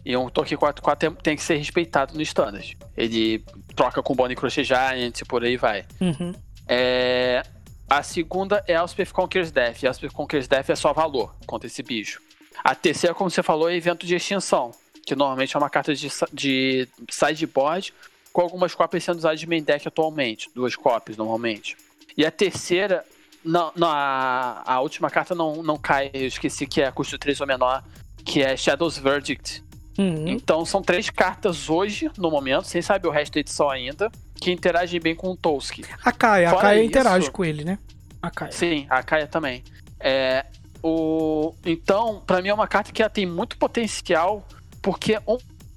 E 0.05 0.17
um 0.17 0.29
toque 0.29 0.57
4-4 0.57 1.15
tem 1.23 1.37
que 1.37 1.43
ser 1.45 1.55
respeitado 1.55 2.17
no 2.17 2.23
standard. 2.23 2.77
Ele 2.97 3.45
troca 3.77 4.03
com 4.03 4.13
Bonnie 4.13 4.35
Crochet 4.35 4.65
Giant 4.65 5.21
e 5.21 5.25
por 5.25 5.45
aí 5.45 5.57
vai. 5.57 5.87
Uhum. 6.01 6.35
É... 6.67 7.45
A 7.89 8.03
segunda 8.03 8.65
é 8.67 8.73
Elspeth 8.73 9.13
Conquers 9.13 9.53
Death. 9.53 9.85
Elspeth 9.85 10.11
Conquers 10.11 10.49
Death 10.49 10.69
é 10.69 10.75
só 10.75 10.93
valor 10.93 11.37
contra 11.47 11.69
esse 11.69 11.81
bicho. 11.81 12.21
A 12.63 12.75
terceira, 12.75 13.15
como 13.15 13.31
você 13.31 13.43
falou, 13.43 13.71
é 13.71 13.77
evento 13.77 14.07
de 14.07 14.15
extinção. 14.15 14.73
Que 15.07 15.15
normalmente 15.17 15.57
é 15.57 15.59
uma 15.59 15.71
carta 15.71 15.95
de, 15.95 16.09
de 16.33 16.89
sideboard 17.11 17.95
com 18.33 18.43
algumas 18.43 18.75
cópias 18.75 19.05
sendo 19.05 19.19
usadas 19.19 19.41
de 19.41 19.47
main 19.47 19.63
deck 19.63 19.89
atualmente. 19.89 20.51
Duas 20.55 20.77
cópias, 20.77 21.17
normalmente. 21.17 21.77
E 22.17 22.27
a 22.27 22.31
terceira 22.31 23.05
não, 23.45 23.73
não 23.75 23.89
a, 23.89 24.63
a, 24.67 24.81
última 24.81 25.11
carta 25.11 25.35
não, 25.35 25.63
não 25.63 25.79
cai, 25.79 26.11
eu 26.13 26.27
esqueci 26.27 26.67
que 26.67 26.83
é 26.83 26.91
custo 26.91 27.19
3 27.19 27.41
ou 27.41 27.47
menor, 27.47 27.83
que 28.25 28.43
é 28.43 28.57
Shadow's 28.57 28.99
Verdict. 28.99 29.65
Uhum. 29.99 30.29
Então 30.29 30.65
são 30.65 30.81
três 30.81 31.11
cartas 31.11 31.69
hoje, 31.69 32.11
no 32.17 32.31
momento, 32.31 32.67
sem 32.67 32.81
saber 32.81 33.09
o 33.09 33.11
resto 33.11 33.35
da 33.35 33.41
edição 33.41 33.69
ainda, 33.69 34.11
que 34.37 34.53
interagem 34.53 35.01
bem 35.01 35.15
com 35.15 35.31
o 35.31 35.37
Tolski. 35.37 35.85
A 36.05 36.13
Kaia, 36.13 36.51
Fora 36.51 36.61
a 36.61 36.63
Kaia 36.63 36.81
isso, 36.81 36.89
interage 36.89 37.31
com 37.31 37.45
ele, 37.45 37.65
né? 37.65 37.79
A 38.23 38.31
Kaia. 38.31 38.53
Sim, 38.53 38.87
a 38.89 39.03
Kaia 39.03 39.27
também. 39.27 39.65
É, 39.99 40.47
o... 40.83 41.55
Então, 41.65 42.23
para 42.27 42.41
mim 42.43 42.49
é 42.49 42.55
uma 42.55 42.69
carta 42.69 42.93
que 42.93 43.03
ela 43.03 43.11
tem 43.11 43.27
muito 43.27 43.57
potencial, 43.57 44.47
porque 44.83 45.19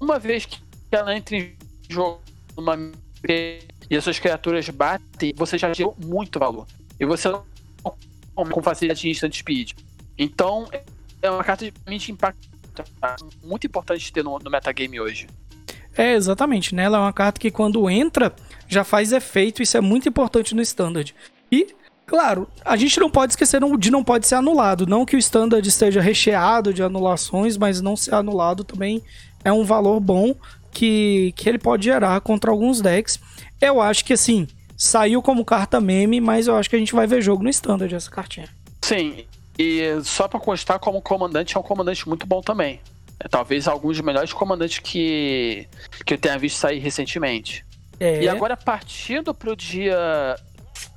uma 0.00 0.18
vez 0.18 0.44
que 0.44 0.58
ela 0.90 1.16
entra 1.16 1.36
em 1.36 1.54
jogo 1.88 2.20
numa 2.56 2.76
e 3.24 3.96
as 3.96 4.02
suas 4.02 4.18
criaturas 4.18 4.68
batem, 4.68 5.32
você 5.36 5.56
já 5.56 5.72
gerou 5.72 5.96
muito 6.04 6.38
valor. 6.38 6.66
E 6.98 7.04
você 7.04 7.28
não 7.28 7.44
com 8.34 8.62
facilidade 8.62 9.02
de 9.02 9.10
instant 9.10 9.34
speed. 9.34 9.72
Então, 10.16 10.66
é 11.20 11.30
uma 11.30 11.44
carta 11.44 11.70
de 11.70 12.10
impacto 12.10 12.48
muito 13.42 13.66
importante 13.66 14.12
ter 14.12 14.24
no, 14.24 14.38
no 14.38 14.50
metagame 14.50 14.98
hoje. 15.00 15.26
É, 15.96 16.14
exatamente, 16.14 16.74
né? 16.74 16.84
Ela 16.84 16.98
é 16.98 17.00
uma 17.00 17.12
carta 17.12 17.38
que 17.38 17.50
quando 17.50 17.88
entra, 17.90 18.34
já 18.66 18.82
faz 18.82 19.12
efeito, 19.12 19.62
isso 19.62 19.76
é 19.76 19.80
muito 19.80 20.08
importante 20.08 20.54
no 20.54 20.62
standard. 20.62 21.14
E, 21.50 21.74
claro, 22.06 22.48
a 22.64 22.76
gente 22.76 22.98
não 23.00 23.10
pode 23.10 23.32
esquecer 23.32 23.60
de 23.78 23.90
não 23.90 24.04
pode 24.04 24.26
ser 24.26 24.36
anulado. 24.36 24.86
Não 24.86 25.04
que 25.04 25.16
o 25.16 25.18
standard 25.18 25.66
esteja 25.66 26.00
recheado 26.00 26.72
de 26.72 26.82
anulações, 26.82 27.56
mas 27.56 27.80
não 27.80 27.96
ser 27.96 28.14
anulado 28.14 28.64
também 28.64 29.02
é 29.44 29.52
um 29.52 29.64
valor 29.64 30.00
bom 30.00 30.34
que, 30.70 31.32
que 31.36 31.48
ele 31.48 31.58
pode 31.58 31.84
gerar 31.84 32.20
contra 32.20 32.50
alguns 32.50 32.80
decks. 32.80 33.18
Eu 33.60 33.80
acho 33.80 34.04
que 34.04 34.12
assim, 34.12 34.46
saiu 34.76 35.22
como 35.22 35.44
carta 35.44 35.80
meme, 35.80 36.20
mas 36.20 36.46
eu 36.46 36.56
acho 36.56 36.68
que 36.68 36.76
a 36.76 36.78
gente 36.78 36.94
vai 36.94 37.06
ver 37.06 37.22
jogo 37.22 37.42
no 37.42 37.50
standard 37.50 37.94
essa 37.94 38.10
cartinha. 38.10 38.48
Sim, 38.80 39.24
e 39.58 39.82
só 40.02 40.26
para 40.26 40.40
constar, 40.40 40.78
como 40.78 41.00
comandante, 41.00 41.56
é 41.56 41.60
um 41.60 41.62
comandante 41.62 42.08
muito 42.08 42.26
bom 42.26 42.40
também. 42.40 42.80
É 43.20 43.28
talvez 43.28 43.68
alguns 43.68 43.98
dos 43.98 44.04
melhores 44.04 44.32
comandantes 44.32 44.78
que, 44.78 45.68
que 46.04 46.14
eu 46.14 46.18
tenha 46.18 46.38
visto 46.38 46.56
sair 46.56 46.78
recentemente. 46.78 47.64
É. 48.00 48.22
E 48.22 48.28
agora, 48.28 48.56
partindo 48.56 49.32
para 49.32 49.52
o 49.52 49.56
dia 49.56 50.36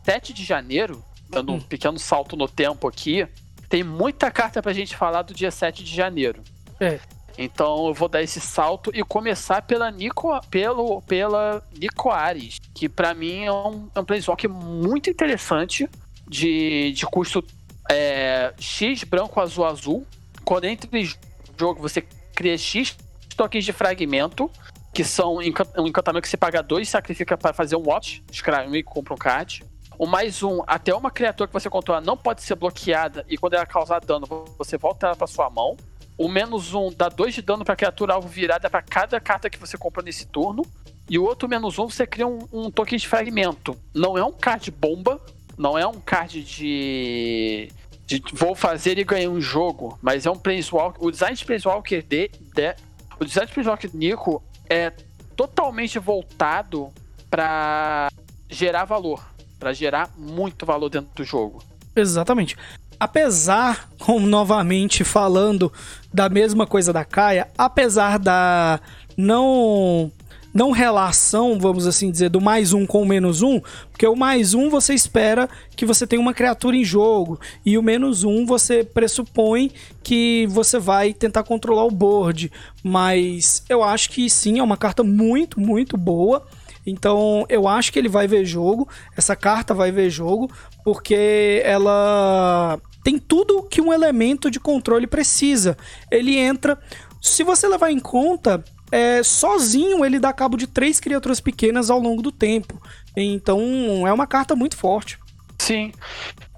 7 0.05 0.33
de 0.33 0.45
janeiro, 0.45 1.03
dando 1.27 1.51
um 1.51 1.55
hum. 1.55 1.59
pequeno 1.59 1.97
salto 1.97 2.37
no 2.37 2.47
tempo 2.47 2.87
aqui, 2.87 3.27
tem 3.67 3.83
muita 3.83 4.29
carta 4.29 4.61
para 4.61 4.71
a 4.71 4.73
gente 4.73 4.95
falar 4.95 5.23
do 5.23 5.33
dia 5.33 5.49
7 5.49 5.83
de 5.83 5.93
janeiro. 5.93 6.43
É. 6.79 6.99
Então 7.37 7.87
eu 7.87 7.93
vou 7.93 8.07
dar 8.07 8.21
esse 8.21 8.39
salto 8.39 8.91
e 8.93 9.03
começar 9.03 9.63
pela 9.63 9.89
Nico, 9.89 10.39
pelo, 10.49 11.01
pela 11.01 11.61
Nico 11.77 12.11
Ares, 12.11 12.59
que 12.73 12.87
para 12.87 13.13
mim 13.13 13.43
é 13.43 13.51
um, 13.51 13.89
é 13.93 13.99
um 13.99 14.05
planeswalk 14.05 14.47
muito 14.47 15.09
interessante, 15.09 15.89
de, 16.27 16.91
de 16.93 17.05
custo 17.05 17.43
é, 17.89 18.53
X 18.59 19.03
branco, 19.03 19.41
azul, 19.41 19.65
azul. 19.65 20.07
Quando 20.43 20.65
entra 20.65 20.89
em 20.97 21.11
jogo, 21.57 21.81
você 21.81 22.01
cria 22.33 22.57
X 22.57 22.95
tokens 23.35 23.65
de 23.65 23.73
fragmento, 23.73 24.49
que 24.93 25.03
são 25.03 25.37
um 25.37 25.41
encantamento 25.41 26.21
que 26.21 26.29
você 26.29 26.37
paga 26.37 26.63
dois 26.63 26.87
e 26.87 26.91
sacrifica 26.91 27.37
para 27.37 27.53
fazer 27.53 27.75
um 27.75 27.83
watch, 27.85 28.23
escreve 28.31 28.77
e 28.77 28.83
compra 28.83 29.13
um 29.13 29.17
card. 29.17 29.63
O 29.97 30.05
mais 30.05 30.43
um, 30.43 30.61
até 30.67 30.93
uma 30.93 31.09
criatura 31.09 31.47
que 31.47 31.53
você 31.53 31.69
controla 31.69 32.01
não 32.01 32.17
pode 32.17 32.43
ser 32.43 32.55
bloqueada 32.55 33.25
e 33.29 33.37
quando 33.37 33.53
ela 33.53 33.65
causar 33.65 33.99
dano, 33.99 34.27
você 34.57 34.77
volta 34.77 35.07
ela 35.07 35.15
pra 35.15 35.27
sua 35.27 35.49
mão. 35.49 35.77
O 36.17 36.27
menos 36.27 36.73
um 36.73 36.91
dá 36.91 37.09
dois 37.09 37.33
de 37.33 37.41
dano 37.41 37.65
pra 37.65 37.75
criatura 37.75 38.13
alvo 38.13 38.27
virada 38.27 38.69
para 38.69 38.81
cada 38.81 39.19
carta 39.19 39.49
que 39.49 39.57
você 39.57 39.77
compra 39.77 40.03
nesse 40.03 40.25
turno. 40.25 40.63
E 41.09 41.19
o 41.19 41.23
outro 41.23 41.47
menos 41.47 41.77
um, 41.77 41.89
você 41.89 42.07
cria 42.07 42.25
um, 42.25 42.39
um 42.51 42.71
token 42.71 42.97
de 42.97 43.07
fragmento. 43.07 43.77
Não 43.93 44.17
é 44.17 44.23
um 44.23 44.31
card 44.31 44.71
bomba, 44.71 45.21
não 45.57 45.77
é 45.77 45.85
um 45.85 45.99
card 45.99 46.43
de, 46.43 47.69
de 48.05 48.23
vou 48.33 48.55
fazer 48.55 48.97
e 48.97 49.03
ganhar 49.03 49.29
um 49.29 49.39
jogo, 49.39 49.99
mas 50.01 50.25
é 50.25 50.31
um 50.31 50.37
Planeswalker. 50.37 51.03
O 51.03 51.11
design 51.11 51.35
de 51.35 51.45
Planeswalker 51.45 52.03
de, 52.03 52.29
de, 52.29 52.75
o 53.19 53.25
design 53.25 53.47
de 53.47 53.53
Planeswalker 53.53 53.91
Nico 53.93 54.43
é 54.69 54.91
totalmente 55.35 55.99
voltado 55.99 56.91
para 57.29 58.09
gerar 58.49 58.85
valor, 58.85 59.23
para 59.65 59.73
gerar 59.73 60.11
muito 60.15 60.63
valor 60.63 60.89
dentro 60.89 61.09
do 61.15 61.23
jogo. 61.23 61.63
Exatamente. 61.95 62.55
Apesar, 62.99 63.89
como 63.97 64.27
novamente 64.27 65.03
falando 65.03 65.73
da 66.13 66.29
mesma 66.29 66.67
coisa 66.67 66.93
da 66.93 67.03
Kaia, 67.03 67.47
apesar 67.57 68.19
da 68.19 68.79
não 69.17 70.11
não 70.53 70.69
relação, 70.69 71.57
vamos 71.59 71.87
assim 71.87 72.11
dizer, 72.11 72.29
do 72.29 72.39
mais 72.39 72.73
um 72.73 72.85
com 72.85 73.01
o 73.01 73.05
menos 73.07 73.41
um, 73.41 73.59
porque 73.91 74.05
o 74.07 74.15
mais 74.15 74.53
um 74.53 74.69
você 74.69 74.93
espera 74.93 75.49
que 75.75 75.85
você 75.85 76.05
tenha 76.05 76.21
uma 76.21 76.33
criatura 76.33 76.77
em 76.77 76.83
jogo, 76.85 77.39
e 77.65 77.75
o 77.75 77.81
menos 77.81 78.23
um 78.23 78.45
você 78.45 78.83
pressupõe 78.83 79.71
que 80.03 80.45
você 80.47 80.77
vai 80.77 81.11
tentar 81.11 81.43
controlar 81.43 81.85
o 81.85 81.91
board. 81.91 82.51
Mas 82.83 83.63
eu 83.67 83.83
acho 83.83 84.11
que 84.11 84.29
sim, 84.29 84.59
é 84.59 84.63
uma 84.63 84.77
carta 84.77 85.03
muito, 85.03 85.59
muito 85.59 85.97
boa. 85.97 86.47
Então 86.85 87.45
eu 87.49 87.67
acho 87.67 87.91
que 87.91 87.99
ele 87.99 88.09
vai 88.09 88.27
ver 88.27 88.45
jogo, 88.45 88.87
essa 89.17 89.35
carta 89.35 89.73
vai 89.73 89.91
ver 89.91 90.09
jogo, 90.09 90.51
porque 90.83 91.61
ela 91.65 92.79
tem 93.03 93.17
tudo 93.17 93.63
que 93.63 93.81
um 93.81 93.93
elemento 93.93 94.51
de 94.51 94.59
controle 94.59 95.07
precisa. 95.07 95.77
Ele 96.11 96.37
entra. 96.37 96.77
Se 97.21 97.43
você 97.43 97.67
levar 97.67 97.91
em 97.91 97.99
conta 97.99 98.63
é, 98.91 99.23
sozinho 99.23 100.05
ele 100.05 100.19
dá 100.19 100.31
cabo 100.31 100.57
de 100.57 100.67
três 100.67 100.99
criaturas 100.99 101.39
pequenas 101.39 101.89
ao 101.89 101.99
longo 101.99 102.21
do 102.21 102.31
tempo. 102.31 102.81
Então 103.15 104.07
é 104.07 104.13
uma 104.13 104.27
carta 104.27 104.55
muito 104.55 104.77
forte. 104.77 105.19
Sim. 105.59 105.91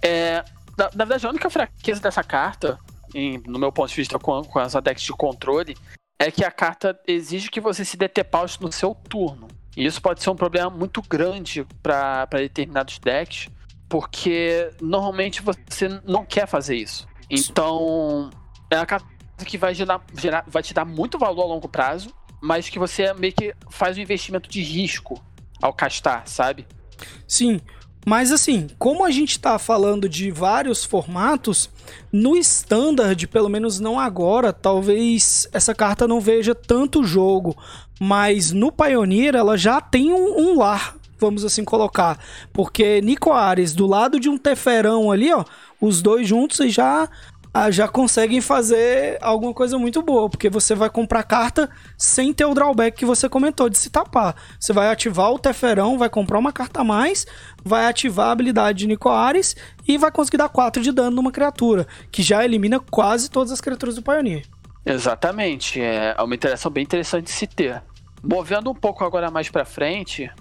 É, 0.03 0.43
na, 0.78 0.89
na 0.93 1.05
verdade, 1.05 1.25
a 1.25 1.30
única 1.30 1.49
fraqueza 1.49 2.01
dessa 2.01 2.23
carta, 2.23 2.80
em, 3.13 3.41
no 3.45 3.57
meu 3.57 3.71
ponto 3.71 3.89
de 3.89 3.95
vista 3.95 4.19
com, 4.19 4.43
com 4.43 4.59
as 4.59 4.73
decks 4.73 5.03
de 5.03 5.11
controle, 5.13 5.75
é 6.19 6.32
que 6.32 6.43
a 6.43 6.51
carta 6.51 6.99
exige 7.07 7.49
que 7.49 7.61
você 7.61 7.86
se 7.86 7.95
dê 7.95 8.07
pause 8.23 8.57
no 8.59 8.71
seu 8.71 8.93
turno. 8.93 9.46
E 9.78 9.86
isso 9.86 10.01
pode 10.01 10.23
ser 10.23 10.32
um 10.32 10.36
problema 10.36 10.71
muito 10.71 11.03
grande 11.07 11.63
para 11.84 12.25
determinados 12.25 12.97
decks, 12.97 13.47
porque 13.88 14.71
normalmente 14.82 15.43
você 15.43 15.88
não 16.03 16.25
quer 16.25 16.47
fazer 16.47 16.75
isso. 16.75 17.07
Então, 17.30 18.32
é 18.71 18.75
uma 18.75 18.88
carta 18.88 19.05
que 19.45 19.55
vai, 19.55 19.75
gerar, 19.75 20.03
gerar, 20.15 20.43
vai 20.47 20.63
te 20.63 20.73
dar 20.73 20.84
muito 20.84 21.19
valor 21.19 21.43
a 21.43 21.45
longo 21.45 21.69
prazo, 21.69 22.11
mas 22.41 22.67
que 22.67 22.80
você 22.80 23.13
meio 23.13 23.34
que 23.34 23.53
faz 23.69 23.95
um 23.99 24.01
investimento 24.01 24.49
de 24.49 24.63
risco 24.63 25.23
ao 25.61 25.71
castar, 25.71 26.28
sabe? 26.28 26.65
Sim, 27.28 27.61
mas 28.03 28.32
assim, 28.32 28.67
como 28.80 29.05
a 29.05 29.11
gente 29.11 29.32
está 29.32 29.59
falando 29.59 30.07
de 30.07 30.32
vários 30.32 30.86
formatos, 30.86 31.69
no 32.09 32.38
standard, 32.38 33.28
pelo 33.28 33.49
menos 33.49 33.82
não 33.82 33.99
agora, 33.99 34.53
talvez 34.53 35.47
essa 35.51 35.75
carta 35.75 36.07
não 36.07 36.21
veja 36.21 36.55
tanto 36.55 37.03
jogo, 37.03 37.53
mas 37.99 38.51
no 38.51 38.71
Pioneer 38.71 39.35
ela 39.35 39.57
já 39.57 39.81
tem 39.81 40.13
um, 40.13 40.39
um 40.39 40.57
lar, 40.57 40.95
vamos 41.19 41.43
assim 41.43 41.63
colocar, 41.63 42.19
porque 42.53 43.01
Nico 43.01 43.31
Ares 43.31 43.73
do 43.73 43.87
lado 43.87 44.19
de 44.19 44.29
um 44.29 44.37
Teferão 44.37 45.11
ali, 45.11 45.31
ó, 45.33 45.43
os 45.79 46.01
dois 46.01 46.27
juntos 46.27 46.57
já 46.73 47.09
ah, 47.59 47.71
já 47.71 47.87
conseguem 47.87 48.39
fazer 48.39 49.17
alguma 49.19 49.51
coisa 49.51 49.79
muito 49.79 49.99
boa, 50.03 50.29
porque 50.29 50.47
você 50.47 50.75
vai 50.75 50.91
comprar 50.91 51.23
carta 51.23 51.67
sem 51.97 52.31
ter 52.31 52.45
o 52.45 52.53
drawback 52.53 52.95
que 52.95 53.05
você 53.05 53.27
comentou 53.27 53.67
de 53.67 53.79
se 53.79 53.89
tapar. 53.89 54.35
Você 54.59 54.71
vai 54.71 54.89
ativar 54.89 55.31
o 55.31 55.39
Teferão, 55.39 55.97
vai 55.97 56.07
comprar 56.07 56.37
uma 56.37 56.53
carta 56.53 56.81
a 56.81 56.83
mais, 56.83 57.25
vai 57.63 57.87
ativar 57.87 58.27
a 58.27 58.31
habilidade 58.31 58.77
de 58.79 58.87
Nico 58.87 59.09
Ares 59.09 59.55
e 59.87 59.97
vai 59.97 60.11
conseguir 60.11 60.37
dar 60.37 60.49
4 60.49 60.83
de 60.83 60.91
dano 60.91 61.15
numa 61.15 61.31
criatura, 61.31 61.87
que 62.11 62.21
já 62.21 62.45
elimina 62.45 62.79
quase 62.79 63.27
todas 63.27 63.51
as 63.51 63.59
criaturas 63.59 63.95
do 63.95 64.03
Pioneer. 64.03 64.43
Exatamente, 64.88 65.81
é 65.81 66.15
uma 66.19 66.33
interação 66.33 66.71
bem 66.71 66.83
interessante 66.83 67.25
de 67.25 67.31
se 67.31 67.45
ter. 67.45 67.83
Movendo 68.23 68.71
um 68.71 68.75
pouco 68.75 69.03
agora 69.03 69.29
mais 69.29 69.49
para 69.49 69.65
frente, 69.65 70.31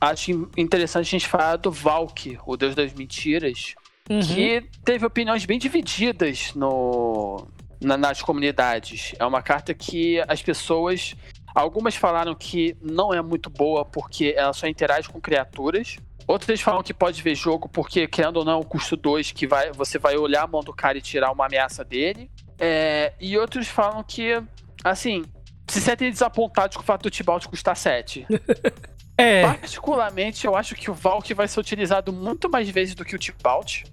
acho 0.00 0.50
interessante 0.56 1.06
a 1.06 1.10
gente 1.10 1.28
falar 1.28 1.56
do 1.56 1.70
Valk, 1.70 2.38
o 2.44 2.56
Deus 2.56 2.74
das 2.74 2.92
Mentiras, 2.92 3.74
uhum. 4.08 4.20
que 4.20 4.68
teve 4.84 5.06
opiniões 5.06 5.44
bem 5.44 5.58
divididas 5.58 6.52
no, 6.54 7.46
na, 7.80 7.96
nas 7.96 8.20
comunidades. 8.20 9.14
É 9.18 9.24
uma 9.24 9.42
carta 9.42 9.72
que 9.72 10.20
as 10.28 10.42
pessoas. 10.42 11.14
Algumas 11.52 11.96
falaram 11.96 12.34
que 12.34 12.76
não 12.80 13.12
é 13.12 13.20
muito 13.20 13.50
boa 13.50 13.84
porque 13.84 14.34
ela 14.36 14.52
só 14.52 14.68
interage 14.68 15.08
com 15.08 15.20
criaturas. 15.20 15.96
Outras 16.26 16.60
falam 16.60 16.80
que 16.80 16.94
pode 16.94 17.20
ver 17.22 17.34
jogo 17.34 17.68
porque, 17.68 18.06
querendo 18.06 18.36
ou 18.36 18.44
não, 18.44 18.52
é 18.52 18.56
um 18.56 18.62
custo 18.62 18.96
2 18.96 19.32
que 19.32 19.48
vai, 19.48 19.72
você 19.72 19.98
vai 19.98 20.16
olhar 20.16 20.44
a 20.44 20.46
mão 20.46 20.60
do 20.60 20.72
cara 20.72 20.96
e 20.96 21.02
tirar 21.02 21.32
uma 21.32 21.46
ameaça 21.46 21.84
dele. 21.84 22.30
É, 22.60 23.14
e 23.18 23.38
outros 23.38 23.66
falam 23.68 24.04
que, 24.04 24.40
assim, 24.84 25.24
se 25.66 25.80
sentem 25.80 26.10
desapontados 26.10 26.76
com 26.76 26.82
o 26.82 26.86
fato 26.86 27.04
do 27.04 27.10
Tibalt 27.10 27.46
custar 27.46 27.74
7. 27.74 28.26
é. 29.16 29.42
Particularmente, 29.42 30.46
eu 30.46 30.54
acho 30.54 30.74
que 30.74 30.90
o 30.90 30.94
Valk 30.94 31.32
vai 31.32 31.48
ser 31.48 31.58
utilizado 31.58 32.12
muito 32.12 32.50
mais 32.50 32.68
vezes 32.68 32.94
do 32.94 33.04
que 33.04 33.16
o 33.16 33.18
Tibalt. 33.18 33.84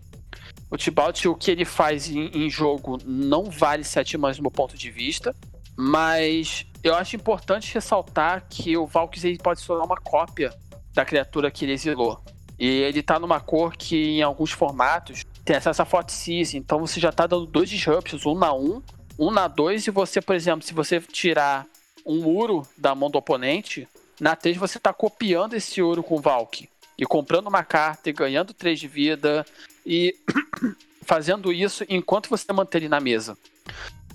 O 0.70 0.76
Tibalt, 0.76 1.26
o 1.26 1.36
que 1.36 1.50
ele 1.50 1.64
faz 1.64 2.10
em, 2.10 2.28
em 2.34 2.50
jogo 2.50 2.98
não 3.06 3.46
vale 3.46 3.86
7 3.86 4.18
mãos 4.18 4.36
do 4.36 4.44
meu 4.44 4.52
ponto 4.52 4.78
de 4.78 4.92
vista. 4.92 5.34
Mas 5.78 6.66
eu 6.84 6.96
acho 6.96 7.16
importante 7.16 7.74
ressaltar 7.74 8.46
que 8.50 8.76
o 8.76 8.86
Valkyrie 8.86 9.38
pode 9.38 9.62
se 9.62 9.68
tornar 9.68 9.86
uma 9.86 9.98
cópia 9.98 10.54
da 10.94 11.06
criatura 11.06 11.50
que 11.50 11.64
ele 11.64 11.74
exilou. 11.74 12.20
E 12.60 12.68
ele 12.68 13.04
tá 13.04 13.20
numa 13.20 13.40
cor 13.40 13.78
que 13.78 14.18
em 14.18 14.24
alguns 14.24 14.52
formatos 14.52 15.24
tem 15.48 15.56
acesso 15.56 15.82
a 15.82 16.10
Seize, 16.10 16.58
então 16.58 16.78
você 16.78 17.00
já 17.00 17.10
tá 17.10 17.26
dando 17.26 17.46
dois 17.46 17.70
disruptions, 17.70 18.26
um 18.26 18.36
na 18.36 18.54
1, 18.54 18.66
um, 18.66 18.84
um 19.18 19.32
na 19.32 19.48
2, 19.48 19.88
e 19.88 19.92
você, 19.92 20.22
por 20.22 20.36
exemplo, 20.36 20.62
se 20.62 20.74
você 20.74 21.00
tirar 21.00 21.66
um 22.06 22.28
Uro 22.28 22.68
da 22.78 22.94
mão 22.94 23.10
do 23.10 23.18
oponente, 23.18 23.88
na 24.20 24.36
3 24.36 24.58
você 24.58 24.78
tá 24.78 24.92
copiando 24.92 25.54
esse 25.54 25.82
Uro 25.82 26.04
com 26.04 26.16
o 26.16 26.20
Valk. 26.20 26.68
E 26.98 27.06
comprando 27.06 27.48
uma 27.48 27.64
carta 27.64 28.10
e 28.10 28.14
ganhando 28.14 28.54
3 28.54 28.78
de 28.78 28.90
vida 28.90 29.46
e 29.86 30.14
fazendo 31.04 31.54
isso 31.54 31.86
enquanto 31.88 32.30
você 32.30 32.52
mantém 32.52 32.82
ele 32.82 32.90
na 32.90 33.00
mesa. 33.00 33.38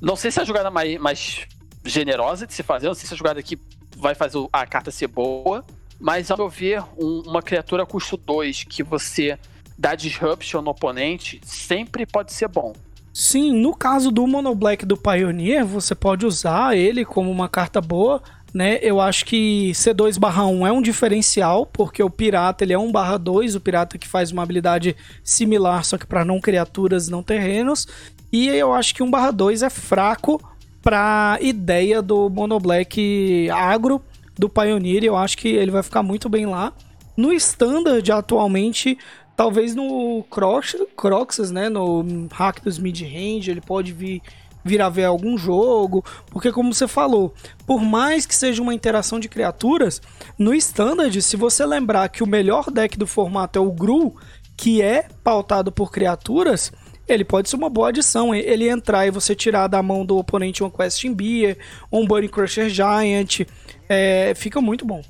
Não 0.03 0.17
sei 0.17 0.31
se 0.31 0.39
é 0.39 0.43
a 0.43 0.45
jogada 0.45 0.71
mais, 0.71 0.99
mais 1.01 1.47
generosa 1.83 2.47
de 2.47 2.53
se 2.53 2.63
fazer, 2.63 2.89
não 2.89 2.95
sei 2.95 3.09
se 3.09 3.15
a 3.15 3.17
jogada 3.17 3.41
aqui 3.41 3.59
vai 3.97 4.15
fazer 4.15 4.37
a 4.53 4.67
carta 4.67 4.91
ser 4.91 5.07
boa, 5.07 5.65
mas 5.99 6.31
ao 6.31 6.37
meu 6.37 6.51
ver, 6.51 6.83
um, 6.99 7.23
uma 7.25 7.41
criatura 7.41 7.87
custo 7.87 8.19
2 8.19 8.65
que 8.65 8.83
você 8.83 9.39
dá 9.83 9.97
disruption 9.97 10.63
no 10.63 10.71
oponente 10.71 11.41
sempre 11.45 12.07
pode 12.07 12.33
ser 12.33 12.47
bom. 12.47 12.73
Sim, 13.13 13.53
no 13.61 13.75
caso 13.75 14.13
do 14.13 14.25
Mono 14.29 14.55
Black 14.55 14.87
do 14.87 14.97
Pioneer, 14.97 15.67
você 15.67 15.93
pode 15.93 16.25
usar 16.25 16.77
ele 16.77 17.05
como 17.05 17.29
uma 17.31 17.49
carta 17.49 17.81
boa, 17.81 18.23
né? 18.55 18.79
Eu 18.81 19.01
acho 19.01 19.25
que 19.25 19.73
C2/1 19.75 20.67
é 20.67 20.71
um 20.71 20.81
diferencial, 20.81 21.67
porque 21.67 22.01
o 22.01 22.09
pirata 22.09 22.63
ele 22.63 22.73
é 22.73 22.79
1/2, 22.79 23.57
o 23.57 23.61
pirata 23.61 23.99
que 23.99 24.07
faz 24.07 24.31
uma 24.31 24.45
habilidade 24.45 24.95
similar, 25.25 25.85
só 25.85 25.99
que 25.99 26.07
para 26.07 26.25
não 26.25 26.41
criaturas, 26.41 27.09
não 27.09 27.23
terrenos. 27.23 27.89
E 28.33 28.47
eu 28.49 28.73
acho 28.73 28.95
que 28.95 29.03
1/2 29.03 29.63
é 29.63 29.69
fraco 29.69 30.41
para 30.81 31.39
ideia 31.41 32.01
do 32.01 32.31
Mono 32.31 32.59
Black 32.61 33.51
agro 33.51 34.01
do 34.39 34.49
Pioneer, 34.49 35.03
eu 35.03 35.17
acho 35.17 35.37
que 35.37 35.49
ele 35.49 35.73
vai 35.73 35.83
ficar 35.83 36.05
muito 36.05 36.29
bem 36.29 36.47
lá. 36.47 36.73
No 37.15 37.31
standard 37.35 38.11
atualmente, 38.11 38.97
talvez 39.43 39.75
no 39.75 40.23
Crox, 40.31 40.77
Croxus, 40.97 41.51
né, 41.51 41.69
no 41.69 42.29
hack 42.31 42.63
dos 42.63 42.79
mid-range, 42.79 43.51
ele 43.51 43.61
pode 43.61 43.93
vir 43.93 44.23
vir 44.65 44.81
a 44.81 44.89
ver 44.89 45.03
algum 45.07 45.37
jogo, 45.37 46.05
porque 46.31 46.53
como 46.53 46.73
você 46.73 46.87
falou, 46.87 47.35
por 47.67 47.81
mais 47.81 48.25
que 48.25 48.33
seja 48.33 48.63
uma 48.63 48.73
interação 48.73 49.19
de 49.19 49.29
criaturas, 49.29 50.01
no 50.39 50.55
standard, 50.55 51.21
se 51.21 51.37
você 51.37 51.67
lembrar 51.67 52.09
que 52.09 52.23
o 52.23 52.29
melhor 52.29 52.71
deck 52.71 52.97
do 52.97 53.05
formato 53.05 53.59
é 53.59 53.63
o 53.63 53.73
Gru, 53.73 54.15
que 54.57 54.81
é 54.81 55.09
pautado 55.25 55.73
por 55.73 55.91
criaturas, 55.91 56.71
ele 57.09 57.25
pode 57.25 57.51
ser 57.51 57.57
uma 57.57 57.69
boa 57.69 57.89
adição. 57.89 58.33
Ele 58.33 58.69
entrar 58.69 59.05
e 59.05 59.11
você 59.11 59.35
tirar 59.35 59.67
da 59.67 59.83
mão 59.83 60.07
do 60.07 60.17
oponente 60.17 60.63
um 60.63 60.71
Questing 60.71 61.13
Beer, 61.13 61.59
um 61.91 62.07
Bunny 62.07 62.29
Crusher 62.29 62.69
Giant, 62.69 63.41
é, 63.89 64.33
fica 64.37 64.61
muito 64.61 64.87
bom. 64.87 65.03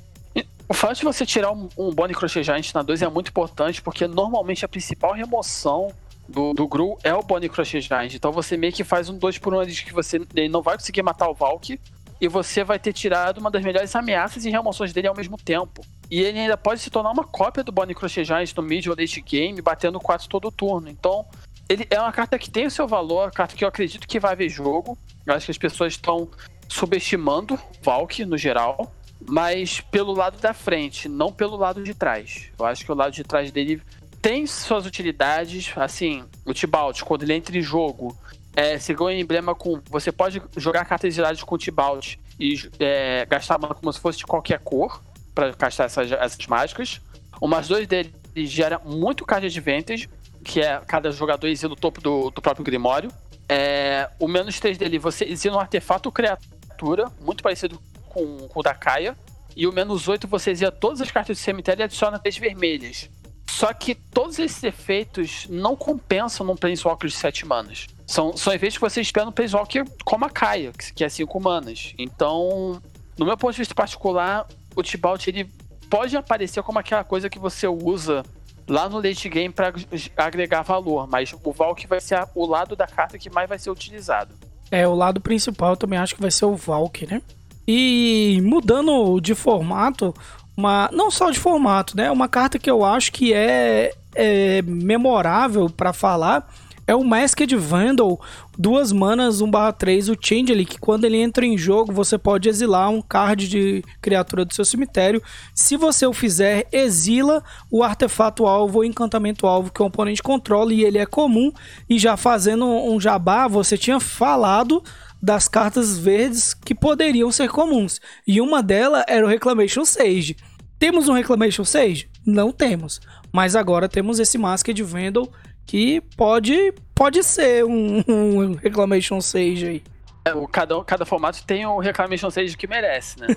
O 0.73 0.75
fato 0.75 0.97
de 0.97 1.03
você 1.03 1.23
tirar 1.23 1.51
um, 1.51 1.69
um 1.77 1.91
Bonnie 1.91 2.15
Crochet 2.15 2.43
Giant 2.43 2.73
na 2.73 2.81
2 2.81 3.03
é 3.03 3.07
muito 3.07 3.29
importante, 3.29 3.79
porque 3.79 4.07
normalmente 4.07 4.65
a 4.65 4.67
principal 4.67 5.13
remoção 5.13 5.93
do, 6.27 6.51
do 6.51 6.67
Gru 6.67 6.97
é 7.03 7.13
o 7.13 7.21
Bonnie 7.21 7.47
Crochet 7.47 7.79
Giant. 7.79 8.15
Então 8.15 8.31
você 8.31 8.57
meio 8.57 8.73
que 8.73 8.83
faz 8.83 9.07
um 9.07 9.15
2 9.15 9.37
por 9.37 9.53
1 9.53 9.59
um 9.59 9.65
de 9.67 9.85
que 9.85 9.93
você 9.93 10.19
não 10.49 10.63
vai 10.63 10.75
conseguir 10.75 11.03
matar 11.03 11.29
o 11.29 11.35
Valk. 11.35 11.79
e 12.19 12.27
você 12.27 12.63
vai 12.63 12.79
ter 12.79 12.91
tirado 12.91 13.37
uma 13.37 13.51
das 13.51 13.63
melhores 13.63 13.95
ameaças 13.95 14.45
e 14.45 14.49
remoções 14.49 14.91
dele 14.91 15.07
ao 15.07 15.15
mesmo 15.15 15.37
tempo. 15.37 15.85
E 16.09 16.21
ele 16.21 16.39
ainda 16.39 16.57
pode 16.57 16.81
se 16.81 16.89
tornar 16.89 17.11
uma 17.11 17.23
cópia 17.23 17.63
do 17.63 17.71
Bonnie 17.71 17.93
Crochet 17.93 18.25
Giants 18.25 18.55
no 18.55 18.63
mid 18.63 18.87
ou 18.87 18.95
late 18.97 19.21
game, 19.21 19.61
batendo 19.61 19.99
4 19.99 20.27
todo 20.27 20.51
turno. 20.51 20.89
Então, 20.89 21.23
ele 21.69 21.85
é 21.87 21.99
uma 21.99 22.11
carta 22.11 22.39
que 22.39 22.49
tem 22.49 22.65
o 22.65 22.71
seu 22.71 22.87
valor, 22.87 23.31
carta 23.31 23.55
que 23.55 23.63
eu 23.63 23.67
acredito 23.67 24.07
que 24.07 24.19
vai 24.19 24.31
haver 24.31 24.49
jogo. 24.49 24.97
Eu 25.23 25.35
acho 25.35 25.45
que 25.45 25.51
as 25.51 25.57
pessoas 25.59 25.93
estão 25.93 26.27
subestimando 26.67 27.59
Valk 27.83 28.25
no 28.25 28.39
geral, 28.39 28.91
mas 29.27 29.79
pelo 29.79 30.13
lado 30.13 30.39
da 30.39 30.53
frente, 30.53 31.07
não 31.07 31.31
pelo 31.31 31.55
lado 31.55 31.83
de 31.83 31.93
trás. 31.93 32.49
Eu 32.57 32.65
acho 32.65 32.85
que 32.85 32.91
o 32.91 32.95
lado 32.95 33.11
de 33.11 33.23
trás 33.23 33.51
dele 33.51 33.81
tem 34.21 34.47
suas 34.47 34.85
utilidades, 34.85 35.71
assim, 35.75 36.23
o 36.45 36.53
Tibalt, 36.53 37.01
quando 37.01 37.23
ele 37.23 37.33
entra 37.33 37.57
em 37.57 37.61
jogo, 37.61 38.17
é, 38.55 38.77
se 38.77 38.93
ganha 38.93 39.19
emblema 39.19 39.53
com. 39.53 39.81
Você 39.89 40.11
pode 40.11 40.41
jogar 40.55 40.85
cartas 40.85 41.13
giradas 41.13 41.43
com 41.43 41.55
o 41.55 41.57
Tibalt 41.57 42.15
e 42.39 42.55
é, 42.79 43.25
gastar 43.25 43.57
mana 43.57 43.73
como 43.73 43.91
se 43.91 43.99
fosse 43.99 44.19
de 44.19 44.25
qualquer 44.25 44.59
cor 44.59 45.01
para 45.33 45.53
castar 45.53 45.87
essas, 45.87 46.11
essas 46.11 46.47
mágicas. 46.47 47.01
O 47.41 47.47
mais 47.47 47.67
dois 47.67 47.87
dele 47.87 48.13
gera 48.35 48.79
muito 48.79 49.25
card 49.25 49.45
advantage, 49.45 50.09
que 50.43 50.61
é 50.61 50.79
cada 50.87 51.11
jogador 51.11 51.47
exila 51.47 51.73
o 51.73 51.75
topo 51.75 51.99
do, 51.99 52.29
do 52.29 52.41
próprio 52.41 52.63
Grimório. 52.63 53.11
É, 53.49 54.09
o 54.19 54.27
menos 54.27 54.59
3 54.59 54.77
dele, 54.77 54.97
você 54.97 55.25
exila 55.25 55.57
um 55.57 55.59
artefato 55.59 56.11
criatura, 56.11 57.11
muito 57.19 57.43
parecido 57.43 57.79
com, 58.13 58.47
com 58.47 58.59
o 58.59 58.63
da 58.63 58.73
Kaia. 58.73 59.17
E 59.55 59.67
o 59.67 59.73
menos 59.73 60.07
8 60.07 60.27
você 60.27 60.51
exila 60.51 60.71
todas 60.71 61.01
as 61.01 61.11
cartas 61.11 61.37
do 61.37 61.41
cemitério 61.41 61.81
e 61.81 61.83
adiciona 61.83 62.17
3 62.17 62.37
vermelhas. 62.37 63.09
Só 63.49 63.71
que 63.71 63.93
todos 63.93 64.39
esses 64.39 64.63
efeitos 64.63 65.45
não 65.49 65.75
compensam 65.75 66.45
num 66.45 66.55
Planeswalker 66.55 67.07
de 67.07 67.15
7 67.15 67.45
manas. 67.45 67.87
São, 68.07 68.35
são 68.35 68.51
efeitos 68.53 68.77
que 68.77 68.81
você 68.81 68.99
espera 68.99 69.25
no 69.25 69.31
Planeswalker 69.31 69.85
como 70.03 70.25
a 70.25 70.29
Kaia, 70.29 70.71
que 70.95 71.03
é 71.03 71.09
5 71.09 71.39
manas. 71.39 71.93
Então, 71.97 72.81
no 73.17 73.25
meu 73.25 73.37
ponto 73.37 73.53
de 73.53 73.59
vista 73.59 73.75
particular, 73.75 74.47
o 74.75 74.81
Tibalt 74.81 75.27
ele 75.27 75.49
pode 75.89 76.17
aparecer 76.17 76.63
como 76.63 76.79
aquela 76.79 77.03
coisa 77.03 77.29
que 77.29 77.37
você 77.37 77.67
usa 77.67 78.23
lá 78.67 78.89
no 78.89 78.97
late 78.97 79.29
game 79.29 79.53
para 79.53 79.73
agregar 80.17 80.61
valor, 80.63 81.07
mas 81.07 81.33
o 81.43 81.51
Valk 81.51 81.85
vai 81.85 82.01
ser 82.01 82.25
o 82.33 82.45
lado 82.45 82.75
da 82.75 82.87
carta 82.87 83.17
que 83.17 83.29
mais 83.29 83.47
vai 83.47 83.59
ser 83.59 83.69
utilizado. 83.69 84.33
É, 84.71 84.87
o 84.87 84.95
lado 84.95 85.21
principal 85.21 85.77
também 85.77 85.99
acho 85.99 86.15
que 86.15 86.21
vai 86.21 86.31
ser 86.31 86.45
o 86.45 86.55
Valk, 86.55 87.05
né? 87.05 87.21
E 87.67 88.41
mudando 88.43 89.19
de 89.19 89.33
formato, 89.33 90.13
uma 90.55 90.89
não 90.91 91.09
só 91.09 91.31
de 91.31 91.39
formato, 91.39 91.95
né? 91.95 92.11
Uma 92.11 92.27
carta 92.27 92.59
que 92.59 92.69
eu 92.69 92.83
acho 92.83 93.11
que 93.11 93.33
é, 93.33 93.93
é 94.15 94.61
memorável 94.61 95.69
para 95.69 95.93
falar 95.93 96.47
é 96.85 96.93
o 96.93 97.03
Masked 97.03 97.55
Vandal, 97.55 98.19
duas 98.57 98.91
manas 98.91 99.41
1/3, 99.41 100.09
o 100.09 100.17
Changeling, 100.19 100.65
que 100.65 100.77
quando 100.77 101.05
ele 101.05 101.17
entra 101.17 101.45
em 101.45 101.57
jogo, 101.57 101.93
você 101.93 102.17
pode 102.17 102.49
exilar 102.49 102.89
um 102.89 103.01
card 103.01 103.47
de 103.47 103.83
criatura 104.01 104.43
do 104.43 104.53
seu 104.53 104.65
cemitério. 104.65 105.21
Se 105.55 105.77
você 105.77 106.05
o 106.05 106.13
fizer, 106.13 106.67
exila 106.71 107.41
o 107.71 107.83
artefato 107.83 108.45
alvo 108.45 108.79
ou 108.79 108.83
encantamento 108.83 109.47
alvo 109.47 109.71
que 109.71 109.81
o 109.81 109.85
oponente 109.85 110.21
controla 110.21 110.73
e 110.73 110.83
ele 110.83 110.97
é 110.97 111.05
comum. 111.05 111.51
E 111.89 111.97
já 111.97 112.17
fazendo 112.17 112.65
um 112.65 112.99
jabá, 112.99 113.47
você 113.47 113.77
tinha 113.77 113.99
falado 113.99 114.83
das 115.23 115.47
cartas 115.47 115.97
verdes 115.97 116.53
que 116.53 116.75
poderiam 116.75 117.31
ser 117.31 117.47
comuns. 117.47 118.01
E 118.27 118.41
uma 118.41 118.61
delas 118.61 119.05
era 119.07 119.25
o 119.25 119.29
Reclamation 119.29 119.85
Sage. 119.85 120.35
Temos 120.77 121.07
um 121.07 121.13
Reclamation 121.13 121.63
Sage? 121.63 122.09
Não 122.25 122.51
temos. 122.51 122.99
Mas 123.31 123.55
agora 123.55 123.87
temos 123.87 124.19
esse 124.19 124.37
Masked 124.37 124.83
Vandal 124.83 125.31
que 125.65 126.01
pode, 126.17 126.73
pode 126.93 127.23
ser 127.23 127.63
um, 127.63 128.03
um 128.05 128.53
Reclamation 128.55 129.21
Sage 129.21 129.65
aí. 129.65 129.83
É, 130.25 130.33
o, 130.33 130.45
cada, 130.45 130.83
cada 130.83 131.05
formato 131.05 131.45
tem 131.45 131.65
o 131.65 131.79
Reclamation 131.79 132.29
Sage 132.29 132.57
que 132.57 132.67
merece, 132.67 133.21
né? 133.21 133.27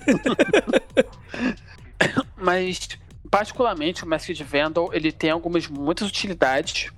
Mas, 2.36 2.88
particularmente, 3.30 4.02
o 4.02 4.08
Masked 4.08 4.42
Vandal, 4.42 4.90
ele 4.92 5.12
tem 5.12 5.30
algumas 5.30 5.68
muitas 5.68 6.08
utilidades, 6.08 6.90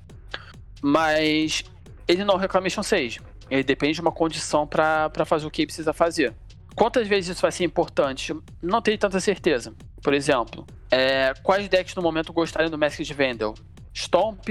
mas 0.82 1.62
ele 2.06 2.24
não 2.24 2.34
é 2.34 2.36
o 2.36 2.40
Reclamation 2.40 2.82
Sage. 2.82 3.20
Ele 3.50 3.62
depende 3.62 3.94
de 3.94 4.00
uma 4.00 4.12
condição 4.12 4.66
para 4.66 5.24
fazer 5.24 5.46
o 5.46 5.50
que 5.50 5.62
ele 5.62 5.66
precisa 5.66 5.92
fazer. 5.92 6.34
Quantas 6.74 7.08
vezes 7.08 7.30
isso 7.30 7.42
vai 7.42 7.50
ser 7.50 7.64
importante? 7.64 8.34
Não 8.62 8.80
tenho 8.80 8.98
tanta 8.98 9.18
certeza. 9.18 9.74
Por 10.02 10.14
exemplo, 10.14 10.66
é, 10.90 11.34
quais 11.42 11.68
decks 11.68 11.94
no 11.94 12.02
momento 12.02 12.32
gostariam 12.32 12.70
do 12.70 12.78
Masked 12.78 13.12
Vandal? 13.14 13.54
Stomp, 13.92 14.48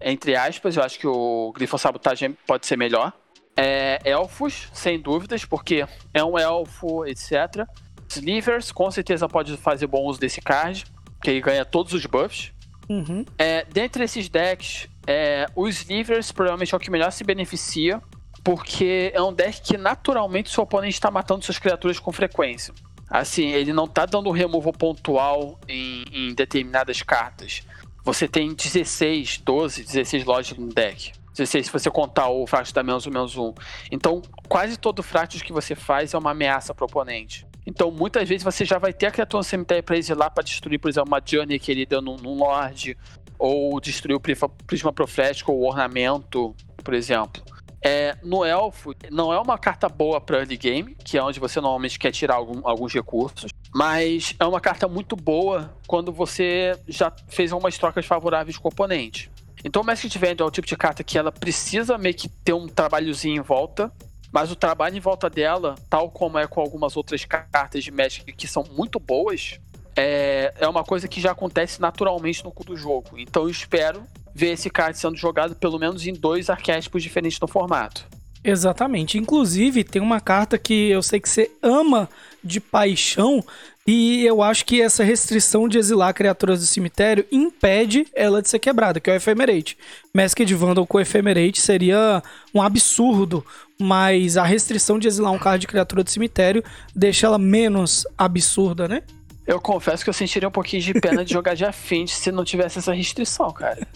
entre 0.00 0.36
aspas, 0.36 0.76
eu 0.76 0.82
acho 0.82 0.98
que 0.98 1.06
o 1.06 1.52
Grifo 1.54 1.78
Sabotagem 1.78 2.36
pode 2.46 2.66
ser 2.66 2.76
melhor. 2.76 3.12
É, 3.56 3.98
elfos, 4.04 4.68
sem 4.72 5.00
dúvidas, 5.00 5.44
porque 5.44 5.86
é 6.12 6.24
um 6.24 6.38
elfo, 6.38 7.06
etc. 7.06 7.66
Slivers, 8.08 8.72
com 8.72 8.90
certeza 8.90 9.28
pode 9.28 9.56
fazer 9.56 9.86
bom 9.86 10.04
uso 10.04 10.20
desse 10.20 10.40
card, 10.40 10.84
que 11.22 11.30
ele 11.30 11.40
ganha 11.40 11.64
todos 11.64 11.92
os 11.92 12.04
buffs. 12.04 12.52
Uhum. 12.88 13.24
É, 13.38 13.64
dentre 13.64 14.04
esses 14.04 14.28
decks, 14.28 14.88
é, 15.06 15.46
o 15.54 15.68
Slivers 15.68 16.32
provavelmente 16.32 16.74
é 16.74 16.76
o 16.76 16.80
que 16.80 16.90
melhor 16.90 17.10
se 17.10 17.24
beneficia, 17.24 18.02
porque 18.42 19.10
é 19.14 19.22
um 19.22 19.32
deck 19.32 19.60
que 19.60 19.76
naturalmente 19.76 20.50
seu 20.50 20.64
oponente 20.64 20.94
está 20.94 21.10
matando 21.10 21.44
suas 21.44 21.58
criaturas 21.58 21.98
com 21.98 22.12
frequência. 22.12 22.74
Assim, 23.08 23.48
ele 23.48 23.72
não 23.72 23.84
está 23.84 24.06
dando 24.06 24.28
um 24.28 24.32
removal 24.32 24.72
pontual 24.72 25.58
em, 25.68 26.04
em 26.12 26.34
determinadas 26.34 27.02
cartas 27.02 27.62
você 28.04 28.26
tem 28.26 28.52
16, 28.52 29.38
12, 29.38 29.84
16 29.84 30.24
lojas 30.24 30.58
no 30.58 30.68
deck. 30.68 31.12
16 31.36 31.66
se 31.66 31.72
você 31.72 31.90
contar 31.90 32.28
o 32.28 32.46
Fractus 32.46 32.72
da 32.72 32.82
menos 32.82 33.06
um, 33.06 33.10
menos 33.10 33.36
um. 33.36 33.54
Então, 33.90 34.20
quase 34.48 34.76
todo 34.76 35.02
Fractus 35.02 35.40
que 35.40 35.52
você 35.52 35.74
faz 35.74 36.12
é 36.12 36.18
uma 36.18 36.32
ameaça 36.32 36.74
pro 36.74 36.84
oponente. 36.84 37.46
Então, 37.64 37.90
muitas 37.90 38.28
vezes 38.28 38.42
você 38.42 38.64
já 38.64 38.78
vai 38.78 38.92
ter 38.92 39.06
a 39.06 39.10
criatura 39.10 39.38
no 39.38 39.44
cemitério 39.44 39.84
pra 39.84 39.96
exilar 39.96 40.30
pra 40.32 40.42
destruir, 40.42 40.78
por 40.78 40.88
exemplo, 40.88 41.08
uma 41.08 41.22
Journey 41.24 41.58
querida 41.58 42.00
num, 42.00 42.16
num 42.16 42.34
Lorde, 42.34 42.98
ou 43.38 43.80
destruir 43.80 44.16
o 44.16 44.20
Prisma 44.20 44.92
Profético 44.92 45.52
ou 45.52 45.64
Ornamento, 45.64 46.54
por 46.82 46.92
exemplo. 46.92 47.42
É, 47.84 48.16
no 48.22 48.44
Elfo, 48.44 48.94
não 49.10 49.32
é 49.32 49.40
uma 49.40 49.58
carta 49.58 49.88
boa 49.88 50.20
para 50.20 50.38
early 50.38 50.56
game, 50.56 50.96
que 51.04 51.18
é 51.18 51.22
onde 51.22 51.40
você 51.40 51.60
normalmente 51.60 51.98
quer 51.98 52.12
tirar 52.12 52.36
algum, 52.36 52.60
alguns 52.62 52.94
recursos, 52.94 53.50
mas 53.74 54.34
é 54.38 54.46
uma 54.46 54.60
carta 54.60 54.86
muito 54.86 55.16
boa 55.16 55.74
quando 55.86 56.12
você 56.12 56.78
já 56.86 57.12
fez 57.28 57.52
algumas 57.52 57.76
trocas 57.76 58.06
favoráveis 58.06 58.56
com 58.56 58.68
o 58.68 58.72
oponente. 58.72 59.30
Então 59.64 59.82
o 59.82 59.84
Masked 59.84 60.16
Vandal 60.16 60.46
é 60.46 60.48
o 60.48 60.52
tipo 60.52 60.66
de 60.66 60.76
carta 60.76 61.02
que 61.02 61.18
ela 61.18 61.32
precisa 61.32 61.98
meio 61.98 62.14
que 62.14 62.28
ter 62.28 62.52
um 62.52 62.68
trabalhozinho 62.68 63.40
em 63.40 63.44
volta, 63.44 63.92
mas 64.30 64.50
o 64.50 64.56
trabalho 64.56 64.96
em 64.96 65.00
volta 65.00 65.28
dela, 65.28 65.74
tal 65.90 66.10
como 66.10 66.38
é 66.38 66.46
com 66.46 66.60
algumas 66.60 66.96
outras 66.96 67.24
cartas 67.24 67.82
de 67.82 67.90
Magic 67.90 68.32
que 68.32 68.46
são 68.46 68.64
muito 68.72 69.00
boas, 69.00 69.58
é, 69.96 70.54
é 70.58 70.68
uma 70.68 70.84
coisa 70.84 71.06
que 71.08 71.20
já 71.20 71.32
acontece 71.32 71.80
naturalmente 71.80 72.44
no 72.44 72.50
cu 72.50 72.64
do 72.64 72.76
jogo. 72.76 73.18
Então 73.18 73.42
eu 73.42 73.50
espero 73.50 74.02
ver 74.34 74.52
esse 74.52 74.70
card 74.70 74.98
sendo 74.98 75.16
jogado 75.16 75.54
pelo 75.54 75.78
menos 75.78 76.06
em 76.06 76.12
dois 76.12 76.48
arquétipos 76.50 77.02
diferentes 77.02 77.38
no 77.40 77.48
formato. 77.48 78.06
Exatamente. 78.44 79.18
Inclusive, 79.18 79.84
tem 79.84 80.02
uma 80.02 80.20
carta 80.20 80.58
que 80.58 80.90
eu 80.90 81.02
sei 81.02 81.20
que 81.20 81.28
você 81.28 81.50
ama 81.62 82.08
de 82.42 82.60
paixão. 82.60 83.44
E 83.86 84.24
eu 84.24 84.42
acho 84.42 84.64
que 84.64 84.80
essa 84.80 85.02
restrição 85.02 85.68
de 85.68 85.76
exilar 85.76 86.14
criaturas 86.14 86.60
do 86.60 86.66
cemitério 86.66 87.26
impede 87.32 88.06
ela 88.14 88.40
de 88.40 88.48
ser 88.48 88.60
quebrada, 88.60 89.00
que 89.00 89.10
é 89.10 89.12
o 89.12 89.16
Ephemerate. 89.16 89.76
Masked 90.14 90.54
Vandal 90.54 90.86
com 90.86 91.00
Ephemerate 91.00 91.60
seria 91.60 92.22
um 92.54 92.62
absurdo, 92.62 93.44
mas 93.80 94.36
a 94.36 94.44
restrição 94.44 95.00
de 95.00 95.08
exilar 95.08 95.32
um 95.32 95.38
card 95.38 95.62
de 95.62 95.66
criatura 95.66 96.04
do 96.04 96.10
cemitério 96.10 96.62
deixa 96.94 97.26
ela 97.26 97.38
menos 97.38 98.06
absurda, 98.16 98.86
né? 98.86 99.02
Eu 99.46 99.60
confesso 99.60 100.04
que 100.04 100.10
eu 100.10 100.14
sentiria 100.14 100.48
um 100.48 100.52
pouquinho 100.52 100.82
de 100.82 100.94
pena 100.94 101.24
de 101.24 101.32
jogar 101.32 101.54
de 101.54 101.64
afinte 101.64 102.14
se 102.14 102.30
não 102.30 102.44
tivesse 102.44 102.78
essa 102.78 102.92
restrição, 102.92 103.50
cara. 103.50 103.86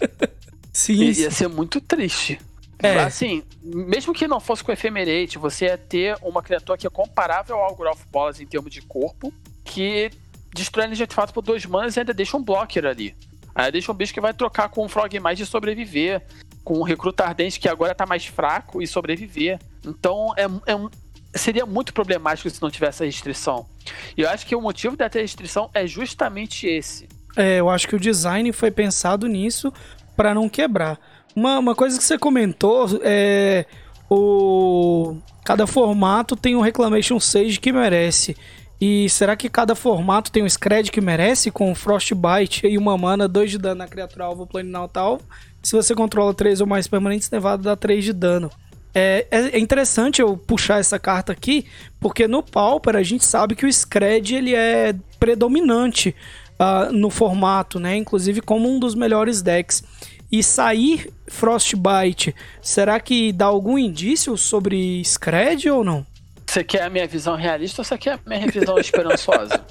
Sim. 0.73 1.05
Ia 1.05 1.31
ser 1.31 1.49
muito 1.49 1.81
triste. 1.81 2.39
É. 2.79 2.99
Assim, 3.01 3.43
mesmo 3.63 4.13
que 4.13 4.29
não 4.29 4.41
fosse 4.41 4.63
com 4.63 4.71
Ephemerate, 4.71 5.39
você 5.39 5.67
ia 5.67 5.79
ter 5.79 6.19
uma 6.21 6.43
criatura 6.43 6.77
que 6.77 6.87
é 6.87 6.91
comparável 6.91 7.57
ao 7.57 7.75
Growth 7.75 8.01
Bolas 8.11 8.41
em 8.41 8.47
termos 8.47 8.71
de 8.71 8.83
corpo, 8.83 9.33
que 9.65 10.11
destrói 10.53 10.85
energia 10.85 11.07
de 11.07 11.15
fato 11.15 11.33
por 11.33 11.43
dois 11.43 11.65
manas 11.65 11.97
e 11.97 12.01
ainda 12.01 12.13
deixa 12.13 12.37
um 12.37 12.43
blocker 12.43 12.85
ali. 12.85 13.15
Aí 13.55 13.73
deixa 13.73 13.91
um 13.91 13.95
bicho 13.95 14.13
que 14.13 14.21
vai 14.21 14.35
trocar 14.35 14.69
com 14.69 14.85
um 14.85 14.89
Frog 14.89 15.19
mais 15.19 15.39
de 15.39 15.47
sobreviver, 15.47 16.23
com 16.63 16.79
um 16.79 16.83
Recruta 16.83 17.25
Ardente 17.25 17.59
que 17.59 17.69
agora 17.69 17.95
tá 17.95 18.05
mais 18.05 18.27
fraco 18.27 18.83
e 18.83 18.87
sobreviver. 18.87 19.59
Então 19.85 20.35
é, 20.37 20.45
é, 20.45 20.75
seria 21.37 21.67
muito 21.67 21.93
problemático 21.93 22.49
se 22.49 22.61
não 22.61 22.71
tivesse 22.71 23.03
a 23.03 23.07
restrição. 23.07 23.67
E 24.17 24.23
eu 24.23 24.29
acho 24.29 24.47
que 24.47 24.55
o 24.55 24.61
motivo 24.61 24.97
da 24.97 25.09
restrição 25.09 25.71
é 25.75 25.87
justamente 25.87 26.67
esse. 26.67 27.09
É, 27.37 27.61
eu 27.61 27.69
acho 27.69 27.87
que 27.87 27.97
o 27.97 28.01
design 28.01 28.51
foi 28.53 28.71
pensado 28.71 29.27
nisso 29.27 29.73
para 30.17 30.35
não 30.35 30.49
quebrar. 30.49 30.99
Uma, 31.35 31.59
uma 31.59 31.75
coisa 31.75 31.99
que 31.99 32.05
você 32.05 32.19
comentou 32.19 32.87
é 33.03 33.67
o 34.09 35.17
cada 35.45 35.67
formato 35.67 36.35
tem 36.35 36.57
um 36.57 36.61
Reclamation 36.61 37.21
Sage 37.21 37.61
que 37.61 37.73
merece. 37.73 38.37
E 38.81 39.09
será 39.09 39.37
que 39.37 39.49
cada 39.49 39.75
formato 39.75 40.31
tem 40.31 40.43
um 40.43 40.49
Scred 40.49 40.91
que 40.91 41.01
merece 41.01 41.51
com 41.51 41.75
Frostbite 41.75 42.67
e 42.67 42.77
uma 42.77 42.97
mana, 42.99 43.27
2 43.27 43.53
de 43.53 43.59
dano 43.59 43.77
na 43.77 43.89
criatura 43.89 44.25
alvo, 44.25 44.47
planinal 44.47 44.89
tal? 44.89 45.21
Se 45.63 45.75
você 45.75 45.95
controla 45.95 46.35
3 46.35 46.61
ou 46.61 46.67
mais 46.67 46.87
permanentes, 46.87 47.31
Nevado 47.31 47.63
dá 47.63 47.75
3 47.75 48.05
de 48.05 48.13
dano. 48.13 48.51
É, 48.99 49.27
é, 49.31 49.59
interessante 49.59 50.23
eu 50.23 50.39
puxar 50.39 50.81
essa 50.81 50.99
carta 50.99 51.31
aqui, 51.31 51.67
porque 52.01 52.27
no 52.27 52.43
Pauper 52.43 52.97
a 52.97 53.03
gente 53.03 53.27
sabe 53.27 53.55
que 53.55 53.67
o 53.67 53.71
Scred 53.71 54.35
ele 54.35 54.55
é 54.55 54.95
predominante 55.21 56.17
uh, 56.59 56.91
no 56.91 57.11
formato, 57.11 57.79
né? 57.79 57.95
Inclusive 57.95 58.41
como 58.41 58.67
um 58.67 58.81
dos 58.81 58.95
melhores 58.95 59.43
decks. 59.43 59.85
E 60.33 60.43
sair 60.43 61.13
Frostbite, 61.29 62.35
será 62.63 62.99
que 62.99 63.35
dá 63.35 63.45
algum 63.45 63.77
indício 63.77 64.35
sobre 64.39 65.05
Scred 65.05 65.69
ou 65.69 65.85
não? 65.85 66.07
Você 66.47 66.65
quer 66.65 66.85
a 66.85 66.89
minha 66.89 67.07
visão 67.07 67.37
realista 67.37 67.83
ou 67.83 67.85
você 67.85 67.99
quer 67.99 68.15
a 68.15 68.21
minha 68.27 68.47
visão 68.47 68.79
esperançosa? 68.79 69.63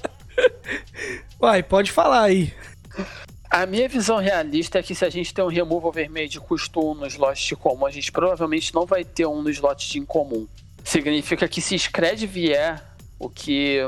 Vai, 1.40 1.64
pode 1.64 1.90
falar 1.90 2.22
aí. 2.22 2.54
A 3.56 3.64
minha 3.64 3.88
visão 3.88 4.18
realista 4.18 4.80
é 4.80 4.82
que 4.82 4.94
se 4.94 5.02
a 5.02 5.08
gente 5.08 5.32
tem 5.32 5.42
um 5.42 5.48
removal 5.48 5.90
vermelho 5.90 6.28
de 6.28 6.38
custo 6.38 6.90
1 6.90 6.94
no 6.96 7.06
slot 7.06 7.48
de 7.48 7.56
comum, 7.56 7.86
a 7.86 7.90
gente 7.90 8.12
provavelmente 8.12 8.74
não 8.74 8.84
vai 8.84 9.02
ter 9.02 9.24
um 9.24 9.40
no 9.40 9.48
slot 9.48 9.88
de 9.88 9.98
incomum. 9.98 10.46
Significa 10.84 11.48
que 11.48 11.62
se 11.62 11.78
Scred 11.78 12.26
vier, 12.26 12.84
o 13.18 13.30
que 13.30 13.78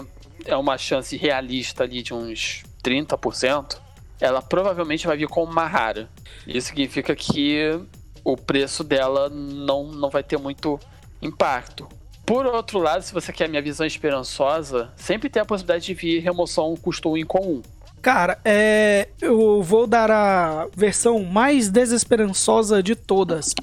é 0.46 0.56
uma 0.56 0.78
chance 0.78 1.14
realista 1.18 1.84
ali 1.84 2.02
de 2.02 2.14
uns 2.14 2.62
30%, 2.82 3.78
ela 4.18 4.40
provavelmente 4.40 5.06
vai 5.06 5.18
vir 5.18 5.28
como 5.28 5.52
uma 5.52 5.66
rara. 5.66 6.08
Isso 6.46 6.68
significa 6.68 7.14
que 7.14 7.78
o 8.24 8.38
preço 8.38 8.82
dela 8.82 9.28
não, 9.28 9.92
não 9.92 10.08
vai 10.08 10.22
ter 10.22 10.38
muito 10.38 10.80
impacto. 11.20 11.86
Por 12.24 12.46
outro 12.46 12.78
lado, 12.78 13.02
se 13.02 13.12
você 13.12 13.34
quer 13.34 13.44
a 13.44 13.48
minha 13.48 13.60
visão 13.60 13.86
esperançosa, 13.86 14.90
sempre 14.96 15.28
tem 15.28 15.42
a 15.42 15.44
possibilidade 15.44 15.84
de 15.84 15.92
vir 15.92 16.20
remoção 16.20 16.74
custo 16.74 17.10
1 17.10 17.18
em 17.18 17.26
comum. 17.26 17.60
Cara, 18.00 18.38
é, 18.44 19.08
eu 19.20 19.62
vou 19.62 19.86
dar 19.86 20.10
a 20.10 20.68
versão 20.74 21.24
mais 21.24 21.68
desesperançosa 21.68 22.82
de 22.82 22.94
todas. 22.94 23.54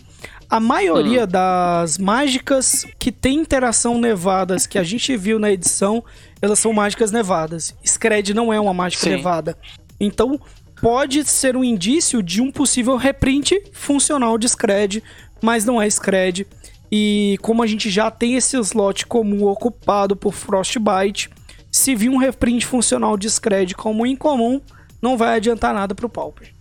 A 0.50 0.60
maioria 0.60 1.24
hum. 1.24 1.28
das 1.28 1.98
mágicas 1.98 2.86
que 3.00 3.12
tem 3.12 3.40
interação 3.40 3.98
nevadas 3.98 4.68
que 4.68 4.78
a 4.78 4.84
gente 4.84 5.16
viu 5.18 5.40
na 5.40 5.52
edição, 5.52 6.04
elas 6.42 6.60
são 6.60 6.72
mágicas 6.72 7.12
nevadas. 7.12 7.74
Scred 7.84 8.34
não 8.34 8.54
é 8.54 8.60
uma 8.60 8.74
mágica 8.74 9.04
Sim. 9.04 9.16
nevada. 9.16 9.58
Então, 10.00 10.40
pode 10.82 11.24
ser 11.26 11.56
um 11.56 11.64
indício 11.64 12.22
de 12.22 12.42
um 12.42 12.52
possível 12.52 12.96
reprint 12.98 13.60
funcional 13.72 14.38
de 14.38 14.48
Scred, 14.48 15.02
mas 15.42 15.66
não 15.66 15.82
é 15.82 15.90
Scred. 15.90 16.46
E 16.92 17.38
como 17.42 17.64
a 17.64 17.68
gente 17.68 17.90
já 17.90 18.12
tem 18.12 18.36
esse 18.36 18.58
slot 18.58 19.08
comum 19.08 19.46
ocupado 19.46 20.16
por 20.16 20.34
Frostbite, 20.34 21.30
se 21.76 21.94
vir 21.94 22.10
um 22.10 22.16
reprint 22.16 22.66
funcional 22.66 23.18
de 23.18 23.30
Scred 23.30 23.76
como 23.76 24.06
incomum, 24.06 24.62
não 25.02 25.18
vai 25.18 25.36
adiantar 25.36 25.74
nada 25.74 25.94
pro 25.94 26.08
Pauper. 26.08 26.54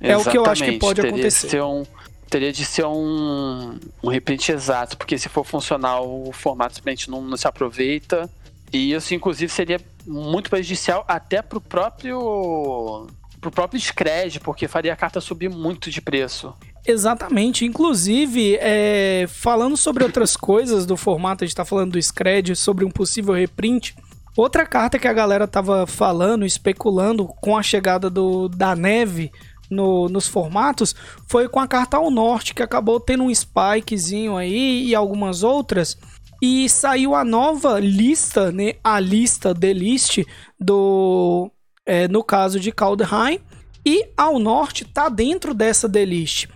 É 0.00 0.16
o 0.16 0.24
que 0.24 0.36
eu 0.36 0.44
acho 0.44 0.64
que 0.64 0.72
pode 0.72 0.96
teria 0.96 1.12
acontecer. 1.12 1.46
De 1.50 1.60
um, 1.60 1.86
teria 2.28 2.52
de 2.52 2.64
ser 2.64 2.84
um, 2.84 3.78
um 4.02 4.08
reprint 4.08 4.50
exato, 4.50 4.96
porque 4.96 5.16
se 5.16 5.28
for 5.28 5.44
funcional, 5.44 6.04
o 6.26 6.32
formato 6.32 6.74
simplesmente 6.74 7.08
não, 7.08 7.22
não 7.22 7.36
se 7.36 7.46
aproveita. 7.46 8.28
E 8.72 8.92
isso, 8.92 9.14
inclusive, 9.14 9.52
seria 9.52 9.80
muito 10.04 10.50
prejudicial 10.50 11.04
até 11.06 11.40
pro 11.42 11.60
próprio 11.60 13.06
pro 13.40 13.52
próprio 13.52 13.80
Scred, 13.80 14.40
porque 14.40 14.66
faria 14.66 14.92
a 14.92 14.96
carta 14.96 15.20
subir 15.20 15.48
muito 15.48 15.92
de 15.92 16.00
preço. 16.00 16.52
Exatamente. 16.84 17.64
Inclusive, 17.64 18.56
é, 18.60 19.26
falando 19.28 19.76
sobre 19.76 20.02
outras 20.02 20.36
coisas 20.36 20.84
do 20.86 20.96
formato, 20.96 21.44
a 21.44 21.46
gente 21.46 21.54
tá 21.54 21.64
falando 21.64 21.92
do 21.92 22.02
Scred, 22.02 22.56
sobre 22.56 22.84
um 22.84 22.90
possível 22.90 23.32
reprint. 23.32 23.94
Outra 24.40 24.64
carta 24.64 24.98
que 24.98 25.06
a 25.06 25.12
galera 25.12 25.46
tava 25.46 25.86
falando, 25.86 26.46
especulando 26.46 27.26
com 27.26 27.58
a 27.58 27.62
chegada 27.62 28.08
do, 28.08 28.48
da 28.48 28.74
neve 28.74 29.30
no, 29.70 30.08
nos 30.08 30.26
formatos 30.26 30.94
foi 31.28 31.46
com 31.46 31.60
a 31.60 31.68
carta 31.68 31.98
ao 31.98 32.10
norte, 32.10 32.54
que 32.54 32.62
acabou 32.62 32.98
tendo 32.98 33.24
um 33.24 33.30
spikezinho 33.30 34.38
aí 34.38 34.86
e 34.86 34.94
algumas 34.94 35.42
outras. 35.42 35.98
E 36.40 36.70
saiu 36.70 37.14
a 37.14 37.22
nova 37.22 37.78
lista, 37.78 38.50
né? 38.50 38.76
A 38.82 38.98
lista 38.98 39.52
de 39.52 39.74
list 39.74 40.24
do. 40.58 41.52
É, 41.84 42.08
no 42.08 42.24
caso 42.24 42.58
de 42.58 42.72
Kaldheim. 42.72 43.40
E 43.84 44.08
ao 44.16 44.38
norte 44.38 44.86
tá 44.86 45.10
dentro 45.10 45.52
dessa 45.52 45.86
delist. 45.86 46.48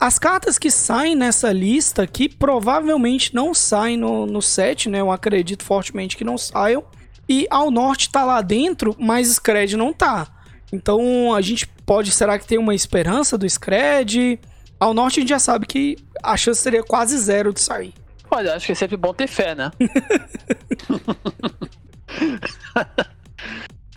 As 0.00 0.18
cartas 0.18 0.58
que 0.58 0.72
saem 0.72 1.14
nessa 1.14 1.52
lista, 1.52 2.04
que 2.04 2.28
provavelmente 2.28 3.32
não 3.32 3.54
saem 3.54 3.96
no, 3.96 4.26
no 4.26 4.42
set, 4.42 4.88
né? 4.88 5.00
Eu 5.00 5.12
acredito 5.12 5.62
fortemente 5.62 6.16
que 6.16 6.24
não 6.24 6.36
saiam 6.36 6.82
e 7.28 7.46
ao 7.50 7.70
norte 7.70 8.10
tá 8.10 8.24
lá 8.24 8.40
dentro, 8.40 8.96
mas 8.98 9.28
Scred 9.28 9.76
não 9.76 9.92
tá. 9.92 10.28
Então 10.72 11.32
a 11.34 11.40
gente 11.40 11.66
pode, 11.66 12.10
será 12.10 12.38
que 12.38 12.46
tem 12.46 12.58
uma 12.58 12.74
esperança 12.74 13.36
do 13.36 13.48
Scred? 13.48 14.38
Ao 14.78 14.94
norte 14.94 15.20
a 15.20 15.22
gente 15.22 15.30
já 15.30 15.38
sabe 15.38 15.66
que 15.66 15.96
a 16.22 16.36
chance 16.36 16.60
seria 16.60 16.82
quase 16.82 17.16
zero 17.18 17.52
de 17.52 17.60
sair. 17.60 17.94
Olha, 18.30 18.54
acho 18.54 18.66
que 18.66 18.72
é 18.72 18.74
sempre 18.74 18.96
bom 18.96 19.12
ter 19.12 19.26
fé, 19.26 19.54
né? 19.54 19.70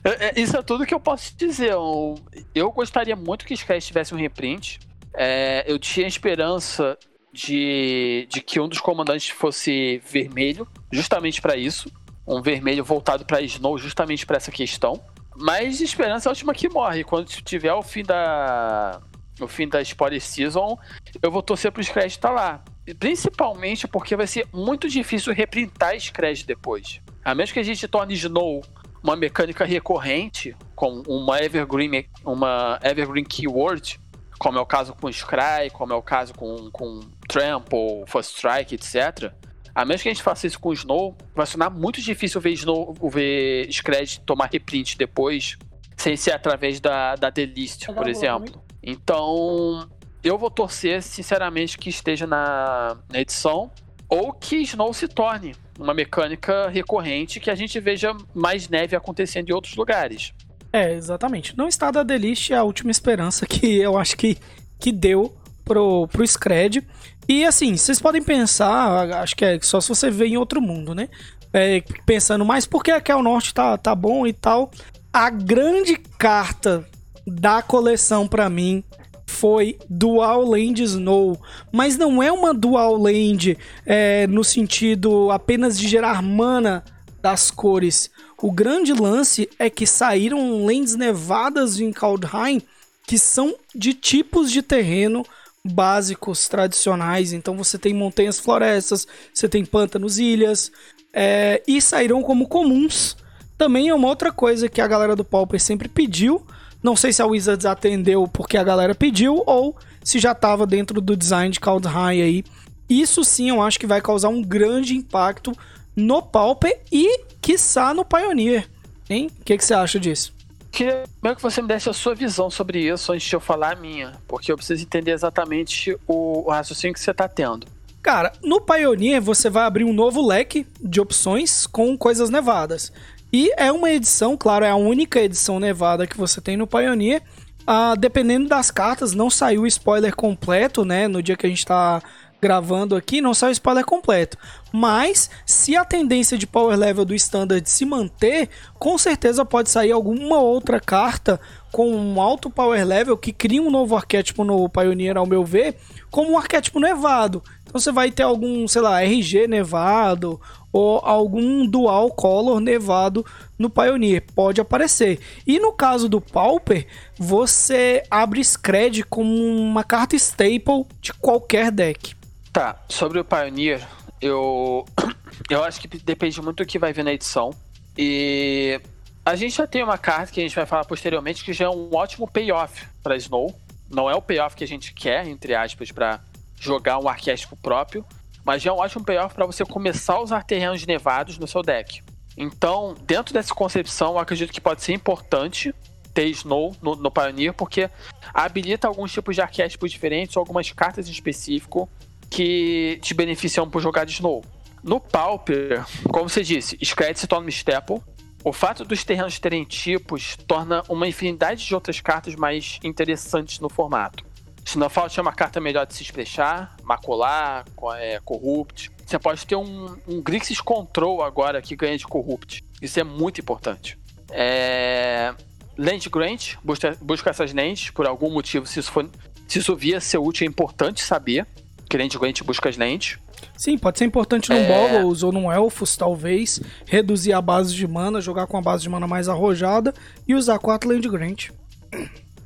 É, 0.06 0.28
é, 0.28 0.40
isso 0.40 0.56
é 0.56 0.62
tudo 0.62 0.86
que 0.86 0.94
eu 0.94 1.00
posso 1.00 1.36
dizer. 1.36 1.72
Eu, 1.72 2.14
eu 2.54 2.72
gostaria 2.72 3.16
muito 3.16 3.44
que 3.44 3.58
Scred 3.58 3.84
tivesse 3.84 4.14
um 4.14 4.18
reprint. 4.18 4.80
É, 5.16 5.64
eu 5.66 5.80
tinha 5.80 6.06
esperança 6.06 6.96
de, 7.34 8.28
de 8.30 8.40
que 8.40 8.60
um 8.60 8.70
dos 8.70 8.80
comandantes 8.80 9.30
fosse 9.30 10.00
vermelho, 10.06 10.68
justamente 10.92 11.42
para 11.42 11.58
isso 11.58 11.92
um 12.28 12.42
vermelho 12.42 12.84
voltado 12.84 13.26
para 13.26 13.42
Snow 13.42 13.78
justamente 13.78 14.26
para 14.26 14.38
essa 14.38 14.52
questão. 14.52 15.04
Mas 15.36 15.82
esperança 15.82 16.28
é 16.28 16.30
a 16.30 16.32
última 16.32 16.54
que 16.54 16.70
morre. 16.70 17.04
Quando 17.04 17.28
tiver 17.28 17.74
o 17.74 17.82
fim 17.82 18.04
da 18.04 19.02
o 19.42 19.48
fim 19.48 19.68
da 19.68 19.84
Spore 19.84 20.20
Season, 20.22 20.78
eu 21.22 21.30
vou 21.30 21.44
torcer 21.44 21.70
para 21.70 21.82
o 21.82 21.84
Scratch 21.84 22.12
estar 22.12 22.30
tá 22.30 22.34
lá. 22.34 22.64
Principalmente 22.98 23.86
porque 23.88 24.16
vai 24.16 24.28
ser 24.28 24.48
muito 24.54 24.88
difícil 24.88 25.34
reprintar 25.34 26.00
Scratch 26.00 26.44
depois. 26.44 27.02
A 27.24 27.36
menos 27.36 27.52
que 27.52 27.60
a 27.60 27.64
gente 27.64 27.86
torne 27.88 28.14
Snow 28.14 28.62
uma 29.06 29.16
mecânica 29.16 29.64
recorrente, 29.66 30.56
com 30.76 31.04
uma 31.08 31.40
Evergreen, 31.40 32.08
uma 32.24 32.80
Evergreen 32.82 33.24
Keyword, 33.24 34.00
como 34.40 34.58
é 34.58 34.62
o 34.62 34.66
caso 34.66 34.96
com 34.96 35.12
Scry, 35.12 35.70
como 35.72 35.94
é 35.94 35.96
o 35.96 36.02
caso 36.02 36.34
com, 36.34 36.72
com 36.72 37.02
Trample, 37.28 38.04
First 38.08 38.36
Strike, 38.36 38.74
etc. 38.74 39.32
A 39.76 39.84
menos 39.84 40.02
que 40.02 40.08
a 40.08 40.14
gente 40.14 40.24
faça 40.24 40.48
isso 40.48 40.58
com 40.58 40.70
o 40.70 40.74
Snow, 40.74 41.18
vai 41.36 41.46
sonar 41.46 41.70
muito 41.70 42.02
difícil 42.02 42.40
ver 42.40 42.52
Snow, 42.52 42.96
ver 43.12 43.70
Scred 43.70 44.22
tomar 44.22 44.50
reprint 44.50 44.98
depois, 44.98 45.58
sem 45.98 46.16
ser 46.16 46.32
através 46.32 46.80
da, 46.80 47.16
da 47.18 47.30
Delist, 47.30 47.86
por 47.88 48.08
exemplo. 48.08 48.64
Então, 48.82 49.90
eu 50.24 50.38
vou 50.38 50.50
torcer, 50.50 51.04
sinceramente, 51.04 51.78
que 51.78 51.90
esteja 51.90 52.26
na, 52.26 52.98
na 53.12 53.20
edição, 53.20 53.70
ou 54.08 54.32
que 54.32 54.56
Snow 54.62 54.94
se 54.94 55.10
torne 55.10 55.54
uma 55.78 55.94
mecânica 55.94 56.70
recorrente 56.70 57.40
que 57.40 57.50
a 57.50 57.56
gente 57.56 57.78
veja 57.80 58.16
mais 58.34 58.70
neve 58.70 58.96
acontecendo 58.96 59.50
em 59.50 59.54
outros 59.54 59.76
lugares. 59.76 60.34
É, 60.72 60.94
exatamente. 60.94 61.58
Não 61.58 61.68
está 61.68 61.92
da 61.92 62.04
Delist 62.04 62.52
é 62.52 62.56
a 62.56 62.64
última 62.64 62.92
esperança 62.92 63.46
que 63.46 63.78
eu 63.78 63.98
acho 63.98 64.16
que, 64.16 64.38
que 64.80 64.92
deu 64.92 65.36
pro, 65.64 66.08
pro 66.08 66.26
Scred. 66.26 66.86
E 67.28 67.44
assim, 67.44 67.76
vocês 67.76 68.00
podem 68.00 68.22
pensar, 68.22 69.10
acho 69.22 69.36
que 69.36 69.44
é 69.44 69.60
só 69.62 69.82
se 69.82 69.90
você 69.90 70.12
vê 70.12 70.28
em 70.28 70.38
outro 70.38 70.62
mundo, 70.62 70.94
né? 70.94 71.10
É, 71.52 71.82
pensando, 72.06 72.46
mas 72.46 72.66
por 72.66 72.84
que 72.84 72.92
aqui 72.92 73.12
ao 73.12 73.24
norte 73.24 73.54
tá, 73.54 73.78
tá 73.78 73.96
bom 73.96 74.28
e 74.28 74.34
tal? 74.34 74.70
A 75.12 75.30
grande 75.30 75.96
carta 76.18 76.86
da 77.26 77.62
coleção 77.62 78.28
para 78.28 78.50
mim 78.50 78.84
foi 79.26 79.78
Dual 79.90 80.44
Land 80.44 80.84
Snow, 80.84 81.40
mas 81.72 81.98
não 81.98 82.22
é 82.22 82.32
uma 82.32 82.54
Dual 82.54 82.98
Land 82.98 83.58
é, 83.86 84.28
no 84.28 84.44
sentido 84.44 85.32
apenas 85.32 85.80
de 85.80 85.88
gerar 85.88 86.22
mana 86.22 86.84
das 87.22 87.50
cores. 87.50 88.12
O 88.42 88.52
grande 88.52 88.94
lance 88.94 89.50
é 89.58 89.70
que 89.70 89.88
saíram 89.88 90.64
lands 90.66 90.96
nevadas 90.96 91.80
em 91.80 91.92
Kaldheim 91.92 92.62
que 93.08 93.18
são 93.18 93.56
de 93.74 93.94
tipos 93.94 94.52
de 94.52 94.62
terreno 94.62 95.24
básicos 95.66 96.48
tradicionais. 96.48 97.34
Então 97.34 97.58
você 97.58 97.78
tem 97.78 97.94
montanhas, 97.94 98.40
florestas, 98.40 99.08
você 99.34 99.50
tem 99.50 99.66
pântanos, 99.66 100.20
ilhas, 100.20 100.72
é, 101.12 101.62
e 101.68 101.82
saíram 101.82 102.22
como 102.22 102.48
comuns. 102.48 103.18
Também 103.58 103.90
é 103.90 103.96
uma 103.96 104.08
outra 104.08 104.32
coisa 104.32 104.70
que 104.70 104.82
a 104.82 104.88
galera 104.88 105.16
do 105.16 105.26
Pauper 105.26 105.60
sempre 105.60 105.88
pediu. 105.88 106.46
Não 106.84 106.96
sei 106.96 107.12
se 107.12 107.22
a 107.22 107.26
Wizards 107.26 107.66
atendeu 107.66 108.28
porque 108.28 108.58
a 108.58 108.64
galera 108.64 108.94
pediu 108.94 109.42
ou 109.46 109.76
se 110.04 110.20
já 110.20 110.34
estava 110.34 110.68
dentro 110.68 111.02
do 111.02 111.18
design 111.18 111.52
de 111.52 111.60
Kaldheim 111.60 112.22
aí. 112.22 112.44
Isso 112.88 113.24
sim 113.24 113.50
eu 113.50 113.62
acho 113.62 113.80
que 113.80 113.88
vai 113.88 114.02
causar 114.02 114.30
um 114.30 114.44
grande 114.44 114.96
impacto 114.96 115.52
no 115.96 116.22
Pauper 116.22 116.80
e, 116.92 117.22
quiçá, 117.42 117.94
no 117.94 118.06
Pioneer. 118.06 118.70
Hein? 119.10 119.32
O 119.40 119.44
que, 119.44 119.58
que 119.58 119.66
você 119.66 119.74
acha 119.74 120.00
disso? 120.00 120.35
Queria 120.76 121.04
que 121.36 121.42
você 121.42 121.62
me 121.62 121.68
desse 121.70 121.90
a 121.90 121.94
sua 121.94 122.14
visão 122.14 122.50
sobre 122.50 122.80
isso 122.80 123.14
antes 123.14 123.28
de 123.28 123.34
eu 123.34 123.40
falar 123.40 123.72
a 123.72 123.76
minha, 123.76 124.14
porque 124.28 124.52
eu 124.52 124.58
preciso 124.58 124.84
entender 124.84 125.12
exatamente 125.12 125.98
o, 126.06 126.50
raciocínio 126.50 126.94
que 126.94 127.00
você 127.00 127.12
está 127.12 127.30
tendo. 127.30 127.66
Cara, 128.04 128.34
no 128.44 128.60
Pioneer 128.60 129.22
você 129.22 129.50
vai 129.50 129.64
abrir 129.64 129.86
um 129.86 129.94
novo 129.94 130.26
leque 130.26 130.68
de 130.80 131.00
opções 131.00 131.66
com 131.66 131.98
coisas 131.98 132.30
nevadas. 132.30 132.92
E 133.32 133.52
é 133.58 133.72
uma 133.72 133.90
edição, 133.90 134.38
claro, 134.38 134.66
é 134.66 134.70
a 134.70 134.76
única 134.76 135.20
edição 135.20 135.60
nevada 135.60 136.06
que 136.06 136.18
você 136.18 136.42
tem 136.42 136.58
no 136.58 136.68
Pioneer. 136.68 137.22
Ah, 137.66 137.96
dependendo 137.98 138.48
das 138.48 138.70
cartas, 138.70 139.14
não 139.14 139.30
saiu 139.30 139.64
o 139.64 139.68
spoiler 139.68 140.16
completo, 140.16 140.86
né? 140.86 141.08
No 141.08 141.24
dia 141.24 141.36
que 141.36 141.48
a 141.48 141.50
gente 141.50 141.60
está 141.60 142.04
gravando 142.42 142.96
aqui, 142.96 143.22
não 143.22 143.34
sai 143.34 143.50
o 143.50 143.52
spoiler 143.52 143.86
completo. 143.86 144.38
Mas, 144.72 145.30
se 145.46 145.76
a 145.76 145.86
tendência 145.86 146.38
de 146.38 146.46
power 146.46 146.78
level 146.78 147.06
do 147.06 147.16
standard 147.16 147.68
se 147.70 147.86
manter, 147.86 148.50
com 148.78 148.98
certeza 148.98 149.46
pode 149.46 149.70
sair 149.70 149.92
alguma 149.92 150.40
outra 150.40 150.80
carta 150.80 151.40
com 151.72 151.94
um 151.94 152.22
alto 152.22 152.50
power 152.50 152.86
level 152.86 153.18
que 153.18 153.34
cria 153.34 153.62
um 153.62 153.72
novo 153.72 153.96
arquétipo 153.96 154.44
no 154.44 154.70
Pioneer, 154.70 155.18
ao 155.18 155.26
meu 155.26 155.44
ver, 155.44 155.78
como 156.12 156.32
um 156.32 156.38
arquétipo 156.38 156.80
nevado. 156.80 157.44
Então 157.64 157.80
você 157.80 157.92
vai 157.92 158.12
ter 158.12 158.24
algum, 158.24 158.68
sei 158.68 158.82
lá, 158.82 159.02
RG 159.02 159.48
nevado 159.48 160.40
ou 160.72 161.00
algum 161.04 161.66
dual 161.66 162.10
color 162.12 162.60
nevado 162.60 163.26
no 163.58 163.70
Pioneer. 163.70 164.24
Pode 164.36 164.60
aparecer. 164.60 165.20
E 165.48 165.58
no 165.58 165.72
caso 165.72 166.10
do 166.10 166.20
Pauper, 166.22 166.86
você 167.18 168.04
abre 168.12 168.44
Scred 168.44 169.04
como 169.04 169.34
uma 169.34 169.84
carta 169.84 170.16
staple 170.16 170.86
de 171.02 171.14
qualquer 171.14 171.72
deck. 171.72 172.16
Tá, 172.56 172.82
sobre 172.88 173.20
o 173.20 173.26
Pioneer, 173.26 173.86
eu, 174.22 174.86
eu 175.52 175.62
acho 175.62 175.78
que 175.82 175.90
depende 175.90 176.42
muito 176.42 176.64
do 176.64 176.66
que 176.66 176.80
vai 176.80 176.94
vir 176.94 177.04
na 177.04 177.12
edição. 177.12 177.54
E 177.98 178.80
a 179.26 179.36
gente 179.36 179.58
já 179.58 179.68
tem 179.68 179.84
uma 179.84 179.98
carta 179.98 180.32
que 180.32 180.40
a 180.40 180.44
gente 180.44 180.56
vai 180.56 180.66
falar 180.66 180.86
posteriormente 180.86 181.44
que 181.44 181.52
já 181.52 181.66
é 181.66 181.70
um 181.70 181.94
ótimo 181.94 182.26
payoff 182.26 182.88
para 183.04 183.18
Snow. 183.18 183.54
Não 183.92 184.10
é 184.10 184.16
o 184.16 184.22
payoff 184.22 184.56
que 184.56 184.64
a 184.64 184.68
gente 184.68 184.94
quer, 184.94 185.28
entre 185.28 185.54
aspas, 185.54 185.92
para 185.92 186.22
jogar 186.58 186.98
um 186.98 187.10
arquétipo 187.10 187.58
próprio, 187.58 188.06
mas 188.46 188.62
já 188.62 188.72
é 188.72 188.74
um 188.74 188.78
ótimo 188.78 189.04
payoff 189.04 189.36
para 189.36 189.46
você 189.46 189.66
começar 189.66 190.14
a 190.14 190.22
usar 190.22 190.42
terrenos 190.44 190.86
nevados 190.86 191.38
no 191.38 191.50
seu 191.50 191.62
deck. 191.62 192.02
Então, 192.38 192.96
dentro 193.02 193.34
dessa 193.34 193.54
concepção, 193.54 194.14
eu 194.14 194.20
acredito 194.20 194.54
que 194.54 194.62
pode 194.62 194.82
ser 194.82 194.94
importante 194.94 195.76
ter 196.14 196.28
Snow 196.28 196.74
no, 196.82 196.96
no 196.96 197.12
Pioneer, 197.12 197.54
porque 197.54 197.90
habilita 198.34 198.88
alguns 198.88 199.12
tipos 199.12 199.36
de 199.36 199.42
arquétipos 199.42 199.92
diferentes 199.92 200.38
ou 200.38 200.40
algumas 200.40 200.72
cartas 200.72 201.10
em 201.10 201.12
específico 201.12 201.90
que 202.30 203.00
te 203.02 203.14
beneficiam 203.14 203.70
por 203.70 203.82
jogar 203.82 204.06
de 204.06 204.14
Snow. 204.14 204.44
No 204.84 205.00
Pauper, 205.00 205.84
como 206.12 206.30
você 206.30 206.44
disse, 206.44 206.78
Scred 206.84 207.20
se 207.20 207.28
torna 207.28 207.48
um 207.48 207.50
staple. 207.50 208.02
O 208.44 208.54
fato 208.54 208.86
dos 208.86 209.04
terrenos 209.04 209.40
terem 209.40 209.64
tipos 209.64 210.38
torna 210.48 210.84
uma 210.88 211.08
infinidade 211.08 211.66
de 211.66 211.74
outras 211.74 212.00
cartas 212.00 212.36
mais 212.36 212.80
interessantes 212.84 213.60
no 213.60 213.70
formato. 213.70 214.24
Snowfault 214.66 215.18
é 215.18 215.22
uma 215.22 215.34
carta 215.34 215.60
melhor 215.60 215.86
de 215.86 215.94
se 215.94 216.04
expressar, 216.04 216.76
macular, 216.84 217.66
é, 217.98 218.20
corrupt. 218.24 218.92
Você 219.06 219.20
pode 219.20 219.46
ter 219.46 219.56
um, 219.56 219.96
um 220.08 220.22
Grixis 220.22 220.60
Control 220.60 221.24
agora 221.24 221.62
que 221.62 221.76
ganha 221.76 221.98
de 221.98 222.06
corrupt. 222.06 222.64
Isso 222.82 223.00
é 223.00 223.04
muito 223.04 223.40
importante. 223.40 223.98
É... 224.32 225.34
Land 225.78 226.10
Grant, 226.10 226.56
busca, 226.64 226.98
busca 227.02 227.30
essas 227.30 227.54
lentes 227.54 227.92
por 227.92 228.08
algum 228.08 228.32
motivo. 228.32 228.66
Se 228.66 228.80
isso, 228.80 228.92
for, 228.92 229.10
se 229.48 229.60
isso 229.60 229.76
via 229.76 230.00
ser 230.00 230.18
útil, 230.18 230.46
é 230.46 230.50
importante 230.50 231.02
saber 231.02 231.46
que 231.90 231.98
Land 231.98 232.18
Grant 232.18 232.42
busca 232.44 232.70
as 232.70 232.78
lentes. 232.78 233.18
Sim, 233.58 233.78
pode 233.78 233.98
ser 233.98 234.06
importante 234.06 234.50
num 234.50 234.58
é... 234.58 234.68
Boggles 234.68 235.24
ou 235.24 235.32
num 235.32 235.52
Elfos, 235.52 235.96
talvez. 235.96 236.60
Reduzir 236.86 237.34
a 237.34 237.42
base 237.42 237.74
de 237.74 237.88
mana, 237.88 238.20
jogar 238.22 238.48
com 238.48 238.58
a 238.58 238.62
base 238.62 238.84
de 238.84 238.90
mana 238.90 239.08
mais 239.08 239.30
arrojada 239.30 239.94
e 240.28 240.36
usar 240.36 240.60
quatro 240.60 240.90
Land 240.90 241.08
Grant. 241.10 241.50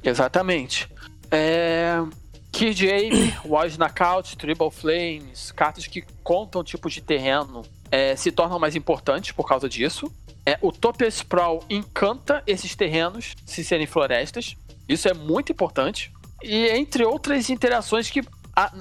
Exatamente. 0.03 0.87
É... 1.31 2.01
Kid 2.51 2.89
Ape, 2.89 3.33
Wise 3.45 3.77
Knockout, 3.77 4.37
Tribal 4.37 4.71
Flames, 4.71 5.51
cartas 5.51 5.87
que 5.87 6.03
contam 6.23 6.63
tipos 6.63 6.93
de 6.93 7.01
terreno 7.01 7.63
é, 7.91 8.15
se 8.15 8.31
tornam 8.31 8.59
mais 8.59 8.75
importantes 8.75 9.31
por 9.31 9.47
causa 9.47 9.69
disso. 9.69 10.11
É, 10.45 10.57
o 10.61 10.71
Topia 10.71 11.07
Sprawl 11.09 11.63
encanta 11.69 12.41
esses 12.47 12.75
terrenos 12.75 13.35
se 13.45 13.63
serem 13.63 13.85
florestas. 13.85 14.55
Isso 14.87 15.07
é 15.07 15.13
muito 15.13 15.51
importante. 15.51 16.11
E 16.41 16.67
entre 16.69 17.03
outras 17.03 17.49
interações 17.49 18.09
que 18.09 18.21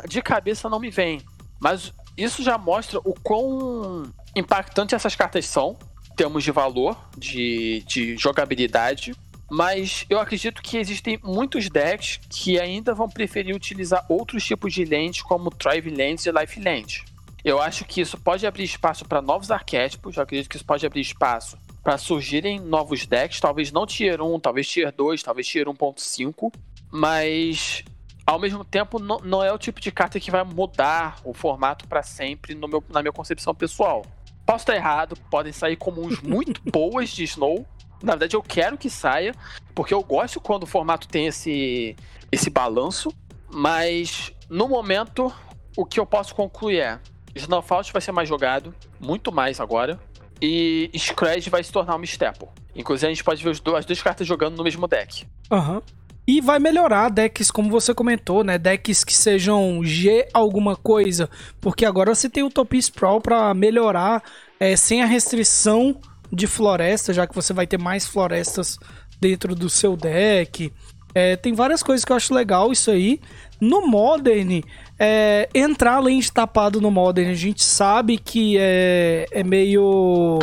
de 0.08 0.22
cabeça 0.22 0.68
não 0.68 0.80
me 0.80 0.90
vem. 0.90 1.20
Mas 1.60 1.92
isso 2.16 2.42
já 2.42 2.56
mostra 2.56 2.98
o 2.98 3.14
quão 3.22 4.12
impactante 4.34 4.94
essas 4.94 5.14
cartas 5.14 5.46
são, 5.46 5.76
em 6.10 6.14
termos 6.14 6.42
de 6.42 6.50
valor, 6.50 6.96
de, 7.16 7.82
de 7.86 8.16
jogabilidade. 8.16 9.14
Mas 9.50 10.04
eu 10.10 10.20
acredito 10.20 10.60
que 10.60 10.76
existem 10.76 11.18
muitos 11.22 11.70
decks 11.70 12.20
que 12.28 12.60
ainda 12.60 12.94
vão 12.94 13.08
preferir 13.08 13.54
utilizar 13.54 14.04
outros 14.08 14.44
tipos 14.44 14.72
de 14.74 14.84
lentes, 14.84 15.22
como 15.22 15.50
Thrive 15.50 15.90
Lens 15.90 16.26
e 16.26 16.30
Life 16.30 16.60
Lens. 16.60 17.04
Eu 17.44 17.62
acho 17.62 17.84
que 17.84 18.00
isso 18.00 18.18
pode 18.18 18.46
abrir 18.46 18.64
espaço 18.64 19.04
para 19.06 19.22
novos 19.22 19.50
arquétipos, 19.50 20.16
eu 20.16 20.22
acredito 20.22 20.50
que 20.50 20.56
isso 20.56 20.64
pode 20.64 20.84
abrir 20.84 21.00
espaço 21.00 21.56
para 21.82 21.96
surgirem 21.96 22.60
novos 22.60 23.06
decks, 23.06 23.40
talvez 23.40 23.72
não 23.72 23.86
Tier 23.86 24.20
1, 24.20 24.40
talvez 24.40 24.68
Tier 24.68 24.92
2, 24.92 25.22
talvez 25.22 25.46
Tier 25.46 25.66
1.5, 25.66 26.52
mas 26.90 27.82
ao 28.28 28.38
mesmo 28.38 28.62
tempo 28.62 28.98
não, 28.98 29.16
não 29.20 29.42
é 29.42 29.50
o 29.50 29.56
tipo 29.56 29.80
de 29.80 29.90
carta 29.90 30.20
que 30.20 30.30
vai 30.30 30.44
mudar 30.44 31.18
o 31.24 31.32
formato 31.32 31.88
para 31.88 32.02
sempre 32.02 32.54
meu, 32.54 32.84
na 32.90 33.00
minha 33.00 33.12
concepção 33.12 33.54
pessoal. 33.54 34.04
Posso 34.44 34.64
estar 34.64 34.76
errado, 34.76 35.16
podem 35.30 35.50
sair 35.50 35.76
comuns 35.76 36.20
muito 36.22 36.60
boas 36.70 37.08
de 37.08 37.24
Snow, 37.24 37.66
na 38.02 38.12
verdade, 38.12 38.36
eu 38.36 38.42
quero 38.42 38.76
que 38.76 38.90
saia, 38.90 39.34
porque 39.74 39.94
eu 39.94 40.02
gosto 40.02 40.40
quando 40.40 40.64
o 40.64 40.66
formato 40.66 41.08
tem 41.08 41.26
esse, 41.26 41.96
esse 42.30 42.50
balanço. 42.50 43.12
Mas, 43.50 44.30
no 44.48 44.68
momento, 44.68 45.32
o 45.74 45.86
que 45.86 45.98
eu 45.98 46.06
posso 46.06 46.34
concluir 46.34 46.80
é: 46.80 47.00
Snowfault 47.34 47.92
vai 47.92 48.02
ser 48.02 48.12
mais 48.12 48.28
jogado, 48.28 48.74
muito 49.00 49.32
mais 49.32 49.58
agora. 49.58 49.98
E 50.40 50.90
Scratch 50.96 51.48
vai 51.48 51.64
se 51.64 51.72
tornar 51.72 51.96
um 51.96 52.04
staple. 52.04 52.48
Inclusive, 52.76 53.06
a 53.06 53.14
gente 53.14 53.24
pode 53.24 53.42
ver 53.42 53.50
as 53.50 53.84
duas 53.84 54.02
cartas 54.02 54.26
jogando 54.26 54.56
no 54.56 54.62
mesmo 54.62 54.86
deck. 54.86 55.26
Aham. 55.50 55.76
Uhum. 55.76 55.82
E 56.28 56.42
vai 56.42 56.58
melhorar 56.58 57.08
decks, 57.08 57.50
como 57.50 57.70
você 57.70 57.94
comentou, 57.94 58.44
né? 58.44 58.58
Decks 58.58 59.02
que 59.02 59.14
sejam 59.14 59.82
G 59.82 60.28
alguma 60.34 60.76
coisa. 60.76 61.30
Porque 61.58 61.86
agora 61.86 62.14
você 62.14 62.28
tem 62.28 62.42
o 62.42 62.50
Top 62.50 62.76
Sprawl 62.76 63.18
para 63.18 63.54
melhorar 63.54 64.22
é, 64.60 64.76
sem 64.76 65.02
a 65.02 65.06
restrição 65.06 65.98
de 66.30 66.46
floresta, 66.46 67.14
já 67.14 67.26
que 67.26 67.34
você 67.34 67.54
vai 67.54 67.66
ter 67.66 67.78
mais 67.78 68.06
florestas 68.06 68.78
dentro 69.18 69.54
do 69.54 69.70
seu 69.70 69.96
deck. 69.96 70.70
É, 71.14 71.34
tem 71.34 71.54
várias 71.54 71.82
coisas 71.82 72.04
que 72.04 72.12
eu 72.12 72.16
acho 72.16 72.34
legal 72.34 72.70
isso 72.70 72.90
aí. 72.90 73.22
No 73.58 73.86
Modern, 73.88 74.60
é, 74.98 75.48
entrar 75.54 75.98
lente 75.98 76.30
tapado 76.30 76.78
no 76.78 76.90
Modern, 76.90 77.30
a 77.30 77.34
gente 77.34 77.64
sabe 77.64 78.18
que 78.18 78.58
é, 78.60 79.24
é 79.30 79.42
meio 79.42 80.40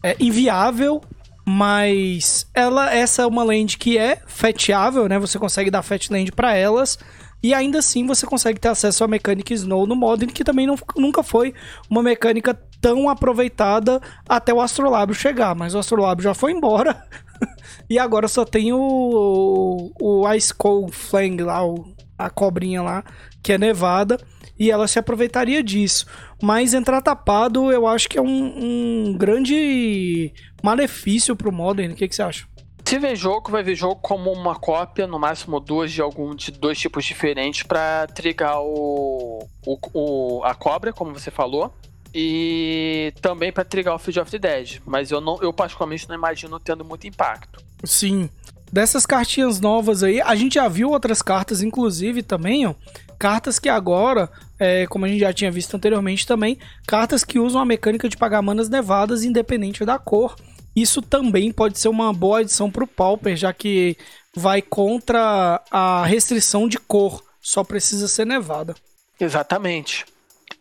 é, 0.00 0.14
inviável, 0.20 1.02
mas 1.48 2.46
ela 2.52 2.94
essa 2.94 3.22
é 3.22 3.26
uma 3.26 3.42
land 3.42 3.78
que 3.78 3.96
é 3.96 4.20
feteável, 4.26 5.08
né? 5.08 5.18
Você 5.18 5.38
consegue 5.38 5.70
dar 5.70 5.82
fat 5.82 6.10
land 6.10 6.30
para 6.32 6.54
elas. 6.54 6.98
E 7.42 7.54
ainda 7.54 7.78
assim 7.78 8.06
você 8.06 8.26
consegue 8.26 8.60
ter 8.60 8.68
acesso 8.68 9.02
à 9.02 9.08
mecânica 9.08 9.54
Snow 9.54 9.86
no 9.86 9.96
Modern, 9.96 10.30
que 10.30 10.44
também 10.44 10.66
não, 10.66 10.76
nunca 10.94 11.22
foi 11.22 11.54
uma 11.88 12.02
mecânica 12.02 12.52
tão 12.82 13.08
aproveitada 13.08 13.98
até 14.28 14.52
o 14.52 14.60
Astrolábio 14.60 15.14
chegar. 15.14 15.54
Mas 15.54 15.74
o 15.74 15.78
Astrolábio 15.78 16.22
já 16.22 16.34
foi 16.34 16.52
embora. 16.52 17.02
e 17.88 17.98
agora 17.98 18.28
só 18.28 18.44
tem 18.44 18.74
o, 18.74 19.90
o 19.98 20.30
Ice 20.34 20.52
Cold 20.52 20.92
Flang 20.92 21.42
lá, 21.44 21.66
o, 21.66 21.94
a 22.18 22.28
cobrinha 22.28 22.82
lá, 22.82 23.02
que 23.42 23.54
é 23.54 23.58
nevada. 23.58 24.18
E 24.58 24.70
ela 24.70 24.88
se 24.88 24.98
aproveitaria 24.98 25.62
disso. 25.62 26.06
Mas 26.42 26.74
entrar 26.74 27.00
tapado 27.00 27.70
eu 27.70 27.86
acho 27.86 28.08
que 28.08 28.18
é 28.18 28.22
um, 28.22 29.06
um 29.08 29.16
grande 29.16 30.32
malefício 30.62 31.36
pro 31.36 31.52
Modern. 31.52 31.92
O 31.92 31.96
que, 31.96 32.08
que 32.08 32.14
você 32.14 32.22
acha? 32.22 32.46
Se 32.88 32.98
ver 32.98 33.14
jogo, 33.16 33.50
vai 33.50 33.62
ver 33.62 33.74
jogo 33.74 33.96
como 33.96 34.32
uma 34.32 34.54
cópia, 34.54 35.06
no 35.06 35.18
máximo 35.18 35.60
duas 35.60 35.92
de 35.92 36.00
algum 36.00 36.34
de 36.34 36.50
dois 36.50 36.78
tipos 36.78 37.04
diferentes 37.04 37.62
para 37.62 38.06
trigar 38.06 38.62
o, 38.62 39.46
o, 39.66 39.78
o, 39.92 40.42
a 40.42 40.54
cobra, 40.54 40.90
como 40.90 41.12
você 41.12 41.30
falou, 41.30 41.70
e 42.14 43.12
também 43.20 43.52
para 43.52 43.62
trigar 43.62 43.94
o 43.94 43.98
Field 43.98 44.20
of 44.20 44.30
the 44.30 44.38
Dead. 44.38 44.80
Mas 44.86 45.10
eu 45.10 45.20
não, 45.20 45.38
eu 45.42 45.52
particularmente 45.52 46.08
não 46.08 46.14
imagino 46.14 46.58
tendo 46.58 46.82
muito 46.82 47.06
impacto. 47.06 47.62
Sim. 47.84 48.30
Dessas 48.72 49.04
cartinhas 49.04 49.60
novas 49.60 50.02
aí, 50.02 50.22
a 50.22 50.34
gente 50.34 50.54
já 50.54 50.66
viu 50.66 50.88
outras 50.88 51.20
cartas, 51.20 51.62
inclusive 51.62 52.22
também, 52.22 52.66
ó. 52.66 52.74
Cartas 53.18 53.58
que 53.58 53.68
agora, 53.68 54.30
é, 54.58 54.86
como 54.86 55.04
a 55.04 55.08
gente 55.08 55.20
já 55.20 55.32
tinha 55.32 55.50
visto 55.50 55.74
anteriormente 55.74 56.26
também, 56.26 56.58
cartas 56.86 57.24
que 57.24 57.38
usam 57.38 57.60
a 57.60 57.64
mecânica 57.64 58.08
de 58.08 58.16
pagar 58.16 58.42
manas 58.42 58.68
nevadas 58.68 59.24
independente 59.24 59.84
da 59.84 59.98
cor. 59.98 60.36
Isso 60.74 61.02
também 61.02 61.52
pode 61.52 61.78
ser 61.78 61.88
uma 61.88 62.12
boa 62.12 62.40
adição 62.40 62.70
para 62.70 62.84
o 62.84 62.88
Pauper, 62.88 63.36
já 63.36 63.52
que 63.52 63.96
vai 64.34 64.62
contra 64.62 65.62
a 65.70 66.04
restrição 66.06 66.68
de 66.68 66.78
cor, 66.78 67.22
só 67.40 67.64
precisa 67.64 68.06
ser 68.06 68.26
nevada. 68.26 68.74
Exatamente. 69.18 70.06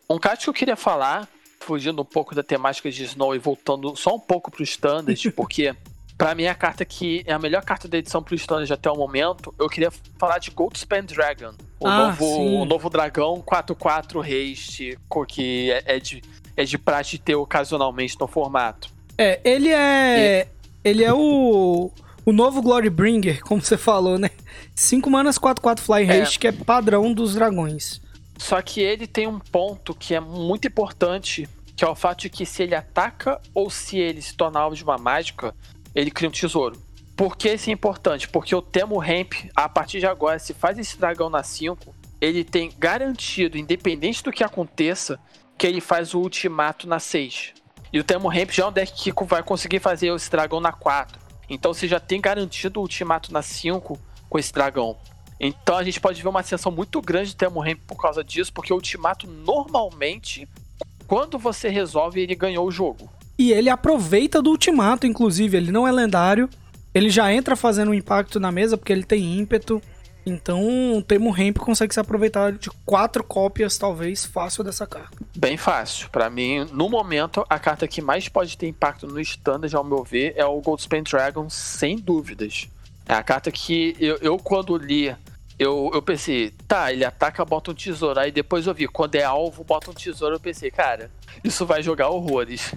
Um 0.10 0.18
caso 0.18 0.42
que 0.42 0.50
eu 0.50 0.54
queria 0.54 0.76
falar, 0.76 1.28
fugindo 1.60 2.02
um 2.02 2.06
pouco 2.06 2.34
da 2.34 2.42
temática 2.42 2.90
de 2.90 3.04
Snow 3.04 3.36
e 3.36 3.40
voltando 3.40 3.96
só 3.96 4.16
um 4.16 4.20
pouco 4.20 4.50
para 4.50 4.62
o 4.62 4.64
Standard, 4.64 5.30
porque 5.32 5.76
para 6.18 6.34
mim 6.34 6.48
a 6.48 6.56
carta 6.56 6.84
que 6.84 7.24
é 7.26 7.34
a 7.34 7.40
melhor 7.40 7.64
carta 7.64 7.88
da 7.88 7.98
edição 7.98 8.24
para 8.24 8.34
o 8.34 8.36
Standard 8.36 8.72
até 8.74 8.90
o 8.90 8.96
momento, 8.96 9.54
eu 9.60 9.70
queria 9.70 9.92
falar 10.18 10.40
de 10.40 10.50
Goldspan 10.50 11.04
Dragon, 11.04 11.54
o, 11.80 11.88
ah, 11.88 12.08
novo, 12.08 12.26
o 12.26 12.66
novo 12.66 12.90
dragão 12.90 13.44
4-4 13.46 14.22
haste, 14.22 14.98
que 15.28 15.72
é, 15.72 15.84
é, 15.86 16.00
de, 16.00 16.24
é 16.56 16.64
de 16.64 16.78
praxe 16.78 17.18
ter 17.18 17.36
ocasionalmente 17.36 18.18
no 18.20 18.28
formato. 18.28 18.90
É, 19.18 19.40
ele 19.44 19.70
é. 19.70 20.48
Ele 20.84 21.04
é 21.04 21.14
o. 21.14 21.92
O 22.26 22.32
novo 22.34 22.62
Glorybringer, 22.62 23.42
como 23.42 23.62
você 23.62 23.78
falou, 23.78 24.20
né? 24.20 24.30
5 24.76 25.10
manas, 25.10 25.38
4, 25.38 25.62
4 25.62 25.84
Fly 25.84 26.12
Haste, 26.12 26.38
é. 26.38 26.40
que 26.42 26.48
é 26.48 26.52
padrão 26.52 27.14
dos 27.14 27.36
dragões. 27.36 28.02
Só 28.38 28.62
que 28.62 28.82
ele 28.82 29.08
tem 29.08 29.28
um 29.28 29.40
ponto 29.40 29.96
que 29.96 30.14
é 30.14 30.20
muito 30.20 30.68
importante, 30.68 31.48
que 31.76 31.86
é 31.86 31.88
o 31.88 31.96
fato 31.96 32.22
de 32.22 32.30
que 32.30 32.46
se 32.46 32.64
ele 32.64 32.76
ataca 32.76 33.40
ou 33.54 33.70
se 33.70 33.98
ele 33.98 34.22
se 34.22 34.36
torna 34.36 34.60
alvo 34.60 34.76
de 34.76 34.84
uma 34.84 34.98
mágica, 34.98 35.56
ele 35.98 36.12
cria 36.12 36.30
um 36.30 36.32
tesouro. 36.32 36.80
Por 37.16 37.36
que 37.36 37.52
isso 37.52 37.72
é 37.72 37.74
importante? 37.74 38.30
Porque 38.30 38.54
o 38.54 38.62
Temo 38.62 39.00
Ramp, 39.00 39.34
a 39.56 39.68
partir 39.68 40.00
de 40.00 40.06
agora, 40.06 40.38
se 40.38 40.54
faz 40.54 40.78
esse 40.78 40.96
dragão 41.00 41.28
na 41.28 41.42
5, 41.42 41.96
ele 42.22 42.44
tem 42.44 42.72
garantido, 42.78 43.58
independente 43.58 44.24
do 44.24 44.32
que 44.32 44.44
aconteça, 44.44 45.20
que 45.58 45.66
ele 45.66 45.82
faz 45.82 46.14
o 46.14 46.20
ultimato 46.20 46.88
na 46.88 47.00
6. 47.00 47.54
E 47.92 48.00
o 48.00 48.04
Temo 48.04 48.28
Ramp 48.28 48.52
já 48.52 48.66
é 48.66 48.68
um 48.68 48.72
deck 48.72 49.12
que 49.12 49.24
vai 49.24 49.42
conseguir 49.42 49.80
fazer 49.80 50.14
esse 50.14 50.30
dragão 50.30 50.60
na 50.60 50.72
4. 50.72 51.20
Então 51.50 51.74
você 51.74 51.88
já 51.88 52.00
tem 52.00 52.22
garantido 52.22 52.80
o 52.80 52.84
ultimato 52.84 53.34
na 53.34 53.42
5 53.42 54.00
com 54.30 54.38
esse 54.38 54.54
dragão. 54.54 54.96
Então 55.40 55.78
a 55.78 55.84
gente 55.84 56.00
pode 56.00 56.22
ver 56.22 56.30
uma 56.30 56.42
ascensão 56.42 56.72
muito 56.72 57.02
grande 57.02 57.32
de 57.32 57.36
Temo 57.36 57.60
Ramp 57.60 57.80
por 57.88 58.00
causa 58.00 58.24
disso, 58.24 58.54
porque 58.54 58.72
o 58.72 58.76
ultimato 58.76 59.26
normalmente, 59.26 60.48
quando 61.08 61.40
você 61.40 61.70
resolve, 61.70 62.22
ele 62.22 62.36
ganhou 62.36 62.68
o 62.68 62.72
jogo. 62.72 63.10
E 63.38 63.52
ele 63.52 63.70
aproveita 63.70 64.42
do 64.42 64.50
ultimato, 64.50 65.06
inclusive, 65.06 65.58
ele 65.58 65.72
não 65.72 65.88
é 65.88 65.92
lendário. 65.92 66.50
Ele 66.94 67.10
já 67.10 67.32
entra 67.32 67.56
fazendo 67.56 67.92
um 67.92 67.94
impacto 67.94 68.40
na 68.40 68.52
mesa 68.52 68.78
porque 68.78 68.92
ele 68.92 69.04
tem 69.04 69.38
ímpeto. 69.38 69.82
Então 70.26 70.98
o 70.98 71.02
Temo 71.02 71.30
Ramp 71.30 71.58
consegue 71.58 71.94
se 71.94 72.00
aproveitar 72.00 72.52
de 72.52 72.70
quatro 72.86 73.24
cópias, 73.24 73.78
talvez, 73.78 74.26
fácil 74.26 74.62
dessa 74.62 74.86
carta. 74.86 75.16
Bem 75.38 75.56
fácil. 75.56 76.10
Para 76.10 76.30
mim, 76.30 76.68
no 76.74 76.90
momento, 76.90 77.46
a 77.50 77.58
carta 77.58 77.88
que 77.88 78.02
mais 78.02 78.28
pode 78.28 78.58
ter 78.58 78.68
impacto 78.68 79.08
no 79.08 79.22
standard, 79.22 79.74
ao 79.74 79.86
meu 79.86 80.04
ver, 80.04 80.34
é 80.36 80.44
o 80.44 80.60
Goldspan 80.60 81.04
Dragon, 81.04 81.50
sem 81.50 81.98
dúvidas. 81.98 82.68
É 83.08 83.14
a 83.14 83.24
carta 83.24 83.50
que 83.52 83.96
eu, 84.00 84.18
eu 84.18 84.38
quando 84.38 84.76
li, 84.76 85.16
eu, 85.60 85.90
eu 85.94 86.02
pensei, 86.02 86.54
tá, 86.68 86.92
ele 86.92 87.04
ataca, 87.04 87.44
bota 87.44 87.72
um 87.72 87.74
tesouro. 87.74 88.20
Aí 88.20 88.32
depois 88.32 88.68
eu 88.68 88.74
vi, 88.74 88.88
quando 88.88 89.16
é 89.16 89.24
alvo, 89.24 89.64
bota 89.64 89.90
um 89.90 89.94
tesouro. 89.94 90.36
Eu 90.36 90.40
pensei, 90.40 90.70
cara, 90.70 91.10
isso 91.44 91.66
vai 91.66 91.82
jogar 91.82 92.10
horrores. 92.10 92.74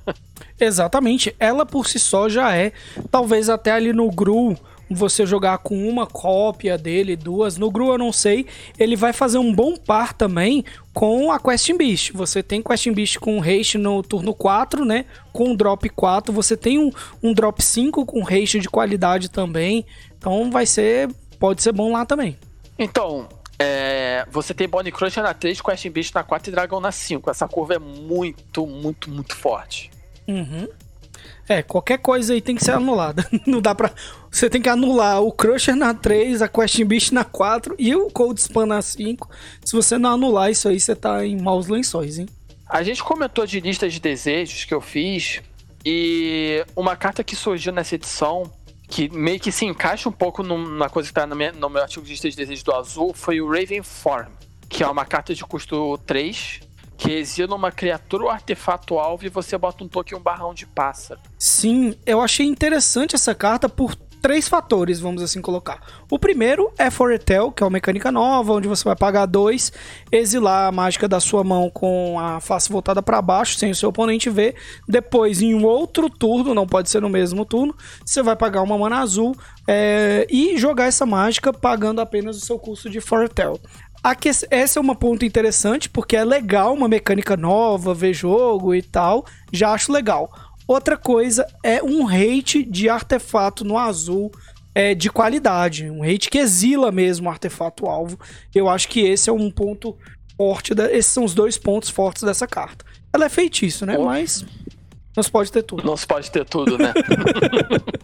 Exatamente. 0.60 1.34
Ela 1.40 1.64
por 1.64 1.86
si 1.86 1.98
só 1.98 2.28
já 2.28 2.54
é. 2.54 2.72
Talvez 3.10 3.48
até 3.48 3.72
ali 3.72 3.92
no 3.92 4.10
Gru 4.10 4.56
você 4.90 5.26
jogar 5.26 5.58
com 5.58 5.88
uma 5.88 6.06
cópia 6.06 6.78
dele, 6.78 7.16
duas. 7.16 7.56
No 7.56 7.70
Gru 7.70 7.92
eu 7.92 7.98
não 7.98 8.12
sei. 8.12 8.46
Ele 8.78 8.96
vai 8.96 9.12
fazer 9.12 9.38
um 9.38 9.52
bom 9.52 9.76
par 9.76 10.12
também 10.12 10.64
com 10.92 11.30
a 11.30 11.38
Questing 11.38 11.76
Beast. 11.76 12.12
Você 12.12 12.42
tem 12.42 12.62
Questing 12.62 12.92
Beast 12.92 13.18
com 13.18 13.40
haste 13.40 13.78
no 13.78 14.02
turno 14.02 14.34
4, 14.34 14.84
né? 14.84 15.04
Com 15.32 15.54
drop 15.54 15.88
4. 15.88 16.32
Você 16.32 16.56
tem 16.56 16.78
um, 16.78 16.90
um 17.22 17.32
drop 17.32 17.62
5 17.62 18.04
com 18.06 18.22
haste 18.22 18.60
de 18.60 18.68
qualidade 18.68 19.30
também. 19.30 19.84
Então 20.16 20.50
vai 20.50 20.66
ser. 20.66 21.08
Pode 21.38 21.62
ser 21.62 21.72
bom 21.72 21.92
lá 21.92 22.04
também. 22.04 22.38
Então, 22.78 23.28
é, 23.58 24.26
você 24.30 24.54
tem 24.54 24.68
Bonnie 24.68 24.92
Crusher 24.92 25.22
na 25.22 25.34
3, 25.34 25.60
Questing 25.60 25.90
Beast 25.90 26.14
na 26.14 26.22
4 26.22 26.50
e 26.50 26.52
Dragão 26.52 26.80
na 26.80 26.92
5. 26.92 27.28
Essa 27.30 27.48
curva 27.48 27.74
é 27.74 27.78
muito, 27.78 28.66
muito, 28.66 29.10
muito 29.10 29.34
forte. 29.34 29.90
Uhum. 30.26 30.68
É, 31.48 31.62
qualquer 31.62 31.98
coisa 31.98 32.34
aí 32.34 32.40
tem 32.40 32.54
que 32.54 32.64
ser 32.64 32.72
anulada. 32.72 33.26
Não 33.46 33.60
dá 33.60 33.74
pra. 33.74 33.90
Você 34.30 34.50
tem 34.50 34.60
que 34.60 34.68
anular 34.68 35.22
o 35.22 35.32
Crusher 35.32 35.74
na 35.74 35.94
3, 35.94 36.42
a 36.42 36.48
Question 36.48 36.86
Beast 36.86 37.12
na 37.12 37.24
4 37.24 37.74
e 37.78 37.96
o 37.96 38.10
Cold 38.10 38.40
Span 38.40 38.66
na 38.66 38.82
5. 38.82 39.28
Se 39.64 39.72
você 39.74 39.96
não 39.96 40.10
anular 40.10 40.50
isso 40.50 40.68
aí, 40.68 40.78
você 40.78 40.94
tá 40.94 41.24
em 41.24 41.40
maus 41.40 41.66
lençóis, 41.66 42.18
hein? 42.18 42.28
A 42.68 42.82
gente 42.82 43.02
comentou 43.02 43.46
de 43.46 43.58
lista 43.60 43.88
de 43.88 43.98
desejos 43.98 44.66
que 44.66 44.74
eu 44.74 44.80
fiz. 44.82 45.40
E 45.84 46.62
uma 46.76 46.94
carta 46.94 47.24
que 47.24 47.34
surgiu 47.34 47.72
nessa 47.72 47.94
edição, 47.94 48.52
que 48.88 49.08
meio 49.10 49.38
que 49.38 49.52
se 49.52 49.66
encaixa 49.66 50.08
um 50.08 50.12
pouco 50.12 50.42
na 50.42 50.88
coisa 50.88 51.08
que 51.08 51.14
tá 51.14 51.26
no 51.26 51.36
meu, 51.36 51.52
no 51.52 51.68
meu 51.68 51.82
artigo 51.82 52.04
de 52.04 52.12
lista 52.12 52.28
de 52.28 52.36
desejos 52.36 52.62
do 52.64 52.74
azul, 52.74 53.12
foi 53.12 53.40
o 53.40 53.46
Raven 53.46 53.82
Form, 53.82 54.32
que 54.68 54.82
é 54.82 54.88
uma 54.88 55.04
carta 55.04 55.34
de 55.34 55.44
custo 55.44 55.98
3, 56.06 56.60
que 56.96 57.12
exila 57.12 57.54
uma 57.54 57.70
criatura 57.70 58.24
ou 58.24 58.30
artefato 58.30 58.98
alvo 58.98 59.26
e 59.26 59.28
você 59.28 59.56
bota 59.56 59.84
um 59.84 59.88
token 59.88 60.18
um 60.18 60.20
barrão 60.20 60.52
de 60.52 60.66
pássaro. 60.66 61.20
Sim, 61.38 61.94
eu 62.04 62.20
achei 62.20 62.46
interessante 62.46 63.14
essa 63.14 63.34
carta 63.34 63.68
por 63.68 63.94
três 64.20 64.48
fatores, 64.48 65.00
vamos 65.00 65.22
assim 65.22 65.40
colocar. 65.40 65.80
O 66.10 66.18
primeiro 66.18 66.70
é 66.78 66.90
Foretel, 66.90 67.52
que 67.52 67.62
é 67.62 67.66
uma 67.66 67.72
mecânica 67.72 68.10
nova, 68.10 68.52
onde 68.52 68.68
você 68.68 68.84
vai 68.84 68.96
pagar 68.96 69.26
dois, 69.26 69.72
exilar 70.10 70.68
a 70.68 70.72
mágica 70.72 71.08
da 71.08 71.20
sua 71.20 71.44
mão 71.44 71.70
com 71.70 72.18
a 72.18 72.40
face 72.40 72.70
voltada 72.70 73.02
para 73.02 73.22
baixo, 73.22 73.58
sem 73.58 73.70
o 73.70 73.74
seu 73.74 73.88
oponente 73.88 74.30
ver. 74.30 74.54
Depois, 74.86 75.40
em 75.40 75.54
um 75.54 75.64
outro 75.64 76.10
turno, 76.10 76.54
não 76.54 76.66
pode 76.66 76.90
ser 76.90 77.00
no 77.00 77.08
mesmo 77.08 77.44
turno, 77.44 77.74
você 78.04 78.22
vai 78.22 78.36
pagar 78.36 78.62
uma 78.62 78.76
mana 78.76 79.00
azul 79.00 79.36
é, 79.66 80.26
e 80.30 80.56
jogar 80.58 80.86
essa 80.86 81.06
mágica 81.06 81.52
pagando 81.52 82.00
apenas 82.00 82.36
o 82.36 82.40
seu 82.44 82.58
custo 82.58 82.90
de 82.90 83.00
Foretel. 83.00 83.60
Aqui, 84.02 84.30
essa 84.50 84.78
é 84.78 84.80
uma 84.80 84.94
ponto 84.94 85.24
interessante, 85.24 85.90
porque 85.90 86.16
é 86.16 86.24
legal 86.24 86.72
uma 86.72 86.86
mecânica 86.86 87.36
nova, 87.36 87.92
ver 87.92 88.14
jogo 88.14 88.72
e 88.74 88.80
tal. 88.80 89.26
Já 89.52 89.72
acho 89.72 89.92
legal. 89.92 90.30
Outra 90.68 90.98
coisa 90.98 91.46
é 91.62 91.82
um 91.82 92.06
hate 92.06 92.62
de 92.62 92.90
artefato 92.90 93.64
no 93.64 93.78
azul 93.78 94.30
é, 94.74 94.94
de 94.94 95.10
qualidade. 95.10 95.90
Um 95.90 96.02
hate 96.02 96.28
que 96.28 96.36
exila 96.36 96.92
mesmo 96.92 97.26
o 97.26 97.30
artefato 97.32 97.86
alvo. 97.86 98.20
Eu 98.54 98.68
acho 98.68 98.86
que 98.86 99.00
esse 99.00 99.30
é 99.30 99.32
um 99.32 99.50
ponto 99.50 99.96
forte. 100.36 100.74
Da, 100.74 100.92
esses 100.92 101.10
são 101.10 101.24
os 101.24 101.32
dois 101.32 101.56
pontos 101.56 101.88
fortes 101.88 102.22
dessa 102.22 102.46
carta. 102.46 102.84
Ela 103.10 103.24
é 103.24 103.28
feitiço, 103.30 103.86
né? 103.86 103.96
Mas 103.96 104.44
não 105.16 105.22
se 105.22 105.30
pode 105.30 105.50
ter 105.50 105.62
tudo. 105.62 105.82
Não 105.82 105.96
se 105.96 106.06
pode 106.06 106.30
ter 106.30 106.44
tudo, 106.44 106.76
né? 106.76 106.92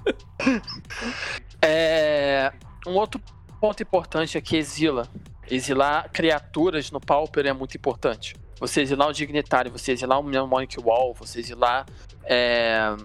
é, 1.61 2.51
um 2.87 2.95
outro 2.95 3.21
ponto 3.61 3.83
importante 3.83 4.39
é 4.39 4.41
que 4.41 4.57
exila. 4.57 5.07
Exilar 5.51 6.11
criaturas 6.11 6.91
no 6.91 6.99
Pauper 6.99 7.45
é 7.45 7.53
muito 7.53 7.77
importante. 7.77 8.35
Você 8.67 8.81
exilar 8.81 9.09
um 9.09 9.13
Dignitário, 9.13 9.71
você 9.71 9.93
exilar 9.93 10.19
um 10.19 10.23
Mnemonic 10.23 10.81
Wall, 10.81 11.13
você 11.13 11.41
exilar. 11.41 11.85
É... 12.25 12.97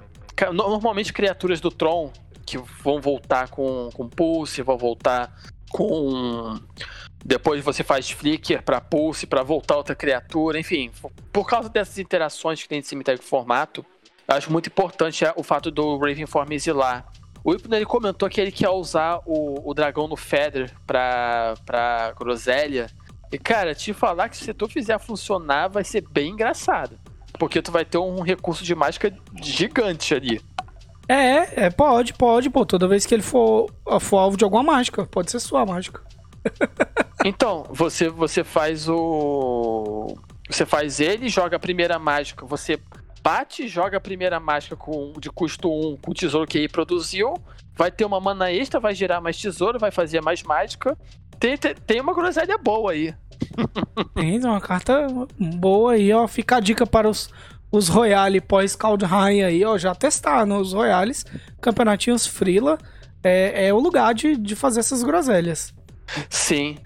Normalmente 0.54 1.12
criaturas 1.12 1.60
do 1.60 1.70
Tron 1.70 2.14
que 2.46 2.58
vão 2.58 3.02
voltar 3.02 3.50
com, 3.50 3.90
com 3.94 4.08
Pulse, 4.08 4.62
vão 4.62 4.78
voltar 4.78 5.36
com. 5.70 6.58
Depois 7.24 7.62
você 7.62 7.84
faz 7.84 8.10
Flicker 8.10 8.64
para 8.64 8.80
Pulse, 8.80 9.28
para 9.28 9.44
voltar 9.44 9.76
outra 9.76 9.94
criatura, 9.94 10.58
enfim. 10.58 10.90
Por 11.34 11.46
causa 11.46 11.68
dessas 11.68 11.98
interações 12.00 12.64
que 12.64 12.70
tem 12.70 12.80
de 12.80 12.88
cemitério 12.88 13.22
formato, 13.22 13.86
eu 14.28 14.36
acho 14.36 14.50
muito 14.50 14.68
importante 14.68 15.26
o 15.36 15.44
fato 15.44 15.70
do 15.70 15.98
Ravenform 15.98 16.54
exilar 16.54 17.06
o 17.44 17.54
Ipno 17.54 17.76
ele 17.76 17.86
comentou 17.86 18.30
que 18.30 18.40
ele 18.40 18.52
quer 18.52 18.70
usar 18.70 19.22
o, 19.26 19.70
o 19.70 19.74
dragão 19.74 20.08
no 20.08 20.16
Feather 20.16 20.72
pra, 20.86 21.54
pra 21.66 22.14
groselha. 22.18 22.88
E, 23.32 23.38
cara, 23.38 23.76
te 23.76 23.94
falar 23.94 24.30
que 24.30 24.38
se 24.38 24.54
tu 24.54 24.68
fizer 24.68 25.00
funcionar, 25.00 25.68
vai 25.68 25.84
ser 25.84 26.02
bem 26.02 26.32
engraçado. 26.32 26.98
Porque 27.38 27.62
tu 27.62 27.72
vai 27.72 27.86
ter 27.86 27.98
um 27.98 28.22
recurso 28.22 28.64
de 28.64 28.74
mágica 28.74 29.16
gigante 29.42 30.14
ali. 30.14 30.42
É, 31.08 31.66
é, 31.66 31.70
pode, 31.70 32.14
pode, 32.14 32.50
pô. 32.50 32.66
Toda 32.66 32.88
vez 32.88 33.06
que 33.06 33.16
ele 33.16 33.24
for, 33.24 33.72
for 34.00 34.18
alvo 34.18 34.38
de 34.38 34.44
alguma 34.44 34.64
mágica, 34.64 35.06
pode 35.06 35.32
ser 35.32 35.40
sua 35.40 35.66
mágica. 35.66 36.02
então, 37.26 37.66
você, 37.70 38.10
você 38.10 38.44
faz 38.44 38.88
o. 38.88 40.16
Você 40.50 40.66
faz 40.66 41.00
ele, 41.00 41.30
joga 41.30 41.58
a 41.58 41.60
primeira 41.60 42.00
mágica, 42.00 42.46
você 42.46 42.80
bate, 43.22 43.68
joga 43.68 43.98
a 43.98 44.02
primeira 44.02 44.40
mágica 44.40 44.76
com, 44.76 45.14
de 45.20 45.30
custo 45.30 45.70
1 45.70 45.98
com 45.98 46.12
o 46.12 46.14
tesouro 46.14 46.48
que 46.48 46.58
ele 46.58 46.70
produziu, 46.70 47.34
vai 47.76 47.92
ter 47.92 48.06
uma 48.06 48.20
mana 48.20 48.52
extra, 48.52 48.80
vai 48.80 48.96
gerar 48.96 49.22
mais 49.22 49.38
tesouro, 49.38 49.78
vai 49.78 49.92
fazer 49.92 50.22
mais 50.22 50.42
mágica. 50.42 50.98
Tem, 51.40 51.58
tem, 51.58 51.74
tem 51.74 52.02
uma 52.02 52.14
groselha 52.14 52.58
boa 52.58 52.92
aí. 52.92 53.14
Tem 54.14 54.40
uma 54.44 54.60
carta 54.60 55.08
boa 55.40 55.94
aí, 55.94 56.12
ó. 56.12 56.28
Fica 56.28 56.58
a 56.58 56.60
dica 56.60 56.86
para 56.86 57.10
os, 57.10 57.30
os 57.72 57.88
Royale 57.88 58.42
pós 58.42 58.76
Kaldheim 58.76 59.42
aí, 59.44 59.64
ó. 59.64 59.78
Já 59.78 59.96
testaram 59.96 60.60
os 60.60 60.74
Royales, 60.74 61.26
campeonatinhos 61.62 62.28
Frila. 62.28 62.78
É, 63.24 63.68
é 63.68 63.74
o 63.74 63.80
lugar 63.80 64.14
de, 64.14 64.36
de 64.36 64.56
fazer 64.56 64.80
essas 64.82 65.04
groselhas. 65.04 65.74
Sim. 66.30 66.78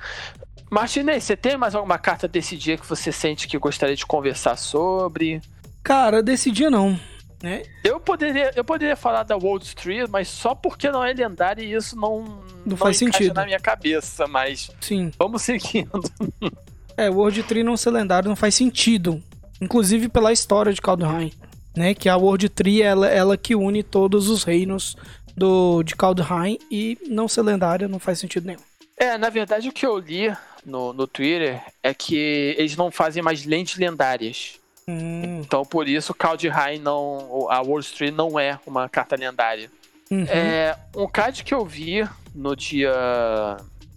Martinez, 0.69 1.23
você 1.23 1.37
tem 1.37 1.55
mais 1.55 1.75
alguma 1.75 1.97
carta 1.97 2.27
desse 2.27 2.57
dia 2.57 2.77
que 2.77 2.87
você 2.87 3.11
sente 3.11 3.47
que 3.47 3.57
gostaria 3.57 3.95
de 3.95 4.05
conversar 4.05 4.55
sobre? 4.55 5.39
Cara, 5.83 6.23
desse 6.23 6.49
dia 6.49 6.69
não. 6.69 6.99
Né? 7.43 7.63
Eu 7.83 7.99
poderia, 7.99 8.53
eu 8.55 8.63
poderia 8.63 8.95
falar 8.95 9.23
da 9.23 9.35
World 9.35 9.65
Street, 9.65 10.09
mas 10.09 10.29
só 10.29 10.55
porque 10.55 10.89
não 10.89 11.03
é 11.03 11.11
lendária 11.11 11.61
e 11.61 11.73
isso 11.73 11.93
não, 11.93 12.23
não, 12.23 12.43
não 12.65 12.77
faz 12.77 12.95
sentido 12.95 13.33
na 13.33 13.43
minha 13.43 13.59
cabeça, 13.59 14.25
mas 14.25 14.71
Sim. 14.79 15.11
vamos 15.19 15.41
seguindo. 15.41 16.01
é, 16.95 17.09
World 17.09 17.43
Tree 17.43 17.61
não 17.61 17.75
ser 17.75 17.91
lendário 17.91 18.29
não 18.29 18.35
faz 18.37 18.55
sentido, 18.55 19.21
inclusive 19.59 20.07
pela 20.07 20.31
história 20.31 20.71
de 20.71 20.81
Kaldheim, 20.81 21.33
né? 21.75 21.93
Que 21.93 22.07
a 22.07 22.15
World 22.15 22.47
Tree 22.47 22.81
ela, 22.81 23.09
ela 23.09 23.35
que 23.35 23.53
une 23.53 23.83
todos 23.83 24.29
os 24.29 24.45
reinos 24.45 24.95
do 25.35 25.83
de 25.83 25.97
Kaldheim 25.97 26.57
e 26.71 26.97
não 27.09 27.27
ser 27.27 27.41
lendária 27.41 27.89
não 27.89 27.99
faz 27.99 28.19
sentido 28.19 28.47
nenhum. 28.47 28.61
É, 28.95 29.17
na 29.17 29.29
verdade 29.29 29.67
o 29.67 29.73
que 29.73 29.85
eu 29.85 29.97
li 29.97 30.33
no, 30.65 30.93
no 30.93 31.05
Twitter 31.05 31.61
é 31.83 31.93
que 31.93 32.55
eles 32.57 32.77
não 32.77 32.89
fazem 32.89 33.21
mais 33.21 33.43
lentes 33.43 33.77
lendárias. 33.77 34.62
Hum. 34.87 35.41
Então, 35.41 35.63
por 35.63 35.87
isso, 35.87 36.15
High 36.19 36.79
não. 36.79 37.47
A 37.49 37.61
Wall 37.61 37.79
Street 37.79 38.13
não 38.13 38.39
é 38.39 38.59
uma 38.65 38.89
carta 38.89 39.15
lendária. 39.15 39.69
Uhum. 40.11 40.25
É, 40.27 40.77
um 40.95 41.07
card 41.07 41.43
que 41.43 41.53
eu 41.53 41.65
vi 41.65 42.07
no 42.35 42.55
dia 42.55 42.93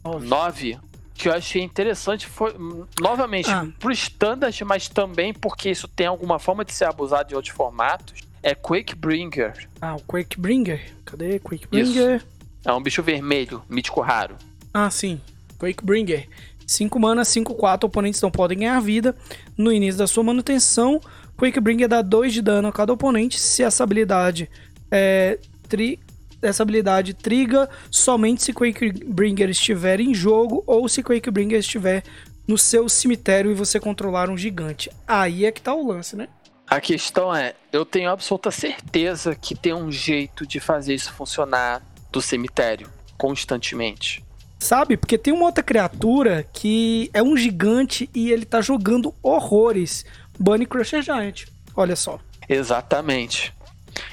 9 0.05 0.79
que 1.15 1.29
eu 1.29 1.33
achei 1.33 1.63
interessante 1.63 2.27
foi, 2.27 2.55
novamente, 3.01 3.51
ah. 3.51 3.67
pro 3.79 3.91
standard, 3.91 4.65
mas 4.65 4.89
também 4.89 5.33
porque 5.33 5.71
isso 5.71 5.89
tem 5.89 6.07
alguma 6.07 6.39
forma 6.39 6.65
de 6.65 6.73
ser 6.73 6.85
abusado 6.85 7.31
de 7.31 7.35
outros 7.35 7.55
formatos, 7.55 8.21
é 8.43 8.55
Quakebringer. 8.55 9.67
Ah, 9.81 9.97
o 9.97 10.01
Quakebringer? 10.01 10.93
Cadê 11.05 11.41
Quakebringer? 11.41 12.17
Isso. 12.17 12.27
É 12.65 12.73
um 12.73 12.83
bicho 12.83 13.03
vermelho, 13.03 13.63
mítico 13.69 14.01
raro. 14.01 14.37
Ah, 14.75 14.91
sim. 14.91 15.21
Quakebringer. 15.59 16.29
5 16.67 16.99
mana, 16.99 17.25
5, 17.25 17.55
4, 17.55 17.87
oponentes 17.87 18.21
não 18.21 18.31
podem 18.31 18.59
ganhar 18.59 18.81
vida. 18.81 19.15
No 19.57 19.73
início 19.73 19.99
da 19.99 20.07
sua 20.07 20.25
manutenção, 20.25 21.01
Quakebringer 21.37 21.89
dá 21.89 22.03
2 22.03 22.33
de 22.33 22.43
dano 22.43 22.69
a 22.69 22.73
cada 22.73 22.93
oponente 22.93 23.39
se 23.39 23.63
essa 23.63 23.85
habilidade 23.85 24.51
é, 24.91 25.39
tri, 25.69 26.01
essa 26.43 26.63
habilidade 26.63 27.15
triga 27.15 27.69
somente 27.91 28.43
se 28.43 28.53
Quakebringer 28.53 29.49
estiver 29.51 30.01
em 30.01 30.15
jogo 30.15 30.65
ou 30.67 30.89
se 30.89 31.03
Quakebringer 31.03 31.59
estiver 31.59 32.03
no 32.47 32.57
seu 32.57 32.89
cemitério 32.89 33.51
e 33.51 33.55
você 33.55 33.79
controlar 33.79 34.31
um 34.31 34.37
gigante. 34.37 34.91
Aí 35.07 35.45
é 35.45 35.53
que 35.53 35.61
tá 35.61 35.75
o 35.75 35.87
lance, 35.87 36.17
né? 36.17 36.29
A 36.67 36.81
questão 36.81 37.35
é, 37.35 37.55
eu 37.73 37.85
tenho 37.85 38.11
absoluta 38.11 38.51
certeza 38.51 39.35
que 39.35 39.55
tem 39.55 39.73
um 39.73 39.91
jeito 39.91 40.47
de 40.47 40.59
fazer 40.59 40.95
isso 40.95 41.13
funcionar 41.13 41.81
do 42.11 42.21
cemitério 42.21 42.91
constantemente. 43.17 44.26
Sabe? 44.59 44.97
Porque 44.97 45.19
tem 45.19 45.33
uma 45.33 45.47
outra 45.47 45.63
criatura 45.63 46.47
que 46.53 47.11
é 47.13 47.23
um 47.23 47.37
gigante 47.37 48.09
e 48.15 48.31
ele 48.31 48.45
tá 48.45 48.61
jogando 48.61 49.15
horrores. 49.23 50.05
Bunny 50.39 50.67
Crusher 50.67 51.03
Giant. 51.03 51.45
Olha 51.75 51.97
só. 51.97 52.19
Exatamente. 52.49 53.53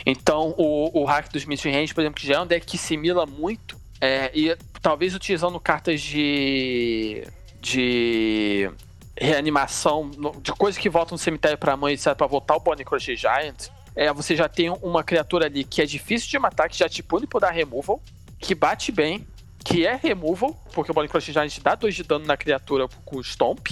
Então, 0.05 0.53
o, 0.57 1.01
o 1.01 1.05
hack 1.05 1.31
dos 1.31 1.45
Mystery 1.45 1.75
Range, 1.75 1.93
por 1.93 2.01
exemplo, 2.01 2.19
que 2.19 2.27
já 2.27 2.35
é 2.35 2.39
um 2.39 2.47
deck 2.47 2.65
que 2.65 2.77
simila 2.77 3.25
muito, 3.25 3.77
é, 3.99 4.31
e 4.33 4.55
talvez 4.81 5.15
utilizando 5.15 5.59
cartas 5.59 6.01
de. 6.01 7.25
de 7.61 8.69
reanimação, 9.15 10.09
de 10.41 10.51
coisas 10.53 10.81
que 10.81 10.89
voltam 10.89 11.15
no 11.15 11.19
cemitério 11.19 11.57
pra 11.57 11.77
mãe, 11.77 11.93
etc., 11.93 12.15
pra 12.15 12.25
voltar 12.25 12.55
o 12.55 12.59
Bonnie 12.59 12.83
Crochet 12.83 13.15
Giant, 13.15 13.69
é, 13.95 14.11
você 14.11 14.35
já 14.35 14.49
tem 14.49 14.69
uma 14.81 15.03
criatura 15.03 15.45
ali 15.45 15.63
que 15.63 15.81
é 15.81 15.85
difícil 15.85 16.29
de 16.29 16.39
matar, 16.39 16.67
que 16.67 16.77
já 16.77 16.89
te 16.89 17.03
pune 17.03 17.27
por 17.27 17.39
dar 17.39 17.51
removal, 17.51 18.01
que 18.39 18.55
bate 18.55 18.91
bem, 18.91 19.25
que 19.63 19.85
é 19.85 19.95
removal, 19.95 20.53
porque 20.73 20.91
o 20.91 20.93
Bonnie 20.93 21.09
Crochet 21.09 21.31
Giant 21.31 21.59
dá 21.61 21.75
2 21.75 21.95
de 21.95 22.03
dano 22.03 22.25
na 22.25 22.35
criatura 22.35 22.87
com 23.05 23.17
o 23.17 23.23
Stomp. 23.23 23.69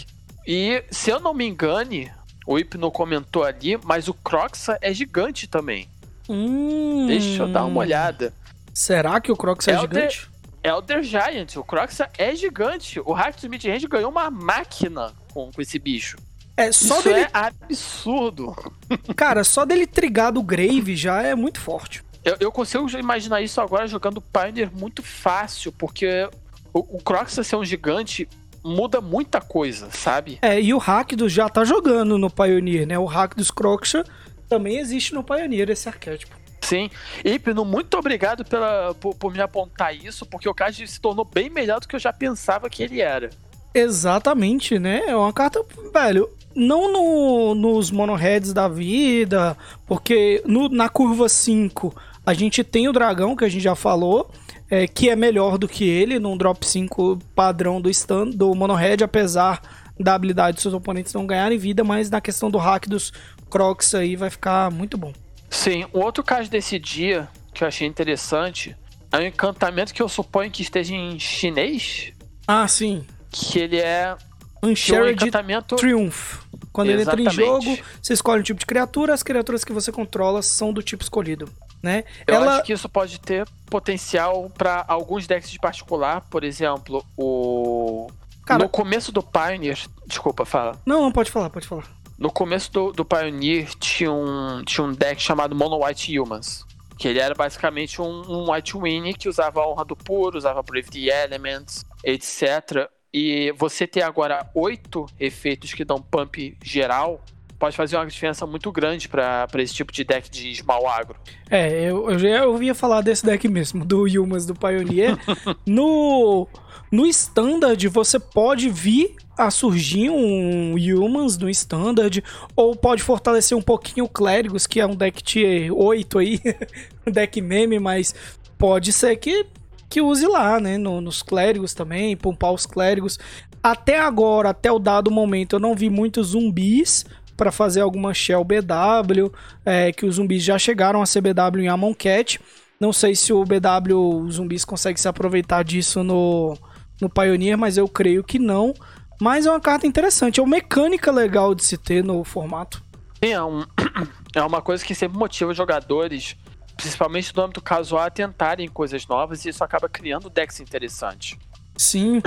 E, 0.47 0.83
se 0.89 1.09
eu 1.09 1.19
não 1.19 1.33
me 1.33 1.45
engane, 1.45 2.11
o 2.47 2.57
Hypno 2.57 2.91
comentou 2.91 3.43
ali, 3.43 3.77
mas 3.83 4.07
o 4.07 4.13
Croxa 4.13 4.77
é 4.81 4.93
gigante 4.93 5.47
também. 5.47 5.87
Hum. 6.29 7.07
Deixa 7.07 7.43
eu 7.43 7.47
dar 7.47 7.65
uma 7.65 7.81
olhada. 7.81 8.33
Será 8.73 9.19
que 9.19 9.31
o 9.31 9.35
Crocs 9.35 9.67
é, 9.67 9.77
gigante? 9.77 10.29
Elder 10.63 11.03
Giant, 11.03 11.55
o 11.57 11.63
Crocs 11.63 11.99
é 12.17 12.35
gigante. 12.35 12.99
O 12.99 13.13
do 13.13 13.49
Mid-Range 13.49 13.87
ganhou 13.87 14.09
uma 14.09 14.31
máquina 14.31 15.11
com, 15.33 15.51
com 15.51 15.61
esse 15.61 15.77
bicho. 15.77 16.17
É, 16.55 16.71
só 16.71 16.99
Isso 16.99 17.09
dele... 17.09 17.21
é 17.21 17.29
absurdo. 17.33 18.55
Cara, 19.15 19.43
só 19.43 19.65
dele 19.65 19.87
trigar 19.87 20.31
do 20.31 20.43
Grave 20.43 20.95
já 20.95 21.21
é 21.21 21.35
muito 21.35 21.59
forte. 21.59 22.03
Eu, 22.23 22.37
eu 22.39 22.51
consigo 22.51 22.89
imaginar 22.97 23.41
isso 23.41 23.59
agora 23.59 23.87
jogando 23.87 24.21
Pioneer 24.21 24.69
muito 24.71 25.01
fácil, 25.01 25.71
porque 25.71 26.29
o, 26.73 26.97
o 26.97 27.01
Crocs 27.01 27.45
ser 27.45 27.55
um 27.55 27.65
gigante 27.65 28.27
muda 28.63 29.01
muita 29.01 29.41
coisa, 29.41 29.89
sabe? 29.91 30.37
É, 30.41 30.61
e 30.61 30.73
o 30.73 30.77
Rakdos 30.77 31.33
já 31.33 31.49
tá 31.49 31.65
jogando 31.65 32.17
no 32.17 32.29
Pioneer, 32.29 32.85
né? 32.85 32.97
O 32.99 33.05
Rakdos 33.05 33.49
Croxa 33.49 34.03
também 34.47 34.77
existe 34.77 35.13
no 35.13 35.23
Pioneer 35.23 35.69
esse 35.69 35.89
arquétipo. 35.89 36.41
Sim. 36.61 36.89
Hipno, 37.25 37.65
muito 37.65 37.97
obrigado 37.97 38.45
pela, 38.45 38.93
por, 38.95 39.15
por, 39.15 39.33
me 39.33 39.41
apontar 39.41 39.95
isso, 39.95 40.25
porque 40.25 40.47
o 40.47 40.53
Kaji 40.53 40.87
se 40.87 41.01
tornou 41.01 41.25
bem 41.25 41.49
melhor 41.49 41.79
do 41.79 41.87
que 41.87 41.95
eu 41.95 41.99
já 41.99 42.13
pensava 42.13 42.69
que 42.69 42.83
ele 42.83 43.01
era. 43.01 43.29
Exatamente, 43.73 44.77
né? 44.77 45.01
É 45.07 45.15
uma 45.15 45.33
carta, 45.33 45.63
velho, 45.91 46.29
não 46.55 46.91
no, 46.91 47.55
nos 47.55 47.89
monoheads 47.89 48.53
da 48.53 48.67
vida, 48.67 49.57
porque 49.85 50.43
no, 50.45 50.69
na 50.69 50.87
curva 50.87 51.27
5 51.27 51.93
a 52.25 52.33
gente 52.33 52.63
tem 52.63 52.87
o 52.87 52.93
dragão, 52.93 53.35
que 53.35 53.43
a 53.43 53.49
gente 53.49 53.63
já 53.63 53.75
falou, 53.75 54.29
é, 54.69 54.87
que 54.87 55.09
é 55.09 55.15
melhor 55.15 55.57
do 55.57 55.67
que 55.67 55.87
ele 55.87 56.19
num 56.19 56.37
drop 56.37 56.65
5 56.65 57.19
padrão 57.35 57.81
do 57.81 57.89
stand, 57.89 58.31
do 58.31 58.53
monohead, 58.53 59.03
apesar 59.03 59.61
da 59.99 60.15
habilidade 60.15 60.55
dos 60.55 60.61
seus 60.61 60.73
oponentes 60.73 61.13
não 61.13 61.25
ganharem 61.25 61.57
vida, 61.57 61.83
mas 61.83 62.09
na 62.09 62.21
questão 62.21 62.49
do 62.49 62.57
hack 62.57 62.87
dos 62.87 63.11
Crocs 63.49 63.93
aí 63.95 64.15
vai 64.15 64.29
ficar 64.29 64.71
muito 64.71 64.97
bom. 64.97 65.13
Sim, 65.49 65.85
o 65.91 65.99
outro 65.99 66.23
caso 66.23 66.49
desse 66.49 66.79
dia 66.79 67.27
que 67.53 67.63
eu 67.63 67.67
achei 67.67 67.87
interessante 67.87 68.75
é 69.11 69.17
um 69.17 69.23
encantamento 69.23 69.93
que 69.93 70.01
eu 70.01 70.07
suponho 70.07 70.49
que 70.49 70.61
esteja 70.61 70.95
em 70.95 71.19
chinês. 71.19 72.13
Ah, 72.47 72.67
sim. 72.67 73.05
Que 73.29 73.59
ele 73.59 73.77
é 73.77 74.15
Unshared 74.63 75.09
um 75.09 75.11
encantamento... 75.11 75.75
Triumph. 75.75 76.39
Quando 76.71 76.89
Exatamente. 76.89 77.35
ele 77.35 77.43
entra 77.43 77.43
em 77.43 77.61
jogo, 77.65 77.83
você 78.01 78.13
escolhe 78.13 78.39
um 78.39 78.43
tipo 78.43 78.59
de 78.59 78.65
criatura, 78.65 79.13
as 79.13 79.21
criaturas 79.21 79.65
que 79.65 79.73
você 79.73 79.91
controla 79.91 80.41
são 80.41 80.71
do 80.71 80.81
tipo 80.81 81.03
escolhido, 81.03 81.49
né? 81.81 82.03
Eu 82.27 82.35
Ela... 82.35 82.55
acho 82.55 82.63
que 82.63 82.73
isso 82.73 82.87
pode 82.87 83.19
ter 83.19 83.47
potencial 83.69 84.49
para 84.57 84.85
alguns 84.87 85.25
decks 85.27 85.49
de 85.49 85.59
particular, 85.59 86.21
por 86.29 86.43
exemplo, 86.43 87.05
o 87.17 88.07
Cara... 88.45 88.63
no 88.63 88.69
começo 88.69 89.11
do 89.11 89.23
Pioneer, 89.23 89.79
desculpa, 90.05 90.45
fala. 90.45 90.79
Não, 90.85 91.01
não 91.01 91.11
pode 91.11 91.31
falar, 91.31 91.49
pode 91.49 91.67
falar. 91.67 91.85
No 92.17 92.31
começo 92.31 92.71
do, 92.71 92.91
do 92.91 93.03
Pioneer 93.03 93.67
tinha 93.79 94.11
um, 94.11 94.63
tinha 94.63 94.85
um 94.85 94.93
deck 94.93 95.21
chamado 95.21 95.55
Mono 95.55 95.83
White 95.83 96.19
Humans. 96.19 96.65
Que 96.97 97.07
ele 97.07 97.19
era 97.19 97.33
basicamente 97.33 97.99
um, 97.99 98.21
um 98.29 98.51
White 98.51 98.77
Winnie 98.77 99.15
que 99.15 99.27
usava 99.27 99.59
a 99.59 99.67
honra 99.67 99.83
do 99.83 99.95
puro, 99.95 100.37
usava 100.37 100.61
Brave 100.61 100.91
the 100.91 101.07
Elements, 101.23 101.83
etc. 102.03 102.87
E 103.11 103.51
você 103.57 103.87
ter 103.87 104.03
agora 104.03 104.47
oito 104.53 105.07
efeitos 105.19 105.73
que 105.73 105.83
dão 105.83 105.99
pump 105.99 106.55
geral 106.63 107.19
pode 107.61 107.77
fazer 107.77 107.95
uma 107.95 108.07
diferença 108.07 108.43
muito 108.47 108.71
grande 108.71 109.07
para 109.07 109.47
esse 109.59 109.71
tipo 109.71 109.93
de 109.93 110.03
deck 110.03 110.31
de 110.31 110.55
small 110.55 110.89
agro. 110.89 111.15
É, 111.47 111.83
eu, 111.83 112.09
eu 112.09 112.17
já 112.17 112.43
ouvia 112.47 112.73
falar 112.73 113.01
desse 113.01 113.23
deck 113.23 113.47
mesmo, 113.47 113.85
do 113.85 114.05
Humans 114.05 114.47
do 114.47 114.55
Pioneer. 114.55 115.15
no, 115.63 116.47
no 116.91 117.05
Standard, 117.05 117.87
você 117.87 118.19
pode 118.19 118.67
vir 118.67 119.15
a 119.37 119.51
surgir 119.51 120.09
um 120.09 120.73
Humans 120.73 121.37
no 121.37 121.47
Standard, 121.51 122.23
ou 122.55 122.75
pode 122.75 123.03
fortalecer 123.03 123.55
um 123.55 123.61
pouquinho 123.61 124.05
o 124.05 124.09
Clérigos, 124.09 124.65
que 124.65 124.79
é 124.79 124.87
um 124.87 124.95
deck 124.95 125.21
tier 125.21 125.71
8 125.71 126.17
aí, 126.17 126.39
um 127.05 127.11
deck 127.11 127.39
meme, 127.41 127.77
mas 127.77 128.15
pode 128.57 128.91
ser 128.91 129.15
que, 129.17 129.45
que 129.87 130.01
use 130.01 130.25
lá, 130.25 130.59
né, 130.59 130.79
no, 130.79 130.99
nos 130.99 131.21
Clérigos 131.21 131.75
também, 131.75 132.17
pompar 132.17 132.53
os 132.53 132.65
Clérigos. 132.65 133.19
Até 133.61 133.99
agora, 133.99 134.49
até 134.49 134.71
o 134.71 134.79
dado 134.79 135.11
momento, 135.11 135.57
eu 135.57 135.59
não 135.59 135.75
vi 135.75 135.91
muitos 135.91 136.29
zumbis 136.29 137.05
para 137.41 137.51
fazer 137.51 137.81
alguma 137.81 138.13
Shell 138.13 138.43
BW, 138.43 139.33
é, 139.65 139.91
que 139.91 140.05
os 140.05 140.17
zumbis 140.17 140.43
já 140.43 140.59
chegaram 140.59 141.01
a 141.01 141.07
ser 141.07 141.21
BW 141.21 141.61
em 141.61 141.69
Amonkhet. 141.69 142.39
Não 142.79 142.93
sei 142.93 143.15
se 143.15 143.33
o 143.33 143.43
BW, 143.43 144.27
os 144.27 144.35
zumbis 144.35 144.63
consegue 144.63 145.01
se 145.01 145.07
aproveitar 145.07 145.63
disso 145.63 146.03
no 146.03 146.55
no 147.01 147.09
Pioneer, 147.09 147.57
mas 147.57 147.77
eu 147.77 147.87
creio 147.87 148.23
que 148.23 148.37
não. 148.37 148.75
Mas 149.19 149.47
é 149.47 149.49
uma 149.49 149.59
carta 149.59 149.87
interessante, 149.87 150.39
é 150.39 150.43
uma 150.43 150.51
mecânica 150.51 151.11
legal 151.11 151.55
de 151.55 151.63
se 151.63 151.79
ter 151.79 152.03
no 152.03 152.23
formato. 152.23 152.83
Sim, 153.23 153.31
é, 153.31 153.43
um, 153.43 153.65
é 154.35 154.43
uma 154.43 154.61
coisa 154.61 154.85
que 154.85 154.93
sempre 154.93 155.17
motiva 155.17 155.51
jogadores, 155.51 156.37
principalmente 156.77 157.35
no 157.35 157.41
âmbito 157.41 157.59
casual, 157.59 158.03
a 158.03 158.11
tentarem 158.11 158.67
coisas 158.67 159.07
novas 159.07 159.45
e 159.45 159.49
isso 159.49 159.63
acaba 159.63 159.89
criando 159.89 160.29
decks 160.29 160.59
interessantes. 160.59 161.39
Sim. 161.81 162.21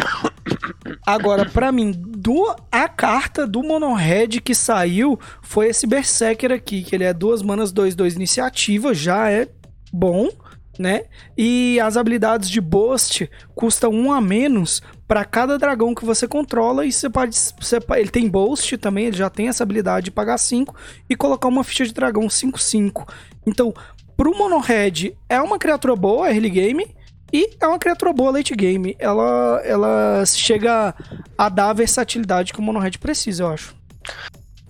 Agora, 1.07 1.49
para 1.49 1.71
mim, 1.71 1.93
do, 1.93 2.55
a 2.73 2.89
carta 2.89 3.47
do 3.47 3.63
Monohead 3.63 4.41
que 4.41 4.53
saiu 4.53 5.19
foi 5.41 5.69
esse 5.69 5.87
Berserker 5.87 6.51
aqui, 6.51 6.83
que 6.83 6.93
ele 6.93 7.05
é 7.05 7.15
duas 7.15 7.41
manas 7.41 7.73
2-2 7.73 8.17
iniciativa, 8.17 8.93
já 8.93 9.31
é 9.31 9.49
bom 9.93 10.29
né? 10.77 11.05
E 11.39 11.79
as 11.79 11.97
habilidades 11.97 12.51
de 12.51 12.61
Boast 12.61 13.31
custam 13.55 13.93
um 13.93 14.11
a 14.11 14.21
menos 14.21 14.83
para 15.07 15.25
cada 15.25 15.57
dragão 15.57 15.95
que 15.95 16.05
você 16.05 16.27
controla 16.27 16.85
e 16.85 16.91
você 16.91 17.09
pode 17.09 17.37
você, 17.61 17.79
ele 17.91 18.11
tem 18.11 18.29
Boast 18.29 18.77
também, 18.79 19.07
ele 19.07 19.17
já 19.17 19.31
tem 19.31 19.47
essa 19.47 19.63
habilidade 19.63 20.07
de 20.07 20.11
pagar 20.11 20.37
5 20.37 20.75
e 21.09 21.15
colocar 21.15 21.47
uma 21.47 21.63
ficha 21.63 21.87
de 21.87 21.95
dragão 21.95 22.27
5/5. 22.27 23.07
Então, 23.47 23.73
pro 24.17 24.37
Monohead 24.37 25.17
é 25.29 25.41
uma 25.41 25.61
criatura 25.61 25.95
boa 25.95 26.29
early 26.29 26.51
game 26.51 26.93
e 27.35 27.51
é 27.61 27.67
uma 27.67 27.81
criatura 27.81 28.13
boa 28.13 28.31
late 28.31 28.55
game. 28.55 28.95
Ela 28.97 29.61
ela 29.65 30.25
chega 30.25 30.95
a 31.37 31.49
dar 31.49 31.71
a 31.71 31.73
versatilidade 31.73 32.53
que 32.53 32.61
o 32.61 32.63
Monohead 32.63 32.97
precisa, 33.01 33.43
eu 33.43 33.49
acho. 33.49 33.75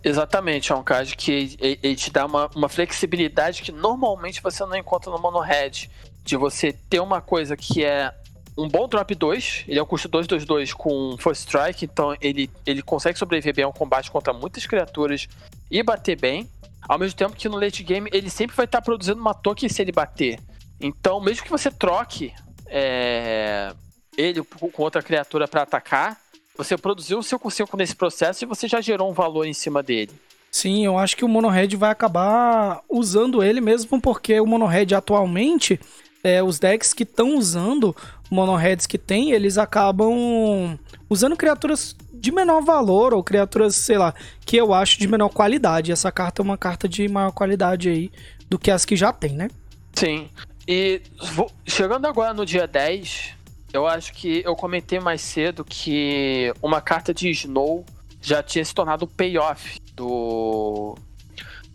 Exatamente, 0.02 0.72
é 0.72 0.74
um 0.74 0.82
card 0.82 1.14
que 1.14 1.58
ele 1.60 1.94
te 1.94 2.10
dá 2.10 2.24
uma, 2.24 2.50
uma 2.56 2.70
flexibilidade 2.70 3.60
que 3.60 3.70
normalmente 3.70 4.42
você 4.42 4.64
não 4.64 4.74
encontra 4.74 5.10
no 5.10 5.18
Mono 5.18 5.40
Red. 5.40 5.90
De 6.24 6.38
você 6.38 6.72
ter 6.72 7.00
uma 7.00 7.20
coisa 7.20 7.54
que 7.54 7.84
é 7.84 8.10
um 8.56 8.66
bom 8.66 8.88
drop 8.88 9.14
2, 9.14 9.64
ele 9.68 9.78
é 9.78 9.82
um 9.82 9.86
custo 9.86 10.08
2-2-2 10.08 10.72
com 10.72 11.18
First 11.18 11.42
Strike, 11.42 11.84
então 11.84 12.16
ele, 12.18 12.48
ele 12.64 12.80
consegue 12.80 13.18
sobreviver 13.18 13.54
bem 13.56 13.64
ao 13.66 13.74
combate 13.74 14.10
contra 14.10 14.32
muitas 14.32 14.64
criaturas 14.64 15.28
e 15.70 15.82
bater 15.82 16.18
bem. 16.18 16.48
Ao 16.88 16.98
mesmo 16.98 17.14
tempo 17.14 17.36
que 17.36 17.46
no 17.46 17.58
late 17.58 17.82
game 17.82 18.08
ele 18.10 18.30
sempre 18.30 18.56
vai 18.56 18.64
estar 18.64 18.80
produzindo 18.80 19.20
uma 19.20 19.34
token 19.34 19.68
se 19.68 19.82
ele 19.82 19.92
bater. 19.92 20.40
Então, 20.80 21.20
mesmo 21.20 21.44
que 21.44 21.50
você 21.50 21.70
troque 21.70 22.32
é, 22.76 23.72
ele 24.18 24.42
com 24.42 24.82
outra 24.82 25.00
criatura 25.00 25.46
para 25.46 25.62
atacar, 25.62 26.18
você 26.58 26.76
produziu 26.76 27.18
o 27.18 27.22
5-5 27.22 27.78
nesse 27.78 27.94
processo 27.94 28.44
e 28.44 28.46
você 28.46 28.66
já 28.66 28.80
gerou 28.80 29.08
um 29.08 29.14
valor 29.14 29.46
em 29.46 29.52
cima 29.52 29.80
dele. 29.80 30.10
Sim, 30.50 30.84
eu 30.84 30.98
acho 30.98 31.16
que 31.16 31.24
o 31.24 31.28
Monohead 31.28 31.76
vai 31.76 31.90
acabar 31.90 32.80
usando 32.90 33.42
ele 33.44 33.60
mesmo 33.60 34.00
porque 34.00 34.40
o 34.40 34.46
Monohead 34.46 34.92
atualmente, 34.92 35.80
é, 36.22 36.42
os 36.42 36.58
decks 36.58 36.92
que 36.92 37.04
estão 37.04 37.36
usando 37.36 37.94
Monoheads 38.28 38.86
que 38.86 38.98
tem, 38.98 39.30
eles 39.30 39.56
acabam 39.56 40.76
usando 41.08 41.36
criaturas 41.36 41.94
de 42.12 42.32
menor 42.32 42.62
valor 42.62 43.14
ou 43.14 43.22
criaturas, 43.22 43.76
sei 43.76 43.98
lá, 43.98 44.14
que 44.44 44.56
eu 44.56 44.74
acho 44.74 44.98
de 44.98 45.06
menor 45.06 45.28
qualidade. 45.28 45.92
Essa 45.92 46.10
carta 46.10 46.42
é 46.42 46.44
uma 46.44 46.58
carta 46.58 46.88
de 46.88 47.06
maior 47.08 47.30
qualidade 47.30 47.88
aí 47.88 48.10
do 48.48 48.58
que 48.58 48.70
as 48.70 48.84
que 48.84 48.96
já 48.96 49.12
tem, 49.12 49.32
né? 49.32 49.48
Sim. 49.92 50.28
E 50.66 51.02
vou, 51.32 51.50
chegando 51.66 52.06
agora 52.06 52.32
no 52.32 52.46
dia 52.46 52.66
10, 52.66 53.34
eu 53.72 53.86
acho 53.86 54.12
que 54.12 54.42
eu 54.44 54.56
comentei 54.56 54.98
mais 54.98 55.20
cedo 55.20 55.64
que 55.64 56.52
uma 56.62 56.80
carta 56.80 57.12
de 57.12 57.28
Snow 57.30 57.84
já 58.20 58.42
tinha 58.42 58.64
se 58.64 58.74
tornado 58.74 59.04
o 59.04 59.08
payoff 59.08 59.78
do. 59.94 60.96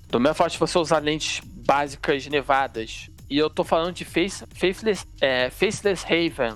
Do 0.07 0.19
mesmo 0.19 0.33
fato 0.33 0.53
de 0.53 0.57
você 0.57 0.79
usar 0.79 0.99
lentes 0.99 1.41
básicas 1.45 2.25
nevadas. 2.25 3.09
E 3.29 3.37
eu 3.37 3.47
tô 3.47 3.63
falando 3.63 3.93
de 3.93 4.03
Face, 4.03 4.43
Faceless, 4.55 5.05
é, 5.21 5.51
Faceless 5.51 6.03
Haven, 6.03 6.55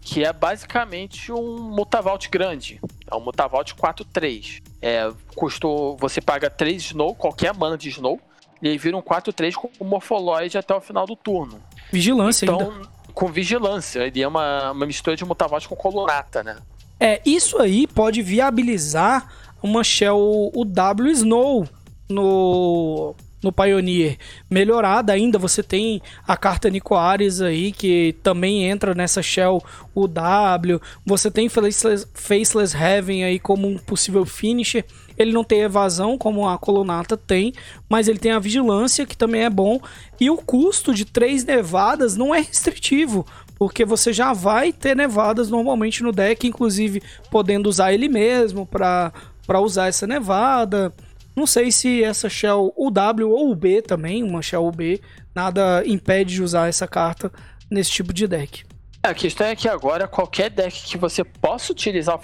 que 0.00 0.24
é 0.24 0.32
basicamente 0.32 1.30
um 1.30 1.70
Mutavault 1.70 2.28
grande. 2.28 2.80
É 3.08 3.14
um 3.14 3.20
Mutavault 3.20 3.76
4-3. 3.76 4.60
É, 4.82 5.08
custou, 5.36 5.96
você 5.98 6.20
paga 6.20 6.50
3 6.50 6.86
Snow, 6.86 7.14
qualquer 7.14 7.54
mana 7.54 7.78
de 7.78 7.90
Snow, 7.90 8.20
e 8.64 8.68
aí 8.68 8.78
vira 8.78 8.96
um 8.96 9.02
4-3 9.02 9.52
com 9.54 9.70
o 9.78 9.84
Morpholoid 9.84 10.58
até 10.58 10.74
o 10.74 10.80
final 10.80 11.06
do 11.06 11.14
turno. 11.14 11.60
Vigilância 11.92 12.46
então, 12.46 12.58
ainda 12.58 12.94
com 13.14 13.28
vigilância. 13.28 14.00
Ele 14.00 14.20
é 14.20 14.28
uma, 14.28 14.72
uma 14.72 14.84
mistura 14.84 15.16
de 15.16 15.24
mutavault 15.24 15.68
com 15.68 15.76
colunata, 15.76 16.42
né? 16.42 16.56
É, 16.98 17.22
isso 17.24 17.58
aí 17.58 17.86
pode 17.86 18.20
viabilizar 18.20 19.32
uma 19.62 19.82
shell 19.82 20.50
o 20.52 20.64
W 20.64 21.10
Snow 21.10 21.68
no 22.08 23.14
no 23.42 23.52
Pioneer 23.52 24.16
melhorada 24.48 25.12
ainda, 25.12 25.38
você 25.38 25.62
tem 25.62 26.00
a 26.26 26.34
carta 26.34 26.70
Nico 26.70 26.94
Ares 26.94 27.42
aí, 27.42 27.72
que 27.72 28.16
também 28.22 28.64
entra 28.64 28.94
nessa 28.94 29.22
shell 29.22 29.62
UW, 29.94 30.80
você 31.04 31.30
tem 31.30 31.50
Faceless, 31.50 32.08
Faceless 32.14 32.74
Heaven 32.74 33.22
aí 33.22 33.38
como 33.38 33.68
um 33.68 33.76
possível 33.76 34.24
finisher, 34.24 34.86
ele 35.16 35.32
não 35.32 35.44
tem 35.44 35.60
evasão 35.60 36.18
como 36.18 36.48
a 36.48 36.58
Colonata 36.58 37.16
tem, 37.16 37.52
mas 37.88 38.08
ele 38.08 38.18
tem 38.18 38.32
a 38.32 38.38
vigilância, 38.38 39.06
que 39.06 39.16
também 39.16 39.44
é 39.44 39.50
bom, 39.50 39.80
e 40.20 40.30
o 40.30 40.36
custo 40.36 40.94
de 40.94 41.04
três 41.04 41.44
nevadas 41.44 42.16
não 42.16 42.34
é 42.34 42.40
restritivo, 42.40 43.26
porque 43.56 43.84
você 43.84 44.12
já 44.12 44.32
vai 44.32 44.72
ter 44.72 44.96
nevadas 44.96 45.48
normalmente 45.48 46.02
no 46.02 46.12
deck, 46.12 46.46
inclusive 46.46 47.02
podendo 47.30 47.68
usar 47.68 47.92
ele 47.92 48.08
mesmo 48.08 48.66
para 48.66 49.12
usar 49.60 49.86
essa 49.86 50.06
nevada. 50.06 50.92
Não 51.36 51.46
sei 51.46 51.72
se 51.72 52.02
essa 52.02 52.28
shell 52.28 52.72
UW 52.76 53.30
ou 53.30 53.50
UB 53.50 53.82
também, 53.82 54.22
uma 54.22 54.42
shell 54.42 54.66
UB, 54.66 55.00
nada 55.34 55.82
impede 55.86 56.34
de 56.34 56.42
usar 56.42 56.68
essa 56.68 56.86
carta 56.86 57.32
nesse 57.70 57.90
tipo 57.90 58.12
de 58.12 58.26
deck. 58.26 58.64
A 59.02 59.12
questão 59.12 59.46
é 59.46 59.54
que 59.54 59.68
agora 59.68 60.08
qualquer 60.08 60.48
deck 60.48 60.84
que 60.84 60.96
você 60.96 61.22
possa 61.22 61.72
utilizar 61.72 62.18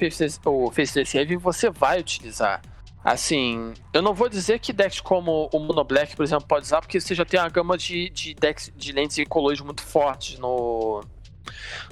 o 0.46 0.70
Faceless 0.70 1.16
Heavy, 1.16 1.36
você 1.36 1.68
vai 1.68 2.00
utilizar. 2.00 2.62
Assim, 3.02 3.72
eu 3.94 4.02
não 4.02 4.12
vou 4.12 4.28
dizer 4.28 4.59
que 4.59 4.72
decks 4.72 5.01
como 5.01 5.48
o 5.52 5.59
Mono 5.59 5.82
Black, 5.82 6.14
por 6.14 6.22
exemplo, 6.22 6.47
pode 6.47 6.66
usar, 6.66 6.81
porque 6.81 7.01
você 7.01 7.14
já 7.14 7.24
tem 7.24 7.40
uma 7.40 7.48
gama 7.48 7.78
de, 7.78 8.10
de 8.10 8.35
decks 8.35 8.70
de 8.77 8.93
lentes 8.93 9.16
e 9.16 9.24
colores 9.24 9.60
muito 9.60 9.82
fortes 9.82 10.39
no, 10.39 11.02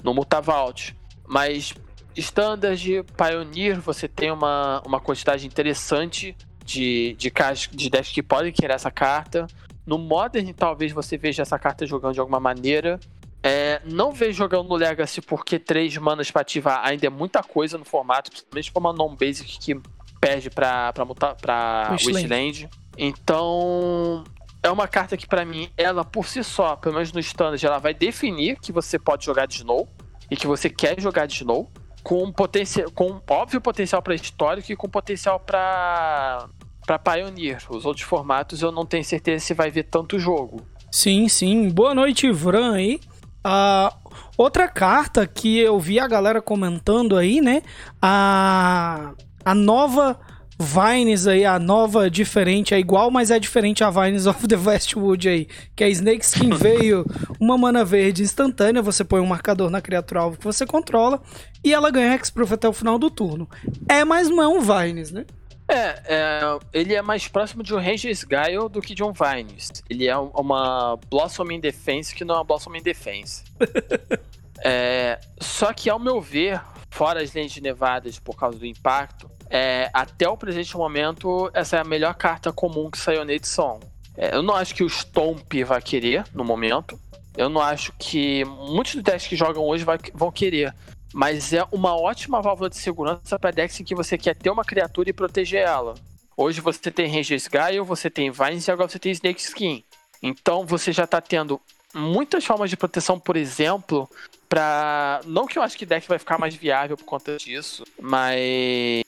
no 0.03 0.13
Mutavault. 0.13 0.95
Mas 1.27 1.73
Standard, 2.15 3.03
Pioneer, 3.17 3.81
você 3.81 4.07
tem 4.07 4.31
uma, 4.31 4.83
uma 4.85 4.99
quantidade 4.99 5.47
interessante 5.47 6.37
de, 6.63 7.15
de, 7.15 7.31
de 7.71 7.89
decks 7.89 8.11
que 8.11 8.21
podem 8.21 8.51
querer 8.51 8.73
essa 8.73 8.91
carta. 8.91 9.47
No 9.85 9.97
Modern, 9.97 10.53
talvez 10.53 10.91
você 10.91 11.17
veja 11.17 11.41
essa 11.41 11.57
carta 11.57 11.87
jogando 11.87 12.13
de 12.13 12.19
alguma 12.19 12.39
maneira. 12.39 12.99
É, 13.41 13.81
não 13.85 14.11
vejo 14.11 14.33
jogando 14.33 14.67
no 14.67 14.75
Legacy 14.75 15.21
porque 15.21 15.57
3 15.57 15.97
manas 15.97 16.29
para 16.29 16.41
ativar 16.41 16.85
ainda 16.85 17.07
é 17.07 17.09
muita 17.09 17.41
coisa 17.41 17.77
no 17.77 17.85
formato, 17.85 18.29
principalmente 18.29 18.71
para 18.71 18.79
uma 18.79 18.93
non-basic 18.93 19.57
que 19.59 19.81
perde 20.19 20.49
pra, 20.49 20.93
pra, 20.93 21.05
pra, 21.05 21.35
pra 21.35 21.91
Wishland. 21.91 22.69
Então, 22.97 24.23
é 24.61 24.69
uma 24.69 24.87
carta 24.87 25.15
que 25.15 25.27
para 25.27 25.45
mim, 25.45 25.69
ela 25.77 26.03
por 26.03 26.27
si 26.27 26.43
só, 26.43 26.75
pelo 26.75 26.95
menos 26.95 27.13
no 27.13 27.19
standard, 27.19 27.65
ela 27.65 27.79
vai 27.79 27.93
definir 27.93 28.59
que 28.59 28.71
você 28.71 28.99
pode 28.99 29.25
jogar 29.25 29.45
de 29.45 29.55
Snow 29.55 29.87
e 30.29 30.35
que 30.35 30.45
você 30.45 30.69
quer 30.69 30.99
jogar 30.99 31.25
de 31.25 31.35
Snow 31.35 31.69
com 32.03 32.31
potencial, 32.31 32.91
com 32.91 33.21
óbvio 33.29 33.61
potencial 33.61 34.01
para 34.01 34.15
histórico 34.15 34.71
e 34.71 34.75
com 34.75 34.89
potencial 34.89 35.39
para 35.39 36.47
para 36.85 36.97
Pioneer. 36.97 37.61
Os 37.69 37.85
outros 37.85 38.05
formatos 38.05 38.61
eu 38.63 38.71
não 38.71 38.85
tenho 38.85 39.03
certeza 39.03 39.45
se 39.45 39.53
vai 39.53 39.69
ver 39.69 39.83
tanto 39.83 40.17
jogo. 40.17 40.61
Sim, 40.91 41.27
sim. 41.29 41.69
Boa 41.69 41.93
noite, 41.93 42.31
Vran 42.31 42.73
aí. 42.73 42.99
Uh, 43.45 44.11
outra 44.35 44.67
carta 44.67 45.25
que 45.27 45.59
eu 45.59 45.79
vi 45.79 45.99
a 45.99 46.07
galera 46.07 46.41
comentando 46.41 47.15
aí, 47.15 47.41
né? 47.41 47.61
A, 48.01 49.13
a 49.43 49.55
nova 49.55 50.19
Vines 50.61 51.25
aí, 51.25 51.45
a 51.45 51.57
nova 51.57 52.09
diferente, 52.09 52.73
é 52.73 52.79
igual, 52.79 53.09
mas 53.09 53.31
é 53.31 53.39
diferente 53.39 53.81
a 53.81 53.89
Vines 53.89 54.25
of 54.27 54.45
the 54.45 54.57
Westwood 54.57 55.29
aí, 55.29 55.47
que 55.73 55.85
é 55.85 55.89
Snake 55.89 56.25
Skin 56.25 56.49
veio 56.51 57.05
uma 57.39 57.57
mana 57.57 57.85
verde 57.85 58.23
instantânea, 58.23 58.81
você 58.81 59.05
põe 59.05 59.21
um 59.21 59.25
marcador 59.25 59.69
na 59.69 59.81
criatura 59.81 60.19
alvo 60.19 60.37
que 60.37 60.43
você 60.43 60.65
controla 60.65 61.21
e 61.63 61.73
ela 61.73 61.89
ganha 61.89 62.13
Hexproof 62.13 62.53
até 62.53 62.67
o 62.67 62.73
final 62.73 62.99
do 62.99 63.09
turno. 63.09 63.49
É, 63.87 64.03
mas 64.03 64.29
não 64.29 64.43
é 64.43 64.47
um 64.49 64.59
Vines, 64.59 65.11
né? 65.11 65.25
É, 65.69 66.01
é, 66.05 66.59
ele 66.73 66.93
é 66.93 67.01
mais 67.01 67.27
próximo 67.27 67.63
de 67.63 67.73
um 67.73 67.77
Regis 67.77 68.25
Gaio 68.25 68.67
do 68.67 68.81
que 68.81 68.93
de 68.93 69.03
um 69.03 69.13
Vines. 69.13 69.71
Ele 69.89 70.07
é 70.07 70.17
uma 70.17 70.99
Blossoming 71.09 71.61
Defense 71.61 72.13
que 72.13 72.25
não 72.25 72.35
é 72.35 72.37
uma 72.39 72.43
Blossoming 72.43 72.81
Defense. 72.81 73.43
é, 74.61 75.19
só 75.39 75.71
que, 75.71 75.89
ao 75.89 75.99
meu 75.99 76.19
ver, 76.19 76.59
fora 76.89 77.21
as 77.21 77.33
lentes 77.33 77.61
nevadas 77.61 78.19
por 78.19 78.35
causa 78.35 78.57
do 78.57 78.65
impacto, 78.65 79.29
é, 79.49 79.89
até 79.93 80.27
o 80.27 80.37
presente 80.37 80.75
momento, 80.77 81.49
essa 81.53 81.77
é 81.77 81.81
a 81.81 81.83
melhor 81.83 82.13
carta 82.13 82.51
comum 82.51 82.89
que 82.89 82.97
saiu 82.97 83.25
na 83.25 83.33
edição. 83.33 83.79
É, 84.15 84.35
eu 84.35 84.43
não 84.43 84.55
acho 84.55 84.75
que 84.75 84.83
o 84.83 84.89
Stomp 84.89 85.53
vai 85.65 85.81
querer 85.81 86.25
no 86.33 86.43
momento. 86.43 86.99
Eu 87.37 87.49
não 87.49 87.61
acho 87.61 87.93
que 87.97 88.43
muitos 88.45 88.95
dos 88.95 89.03
decks 89.03 89.27
que 89.27 89.35
jogam 89.35 89.63
hoje 89.63 89.83
vai, 89.83 89.97
vão 90.13 90.31
querer. 90.31 90.73
Mas 91.13 91.53
é 91.53 91.65
uma 91.71 91.95
ótima 91.95 92.41
válvula 92.41 92.69
de 92.69 92.77
segurança 92.77 93.39
para 93.39 93.51
decks 93.51 93.79
em 93.79 93.83
que 93.83 93.95
você 93.95 94.17
quer 94.17 94.35
ter 94.35 94.49
uma 94.49 94.63
criatura 94.63 95.09
e 95.09 95.13
proteger 95.13 95.61
ela. 95.61 95.95
Hoje 96.35 96.61
você 96.61 96.91
tem 96.91 97.07
Regis 97.07 97.47
Gaio, 97.47 97.83
você 97.83 98.09
tem 98.09 98.29
Vines 98.29 98.67
e 98.67 98.71
agora 98.71 98.87
você 98.87 98.99
tem 98.99 99.11
Snake 99.11 99.41
Skin. 99.41 99.83
Então 100.21 100.65
você 100.65 100.91
já 100.91 101.05
está 101.05 101.19
tendo 101.19 101.59
muitas 101.93 102.45
formas 102.45 102.69
de 102.69 102.77
proteção, 102.77 103.19
por 103.19 103.35
exemplo, 103.35 104.09
para 104.49 105.21
não 105.25 105.45
que 105.45 105.59
eu 105.59 105.63
acho 105.63 105.77
que 105.77 105.85
deck 105.85 106.07
vai 106.07 106.17
ficar 106.17 106.39
mais 106.39 106.55
viável 106.55 106.97
por 106.97 107.05
conta 107.05 107.37
disso, 107.37 107.83
mas 108.01 109.03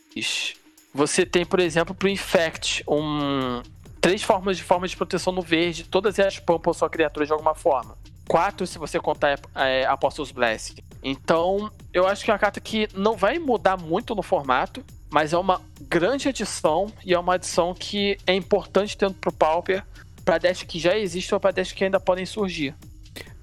você 0.94 1.26
tem, 1.26 1.44
por 1.44 1.60
exemplo, 1.60 1.96
pro 1.96 2.08
Infect, 2.08 2.84
um 2.88 3.62
três 4.00 4.22
formas 4.24 4.58
de 4.58 4.64
forma 4.64 4.88
de 4.88 4.96
proteção 4.96 5.34
no 5.34 5.42
verde, 5.42 5.84
todas 5.84 6.20
elas 6.20 6.40
pumpam 6.40 6.74
sua 6.74 6.90
criatura 6.90 7.26
de 7.26 7.32
alguma 7.32 7.56
forma. 7.56 7.98
Quatro 8.28 8.66
se 8.66 8.78
você 8.78 9.00
contar 9.00 9.40
é, 9.56 9.86
Apostles 9.86 10.32
Blessing. 10.32 10.76
Então, 11.04 11.72
eu 11.94 12.08
acho 12.08 12.24
que 12.24 12.32
é 12.32 12.34
uma 12.34 12.40
carta 12.40 12.60
que 12.60 12.88
não 12.94 13.16
vai 13.16 13.40
mudar 13.40 13.78
muito 13.78 14.16
no 14.16 14.22
formato, 14.22 14.84
mas 15.10 15.34
é 15.34 15.38
uma 15.38 15.62
grande 15.82 16.30
adição 16.30 16.92
e 17.06 17.14
é 17.14 17.20
uma 17.20 17.36
adição 17.36 17.74
que 17.74 18.18
é 18.26 18.34
importante 18.34 18.98
tanto 18.98 19.20
pro 19.20 19.32
Pauper, 19.32 19.84
para 20.24 20.38
decks 20.38 20.64
que 20.64 20.80
já 20.80 20.98
existem 20.98 21.36
ou 21.36 21.40
para 21.40 21.52
decks 21.52 21.74
que 21.74 21.84
ainda 21.84 22.00
podem 22.00 22.26
surgir. 22.26 22.76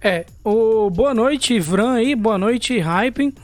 É, 0.00 0.26
o 0.44 0.88
boa 0.90 1.12
noite, 1.12 1.58
Vran 1.58 1.94
aí, 1.94 2.14
boa 2.14 2.38
noite, 2.38 2.78
Hyping. 2.78 3.34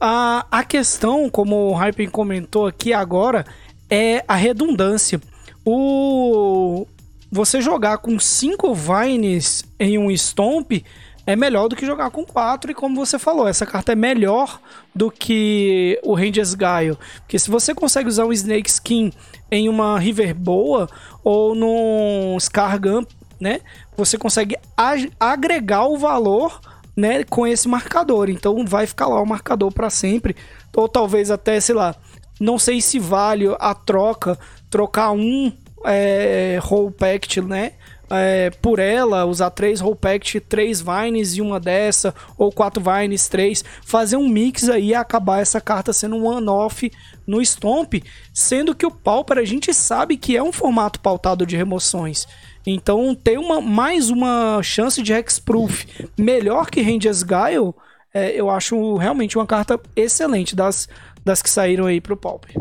A, 0.00 0.44
a 0.50 0.64
questão, 0.64 1.30
como 1.30 1.68
o 1.68 1.74
Hyping 1.74 2.08
comentou 2.08 2.66
aqui 2.66 2.92
agora, 2.92 3.46
é 3.88 4.24
a 4.26 4.34
redundância. 4.34 5.20
O 5.64 6.84
você 7.30 7.60
jogar 7.60 7.98
com 7.98 8.18
cinco 8.18 8.74
Vines 8.74 9.64
em 9.78 9.98
um 9.98 10.10
Stomp 10.10 10.84
é 11.24 11.36
melhor 11.36 11.68
do 11.68 11.76
que 11.76 11.86
jogar 11.86 12.10
com 12.10 12.24
quatro. 12.24 12.72
E 12.72 12.74
como 12.74 12.96
você 12.96 13.16
falou, 13.16 13.46
essa 13.46 13.64
carta 13.64 13.92
é 13.92 13.94
melhor 13.94 14.60
do 14.92 15.12
que 15.12 15.96
o 16.02 16.12
Rangers 16.12 16.54
Gaio. 16.54 16.98
Porque 17.18 17.38
se 17.38 17.48
você 17.48 17.72
consegue 17.72 18.08
usar 18.08 18.24
um 18.24 18.32
Snake 18.32 18.68
Skin 18.68 19.12
em 19.48 19.68
uma 19.68 19.96
River 19.96 20.34
boa 20.34 20.88
ou 21.22 21.54
num 21.54 22.36
Scargun, 22.40 23.04
né? 23.40 23.60
Você 24.00 24.16
consegue 24.16 24.56
agregar 25.18 25.86
o 25.86 25.98
valor 25.98 26.58
né, 26.96 27.22
com 27.22 27.46
esse 27.46 27.68
marcador. 27.68 28.30
Então 28.30 28.64
vai 28.64 28.86
ficar 28.86 29.06
lá 29.06 29.20
o 29.20 29.26
marcador 29.26 29.70
para 29.72 29.90
sempre. 29.90 30.34
Ou 30.74 30.88
talvez 30.88 31.30
até, 31.30 31.60
sei 31.60 31.74
lá, 31.74 31.94
não 32.40 32.58
sei 32.58 32.80
se 32.80 32.98
vale 32.98 33.46
a 33.58 33.74
troca, 33.74 34.38
trocar 34.70 35.12
um 35.12 35.52
é, 35.84 36.58
Roll 36.62 36.90
Pact, 36.90 37.42
né? 37.42 37.72
é, 38.10 38.50
por 38.50 38.80
ela, 38.80 39.24
usar 39.24 39.50
três 39.50 39.80
Roll 39.80 39.94
Pact, 39.94 40.40
três 40.40 40.82
Vines 40.82 41.36
e 41.36 41.40
uma 41.40 41.60
dessa, 41.60 42.12
ou 42.36 42.50
quatro 42.50 42.82
Vines, 42.82 43.28
três, 43.28 43.64
fazer 43.82 44.16
um 44.16 44.28
mix 44.28 44.68
aí 44.68 44.88
e 44.88 44.94
acabar 44.94 45.40
essa 45.40 45.60
carta 45.60 45.92
sendo 45.92 46.16
um 46.16 46.26
one-off 46.26 46.90
no 47.26 47.40
Stomp, 47.40 48.02
sendo 48.34 48.74
que 48.74 48.84
o 48.84 48.90
Pauper 48.90 49.38
a 49.38 49.44
gente 49.44 49.72
sabe 49.72 50.16
que 50.16 50.36
é 50.36 50.42
um 50.42 50.52
formato 50.52 50.98
pautado 50.98 51.46
de 51.46 51.56
remoções. 51.56 52.26
Então, 52.66 53.14
ter 53.14 53.38
uma, 53.38 53.60
mais 53.60 54.10
uma 54.10 54.62
chance 54.62 55.02
de 55.02 55.12
Hexproof 55.12 55.86
melhor 56.18 56.70
que 56.70 56.82
Rangers 56.82 57.22
Guile, 57.22 57.72
é, 58.12 58.30
eu 58.32 58.50
acho 58.50 58.96
realmente 58.96 59.38
uma 59.38 59.46
carta 59.46 59.80
excelente 59.96 60.54
das, 60.54 60.88
das 61.24 61.40
que 61.40 61.48
saíram 61.48 61.86
aí 61.86 62.00
pro 62.00 62.16
Pauper. 62.16 62.54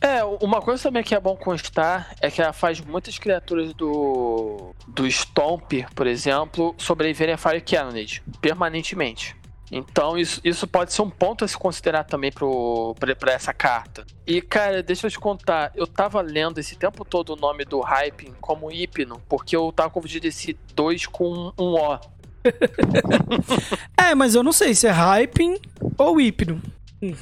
É, 0.00 0.24
uma 0.24 0.60
coisa 0.60 0.82
também 0.82 1.04
que 1.04 1.14
é 1.14 1.20
bom 1.20 1.36
constar 1.36 2.12
é 2.20 2.28
que 2.28 2.42
ela 2.42 2.52
faz 2.52 2.80
muitas 2.80 3.18
criaturas 3.18 3.72
do, 3.72 4.74
do 4.88 5.06
Stomp, 5.06 5.72
por 5.94 6.08
exemplo, 6.08 6.74
sobreviverem 6.76 7.34
a 7.34 7.38
Fire 7.38 7.60
Cannonade 7.60 8.20
permanentemente. 8.40 9.36
Então 9.72 10.18
isso, 10.18 10.38
isso 10.44 10.66
pode 10.66 10.92
ser 10.92 11.00
um 11.00 11.08
ponto 11.08 11.46
a 11.46 11.48
se 11.48 11.56
considerar 11.56 12.04
também 12.04 12.30
para 12.30 13.32
essa 13.32 13.54
carta. 13.54 14.04
E 14.26 14.42
cara, 14.42 14.82
deixa 14.82 15.06
eu 15.06 15.10
te 15.10 15.18
contar, 15.18 15.72
eu 15.74 15.86
tava 15.86 16.20
lendo 16.20 16.58
esse 16.58 16.76
tempo 16.76 17.06
todo 17.06 17.30
o 17.30 17.36
nome 17.36 17.64
do 17.64 17.80
Hyping 17.80 18.34
como 18.38 18.70
Hipno, 18.70 19.22
porque 19.26 19.56
eu 19.56 19.72
tava 19.72 19.88
confundindo 19.88 20.26
esse 20.26 20.58
2 20.74 21.06
com 21.06 21.52
um 21.58 21.74
O. 21.74 21.98
é, 23.96 24.14
mas 24.14 24.34
eu 24.34 24.42
não 24.42 24.52
sei 24.52 24.74
se 24.74 24.86
é 24.86 24.90
Hyping 24.90 25.58
ou 25.96 26.20
Hipno. 26.20 26.60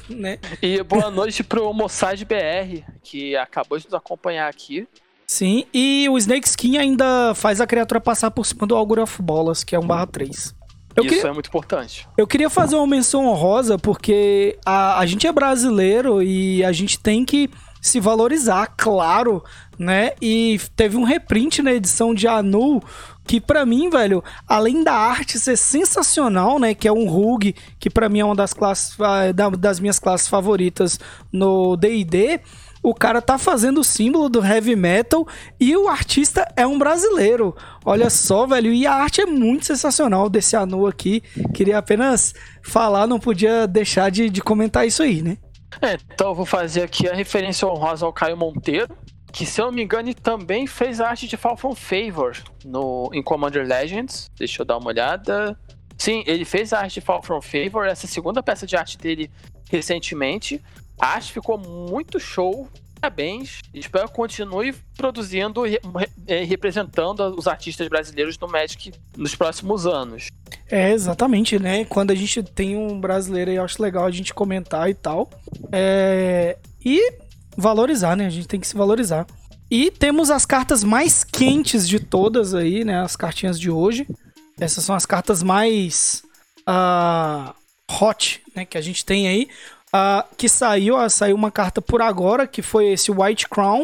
né? 0.09 0.37
E 0.61 0.83
boa 0.83 1.09
noite 1.09 1.43
pro 1.43 1.71
Mossad 1.73 2.21
BR, 2.25 2.83
que 3.01 3.35
acabou 3.37 3.79
de 3.79 3.85
nos 3.85 3.93
acompanhar 3.93 4.49
aqui. 4.49 4.85
Sim, 5.25 5.65
e 5.73 6.09
o 6.09 6.17
Snake 6.17 6.45
Skin 6.45 6.77
ainda 6.77 7.33
faz 7.33 7.61
a 7.61 7.65
criatura 7.65 8.01
passar 8.01 8.29
por 8.31 8.45
cima 8.45 8.67
do 8.67 8.75
Augur 8.75 8.99
of 8.99 9.21
Bolas, 9.21 9.63
que 9.63 9.73
é 9.73 9.79
1 9.79 9.87
barra 9.87 10.05
3. 10.05 10.53
Eu 10.95 11.03
Isso 11.03 11.15
queria, 11.15 11.29
é 11.29 11.33
muito 11.33 11.47
importante. 11.47 12.07
Eu 12.17 12.27
queria 12.27 12.49
fazer 12.49 12.75
uma 12.75 12.87
menção 12.87 13.25
honrosa, 13.25 13.77
porque 13.77 14.57
a, 14.65 14.99
a 14.99 15.05
gente 15.05 15.25
é 15.25 15.31
brasileiro 15.31 16.21
e 16.21 16.63
a 16.63 16.71
gente 16.71 16.99
tem 16.99 17.23
que 17.23 17.49
se 17.81 17.99
valorizar, 17.99 18.75
claro, 18.77 19.43
né? 19.77 20.11
E 20.21 20.59
teve 20.75 20.97
um 20.97 21.03
reprint 21.03 21.63
na 21.63 21.73
edição 21.73 22.13
de 22.13 22.27
Anu 22.27 22.81
que 23.25 23.39
para 23.39 23.65
mim, 23.65 23.89
velho, 23.89 24.23
além 24.47 24.83
da 24.83 24.93
arte 24.93 25.39
ser 25.39 25.57
sensacional, 25.57 26.59
né, 26.59 26.73
que 26.73 26.87
é 26.87 26.91
um 26.91 27.07
Rug, 27.07 27.55
que 27.79 27.89
para 27.89 28.09
mim 28.09 28.19
é 28.19 28.25
uma 28.25 28.35
das 28.35 28.53
classes 28.53 28.99
ah, 28.99 29.31
das 29.57 29.79
minhas 29.79 29.99
classes 29.99 30.27
favoritas 30.27 30.99
no 31.31 31.77
D&D, 31.77 32.41
o 32.83 32.93
cara 32.93 33.21
tá 33.21 33.37
fazendo 33.37 33.81
o 33.81 33.83
símbolo 33.83 34.27
do 34.27 34.43
heavy 34.43 34.75
metal 34.75 35.27
e 35.59 35.75
o 35.77 35.87
artista 35.87 36.47
é 36.55 36.65
um 36.65 36.79
brasileiro. 36.79 37.55
Olha 37.85 38.09
só, 38.09 38.47
velho, 38.47 38.73
e 38.73 38.87
a 38.87 38.93
arte 38.93 39.21
é 39.21 39.25
muito 39.25 39.65
sensacional 39.65 40.29
desse 40.29 40.55
Anu 40.55 40.87
aqui. 40.87 41.21
Queria 41.53 41.77
apenas 41.77 42.33
falar, 42.63 43.07
não 43.07 43.19
podia 43.19 43.67
deixar 43.67 44.09
de, 44.09 44.29
de 44.29 44.41
comentar 44.41 44.85
isso 44.87 45.03
aí, 45.03 45.21
né? 45.21 45.37
É, 45.81 45.97
então 46.13 46.29
eu 46.29 46.35
vou 46.35 46.45
fazer 46.45 46.83
aqui 46.83 47.07
a 47.07 47.13
referência 47.13 47.67
honrosa 47.67 48.05
ao 48.05 48.11
Caio 48.11 48.35
Monteiro, 48.35 48.95
que 49.31 49.45
se 49.45 49.61
eu 49.61 49.67
não 49.67 49.71
me 49.71 49.83
engano 49.83 50.13
também 50.13 50.67
fez 50.67 50.99
a 50.99 51.09
arte 51.09 51.27
de 51.27 51.37
Fall 51.37 51.55
from 51.55 51.75
Favor 51.75 52.35
no, 52.65 53.09
em 53.13 53.21
Commander 53.21 53.65
Legends. 53.65 54.29
Deixa 54.37 54.61
eu 54.61 54.65
dar 54.65 54.77
uma 54.77 54.87
olhada. 54.87 55.57
Sim, 55.97 56.23
ele 56.25 56.43
fez 56.43 56.73
a 56.73 56.79
arte 56.79 56.95
de 56.95 57.01
Fall 57.01 57.21
from 57.21 57.41
Favor, 57.41 57.85
essa 57.85 58.07
segunda 58.07 58.41
peça 58.41 58.65
de 58.65 58.75
arte 58.75 58.97
dele 58.97 59.29
recentemente. 59.69 60.61
A 61.01 61.15
arte 61.15 61.33
ficou 61.33 61.57
muito 61.57 62.19
show. 62.19 62.69
Parabéns. 63.01 63.61
Espero 63.73 64.07
que 64.07 64.13
continue 64.13 64.71
produzindo 64.95 65.65
e 65.65 65.79
é, 66.27 66.43
representando 66.43 67.35
os 67.35 67.47
artistas 67.47 67.87
brasileiros 67.87 68.37
no 68.37 68.47
Magic 68.47 68.93
nos 69.17 69.33
próximos 69.33 69.87
anos. 69.87 70.27
É, 70.69 70.91
exatamente, 70.91 71.57
né? 71.57 71.83
Quando 71.85 72.11
a 72.11 72.15
gente 72.15 72.43
tem 72.43 72.77
um 72.77 73.01
brasileiro 73.01 73.49
aí, 73.49 73.57
eu 73.57 73.63
acho 73.63 73.81
legal 73.81 74.05
a 74.05 74.11
gente 74.11 74.31
comentar 74.31 74.87
e 74.91 74.93
tal. 74.93 75.31
É... 75.71 76.59
E 76.85 77.13
valorizar, 77.57 78.15
né? 78.15 78.27
A 78.27 78.29
gente 78.29 78.47
tem 78.47 78.59
que 78.59 78.67
se 78.67 78.75
valorizar. 78.75 79.25
E 79.71 79.89
temos 79.89 80.29
as 80.29 80.45
cartas 80.45 80.83
mais 80.83 81.23
quentes 81.23 81.89
de 81.89 81.99
todas 81.99 82.53
aí, 82.53 82.85
né? 82.85 83.01
As 83.01 83.15
cartinhas 83.15 83.59
de 83.59 83.71
hoje. 83.71 84.07
Essas 84.59 84.83
são 84.83 84.93
as 84.93 85.07
cartas 85.07 85.41
mais 85.41 86.21
uh, 86.69 87.51
hot, 87.89 88.43
né? 88.55 88.65
Que 88.65 88.77
a 88.77 88.81
gente 88.81 89.03
tem 89.03 89.27
aí. 89.27 89.47
Uh, 89.93 90.23
que 90.37 90.47
saiu, 90.47 90.97
uh, 90.97 91.09
saiu 91.09 91.35
uma 91.35 91.51
carta 91.51 91.81
por 91.81 92.01
agora, 92.01 92.47
que 92.47 92.61
foi 92.61 92.93
esse 92.93 93.11
White 93.11 93.49
Crown. 93.49 93.83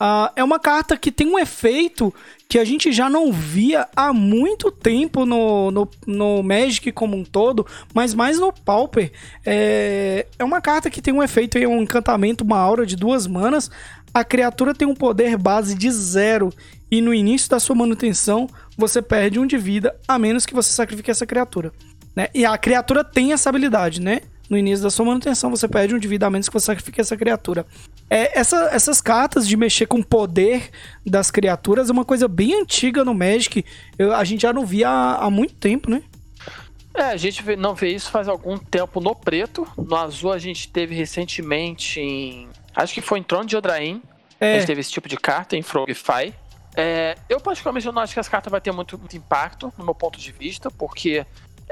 Uh, 0.00 0.30
é 0.36 0.44
uma 0.44 0.60
carta 0.60 0.96
que 0.96 1.10
tem 1.10 1.26
um 1.26 1.36
efeito 1.36 2.14
que 2.48 2.56
a 2.60 2.64
gente 2.64 2.92
já 2.92 3.10
não 3.10 3.32
via 3.32 3.88
há 3.96 4.12
muito 4.12 4.70
tempo 4.70 5.26
no, 5.26 5.72
no, 5.72 5.90
no 6.06 6.42
Magic 6.44 6.92
como 6.92 7.16
um 7.16 7.24
todo, 7.24 7.66
mas 7.92 8.14
mais 8.14 8.38
no 8.38 8.52
Pauper. 8.52 9.10
É, 9.44 10.26
é 10.38 10.44
uma 10.44 10.60
carta 10.60 10.88
que 10.88 11.02
tem 11.02 11.12
um 11.12 11.22
efeito, 11.22 11.58
um 11.58 11.82
encantamento, 11.82 12.44
uma 12.44 12.58
aura 12.58 12.86
de 12.86 12.94
duas 12.94 13.26
manas. 13.26 13.68
A 14.14 14.22
criatura 14.22 14.72
tem 14.72 14.86
um 14.86 14.94
poder 14.94 15.36
base 15.36 15.74
de 15.74 15.90
zero 15.90 16.50
e 16.88 17.00
no 17.00 17.12
início 17.12 17.50
da 17.50 17.58
sua 17.58 17.74
manutenção 17.74 18.48
você 18.76 19.02
perde 19.02 19.40
um 19.40 19.46
de 19.46 19.58
vida, 19.58 19.96
a 20.06 20.16
menos 20.18 20.46
que 20.46 20.54
você 20.54 20.72
sacrifique 20.72 21.10
essa 21.10 21.26
criatura. 21.26 21.72
Né? 22.14 22.28
E 22.32 22.46
a 22.46 22.56
criatura 22.56 23.02
tem 23.02 23.32
essa 23.32 23.48
habilidade, 23.48 24.00
né? 24.00 24.20
No 24.48 24.56
início 24.56 24.82
da 24.82 24.90
sua 24.90 25.04
manutenção, 25.04 25.50
você 25.50 25.68
perde 25.68 25.94
um 25.94 25.98
de 25.98 26.08
vida 26.08 26.26
a 26.26 26.30
menos 26.30 26.48
que 26.48 26.52
você 26.52 26.66
sacrifique 26.66 27.00
essa 27.00 27.16
criatura. 27.16 27.66
É, 28.08 28.38
essa, 28.38 28.70
essas 28.72 29.00
cartas 29.00 29.46
de 29.46 29.56
mexer 29.56 29.86
com 29.86 29.98
o 29.98 30.04
poder 30.04 30.70
das 31.04 31.30
criaturas 31.30 31.90
é 31.90 31.92
uma 31.92 32.04
coisa 32.04 32.26
bem 32.26 32.54
antiga 32.54 33.04
no 33.04 33.14
Magic. 33.14 33.64
Eu, 33.98 34.14
a 34.14 34.24
gente 34.24 34.42
já 34.42 34.52
não 34.52 34.64
via 34.64 34.88
há, 34.88 35.26
há 35.26 35.30
muito 35.30 35.54
tempo, 35.54 35.90
né? 35.90 36.02
É, 36.94 37.02
a 37.02 37.16
gente 37.16 37.44
não 37.56 37.74
vê 37.74 37.90
isso 37.90 38.10
faz 38.10 38.26
algum 38.26 38.56
tempo 38.58 39.00
no 39.00 39.14
preto. 39.14 39.66
No 39.76 39.94
azul 39.94 40.32
a 40.32 40.38
gente 40.38 40.68
teve 40.68 40.94
recentemente 40.94 42.00
em. 42.00 42.48
Acho 42.74 42.94
que 42.94 43.00
foi 43.00 43.18
em 43.18 43.22
Trono 43.22 43.44
de 43.44 43.56
Odrain. 43.56 44.02
É. 44.40 44.54
A 44.54 44.58
gente 44.58 44.66
teve 44.66 44.80
esse 44.80 44.90
tipo 44.90 45.08
de 45.08 45.16
carta 45.16 45.56
em 45.56 45.62
Frogify. 45.62 46.34
É, 46.76 47.16
eu, 47.28 47.40
particularmente, 47.40 47.86
não 47.86 48.02
acho 48.02 48.14
que 48.14 48.20
as 48.20 48.28
cartas 48.28 48.50
vai 48.50 48.60
ter 48.60 48.72
muito, 48.72 48.96
muito 48.96 49.16
impacto, 49.16 49.72
no 49.76 49.84
meu 49.84 49.94
ponto 49.94 50.18
de 50.18 50.30
vista, 50.30 50.70
porque 50.70 51.26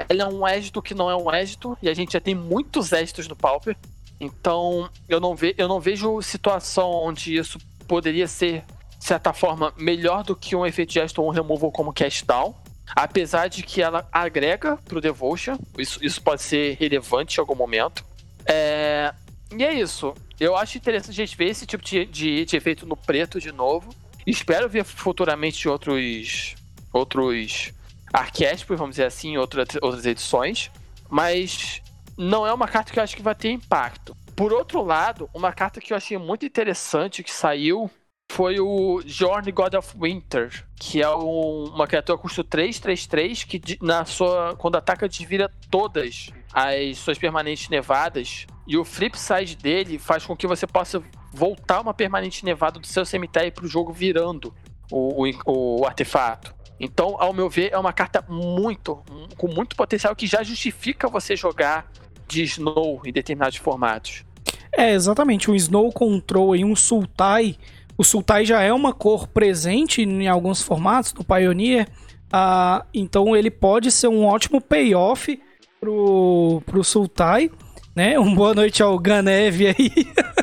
ele 0.09 0.21
é 0.21 0.27
um 0.27 0.47
êxito 0.47 0.81
que 0.81 0.93
não 0.93 1.09
é 1.09 1.15
um 1.15 1.33
êxito, 1.33 1.77
e 1.81 1.89
a 1.89 1.93
gente 1.93 2.13
já 2.13 2.19
tem 2.19 2.35
muitos 2.35 2.91
êxitos 2.91 3.27
no 3.27 3.35
Pauper. 3.35 3.75
Então, 4.19 4.89
eu 5.07 5.19
não, 5.19 5.35
ve 5.35 5.53
eu 5.57 5.67
não 5.67 5.79
vejo 5.79 6.21
situação 6.21 6.89
onde 6.91 7.35
isso 7.35 7.59
poderia 7.87 8.27
ser, 8.27 8.63
de 8.97 9.05
certa 9.05 9.31
forma, 9.33 9.73
melhor 9.77 10.23
do 10.23 10.35
que 10.35 10.55
um 10.55 10.65
efeito 10.65 10.93
gesto 10.93 11.21
ou 11.21 11.27
um 11.27 11.31
removal 11.31 11.71
como 11.71 11.93
cast 11.93 12.25
down. 12.25 12.55
Apesar 12.95 13.47
de 13.47 13.63
que 13.63 13.81
ela 13.81 14.07
agrega 14.11 14.77
pro 14.85 15.01
Devotion, 15.01 15.57
isso, 15.77 16.03
isso 16.03 16.21
pode 16.21 16.41
ser 16.41 16.77
relevante 16.79 17.37
em 17.37 17.41
algum 17.41 17.55
momento. 17.55 18.03
É... 18.45 19.13
E 19.55 19.63
é 19.63 19.73
isso. 19.73 20.13
Eu 20.39 20.55
acho 20.55 20.77
interessante 20.77 21.11
a 21.11 21.25
gente 21.25 21.37
ver 21.37 21.49
esse 21.49 21.65
tipo 21.65 21.83
de, 21.83 22.05
de, 22.05 22.45
de 22.45 22.55
efeito 22.55 22.85
no 22.85 22.95
preto 22.95 23.39
de 23.39 23.51
novo. 23.51 23.93
Espero 24.25 24.69
ver 24.69 24.83
futuramente 24.83 25.67
outros, 25.67 26.55
outros 26.91 27.73
arquétipos, 28.17 28.77
vamos 28.77 28.95
dizer 28.95 29.05
assim, 29.05 29.37
outras, 29.37 29.67
outras 29.81 30.05
edições, 30.05 30.71
mas 31.09 31.81
não 32.17 32.45
é 32.45 32.53
uma 32.53 32.67
carta 32.67 32.91
que 32.91 32.99
eu 32.99 33.03
acho 33.03 33.15
que 33.15 33.21
vai 33.21 33.35
ter 33.35 33.51
impacto. 33.51 34.15
Por 34.35 34.53
outro 34.53 34.83
lado, 34.83 35.29
uma 35.33 35.51
carta 35.51 35.79
que 35.79 35.93
eu 35.93 35.97
achei 35.97 36.17
muito 36.17 36.45
interessante 36.45 37.23
que 37.23 37.31
saiu 37.31 37.89
foi 38.29 38.59
o 38.59 39.01
Jorn 39.05 39.51
God 39.51 39.75
of 39.75 39.95
Winter, 39.97 40.65
que 40.75 41.01
é 41.01 41.09
um, 41.09 41.71
uma 41.73 41.87
criatura 41.87 42.17
custo 42.17 42.43
3, 42.43 42.79
3, 42.79 43.07
3, 43.07 43.43
que 43.45 43.61
na 43.81 44.05
sua, 44.05 44.55
quando 44.57 44.75
ataca 44.75 45.07
desvira 45.07 45.49
todas 45.71 46.29
as 46.53 46.97
suas 46.97 47.17
permanentes 47.17 47.69
nevadas. 47.69 48.45
E 48.67 48.77
o 48.77 48.83
flip 48.83 49.17
side 49.17 49.55
dele 49.55 49.97
faz 49.97 50.25
com 50.25 50.35
que 50.35 50.45
você 50.45 50.67
possa 50.67 51.01
voltar 51.31 51.81
uma 51.81 51.93
permanente 51.93 52.43
nevada 52.43 52.79
do 52.79 52.87
seu 52.87 53.05
cemitério 53.05 53.51
para 53.51 53.65
o 53.65 53.67
jogo 53.67 53.93
virando 53.93 54.53
o, 54.91 55.25
o, 55.25 55.81
o 55.81 55.85
artefato. 55.85 56.56
Então, 56.79 57.15
ao 57.19 57.33
meu 57.33 57.49
ver, 57.49 57.71
é 57.73 57.77
uma 57.77 57.91
carta 57.91 58.23
muito, 58.27 59.03
com 59.35 59.47
muito 59.47 59.75
potencial 59.75 60.15
que 60.15 60.27
já 60.27 60.43
justifica 60.43 61.07
você 61.07 61.35
jogar 61.35 61.91
de 62.27 62.43
Snow 62.43 63.01
em 63.05 63.11
determinados 63.11 63.57
formatos. 63.57 64.23
É, 64.71 64.93
exatamente. 64.93 65.49
Um 65.49 65.55
Snow 65.55 65.91
Control 65.91 66.55
e 66.55 66.63
um 66.63 66.75
Sultai. 66.75 67.55
O 67.97 68.03
Sultai 68.03 68.45
já 68.45 68.61
é 68.61 68.71
uma 68.71 68.93
cor 68.93 69.27
presente 69.27 70.03
em 70.03 70.27
alguns 70.27 70.61
formatos, 70.61 71.13
no 71.13 71.23
Pioneer. 71.23 71.87
Uh, 72.27 72.85
então 72.93 73.35
ele 73.35 73.49
pode 73.49 73.89
ser 73.89 74.07
um 74.07 74.25
ótimo 74.25 74.61
payoff 74.61 75.39
pro, 75.79 76.61
pro 76.65 76.83
Sultai. 76.83 77.49
Né? 77.95 78.19
Um 78.19 78.35
boa 78.35 78.53
noite 78.53 78.83
ao 78.83 78.97
Ganev 78.99 79.61
aí. 79.65 79.91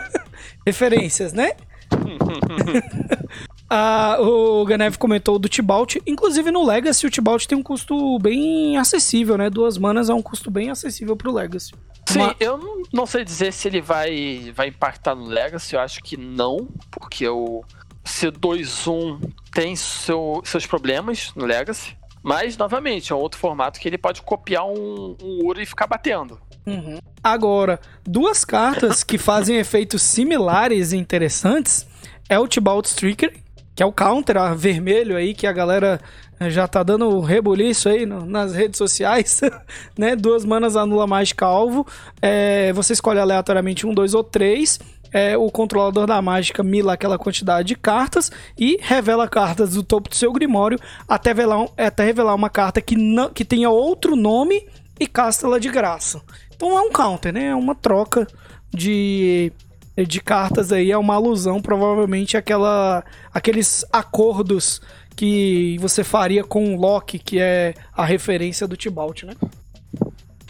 Referências, 0.66 1.32
né? 1.32 1.52
Ah, 3.77 4.19
o 4.21 4.65
Ganev 4.65 4.97
comentou 4.99 5.37
do 5.37 5.49
Tibalt. 5.49 5.97
Inclusive 6.07 6.53
no 6.53 6.65
Legacy, 6.65 7.09
o 7.09 7.11
Tibalt 7.11 7.45
tem 7.45 7.59
um 7.59 7.63
custo 7.63 8.21
bem 8.21 8.79
acessível, 8.79 9.37
né? 9.37 9.51
Duas 9.51 9.77
manas 9.77 10.09
é 10.09 10.15
um 10.15 10.23
custo 10.23 10.49
bem 10.49 10.71
acessível 10.71 11.17
pro 11.17 11.33
Legacy. 11.33 11.73
Sim, 12.09 12.21
Uma... 12.21 12.37
eu 12.39 12.85
não 12.93 13.05
sei 13.05 13.25
dizer 13.25 13.53
se 13.53 13.67
ele 13.67 13.81
vai, 13.81 14.53
vai 14.55 14.69
impactar 14.69 15.17
no 15.17 15.25
Legacy, 15.25 15.75
eu 15.75 15.81
acho 15.81 16.01
que 16.05 16.17
não, 16.17 16.69
porque 16.89 17.27
o 17.27 17.65
C21 18.05 19.29
tem 19.53 19.75
seu, 19.75 20.41
seus 20.45 20.65
problemas 20.65 21.33
no 21.35 21.45
Legacy. 21.45 21.97
Mas, 22.23 22.57
novamente, 22.57 23.13
é 23.13 23.17
um 23.17 23.19
outro 23.19 23.41
formato 23.41 23.81
que 23.81 23.89
ele 23.89 23.99
pode 23.99 24.23
copiar 24.23 24.65
um, 24.67 25.17
um 25.21 25.47
Uro 25.47 25.61
e 25.61 25.67
ficar 25.67 25.89
batendo. 25.89 26.41
Uhum. 26.65 26.99
Agora, 27.25 27.81
duas 28.05 28.45
cartas 28.45 29.03
que 29.03 29.19
fazem 29.19 29.57
efeitos 29.57 30.01
similares 30.01 30.93
e 30.93 30.97
interessantes 30.97 31.85
é 32.29 32.39
o 32.39 32.47
Tibalt 32.47 32.87
Stricker, 32.87 33.44
que 33.75 33.83
é 33.83 33.87
o 33.87 33.93
counter 33.93 34.37
vermelho 34.55 35.17
aí, 35.17 35.35
que 35.35 35.47
a 35.47 35.53
galera 35.53 36.01
já 36.49 36.67
tá 36.67 36.83
dando 36.83 37.21
rebuliço 37.21 37.89
aí 37.89 38.07
no, 38.07 38.25
nas 38.27 38.55
redes 38.55 38.79
sociais, 38.79 39.41
né? 39.97 40.15
Duas 40.15 40.45
manas 40.45 40.77
anula 40.77 41.07
mágica 41.07 41.47
alvo. 41.47 41.87
É, 42.21 42.73
você 42.73 42.93
escolhe 42.93 43.19
aleatoriamente 43.19 43.87
um, 43.87 43.95
dois 43.95 44.15
ou 44.15 44.23
três 44.23 44.79
é, 45.15 45.37
o 45.39 45.49
controlador 45.49 46.09
da 46.09 46.21
mágica 46.21 46.61
mila 46.65 46.95
aquela 46.95 47.17
quantidade 47.17 47.69
de 47.69 47.77
cartas 47.77 48.33
e 48.59 48.77
revela 48.83 49.29
cartas 49.29 49.75
do 49.75 49.83
topo 49.85 50.09
do 50.09 50.17
seu 50.17 50.33
grimório 50.33 50.77
até 51.09 51.31
revelar, 51.31 51.69
até 51.79 52.05
revelar 52.05 52.35
uma 52.35 52.51
carta 52.51 52.81
que, 52.81 52.97
não, 52.97 53.31
que 53.31 53.45
tenha 53.45 53.71
outro 53.71 54.17
nome 54.17 54.67
e 54.99 55.07
casta 55.07 55.47
ela 55.47 55.61
de 55.61 55.69
graça. 55.69 56.21
Então 56.57 56.77
é 56.77 56.81
um 56.81 56.91
counter, 56.91 57.33
né? 57.33 57.47
É 57.47 57.55
uma 57.55 57.77
troca 57.77 58.27
de, 58.73 59.53
de 60.03 60.21
cartas 60.21 60.73
aí, 60.73 60.91
é 60.91 60.99
uma 60.99 61.15
alusão 61.15 61.62
provavelmente 61.62 62.37
àquela, 62.37 63.05
aqueles 63.33 63.85
acordos 63.93 64.81
que 65.15 65.79
você 65.79 66.03
faria 66.03 66.43
com 66.43 66.75
o 66.75 66.81
Loki, 66.81 67.19
que 67.19 67.39
é 67.39 67.75
a 67.93 68.05
referência 68.05 68.66
do 68.66 68.77
Tibalt, 68.77 69.23
né? 69.23 69.35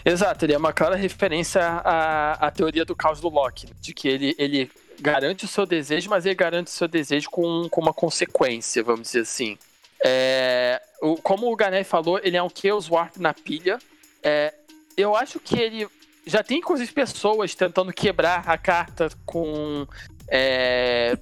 Exato, 0.05 0.45
ele 0.45 0.53
é 0.53 0.59
uma 0.59 0.73
clara 0.73 0.97
referência 0.97 1.63
à, 1.63 2.47
à 2.47 2.51
teoria 2.51 2.85
do 2.85 2.95
caos 2.95 3.21
do 3.21 3.29
Loki, 3.29 3.69
de 3.81 3.95
que 3.95 4.09
ele, 4.09 4.35
ele 4.39 4.71
garante 5.01 5.45
o 5.45 5.49
seu 5.49 5.65
desejo, 5.67 6.11
mas 6.11 6.27
ele 6.27 6.35
garante 6.35 6.69
o 6.69 6.71
seu 6.71 6.89
desejo 6.89 7.31
com, 7.31 7.69
com 7.71 7.81
uma 7.81 7.93
consequência, 7.93 8.83
vamos 8.83 9.09
dizer 9.09 9.21
assim. 9.21 9.59
É, 10.05 10.81
o, 11.01 11.17
como 11.17 11.51
o 11.51 11.57
Gané 11.57 11.85
falou, 11.85 12.21
ele 12.23 12.37
é 12.37 12.43
um 12.43 12.51
Chaos 12.55 12.91
Warp 12.91 13.17
na 13.17 13.33
pilha. 13.33 13.79
É, 14.23 14.53
eu 14.97 15.17
acho 15.17 15.41
que 15.41 15.59
ele 15.59 15.87
já 16.27 16.43
tem 16.43 16.59
inclusive 16.59 16.91
pessoas 16.93 17.55
tentando 17.55 17.93
quebrar 17.93 18.49
a 18.49 18.57
carta 18.59 19.11
com. 19.25 19.87
É, 20.29 21.19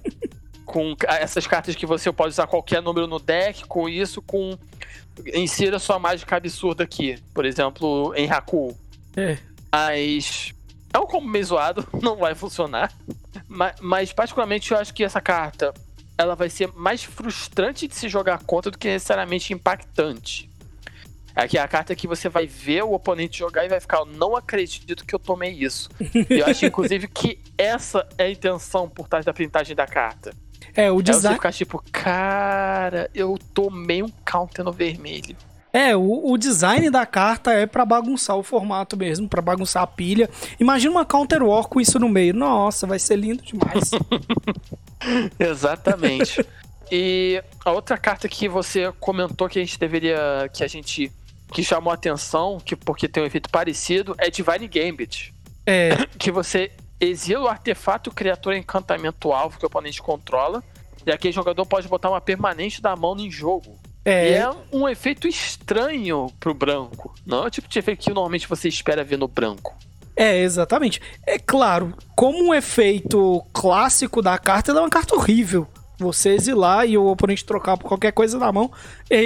com 0.65 0.95
essas 1.07 1.45
cartas 1.45 1.75
que 1.75 1.85
você 1.85 2.11
pode 2.11 2.29
usar 2.29 2.47
qualquer 2.47 2.81
número 2.81 3.05
no 3.05 3.19
deck, 3.19 3.65
com 3.65 3.89
isso, 3.89 4.21
com 4.21 4.57
insira 5.33 5.77
sua 5.77 5.99
mágica 5.99 6.37
absurda 6.37 6.83
aqui. 6.83 7.21
Por 7.33 7.45
exemplo, 7.45 8.13
em 8.15 8.29
Haku. 8.29 8.77
É. 9.15 9.37
Mas. 9.71 10.53
É 10.93 10.99
um 10.99 11.07
combo 11.07 11.27
meio 11.27 11.43
zoado, 11.43 11.87
não 12.01 12.15
vai 12.17 12.35
funcionar. 12.35 12.93
Mas, 13.47 13.75
mas, 13.81 14.13
particularmente, 14.13 14.71
eu 14.71 14.77
acho 14.77 14.93
que 14.93 15.03
essa 15.03 15.19
carta 15.19 15.73
ela 16.17 16.35
vai 16.35 16.49
ser 16.49 16.71
mais 16.73 17.03
frustrante 17.03 17.87
de 17.87 17.95
se 17.95 18.07
jogar 18.07 18.43
contra 18.43 18.69
do 18.69 18.77
que 18.77 18.87
necessariamente 18.87 19.53
impactante. 19.53 20.49
Aqui 21.35 21.57
é 21.57 21.61
a 21.61 21.67
carta 21.67 21.95
que 21.95 22.07
você 22.07 22.29
vai 22.29 22.45
ver 22.45 22.83
o 22.83 22.93
oponente 22.93 23.39
jogar 23.39 23.65
e 23.65 23.69
vai 23.69 23.79
ficar, 23.79 23.99
eu 23.99 24.05
não 24.05 24.35
acredito 24.35 25.05
que 25.05 25.15
eu 25.15 25.19
tomei 25.19 25.51
isso. 25.51 25.89
eu 26.29 26.45
acho, 26.45 26.65
inclusive, 26.65 27.07
que 27.07 27.39
essa 27.57 28.07
é 28.17 28.25
a 28.25 28.29
intenção 28.29 28.87
por 28.87 29.07
trás 29.07 29.25
da 29.25 29.33
printagem 29.33 29.75
da 29.75 29.87
carta. 29.87 30.31
É, 30.75 30.91
o 30.91 31.01
design. 31.01 31.27
É 31.27 31.29
você 31.29 31.35
ficar 31.35 31.53
tipo, 31.53 31.83
cara, 31.91 33.09
eu 33.13 33.37
tomei 33.53 34.01
um 34.03 34.09
counter 34.25 34.63
no 34.63 34.71
vermelho. 34.71 35.35
É, 35.73 35.95
o, 35.95 36.31
o 36.31 36.37
design 36.37 36.87
da 36.91 37.03
carta 37.03 37.51
é 37.51 37.65
para 37.65 37.83
bagunçar 37.83 38.37
o 38.37 38.43
formato 38.43 38.95
mesmo, 38.95 39.27
para 39.27 39.41
bagunçar 39.41 39.81
a 39.81 39.87
pilha. 39.87 40.29
Imagina 40.59 40.91
uma 40.91 41.05
Counter 41.05 41.41
War 41.41 41.67
com 41.67 41.81
isso 41.81 41.97
no 41.97 42.07
meio. 42.07 42.31
Nossa, 42.31 42.85
vai 42.85 42.99
ser 42.99 43.15
lindo 43.15 43.41
demais. 43.41 43.89
Exatamente. 45.39 46.45
e 46.91 47.43
a 47.65 47.71
outra 47.71 47.97
carta 47.97 48.29
que 48.29 48.47
você 48.47 48.91
comentou 48.99 49.49
que 49.49 49.57
a 49.57 49.63
gente 49.63 49.79
deveria. 49.79 50.49
que 50.53 50.63
a 50.63 50.67
gente. 50.67 51.11
Que 51.53 51.63
chamou 51.63 51.91
a 51.91 51.93
atenção, 51.93 52.57
que, 52.59 52.75
porque 52.75 53.07
tem 53.07 53.21
um 53.21 53.25
efeito 53.25 53.49
parecido, 53.49 54.15
é 54.17 54.29
Divine 54.29 54.67
Gambit. 54.67 55.33
É. 55.65 55.91
Que 56.17 56.31
você 56.31 56.71
exila 56.99 57.45
o 57.45 57.47
artefato 57.47 58.11
criatura 58.11 58.57
encantamento 58.57 59.31
alvo 59.31 59.57
que 59.57 59.65
o 59.65 59.67
oponente 59.67 60.01
controla. 60.01 60.63
E 61.05 61.11
aquele 61.11 61.33
jogador 61.33 61.65
pode 61.65 61.87
botar 61.87 62.09
uma 62.09 62.21
permanente 62.21 62.81
da 62.81 62.95
mão 62.95 63.17
em 63.19 63.29
jogo. 63.29 63.77
É. 64.05 64.31
E 64.31 64.33
é 64.33 64.49
um 64.71 64.87
efeito 64.87 65.27
estranho 65.27 66.27
pro 66.39 66.53
branco. 66.53 67.13
Não 67.25 67.43
é 67.43 67.47
o 67.47 67.51
tipo 67.51 67.67
de 67.67 67.77
efeito 67.77 68.03
que 68.03 68.09
normalmente 68.09 68.47
você 68.47 68.67
espera 68.67 69.03
ver 69.03 69.17
no 69.17 69.27
branco. 69.27 69.75
É, 70.15 70.39
exatamente. 70.39 71.01
É 71.25 71.37
claro, 71.37 71.93
como 72.15 72.49
um 72.49 72.53
efeito 72.53 73.43
clássico 73.51 74.21
da 74.21 74.37
carta, 74.37 74.71
ela 74.71 74.79
é 74.79 74.83
uma 74.83 74.89
carta 74.89 75.15
horrível. 75.15 75.67
Você 76.03 76.31
exilar 76.31 76.87
e 76.87 76.97
o 76.97 77.05
oponente 77.05 77.45
trocar 77.45 77.77
por 77.77 77.87
qualquer 77.87 78.11
coisa 78.11 78.37
na 78.37 78.51
mão, 78.51 78.69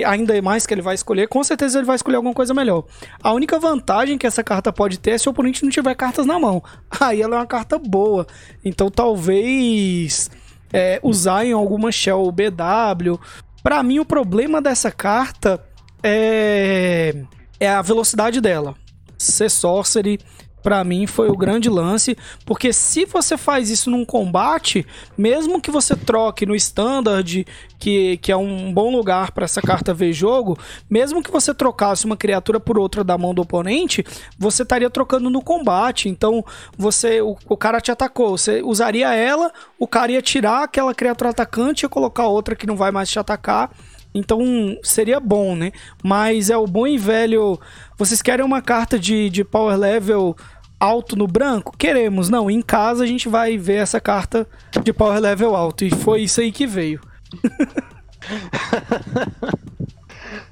ainda 0.06 0.40
mais 0.42 0.66
que 0.66 0.74
ele 0.74 0.82
vai 0.82 0.96
escolher, 0.96 1.28
com 1.28 1.44
certeza 1.44 1.80
ele 1.80 1.86
vai 1.86 1.96
escolher 1.96 2.18
alguma 2.18 2.34
coisa 2.34 2.54
melhor. 2.54 2.86
A 3.22 3.34
única 3.34 3.60
vantagem 3.60 4.18
que 4.18 4.28
essa 4.28 4.44
carta 4.44 4.72
pode 4.72 5.00
ter 5.00 5.12
é 5.12 5.18
se 5.18 5.28
o 5.28 5.32
oponente 5.32 5.64
não 5.64 5.72
tiver 5.72 5.96
cartas 5.96 6.26
na 6.26 6.40
mão. 6.40 6.64
Aí 7.00 7.22
ela 7.22 7.36
é 7.36 7.40
uma 7.40 7.48
carta 7.48 7.78
boa. 7.80 8.28
Então 8.64 8.90
talvez 8.90 10.30
é, 10.72 11.00
usar 11.04 11.46
em 11.46 11.52
alguma 11.52 11.92
shell 11.92 12.32
BW. 12.32 13.20
Para 13.64 13.84
mim, 13.84 14.00
o 14.00 14.06
problema 14.06 14.62
dessa 14.62 14.92
carta 14.92 15.62
é, 16.04 17.16
é 17.60 17.70
a 17.70 17.82
velocidade 17.82 18.40
dela. 18.40 18.76
Ser 19.18 19.50
sorcery 19.50 20.20
para 20.68 20.84
mim 20.84 21.08
foi 21.08 21.30
o 21.30 21.38
grande 21.38 21.70
lance, 21.70 22.18
porque 22.46 22.74
se 22.74 23.06
você 23.06 23.38
faz 23.38 23.70
isso 23.70 23.90
num 23.90 24.04
combate, 24.04 24.86
mesmo 25.18 25.62
que 25.62 25.72
você 25.72 25.96
troque 25.96 26.46
no 26.46 26.54
standard, 26.58 27.48
que, 27.80 28.18
que 28.18 28.34
é 28.34 28.36
um 28.36 28.74
bom 28.74 28.92
lugar 28.92 29.32
para 29.32 29.46
essa 29.46 29.62
carta 29.62 29.94
ver 29.94 30.12
jogo, 30.12 30.60
mesmo 30.90 31.24
que 31.24 31.32
você 31.32 31.54
trocasse 31.54 32.06
uma 32.06 32.18
criatura 32.18 32.60
por 32.60 32.78
outra 32.78 33.02
da 33.02 33.18
mão 33.18 33.34
do 33.34 33.44
oponente, 33.44 34.04
você 34.38 34.64
estaria 34.64 34.90
trocando 34.90 35.30
no 35.30 35.42
combate. 35.42 36.10
Então, 36.10 36.44
você 36.78 37.22
o, 37.22 37.38
o 37.48 37.56
cara 37.56 37.80
te 37.80 37.90
atacou, 37.90 38.38
você 38.38 38.62
usaria 38.62 39.14
ela, 39.14 39.54
o 39.80 39.88
cara 39.88 40.12
ia 40.12 40.22
tirar 40.22 40.64
aquela 40.64 40.94
criatura 40.94 41.30
atacante 41.30 41.86
e 41.86 41.90
colocar 41.90 42.28
outra 42.28 42.58
que 42.58 42.68
não 42.68 42.76
vai 42.76 42.92
mais 42.92 43.10
te 43.10 43.18
atacar. 43.18 43.72
Então 44.18 44.42
seria 44.82 45.20
bom, 45.20 45.56
né? 45.56 45.72
Mas 46.04 46.50
é 46.50 46.58
o 46.58 46.66
bom 46.66 46.88
e 46.88 46.98
velho. 46.98 47.60
Vocês 47.98 48.22
querem 48.22 48.44
uma 48.44 48.62
carta 48.62 48.98
de, 48.98 49.30
de 49.30 49.44
power 49.44 49.78
level 49.78 50.36
alto 50.80 51.16
no 51.16 51.28
branco? 51.28 51.76
Queremos. 51.78 52.30
Não, 52.30 52.50
em 52.50 52.62
casa 52.62 53.04
a 53.04 53.08
gente 53.08 53.30
vai 53.30 53.58
ver 53.58 53.78
essa 53.78 54.00
carta 54.00 54.48
de 54.84 54.94
power 54.94 55.20
level 55.20 55.56
alto. 55.56 55.86
E 55.86 55.90
foi 55.90 56.22
isso 56.22 56.42
aí 56.42 56.52
que 56.52 56.66
veio. 56.66 57.02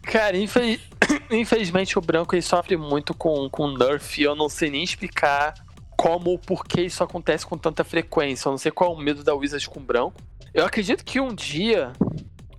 Cara, 0.04 0.38
infeliz... 0.38 0.80
infelizmente 1.32 1.98
o 1.98 2.02
branco 2.02 2.36
ele 2.36 2.42
sofre 2.42 2.78
muito 2.78 3.14
com, 3.14 3.50
com 3.50 3.68
nerf. 3.68 4.22
Eu 4.22 4.36
não 4.36 4.50
sei 4.50 4.70
nem 4.70 4.84
explicar 4.84 5.54
como 5.98 6.32
ou 6.32 6.40
por 6.40 6.66
que 6.66 6.82
isso 6.82 7.04
acontece 7.04 7.46
com 7.46 7.58
tanta 7.58 7.84
frequência. 7.84 8.48
Eu 8.48 8.52
não 8.52 8.58
sei 8.58 8.72
qual 8.72 8.92
é 8.92 8.96
o 8.96 8.98
medo 8.98 9.24
da 9.24 9.34
Wizards 9.34 9.68
com 9.68 9.82
branco. 9.82 10.16
Eu 10.54 10.66
acredito 10.66 11.04
que 11.04 11.20
um 11.20 11.34
dia, 11.34 11.92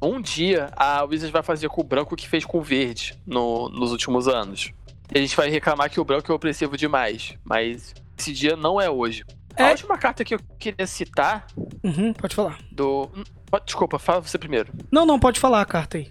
um 0.03 0.21
dia, 0.21 0.71
a 0.77 1.03
Wizards 1.05 1.33
vai 1.33 1.43
fazer 1.43 1.69
com 1.69 1.81
o 1.81 1.85
branco 1.85 2.15
o 2.15 2.17
que 2.17 2.29
fez 2.29 2.45
com 2.45 2.59
o 2.59 2.63
verde 2.63 3.15
no, 3.27 3.69
nos 3.69 3.93
últimos 3.93 4.29
anos. 4.29 4.73
A 5.15 5.19
gente 5.19 5.37
vai 5.37 5.49
reclamar 5.49 5.91
que 5.91 6.01
o 6.01 6.05
branco 6.05 6.31
é 6.31 6.35
opressivo 6.35 6.77
demais. 6.77 7.35
Mas 7.45 7.95
esse 8.19 8.33
dia 8.33 8.57
não 8.57 8.81
é 8.81 8.91
hoje. 8.91 9.25
É. 9.57 9.65
A 9.65 9.71
última 9.71 9.97
carta 9.97 10.25
que 10.25 10.35
eu 10.35 10.41
queria 10.59 10.87
citar. 10.87 11.47
Uhum, 11.83 12.13
pode 12.13 12.35
falar. 12.35 12.59
Do. 12.71 13.11
Desculpa, 13.65 13.99
fala 13.99 14.21
você 14.21 14.37
primeiro. 14.37 14.73
Não, 14.91 15.07
não, 15.07 15.19
pode 15.19 15.41
falar 15.41 15.63
a 15.63 15.65
carta 15.65 15.97
aí. 15.97 16.11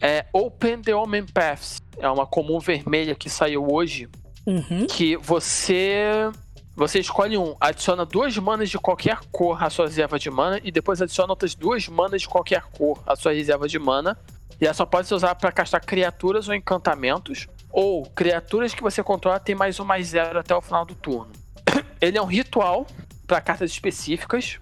É 0.00 0.26
Open 0.32 0.80
the 0.80 0.94
Omen 0.94 1.26
Paths. 1.26 1.82
É 1.98 2.08
uma 2.08 2.26
comum 2.26 2.58
vermelha 2.58 3.14
que 3.14 3.28
saiu 3.28 3.66
hoje. 3.70 4.08
Uhum. 4.46 4.86
Que 4.86 5.16
você. 5.16 6.30
Você 6.74 6.98
escolhe 6.98 7.36
um, 7.36 7.54
adiciona 7.60 8.06
duas 8.06 8.34
manas 8.38 8.70
de 8.70 8.78
qualquer 8.78 9.18
cor 9.30 9.62
à 9.62 9.68
sua 9.68 9.84
reserva 9.84 10.18
de 10.18 10.30
mana 10.30 10.58
e 10.64 10.72
depois 10.72 11.02
adiciona 11.02 11.30
outras 11.30 11.54
duas 11.54 11.86
manas 11.86 12.22
de 12.22 12.28
qualquer 12.28 12.62
cor 12.72 13.02
à 13.06 13.14
sua 13.14 13.34
reserva 13.34 13.68
de 13.68 13.78
mana. 13.78 14.16
E 14.58 14.64
ela 14.64 14.72
só 14.72 14.86
pode 14.86 15.06
ser 15.06 15.14
usada 15.14 15.34
para 15.34 15.52
castar 15.52 15.84
criaturas 15.84 16.48
ou 16.48 16.54
encantamentos 16.54 17.46
ou 17.72 18.04
criaturas 18.10 18.74
que 18.74 18.82
você 18.82 19.02
controla 19.02 19.40
tem 19.40 19.54
mais 19.54 19.80
um 19.80 19.84
mais 19.84 20.08
zero 20.08 20.38
até 20.38 20.54
o 20.54 20.60
final 20.60 20.84
do 20.84 20.94
turno. 20.94 21.32
Ele 22.00 22.18
é 22.18 22.22
um 22.22 22.26
ritual 22.26 22.86
para 23.26 23.40
cartas 23.40 23.70
específicas, 23.70 24.60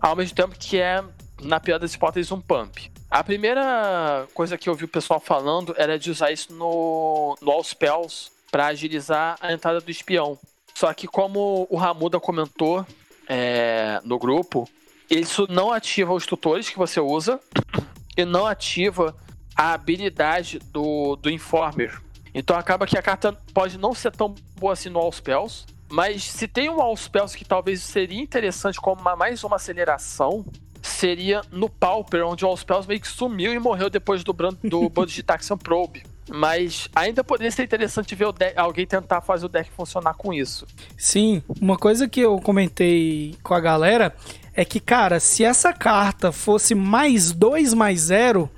ao 0.00 0.14
mesmo 0.14 0.36
tempo 0.36 0.54
que 0.58 0.78
é, 0.78 1.02
na 1.40 1.58
pior 1.58 1.78
das 1.78 1.94
hipóteses, 1.94 2.30
um 2.30 2.40
pump. 2.40 2.90
A 3.10 3.24
primeira 3.24 4.26
coisa 4.34 4.58
que 4.58 4.68
eu 4.68 4.74
vi 4.74 4.84
o 4.84 4.88
pessoal 4.88 5.18
falando 5.18 5.74
era 5.78 5.98
de 5.98 6.10
usar 6.10 6.30
isso 6.30 6.52
no, 6.52 7.36
no 7.40 7.50
All 7.50 7.64
Spells 7.64 8.30
para 8.50 8.66
agilizar 8.66 9.36
a 9.40 9.52
entrada 9.52 9.80
do 9.80 9.90
espião. 9.90 10.38
Só 10.74 10.92
que, 10.92 11.08
como 11.08 11.66
o 11.70 11.76
Ramuda 11.76 12.20
comentou 12.20 12.86
é, 13.26 14.00
no 14.04 14.18
grupo, 14.18 14.68
isso 15.10 15.46
não 15.48 15.72
ativa 15.72 16.12
os 16.12 16.26
tutores 16.26 16.68
que 16.68 16.76
você 16.76 17.00
usa 17.00 17.40
e 18.16 18.24
não 18.24 18.46
ativa 18.46 19.16
a 19.56 19.72
habilidade 19.72 20.58
do, 20.58 21.16
do 21.16 21.30
Informer, 21.30 22.00
então 22.34 22.56
acaba 22.56 22.86
que 22.86 22.98
a 22.98 23.02
carta 23.02 23.32
pode 23.52 23.78
não 23.78 23.94
ser 23.94 24.12
tão 24.12 24.34
boa 24.56 24.72
assim 24.72 24.88
no 24.88 24.98
All 24.98 25.12
Spells, 25.12 25.66
mas 25.90 26.22
se 26.24 26.46
tem 26.46 26.68
um 26.68 26.80
All 26.80 26.96
Spells 26.96 27.36
que 27.36 27.44
talvez 27.44 27.82
seria 27.82 28.20
interessante 28.20 28.80
como 28.80 29.00
uma, 29.00 29.16
mais 29.16 29.42
uma 29.42 29.56
aceleração, 29.56 30.44
seria 30.82 31.42
no 31.50 31.68
Pauper, 31.68 32.26
onde 32.26 32.44
o 32.44 32.48
Allspells 32.48 32.86
meio 32.86 33.00
que 33.00 33.08
sumiu 33.08 33.52
e 33.52 33.58
morreu 33.58 33.90
depois 33.90 34.22
do, 34.22 34.32
do 34.32 34.88
bando 34.90 35.10
de 35.10 35.22
Taxian 35.22 35.56
Probe. 35.56 36.02
Mas 36.30 36.90
ainda 36.94 37.24
poderia 37.24 37.50
ser 37.50 37.64
interessante 37.64 38.14
ver 38.14 38.26
alguém 38.54 38.86
tentar 38.86 39.22
fazer 39.22 39.46
o 39.46 39.48
deck 39.48 39.70
funcionar 39.70 40.12
com 40.12 40.32
isso. 40.32 40.66
Sim, 40.96 41.42
uma 41.58 41.78
coisa 41.78 42.06
que 42.06 42.20
eu 42.20 42.38
comentei 42.38 43.34
com 43.42 43.54
a 43.54 43.60
galera 43.60 44.14
é 44.52 44.62
que, 44.62 44.78
cara, 44.78 45.20
se 45.20 45.42
essa 45.42 45.72
carta 45.72 46.30
fosse 46.30 46.74
mais 46.74 47.32
2 47.32 47.72
mais 47.72 48.00
0, 48.00 48.50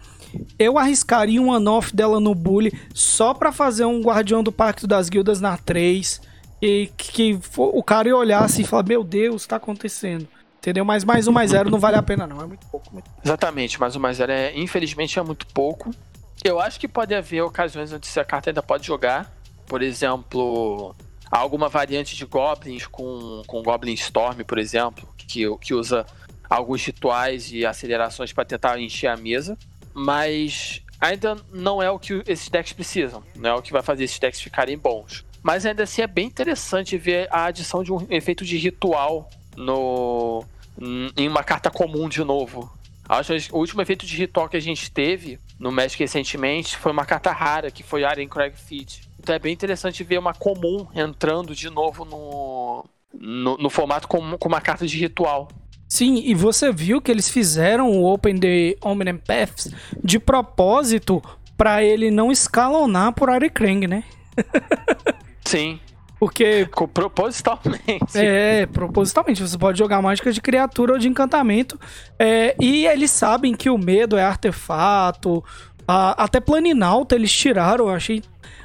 eu 0.59 0.79
arriscaria 0.79 1.41
um 1.41 1.53
anoff 1.53 1.95
dela 1.95 2.21
no 2.21 2.35
Bully 2.35 2.73
só 2.95 3.35
pra 3.35 3.53
fazer 3.53 3.85
um 3.85 4.01
Guardião 4.01 4.43
do 4.43 4.53
Pacto 4.53 4.87
das 4.87 5.09
Guildas 5.09 5.41
na 5.41 5.57
3 5.57 6.21
e 6.63 6.91
que, 6.97 7.13
que 7.13 7.41
o 7.57 7.83
cara 7.83 8.09
ia 8.09 8.17
olhar 8.17 8.45
assim 8.45 8.63
e 8.63 8.67
falar: 8.67 8.85
Meu 8.87 9.03
Deus, 9.03 9.47
tá 9.47 9.57
acontecendo. 9.57 10.29
Entendeu? 10.59 10.85
Mas 10.85 11.05
mais 11.05 11.27
um 11.27 11.33
mais 11.33 11.53
zero 11.53 11.71
não 11.71 11.79
vale 11.79 11.97
a 11.97 12.03
pena, 12.03 12.27
não. 12.27 12.41
É 12.43 12.47
muito 12.47 12.67
pouco. 12.67 12.93
Muito... 12.93 13.11
Exatamente, 13.25 13.81
mais 13.81 13.97
um 13.97 14.01
mais 14.01 14.19
zero 14.19 14.31
é, 14.31 14.59
infelizmente, 14.59 15.19
é 15.19 15.23
muito 15.23 15.47
pouco. 15.47 15.91
Eu 16.45 16.61
acho 16.61 16.79
que 16.79 16.87
pode 16.87 17.15
haver 17.15 17.41
ocasiões 17.43 17.93
onde 17.93 18.07
essa 18.07 18.25
carta 18.25 18.51
ainda 18.51 18.63
pode 18.63 18.87
jogar. 18.87 19.35
Por 19.67 19.81
exemplo, 19.81 20.95
alguma 21.31 21.69
variante 21.69 22.15
de 22.15 22.27
Goblins 22.27 22.87
com, 22.87 23.43
com 23.47 23.63
Goblin 23.63 23.95
Storm, 23.95 24.43
por 24.45 24.59
exemplo, 24.59 25.09
que, 25.17 25.57
que 25.59 25.75
usa 25.75 26.05
alguns 26.49 26.85
rituais 26.85 27.51
e 27.53 27.65
acelerações 27.65 28.33
para 28.33 28.45
tentar 28.45 28.79
encher 28.79 29.07
a 29.07 29.17
mesa. 29.17 29.57
Mas 29.93 30.83
ainda 31.01 31.37
não 31.53 31.83
é 31.83 31.91
o 31.91 31.99
que 31.99 32.23
esses 32.27 32.49
decks 32.49 32.73
precisam. 32.73 33.23
Não 33.37 33.51
é 33.51 33.55
o 33.55 33.63
que 33.63 33.73
vai 33.73 33.83
fazer 33.83 34.05
esses 34.05 34.19
decks 34.19 34.41
ficarem 34.41 34.77
bons. 34.77 35.25
Mas 35.43 35.65
ainda 35.65 35.85
assim 35.85 36.03
é 36.03 36.07
bem 36.07 36.27
interessante 36.27 36.99
ver 36.99 37.29
a 37.31 37.47
adição 37.47 37.83
de 37.83 37.93
um 37.93 38.07
efeito 38.11 38.45
de 38.45 38.57
ritual 38.57 39.29
no 39.57 40.45
em 41.17 41.29
uma 41.29 41.43
carta 41.43 41.71
comum 41.71 42.09
de 42.09 42.23
novo. 42.25 42.71
Acho 43.09 43.35
que 43.35 43.53
o 43.53 43.59
último 43.59 43.83
efeito 43.83 44.07
de 44.07 44.17
ritual 44.17 44.49
que 44.49 44.57
a 44.57 44.61
gente 44.61 44.91
teve 44.91 45.39
no 45.59 45.73
Magic 45.73 46.01
recentemente 46.01 46.77
foi 46.77 46.93
uma 46.93 47.05
carta 47.05 47.33
rara, 47.33 47.71
que 47.71 47.83
foi 47.83 48.05
Aren 48.05 48.29
Craig 48.29 48.55
Feed. 48.55 49.09
Então 49.19 49.35
é 49.35 49.39
bem 49.39 49.53
interessante 49.53 50.05
ver 50.05 50.19
uma 50.19 50.33
comum 50.33 50.87
entrando 50.95 51.55
de 51.55 51.69
novo 51.69 52.05
no, 52.05 52.85
no, 53.13 53.57
no 53.59 53.69
formato 53.69 54.07
com, 54.07 54.39
com 54.39 54.49
uma 54.49 54.61
carta 54.61 54.87
de 54.87 54.97
ritual. 54.97 55.49
Sim, 55.91 56.23
e 56.25 56.35
você 56.35 56.73
viu 56.73 57.03
que 57.03 57.11
eles 57.11 57.29
fizeram 57.29 57.91
o 57.91 58.05
Open 58.05 58.39
the 58.39 58.77
Omnium 58.81 59.19
Paths 59.19 59.75
de 60.05 60.21
propósito 60.21 61.21
para 61.57 61.83
ele 61.83 62.13
não 62.13 62.31
escalonar 62.31 63.13
por 63.13 63.29
Krang, 63.53 63.89
né? 63.89 64.05
Sim. 65.45 65.81
Porque. 66.21 66.69
Propositalmente. 66.95 68.15
É, 68.15 68.67
propositalmente. 68.67 69.43
Você 69.43 69.59
pode 69.59 69.79
jogar 69.79 70.01
mágica 70.01 70.31
de 70.31 70.41
criatura 70.41 70.93
ou 70.93 70.99
de 70.99 71.09
encantamento. 71.09 71.81
É, 72.19 72.55
e 72.61 72.87
eles 72.87 73.11
sabem 73.11 73.55
que 73.55 73.71
o 73.71 73.77
medo 73.79 74.17
é 74.17 74.23
artefato. 74.23 75.43
A, 75.91 76.25
até 76.25 76.39
Planinalta 76.39 77.17
eles 77.17 77.33
tiraram. 77.33 77.89
Eu 77.89 77.95
achei, 77.95 78.23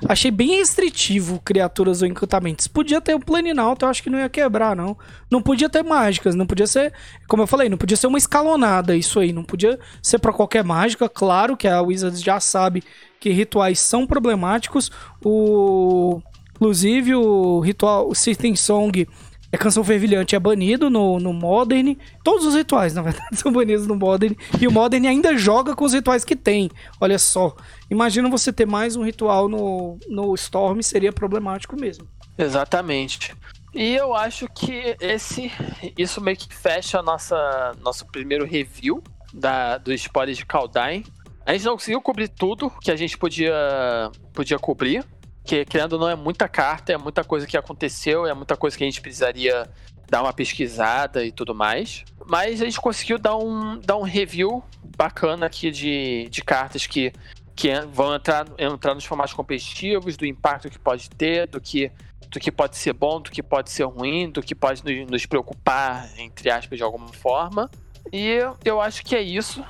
achei 0.08 0.30
bem 0.30 0.58
restritivo 0.58 1.42
criaturas 1.44 2.04
ou 2.04 2.08
encantamentos. 2.08 2.68
Podia 2.68 3.02
ter 3.02 3.16
o 3.16 3.18
um 3.18 3.20
Planinalta, 3.20 3.86
eu 3.86 3.90
acho 3.90 4.04
que 4.04 4.12
não 4.12 4.20
ia 4.20 4.30
quebrar, 4.30 4.76
não. 4.76 4.96
Não 5.32 5.42
podia 5.42 5.68
ter 5.68 5.84
mágicas. 5.84 6.36
Não 6.36 6.46
podia 6.46 6.68
ser. 6.68 6.94
Como 7.28 7.42
eu 7.42 7.48
falei, 7.48 7.68
não 7.68 7.80
podia 7.80 7.98
ser 7.98 8.06
uma 8.06 8.20
escalonada 8.20 8.96
isso 8.96 9.20
aí. 9.20 9.34
Não 9.34 9.44
podia 9.44 9.80
ser 10.04 10.20
para 10.20 10.32
qualquer 10.32 10.64
mágica. 10.64 11.10
Claro 11.10 11.58
que 11.58 11.68
a 11.68 11.82
Wizards 11.82 12.22
já 12.22 12.40
sabe 12.40 12.84
que 13.20 13.32
rituais 13.32 13.80
são 13.80 14.06
problemáticos. 14.06 14.92
O 15.24 16.22
Inclusive, 16.56 17.16
o 17.16 17.60
ritual, 17.60 18.08
o 18.08 18.16
System 18.16 18.56
Song, 18.56 19.06
a 19.56 19.58
canção 19.58 19.84
fervilhante 19.84 20.36
é 20.36 20.40
banido 20.40 20.90
no, 20.90 21.20
no 21.20 21.34
Modern. 21.34 21.96
Todos 22.24 22.46
os 22.46 22.56
rituais, 22.56 22.94
na 22.94 23.02
verdade, 23.02 23.36
são 23.40 23.52
banidos 23.52 23.88
no 23.88 23.96
Modern. 23.96 24.36
E 24.60 24.68
o 24.68 24.72
Modern 24.72 25.06
ainda 25.08 25.38
joga 25.38 25.76
com 25.76 25.86
os 25.86 25.94
rituais 25.94 26.24
que 26.24 26.36
tem. 26.36 26.70
Olha 27.00 27.18
só. 27.18 27.56
Imagina 27.90 28.30
você 28.30 28.52
ter 28.52 28.66
mais 28.66 28.96
um 28.96 29.04
ritual 29.04 29.48
no, 29.48 29.98
no 30.08 30.34
Storm, 30.36 30.82
seria 30.82 31.12
problemático 31.12 31.80
mesmo. 31.80 32.08
Exatamente. 32.38 33.34
E 33.74 33.94
eu 33.94 34.14
acho 34.14 34.48
que 34.48 34.96
esse 35.02 35.52
isso 35.98 36.22
meio 36.22 36.38
que 36.38 36.54
fecha 36.54 37.00
a 37.00 37.04
nossa 37.04 37.76
nosso 37.82 38.06
primeiro 38.06 38.46
review 38.46 39.04
da, 39.34 39.78
do 39.78 39.94
spoiler 39.94 40.36
de 40.36 40.46
Kaldheim. 40.46 41.04
A 41.46 41.54
gente 41.54 41.66
não 41.66 41.74
conseguiu 41.74 42.02
cobrir 42.02 42.28
tudo 42.28 42.72
que 42.82 42.90
a 42.90 42.96
gente 42.96 43.18
podia, 43.18 43.54
podia 44.34 44.58
cobrir, 44.58 45.06
que 45.46 45.64
querendo 45.64 45.94
ou 45.94 46.00
não 46.00 46.10
é 46.10 46.16
muita 46.16 46.50
carta, 46.50 46.92
é 46.92 46.98
muita 46.98 47.24
coisa 47.24 47.46
que 47.46 47.56
aconteceu, 47.56 48.26
é 48.26 48.34
muita 48.34 48.58
coisa 48.58 48.76
que 48.76 48.84
a 48.84 48.88
gente 48.88 49.00
precisaria 49.00 49.70
dar 50.10 50.24
uma 50.24 50.34
pesquisada 50.34 51.24
e 51.24 51.32
tudo 51.32 51.54
mais. 51.54 52.04
Mas 52.28 52.62
a 52.62 52.66
gente 52.66 52.82
conseguiu 52.82 53.20
dar 53.20 53.38
um, 53.38 53.80
dar 53.80 53.98
um 53.98 54.04
review 54.04 54.64
bacana 54.98 55.46
aqui 55.46 55.70
de, 55.70 56.28
de 56.30 56.44
cartas 56.44 56.88
que, 56.88 57.14
que 57.56 57.72
vão 57.94 58.16
entrar, 58.16 58.48
entrar 58.58 58.96
nos 58.96 59.06
formatos 59.06 59.34
competitivos, 59.34 60.18
do 60.18 60.26
impacto 60.26 60.70
que 60.70 60.80
pode 60.80 61.10
ter, 61.12 61.48
do 61.48 61.62
que, 61.62 61.92
do 62.30 62.40
que 62.40 62.52
pode 62.52 62.76
ser 62.76 62.94
bom, 62.94 63.22
do 63.22 63.30
que 63.30 63.44
pode 63.44 63.70
ser 63.70 63.84
ruim, 63.84 64.30
do 64.30 64.42
que 64.42 64.56
pode 64.56 64.84
nos, 64.84 65.12
nos 65.12 65.26
preocupar, 65.28 66.10
entre 66.18 66.50
aspas, 66.50 66.78
de 66.78 66.84
alguma 66.84 67.10
forma. 67.10 67.70
E 68.12 68.40
eu 68.64 68.82
acho 68.82 69.04
que 69.06 69.16
é 69.16 69.22
isso. 69.22 69.64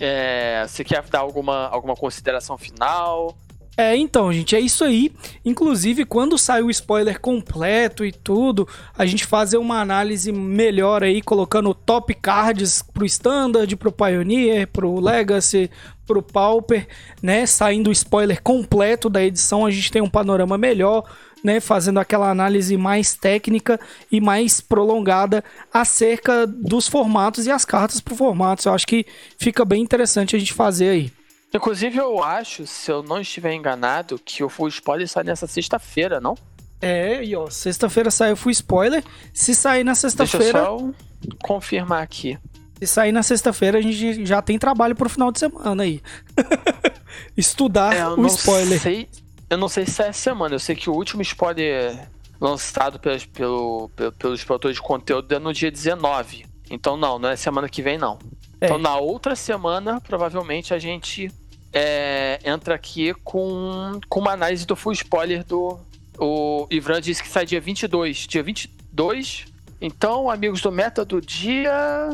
É, 0.00 0.66
você 0.66 0.82
quer 0.82 1.02
dar 1.04 1.20
alguma, 1.20 1.68
alguma 1.68 1.94
consideração 1.94 2.56
final? 2.58 3.36
É, 3.76 3.96
então, 3.96 4.32
gente, 4.32 4.54
é 4.54 4.60
isso 4.60 4.84
aí. 4.84 5.10
Inclusive, 5.44 6.04
quando 6.04 6.38
sai 6.38 6.62
o 6.62 6.70
spoiler 6.70 7.20
completo 7.20 8.04
e 8.04 8.12
tudo, 8.12 8.68
a 8.96 9.04
gente 9.04 9.26
fazer 9.26 9.56
uma 9.56 9.80
análise 9.80 10.30
melhor 10.30 11.02
aí, 11.02 11.20
colocando 11.20 11.74
top 11.74 12.14
cards 12.14 12.82
pro 12.82 13.04
Standard, 13.04 13.74
pro 13.76 13.90
Pioneer, 13.90 14.68
pro 14.68 15.00
Legacy, 15.00 15.68
pro 16.06 16.22
Pauper, 16.22 16.86
né? 17.20 17.46
Saindo 17.46 17.90
o 17.90 17.92
spoiler 17.92 18.40
completo 18.42 19.10
da 19.10 19.24
edição, 19.24 19.66
a 19.66 19.70
gente 19.72 19.90
tem 19.90 20.00
um 20.00 20.10
panorama 20.10 20.56
melhor, 20.56 21.02
né? 21.42 21.58
Fazendo 21.58 21.98
aquela 21.98 22.30
análise 22.30 22.76
mais 22.76 23.16
técnica 23.16 23.80
e 24.10 24.20
mais 24.20 24.60
prolongada 24.60 25.42
acerca 25.72 26.46
dos 26.46 26.86
formatos 26.86 27.44
e 27.46 27.50
as 27.50 27.64
cartas 27.64 28.00
pro 28.00 28.14
formatos. 28.14 28.66
Eu 28.66 28.72
acho 28.72 28.86
que 28.86 29.04
fica 29.36 29.64
bem 29.64 29.82
interessante 29.82 30.36
a 30.36 30.38
gente 30.38 30.52
fazer 30.52 30.90
aí. 30.90 31.23
Inclusive, 31.54 31.98
eu 31.98 32.22
acho, 32.22 32.66
se 32.66 32.90
eu 32.90 33.02
não 33.02 33.20
estiver 33.20 33.54
enganado, 33.54 34.18
que 34.18 34.42
o 34.42 34.48
Full 34.48 34.68
Spoiler 34.68 35.08
sai 35.08 35.22
nessa 35.22 35.46
sexta-feira, 35.46 36.20
não? 36.20 36.36
É, 36.80 37.24
e 37.24 37.34
ó, 37.36 37.48
sexta-feira 37.48 38.10
sai 38.10 38.32
o 38.32 38.36
Full 38.36 38.50
Spoiler. 38.50 39.04
Se 39.32 39.54
sair 39.54 39.84
na 39.84 39.94
sexta-feira. 39.94 40.52
Deixa 40.52 40.58
eu 40.58 40.94
só 40.94 41.36
confirmar 41.46 42.02
aqui. 42.02 42.36
Se 42.78 42.88
sair 42.88 43.12
na 43.12 43.22
sexta-feira, 43.22 43.78
a 43.78 43.80
gente 43.80 44.26
já 44.26 44.42
tem 44.42 44.58
trabalho 44.58 44.96
pro 44.96 45.08
final 45.08 45.30
de 45.30 45.38
semana 45.38 45.84
aí. 45.84 46.02
Estudar 47.36 47.94
é, 47.94 48.06
o 48.08 48.26
spoiler. 48.26 48.80
Sei, 48.80 49.08
eu 49.48 49.56
não 49.56 49.68
sei 49.68 49.86
se 49.86 50.02
é 50.02 50.12
semana, 50.12 50.56
eu 50.56 50.58
sei 50.58 50.74
que 50.74 50.90
o 50.90 50.92
último 50.92 51.22
spoiler 51.22 52.08
lançado 52.40 52.98
pelos, 52.98 53.24
pelo, 53.24 53.90
pelos 54.18 54.42
produtores 54.42 54.76
de 54.76 54.82
conteúdo 54.82 55.32
é 55.32 55.38
no 55.38 55.52
dia 55.52 55.70
19. 55.70 56.44
Então 56.68 56.96
não, 56.96 57.18
não 57.18 57.28
é 57.28 57.36
semana 57.36 57.68
que 57.68 57.80
vem 57.80 57.96
não. 57.96 58.18
É. 58.60 58.66
Então 58.66 58.78
na 58.78 58.96
outra 58.96 59.36
semana, 59.36 60.00
provavelmente 60.00 60.74
a 60.74 60.78
gente 60.78 61.30
é, 61.74 62.38
entra 62.44 62.76
aqui 62.76 63.12
com, 63.24 64.00
com 64.08 64.20
uma 64.20 64.30
análise 64.30 64.64
do 64.64 64.76
full 64.76 64.92
spoiler 64.92 65.44
do. 65.44 65.78
O 66.16 66.68
Ivran 66.70 67.00
disse 67.00 67.20
que 67.20 67.28
sai 67.28 67.44
dia 67.44 67.60
22. 67.60 68.28
Dia 68.28 68.42
22. 68.44 69.46
Então, 69.80 70.30
amigos 70.30 70.60
do 70.60 70.70
Meta 70.70 71.04
do 71.04 71.20
dia. 71.20 72.08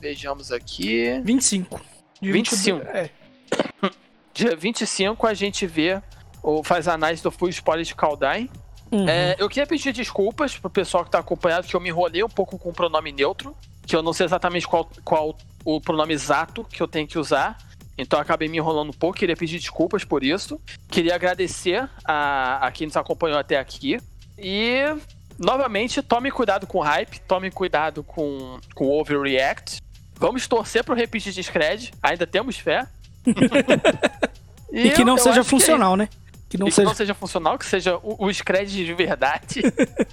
Vejamos 0.00 0.50
aqui. 0.50 1.20
25. 1.22 1.80
Dia 2.20 2.32
25. 2.32 2.78
22, 2.80 2.96
é. 2.96 3.10
Dia 4.34 4.56
25 4.56 5.26
a 5.28 5.32
gente 5.32 5.64
vê 5.64 6.02
ou 6.42 6.64
faz 6.64 6.88
a 6.88 6.94
análise 6.94 7.22
do 7.22 7.30
full 7.30 7.48
spoiler 7.50 7.84
de 7.84 7.94
Kaldai. 7.94 8.50
Uhum. 8.90 9.08
É, 9.08 9.36
eu 9.38 9.48
queria 9.48 9.66
pedir 9.66 9.92
desculpas 9.92 10.58
pro 10.58 10.68
pessoal 10.68 11.04
que 11.04 11.10
tá 11.10 11.20
acompanhando, 11.20 11.66
que 11.66 11.74
eu 11.74 11.80
me 11.80 11.88
enrolei 11.88 12.22
um 12.22 12.28
pouco 12.28 12.58
com 12.58 12.70
o 12.70 12.72
pronome 12.72 13.12
neutro, 13.12 13.56
que 13.86 13.94
eu 13.94 14.02
não 14.02 14.12
sei 14.12 14.26
exatamente 14.26 14.66
qual, 14.66 14.90
qual 15.04 15.36
o 15.64 15.80
pronome 15.80 16.12
exato 16.12 16.64
que 16.64 16.82
eu 16.82 16.88
tenho 16.88 17.06
que 17.06 17.18
usar. 17.18 17.56
Então 17.96 18.18
acabei 18.18 18.48
me 18.48 18.58
enrolando 18.58 18.90
um 18.90 18.94
pouco, 18.94 19.18
queria 19.18 19.36
pedir 19.36 19.58
desculpas 19.58 20.04
por 20.04 20.24
isso. 20.24 20.60
Queria 20.88 21.14
agradecer 21.14 21.88
a, 22.04 22.66
a 22.66 22.72
quem 22.72 22.86
nos 22.86 22.96
acompanhou 22.96 23.38
até 23.38 23.58
aqui. 23.58 23.98
E, 24.36 24.82
novamente, 25.38 26.02
tome 26.02 26.30
cuidado 26.30 26.66
com 26.66 26.78
o 26.78 26.82
hype, 26.82 27.20
tome 27.20 27.50
cuidado 27.50 28.02
com, 28.02 28.58
com 28.74 28.86
o 28.86 29.00
overreact. 29.00 29.80
Vamos 30.16 30.46
torcer 30.46 30.82
pro 30.84 30.94
repeat 30.94 31.32
de 31.32 31.42
Scred, 31.42 31.92
ainda 32.02 32.26
temos 32.26 32.58
fé. 32.58 32.86
e, 34.72 34.88
e, 34.88 34.90
que 34.90 35.04
não 35.04 35.16
seja 35.16 35.44
funcional, 35.44 35.92
que... 35.92 35.98
né? 35.98 36.08
Que 36.48 36.58
não, 36.58 36.66
seja... 36.66 36.82
que 36.82 36.86
não 36.86 36.94
seja 36.94 37.14
funcional, 37.14 37.58
que 37.58 37.66
seja 37.66 37.96
o, 37.96 38.26
o 38.26 38.32
Scred 38.32 38.84
de 38.84 38.94
verdade. 38.94 39.60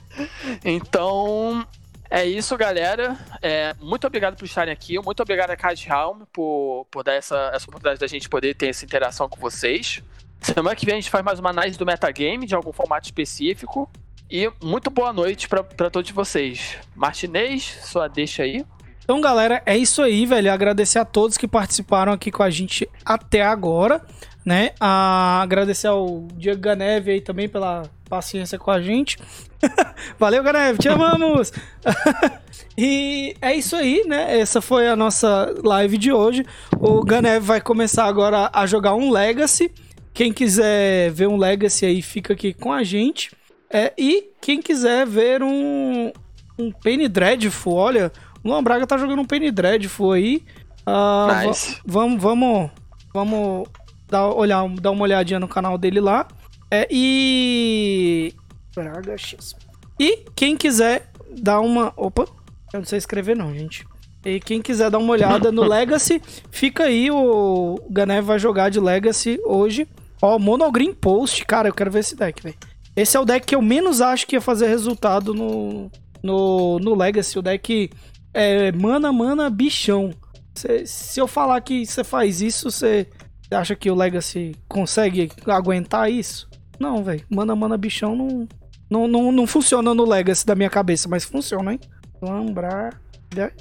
então, 0.66 1.66
é 2.12 2.26
isso, 2.26 2.58
galera. 2.58 3.18
É, 3.42 3.74
muito 3.80 4.06
obrigado 4.06 4.36
por 4.36 4.44
estarem 4.44 4.74
aqui. 4.74 5.00
Muito 5.00 5.24
obrigado 5.24 5.52
a 5.52 5.56
Card 5.56 5.88
Helm 5.88 6.24
por, 6.34 6.86
por 6.92 7.04
dar 7.04 7.14
essa, 7.14 7.52
essa 7.54 7.66
oportunidade 7.70 8.02
da 8.02 8.08
gente 8.08 8.28
poder 8.28 8.54
ter 8.54 8.68
essa 8.68 8.84
interação 8.84 9.30
com 9.30 9.40
vocês. 9.40 10.04
Semana 10.42 10.76
que 10.76 10.86
vem 10.86 10.96
a 10.96 11.00
gente 11.00 11.10
faz 11.10 11.24
mais 11.24 11.40
uma 11.40 11.52
análise 11.52 11.78
do 11.78 11.86
metagame 11.86 12.46
de 12.46 12.54
algum 12.54 12.74
formato 12.74 13.06
específico. 13.06 13.90
E 14.30 14.52
muito 14.62 14.90
boa 14.90 15.14
noite 15.14 15.48
para 15.48 15.90
todos 15.90 16.12
vocês. 16.12 16.78
Martinez, 16.94 17.80
sua 17.84 18.10
deixa 18.10 18.44
aí. 18.44 18.66
Então, 19.04 19.22
galera, 19.22 19.62
é 19.66 19.78
isso 19.78 20.02
aí, 20.02 20.26
velho. 20.26 20.52
Agradecer 20.52 21.00
a 21.00 21.06
todos 21.06 21.38
que 21.38 21.48
participaram 21.48 22.12
aqui 22.12 22.30
com 22.30 22.44
a 22.44 22.50
gente 22.50 22.90
até 23.06 23.42
agora, 23.42 24.06
né? 24.46 24.72
A 24.80 25.42
agradecer 25.42 25.88
ao 25.88 26.28
Diego 26.36 26.60
Ganeve 26.60 27.12
aí 27.12 27.22
também 27.22 27.48
pela 27.48 27.84
paciência 28.10 28.58
com 28.58 28.72
a 28.72 28.82
gente. 28.82 29.18
Valeu, 30.20 30.44
Ganeve, 30.44 30.80
te 30.80 30.90
amamos! 30.90 31.54
e 32.78 33.36
é 33.42 33.56
isso 33.56 33.76
aí, 33.76 34.04
né? 34.08 34.40
Essa 34.40 34.62
foi 34.62 34.88
a 34.88 34.96
nossa 34.96 35.54
live 35.64 35.98
de 35.98 36.12
hoje. 36.12 36.46
O 36.80 37.04
Ganeve 37.04 37.46
vai 37.46 37.62
começar 37.62 38.06
agora 38.06 38.50
a 38.52 38.66
jogar 38.66 38.96
um 38.96 39.12
Legacy. 39.12 39.72
Quem 40.14 40.34
quiser 40.34 41.12
ver 41.12 41.28
um 41.28 41.38
Legacy 41.38 41.86
aí, 41.86 42.02
fica 42.02 42.34
aqui 42.34 42.54
com 42.54 42.74
a 42.74 42.84
gente. 42.84 43.32
É, 43.70 43.94
e 43.98 44.32
quem 44.42 44.62
quiser 44.62 45.06
ver 45.06 45.42
um, 45.42 46.12
um 46.60 46.72
Penny 46.72 47.08
Dreadful, 47.08 47.74
olha, 47.74 48.12
o 48.44 48.50
Luan 48.50 48.62
Braga 48.62 48.86
tá 48.86 48.98
jogando 48.98 49.22
um 49.22 49.26
Penny 49.26 49.52
Dreadful 49.52 50.12
aí. 50.12 50.44
Uh, 50.86 51.48
nice. 51.48 51.80
Vamos, 51.86 52.22
vamos, 52.22 52.70
vamos 53.14 53.70
dar, 54.12 54.28
olhar, 54.28 54.68
dar 54.70 54.92
uma 54.92 55.04
olhadinha 55.04 55.40
no 55.40 55.48
canal 55.48 55.78
dele 55.78 56.02
lá. 56.02 56.28
É, 56.70 56.88
e. 56.92 58.34
Braga 58.76 59.18
X. 59.18 59.56
E 60.00 60.26
quem 60.36 60.56
quiser 60.58 61.10
dar 61.40 61.62
uma. 61.62 61.94
Opa, 61.96 62.26
eu 62.74 62.80
não 62.80 62.86
sei 62.86 62.98
escrever, 62.98 63.36
não, 63.36 63.54
gente. 63.54 63.86
E 64.24 64.40
quem 64.40 64.62
quiser 64.62 64.92
dar 64.92 65.00
uma 65.00 65.14
olhada 65.14 65.52
no 65.52 65.64
Legacy, 65.68 66.22
fica 66.52 66.84
aí. 66.84 67.10
O 67.10 67.80
Ganev 67.90 68.26
vai 68.26 68.38
jogar 68.38 68.70
de 68.70 68.80
Legacy 68.80 69.40
hoje. 69.46 69.88
Ó, 70.22 70.38
Monogreen 70.38 70.94
Post. 70.94 71.46
Cara, 71.46 71.70
eu 71.70 71.74
quero 71.74 71.90
ver 71.90 72.00
esse 72.00 72.16
deck, 72.16 72.44
velho. 72.44 72.56
Esse 72.96 73.16
é 73.16 73.20
o 73.20 73.26
deck 73.26 73.48
que 73.48 73.56
eu 73.56 73.62
menos 73.62 74.02
acho 74.02 74.28
que 74.28 74.36
ia 74.36 74.42
fazer 74.42 74.68
resultado 74.68 75.34
no, 75.34 75.90
no, 76.22 76.78
no 76.80 76.94
Legacy. 76.94 77.40
O 77.40 77.42
deck 77.42 77.90
é 78.34 78.72
mana, 78.74 79.12
mana, 79.12 79.50
bichão. 79.50 80.14
Cê, 80.54 80.86
se 80.86 81.20
eu 81.20 81.28
falar 81.28 81.62
que 81.62 81.86
você 81.86 82.04
faz 82.04 82.42
isso, 82.42 82.70
você 82.70 83.08
acha 83.52 83.76
que 83.76 83.90
o 83.90 83.96
Legacy 83.96 84.56
consegue 84.68 85.32
aguentar 85.48 86.12
isso? 86.12 86.50
Não, 86.80 87.04
velho. 87.04 87.24
Mana, 87.30 87.56
mana, 87.56 87.78
bichão 87.78 88.16
não, 88.16 88.48
não, 88.90 89.08
não, 89.08 89.32
não 89.32 89.48
funciona 89.48 89.94
no 89.94 90.06
Legacy 90.06 90.46
da 90.46 90.56
minha 90.56 90.70
cabeça, 90.70 91.08
mas 91.10 91.24
funciona, 91.24 91.74
hein? 91.74 91.80
Lambrar 92.22 93.00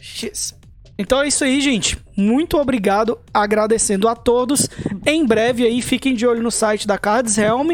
X. 0.00 0.58
Então 0.98 1.22
é 1.22 1.28
isso 1.28 1.44
aí, 1.44 1.60
gente. 1.60 1.98
Muito 2.16 2.58
obrigado. 2.58 3.18
Agradecendo 3.32 4.06
a 4.06 4.14
todos. 4.14 4.68
Em 5.06 5.24
breve 5.24 5.64
aí, 5.64 5.80
fiquem 5.80 6.14
de 6.14 6.26
olho 6.26 6.42
no 6.42 6.50
site 6.50 6.86
da 6.86 6.98
Cards 6.98 7.38
Helm. 7.38 7.70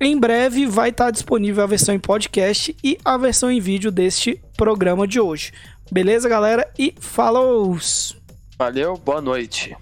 Em 0.00 0.16
breve 0.16 0.64
vai 0.64 0.90
estar 0.90 1.10
disponível 1.10 1.64
a 1.64 1.66
versão 1.66 1.92
em 1.92 1.98
podcast 1.98 2.76
e 2.84 2.96
a 3.04 3.16
versão 3.16 3.50
em 3.50 3.58
vídeo 3.58 3.90
deste 3.90 4.40
programa 4.56 5.08
de 5.08 5.18
hoje. 5.18 5.52
Beleza, 5.90 6.28
galera? 6.28 6.70
E 6.78 6.94
falou! 7.00 7.76
Valeu, 8.56 8.96
boa 8.96 9.20
noite. 9.20 9.76